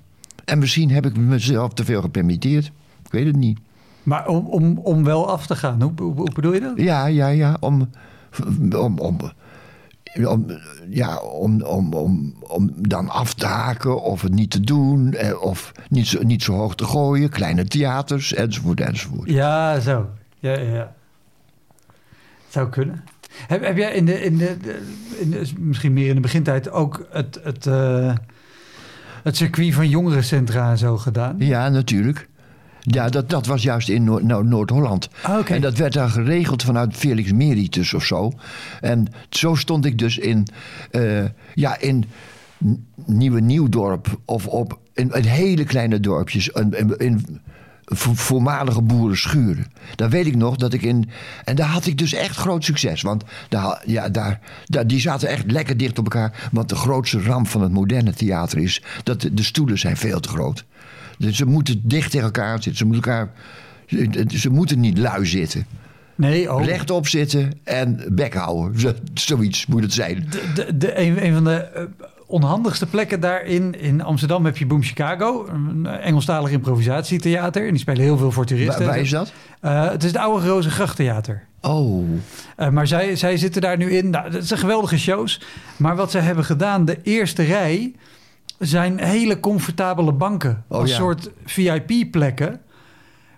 En 0.45 0.59
misschien 0.59 0.91
heb 0.91 1.05
ik 1.05 1.17
mezelf 1.17 1.73
te 1.73 1.85
veel 1.85 2.01
gepermitteerd. 2.01 2.65
Ik 3.05 3.11
weet 3.11 3.25
het 3.25 3.35
niet. 3.35 3.59
maar 4.03 4.27
om, 4.27 4.45
om, 4.45 4.77
om 4.77 5.03
wel 5.03 5.29
af 5.29 5.47
te 5.47 5.55
gaan, 5.55 5.81
hoe, 5.81 5.91
hoe, 5.97 6.13
hoe 6.13 6.33
bedoel 6.33 6.53
je 6.53 6.59
dat? 6.59 6.73
Ja, 6.75 7.05
ja, 7.05 7.27
ja. 7.27 7.57
Om, 7.59 7.89
om, 8.75 8.99
om, 8.99 9.17
om, 10.25 10.45
ja, 10.89 11.17
om, 11.17 11.61
om, 11.61 11.93
om, 11.93 12.33
om 12.47 12.71
dan 12.75 13.09
af 13.09 13.33
te 13.33 13.45
haken 13.45 14.01
of 14.01 14.21
het 14.21 14.33
niet 14.33 14.49
te 14.51 14.59
doen. 14.59 15.13
eh, 15.13 15.41
Of 15.41 15.71
niet 15.89 16.07
zo, 16.07 16.23
niet 16.23 16.43
zo 16.43 16.53
hoog 16.53 16.75
te 16.75 16.83
gooien. 16.85 17.29
Kleine 17.29 17.65
theaters, 17.65 18.33
enzovoort, 18.33 18.79
enzovoort. 18.81 19.29
Ja, 19.29 19.79
zo. 19.79 20.09
Ja, 20.39 20.57
ja. 20.59 20.93
Zou 22.47 22.69
kunnen. 22.69 23.03
Heb, 23.47 23.63
heb 23.63 23.77
jij 23.77 23.93
in 23.93 24.05
de, 24.05 24.21
in 24.23 24.37
de, 24.37 24.57
de- 24.61 24.81
in 25.19 25.31
de- 25.31 25.51
misschien 25.57 25.93
meer 25.93 26.07
in 26.09 26.15
de 26.15 26.21
begintijd 26.21 26.71
ook 26.71 27.07
het, 27.11 27.39
het, 27.43 27.67
eh, 27.67 28.15
het 29.23 29.37
circuit 29.37 29.73
van 29.73 29.89
jongerencentra 29.89 30.69
en 30.71 30.77
zo 30.77 30.97
gedaan? 30.97 31.35
Ja, 31.37 31.69
natuurlijk. 31.69 32.28
Ja, 32.91 33.09
dat, 33.09 33.29
dat 33.29 33.45
was 33.45 33.63
juist 33.63 33.89
in 33.89 34.03
Noord- 34.03 34.23
nou, 34.23 34.45
Noord-Holland. 34.47 35.09
Ah. 35.21 35.49
En 35.51 35.61
dat 35.61 35.77
werd 35.77 35.93
dan 35.93 36.09
geregeld 36.09 36.63
vanuit 36.63 36.95
Felix 36.95 37.31
Meritus 37.31 37.93
of 37.93 38.03
zo. 38.05 38.31
En 38.81 39.07
zo 39.29 39.55
stond 39.55 39.85
ik 39.85 39.97
dus 39.97 40.17
in, 40.17 40.47
eh, 40.91 41.23
ja, 41.53 41.79
in 41.79 42.05
Nieuwe 43.05 43.41
Nieuwdorp 43.41 44.19
of 44.25 44.47
op 44.47 44.79
in, 44.93 45.11
in 45.11 45.23
hele 45.23 45.63
kleine 45.63 45.99
dorpjes. 45.99 46.47
In, 46.47 46.73
in, 46.77 46.97
in 46.97 47.39
vo- 47.85 48.13
voormalige 48.13 48.81
boerenschuren. 48.81 49.65
Daar 49.95 50.09
weet 50.09 50.25
ik 50.27 50.35
nog 50.35 50.55
dat 50.55 50.73
ik 50.73 50.81
in. 50.81 51.09
En 51.43 51.55
daar 51.55 51.67
had 51.67 51.85
ik 51.85 51.97
dus 51.97 52.13
echt 52.13 52.35
groot 52.35 52.63
succes. 52.63 53.01
Want 53.01 53.23
daar, 53.49 53.81
ja, 53.85 54.09
daar, 54.09 54.39
daar, 54.65 54.87
die 54.87 54.99
zaten 54.99 55.29
echt 55.29 55.51
lekker 55.51 55.77
dicht 55.77 55.99
op 55.99 56.03
elkaar. 56.03 56.49
Want 56.51 56.69
de 56.69 56.75
grootste 56.75 57.21
ramp 57.21 57.47
van 57.47 57.61
het 57.61 57.71
moderne 57.71 58.13
theater 58.13 58.57
is 58.57 58.83
dat 59.03 59.21
de, 59.21 59.33
de 59.33 59.43
stoelen 59.43 59.79
zijn 59.79 59.97
veel 59.97 60.19
te 60.19 60.29
groot. 60.29 60.65
Dus 61.19 61.37
ze 61.37 61.45
moeten 61.45 61.81
dicht 61.83 62.11
tegen 62.11 62.25
elkaar 62.25 62.51
zitten. 62.53 62.75
Ze 62.75 62.85
moeten, 62.85 63.03
elkaar, 63.11 63.31
ze, 63.87 64.25
ze 64.27 64.49
moeten 64.49 64.79
niet 64.79 64.97
lui 64.97 65.25
zitten. 65.25 65.65
Nee, 66.15 66.53
oh. 66.53 66.65
Rechtop 66.65 67.07
zitten 67.07 67.51
en 67.63 68.03
bek 68.11 68.33
houden. 68.33 68.79
Zo- 68.81 68.93
Zoiets 69.13 69.65
moet 69.65 69.81
het 69.83 69.93
zijn. 69.93 70.27
De, 70.29 70.51
de, 70.55 70.77
de, 70.77 70.99
een, 70.99 71.25
een 71.25 71.33
van 71.33 71.43
de 71.43 71.55
eh, 71.55 71.83
onhandigste 72.27 72.85
plekken 72.85 73.19
daarin 73.19 73.79
in 73.81 74.01
Amsterdam 74.03 74.45
heb 74.45 74.57
je 74.57 74.65
Boom 74.65 74.83
Chicago, 74.83 75.47
een 75.47 75.85
Engelstalig 75.85 76.51
improvisatietheater. 76.51 77.63
En 77.65 77.69
die 77.71 77.79
spelen 77.79 78.01
heel 78.03 78.17
veel 78.17 78.31
voor 78.31 78.45
toeristen. 78.45 78.77
Waar, 78.85 78.87
waar 78.87 78.99
is 78.99 79.09
dat? 79.09 79.31
Eh, 79.59 79.89
het 79.89 80.03
is 80.03 80.11
het 80.11 80.19
oude 80.21 80.47
Rozengrachttheater. 80.47 81.43
Oh, 81.61 82.03
Eh, 82.55 82.69
maar 82.69 82.87
zij, 82.87 83.15
zij 83.15 83.37
zitten 83.37 83.61
daar 83.61 83.77
nu 83.77 83.91
in. 83.91 84.09
Nou, 84.09 84.31
dat 84.31 84.45
zijn 84.45 84.59
geweldige 84.59 84.97
shows. 84.99 85.41
Maar 85.77 85.95
wat 85.95 86.11
ze 86.11 86.17
hebben 86.17 86.43
gedaan, 86.45 86.85
de 86.85 86.97
eerste 87.03 87.43
rij 87.43 87.93
zijn 88.59 88.99
hele 88.99 89.39
comfortabele 89.39 90.11
banken. 90.11 90.63
Oh, 90.67 90.79
als 90.79 90.89
ja. 90.89 90.95
soort 90.95 91.29
VIP-plekken. 91.45 92.59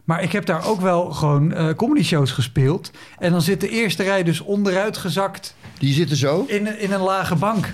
Maar 0.04 0.24
ik 0.24 0.32
heb 0.32 0.46
daar 0.46 0.66
ook 0.68 0.82
wel 0.82 1.12
gewoon 1.12 1.54
eh 1.54 1.70
comedy 1.76 2.04
shows 2.04 2.32
gespeeld. 2.32 2.92
En 3.20 3.32
dan 3.32 3.42
zit 3.42 3.62
de 3.62 3.70
eerste 3.70 4.04
rij 4.04 4.24
dus 4.24 4.40
onderuit 4.42 4.98
gezakt 4.98 5.56
die 5.78 5.94
zitten 5.94 6.18
zo. 6.18 6.46
in, 6.48 6.80
in 6.80 6.92
een 6.92 7.02
lage 7.02 7.36
bank. 7.36 7.74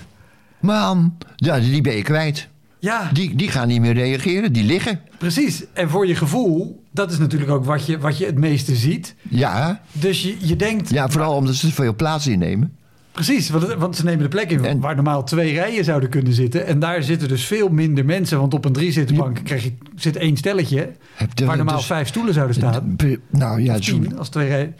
Man, 0.59 1.17
ja, 1.35 1.59
die 1.59 1.81
ben 1.81 1.95
je 1.95 2.01
kwijt. 2.01 2.47
Ja, 2.79 3.09
Die, 3.13 3.35
die 3.35 3.49
gaan 3.51 3.67
niet 3.67 3.81
meer 3.81 3.93
reageren, 3.93 4.53
die 4.53 4.63
liggen. 4.63 5.01
precies. 5.17 5.63
En 5.73 5.89
voor 5.89 6.07
je 6.07 6.15
gevoel, 6.15 6.83
dat 6.91 7.11
is 7.11 7.17
natuurlijk 7.17 7.51
ook 7.51 7.65
wat 7.65 7.85
je, 7.85 7.99
wat 7.99 8.17
je 8.17 8.25
het 8.25 8.37
meeste 8.37 8.75
ziet. 8.75 9.15
Ja, 9.29 9.81
Dus 9.91 10.21
je, 10.23 10.35
je 10.39 10.55
denkt, 10.55 10.89
ja 10.89 11.09
vooral 11.09 11.35
omdat 11.35 11.55
ze 11.55 11.71
veel 11.71 11.95
plaats 11.95 12.27
innemen. 12.27 12.76
Precies, 13.17 13.49
want, 13.49 13.73
want 13.73 13.95
ze 13.95 14.03
nemen 14.03 14.23
de 14.23 14.27
plek 14.29 14.51
in 14.51 14.65
En- 14.65 14.79
waar 14.79 14.95
normaal 14.95 15.23
twee 15.23 15.53
rijen 15.53 15.83
zouden 15.83 16.09
kunnen 16.09 16.33
zitten. 16.33 16.65
En 16.65 16.79
daar 16.79 17.03
zitten 17.03 17.27
dus 17.27 17.45
veel 17.45 17.69
minder 17.69 18.05
mensen. 18.05 18.39
Want 18.39 18.53
op 18.53 18.65
een 18.65 18.73
driezitterbank 18.73 19.39
krijg 19.43 19.63
je, 19.63 19.73
zit 19.95 20.15
één 20.15 20.37
stelletje. 20.37 20.91
Waar 21.45 21.55
normaal 21.57 21.75
dus- 21.77 21.85
vijf 21.85 22.07
stoelen 22.07 22.33
zouden 22.33 22.55
staan. 22.55 22.95
Be- 22.95 23.19
Nou 23.29 23.61
ja, 23.61 23.81
zo- 23.81 23.99
Tien 23.99 24.17
als 24.17 24.29
twee 24.29 24.47
rijen. 24.47 24.75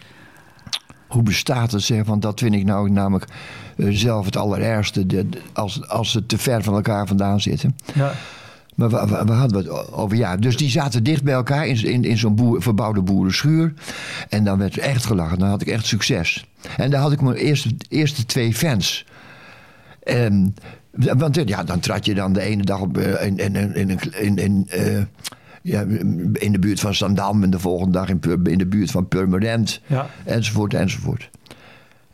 hoe 1.06 1.22
bestaat 1.22 1.72
het? 1.72 1.82
Zeg, 1.82 2.04
want 2.04 2.22
dat 2.22 2.40
vind 2.40 2.54
ik 2.54 2.64
nou 2.64 2.90
namelijk 2.90 3.30
eh, 3.76 3.86
zelf 3.90 4.24
het 4.24 4.36
allerergste. 4.36 5.06
de- 5.06 5.28
de- 5.28 5.38
als, 5.52 5.88
als 5.88 6.10
ze 6.10 6.26
te 6.26 6.38
ver 6.38 6.62
van 6.62 6.74
elkaar 6.74 7.06
vandaan 7.06 7.40
zitten. 7.40 7.76
Ja. 7.94 8.12
Maar 8.78 8.88
waar, 8.88 9.06
waar- 9.08 9.26
waar 9.26 9.36
hadden 9.36 9.62
we 9.64 9.68
het 9.74 9.92
over? 9.92 10.16
Ja, 10.16 10.36
dus 10.36 10.56
die 10.56 10.70
zaten 10.70 11.02
dicht 11.02 11.22
bij 11.22 11.34
elkaar 11.34 11.66
in, 11.66 11.84
in, 11.84 12.04
in 12.04 12.18
zo'n 12.18 12.34
boer, 12.34 12.62
verbouwde 12.62 13.02
boerenschuur. 13.02 13.72
En 14.28 14.44
dan 14.44 14.58
werd 14.58 14.76
er 14.76 14.82
echt 14.82 15.04
gelachen. 15.04 15.38
Dan 15.38 15.48
had 15.48 15.60
ik 15.60 15.68
echt 15.68 15.86
succes. 15.86 16.46
En 16.76 16.90
daar 16.90 17.00
had 17.00 17.12
ik 17.12 17.20
mijn 17.20 17.36
eerste, 17.36 17.70
eerste 17.88 18.26
twee 18.26 18.54
fans. 18.54 19.06
En, 20.02 20.54
want 20.92 21.36
eh, 21.36 21.46
ja, 21.46 21.64
dan 21.64 21.80
trad 21.80 22.04
je 22.06 22.14
dan 22.14 22.32
de 22.32 22.40
ene 22.40 22.62
dag 22.62 22.80
op, 22.80 22.98
eh, 22.98 23.26
in, 23.26 23.36
in, 23.36 23.74
in, 23.74 23.98
in, 24.20 24.36
in, 24.36 24.66
eh, 24.68 25.02
ja, 25.62 25.80
in 26.32 26.52
de 26.52 26.58
buurt 26.58 26.80
van 26.80 26.94
Zandam... 26.94 27.42
en 27.42 27.50
de 27.50 27.58
volgende 27.58 27.92
dag 27.92 28.08
in, 28.08 28.20
in 28.44 28.58
de 28.58 28.66
buurt 28.66 28.90
van 28.90 29.08
Purmerend. 29.08 29.80
Ja. 29.86 30.06
Enzovoort, 30.24 30.74
enzovoort. 30.74 31.30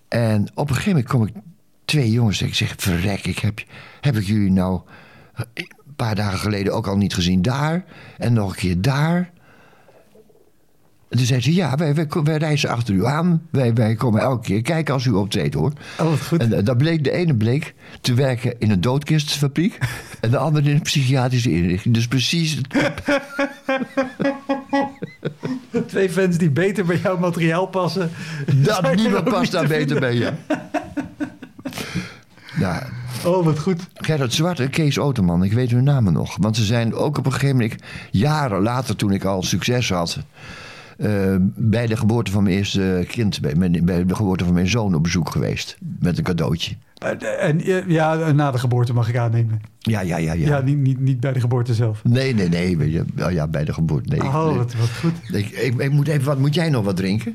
En 0.08 0.46
op 0.54 0.68
een 0.68 0.74
gegeven 0.74 0.92
moment 0.92 1.08
kom 1.08 1.26
ik 1.26 1.32
twee 1.84 2.10
jongens 2.10 2.38
tegen. 2.38 2.52
Ik 2.52 2.58
zeg, 2.58 2.74
verrek, 2.76 3.26
ik 3.26 3.38
heb, 3.38 3.62
heb 4.00 4.16
ik 4.16 4.24
jullie 4.24 4.50
nou 4.52 4.80
een 5.96 6.06
paar 6.06 6.14
dagen 6.14 6.38
geleden 6.38 6.72
ook 6.72 6.86
al 6.86 6.96
niet 6.96 7.14
gezien 7.14 7.42
daar. 7.42 7.84
En 8.18 8.32
nog 8.32 8.50
een 8.50 8.56
keer 8.56 8.80
daar. 8.80 9.32
En 11.08 11.20
toen 11.20 11.26
zei 11.26 11.40
ze, 11.40 11.54
ja, 11.54 11.76
wij, 11.76 11.94
wij, 11.94 12.06
wij 12.24 12.36
reizen 12.36 12.68
achter 12.70 12.94
u 12.94 13.06
aan. 13.06 13.42
Wij, 13.50 13.74
wij 13.74 13.94
komen 13.94 14.20
elke 14.20 14.46
keer 14.46 14.62
kijken 14.62 14.94
als 14.94 15.04
u 15.04 15.10
optreedt, 15.10 15.54
hoor. 15.54 15.72
Oh, 16.00 16.12
goed. 16.12 16.40
En 16.40 16.52
eh, 16.52 16.64
dat 16.64 16.76
bleek, 16.76 17.04
de 17.04 17.10
ene 17.10 17.34
bleek 17.34 17.74
te 18.00 18.14
werken 18.14 18.54
in 18.58 18.70
een 18.70 18.80
doodkistfabriek... 18.80 19.78
en 20.20 20.30
de 20.30 20.38
andere 20.38 20.68
in 20.68 20.74
een 20.74 20.82
psychiatrische 20.82 21.50
inrichting. 21.50 21.94
Dus 21.94 22.08
precies... 22.08 22.60
Twee 25.86 26.10
fans 26.10 26.38
die 26.38 26.50
beter 26.50 26.84
bij 26.84 26.98
jouw 27.02 27.18
materiaal 27.18 27.66
passen. 27.66 28.10
Dat 28.54 28.94
niemand 28.94 29.24
past 29.24 29.52
daar 29.52 29.62
te 29.62 29.68
beter 29.68 30.00
bij, 30.00 30.14
ja. 30.14 30.34
Nou, 32.60 32.82
Oh, 33.24 33.44
wat 33.44 33.58
goed. 33.58 33.86
Gerrit 33.94 34.32
Zwart 34.32 34.60
en 34.60 34.70
Kees 34.70 34.98
Oterman, 34.98 35.42
ik 35.44 35.52
weet 35.52 35.70
hun 35.70 35.84
namen 35.84 36.12
nog. 36.12 36.36
Want 36.40 36.56
ze 36.56 36.64
zijn 36.64 36.94
ook 36.94 37.18
op 37.18 37.26
een 37.26 37.32
gegeven 37.32 37.56
moment, 37.56 37.74
jaren 38.10 38.62
later 38.62 38.96
toen 38.96 39.10
ik 39.12 39.24
al 39.24 39.42
succes 39.42 39.90
had... 39.90 40.18
eh, 40.98 41.36
bij 41.56 41.86
de 41.86 41.96
geboorte 41.96 42.30
van 42.30 42.42
mijn 42.42 42.56
eerste 42.56 43.04
kind, 43.08 43.40
bij, 43.40 43.54
mijn- 43.54 43.84
bij 43.84 44.04
de 44.06 44.14
geboorte 44.14 44.44
van 44.44 44.52
mijn 44.54 44.68
zoon 44.68 44.94
op 44.94 45.02
bezoek 45.02 45.30
geweest. 45.30 45.76
Met 45.98 46.18
een 46.18 46.24
cadeautje. 46.24 46.74
Eh, 46.94 47.44
En 47.48 47.60
eh, 47.60 47.86
ja, 47.88 48.32
na 48.32 48.50
de 48.50 48.58
geboorte 48.58 48.92
mag 48.92 49.08
ik 49.08 49.16
aannemen. 49.16 49.60
Ja, 49.78 50.00
ja, 50.00 50.16
ja. 50.16 50.32
Ja, 50.32 50.46
ja. 50.48 50.60
niet, 50.60 50.78
niet, 50.78 51.00
niet 51.00 51.20
bij 51.20 51.32
de 51.32 51.40
geboorte 51.40 51.74
zelf. 51.74 52.00
Nee, 52.04 52.34
nee, 52.34 52.48
nee. 52.48 52.90
je, 52.90 53.04
wel, 53.14 53.30
Ja, 53.30 53.46
bij 53.48 53.64
de 53.64 53.72
geboorte. 53.72 54.08
Nee, 54.08 54.22
Oh, 54.22 54.46
nee. 54.46 54.56
wat, 54.56 54.74
wat 54.74 54.90
goed. 55.00 55.12
Ik, 55.32 55.48
ik, 55.50 55.74
ik 55.80 55.90
moet 55.92 56.08
even 56.08 56.24
wat, 56.24 56.38
moet 56.38 56.54
jij 56.54 56.70
nog 56.70 56.84
wat 56.84 56.96
drinken? 56.96 57.34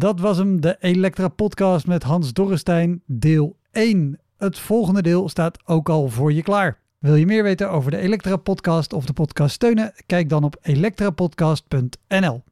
Dat 0.00 0.20
was 0.20 0.36
hem, 0.36 0.60
de 0.60 0.76
Elektra 0.78 1.28
Podcast 1.28 1.86
met 1.86 2.02
Hans 2.02 2.32
Dorrestein, 2.32 3.02
deel 3.06 3.56
1. 3.70 4.18
Het 4.36 4.58
volgende 4.58 5.02
deel 5.02 5.28
staat 5.28 5.58
ook 5.64 5.88
al 5.88 6.08
voor 6.08 6.32
je 6.32 6.42
klaar. 6.42 6.78
Wil 6.98 7.14
je 7.14 7.26
meer 7.26 7.42
weten 7.42 7.70
over 7.70 7.90
de 7.90 7.96
Elektra 7.96 8.36
Podcast 8.36 8.92
of 8.92 9.04
de 9.04 9.12
podcast 9.12 9.54
steunen? 9.54 9.92
Kijk 10.06 10.28
dan 10.28 10.44
op 10.44 10.56
elektrapodcast.nl. 10.62 12.42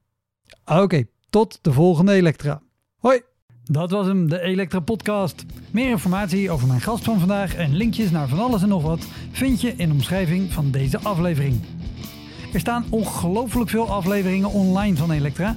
Oké, 0.65 1.05
tot 1.31 1.59
de 1.63 1.73
volgende 1.73 2.13
Elektra. 2.13 2.63
Hoi! 2.99 3.21
Dat 3.65 3.91
was 3.91 4.07
hem, 4.07 4.29
de 4.29 4.41
Elektra 4.41 4.81
Podcast. 4.81 5.45
Meer 5.71 5.91
informatie 5.91 6.51
over 6.51 6.69
mijn 6.69 6.81
gast 6.81 7.05
van 7.05 7.19
vandaag 7.19 7.55
en 7.55 7.77
linkjes 7.77 8.11
naar 8.11 8.29
van 8.29 8.39
alles 8.39 8.63
en 8.63 8.69
nog 8.69 8.83
wat 8.83 9.07
vind 9.31 9.61
je 9.61 9.75
in 9.77 9.89
de 9.89 9.95
omschrijving 9.95 10.53
van 10.53 10.71
deze 10.71 10.99
aflevering. 10.99 11.61
Er 12.53 12.61
staan 12.61 12.85
ongelooflijk 12.91 13.71
veel 13.71 13.89
afleveringen 13.91 14.51
online 14.51 14.97
van 14.97 15.11
Elektra. 15.11 15.57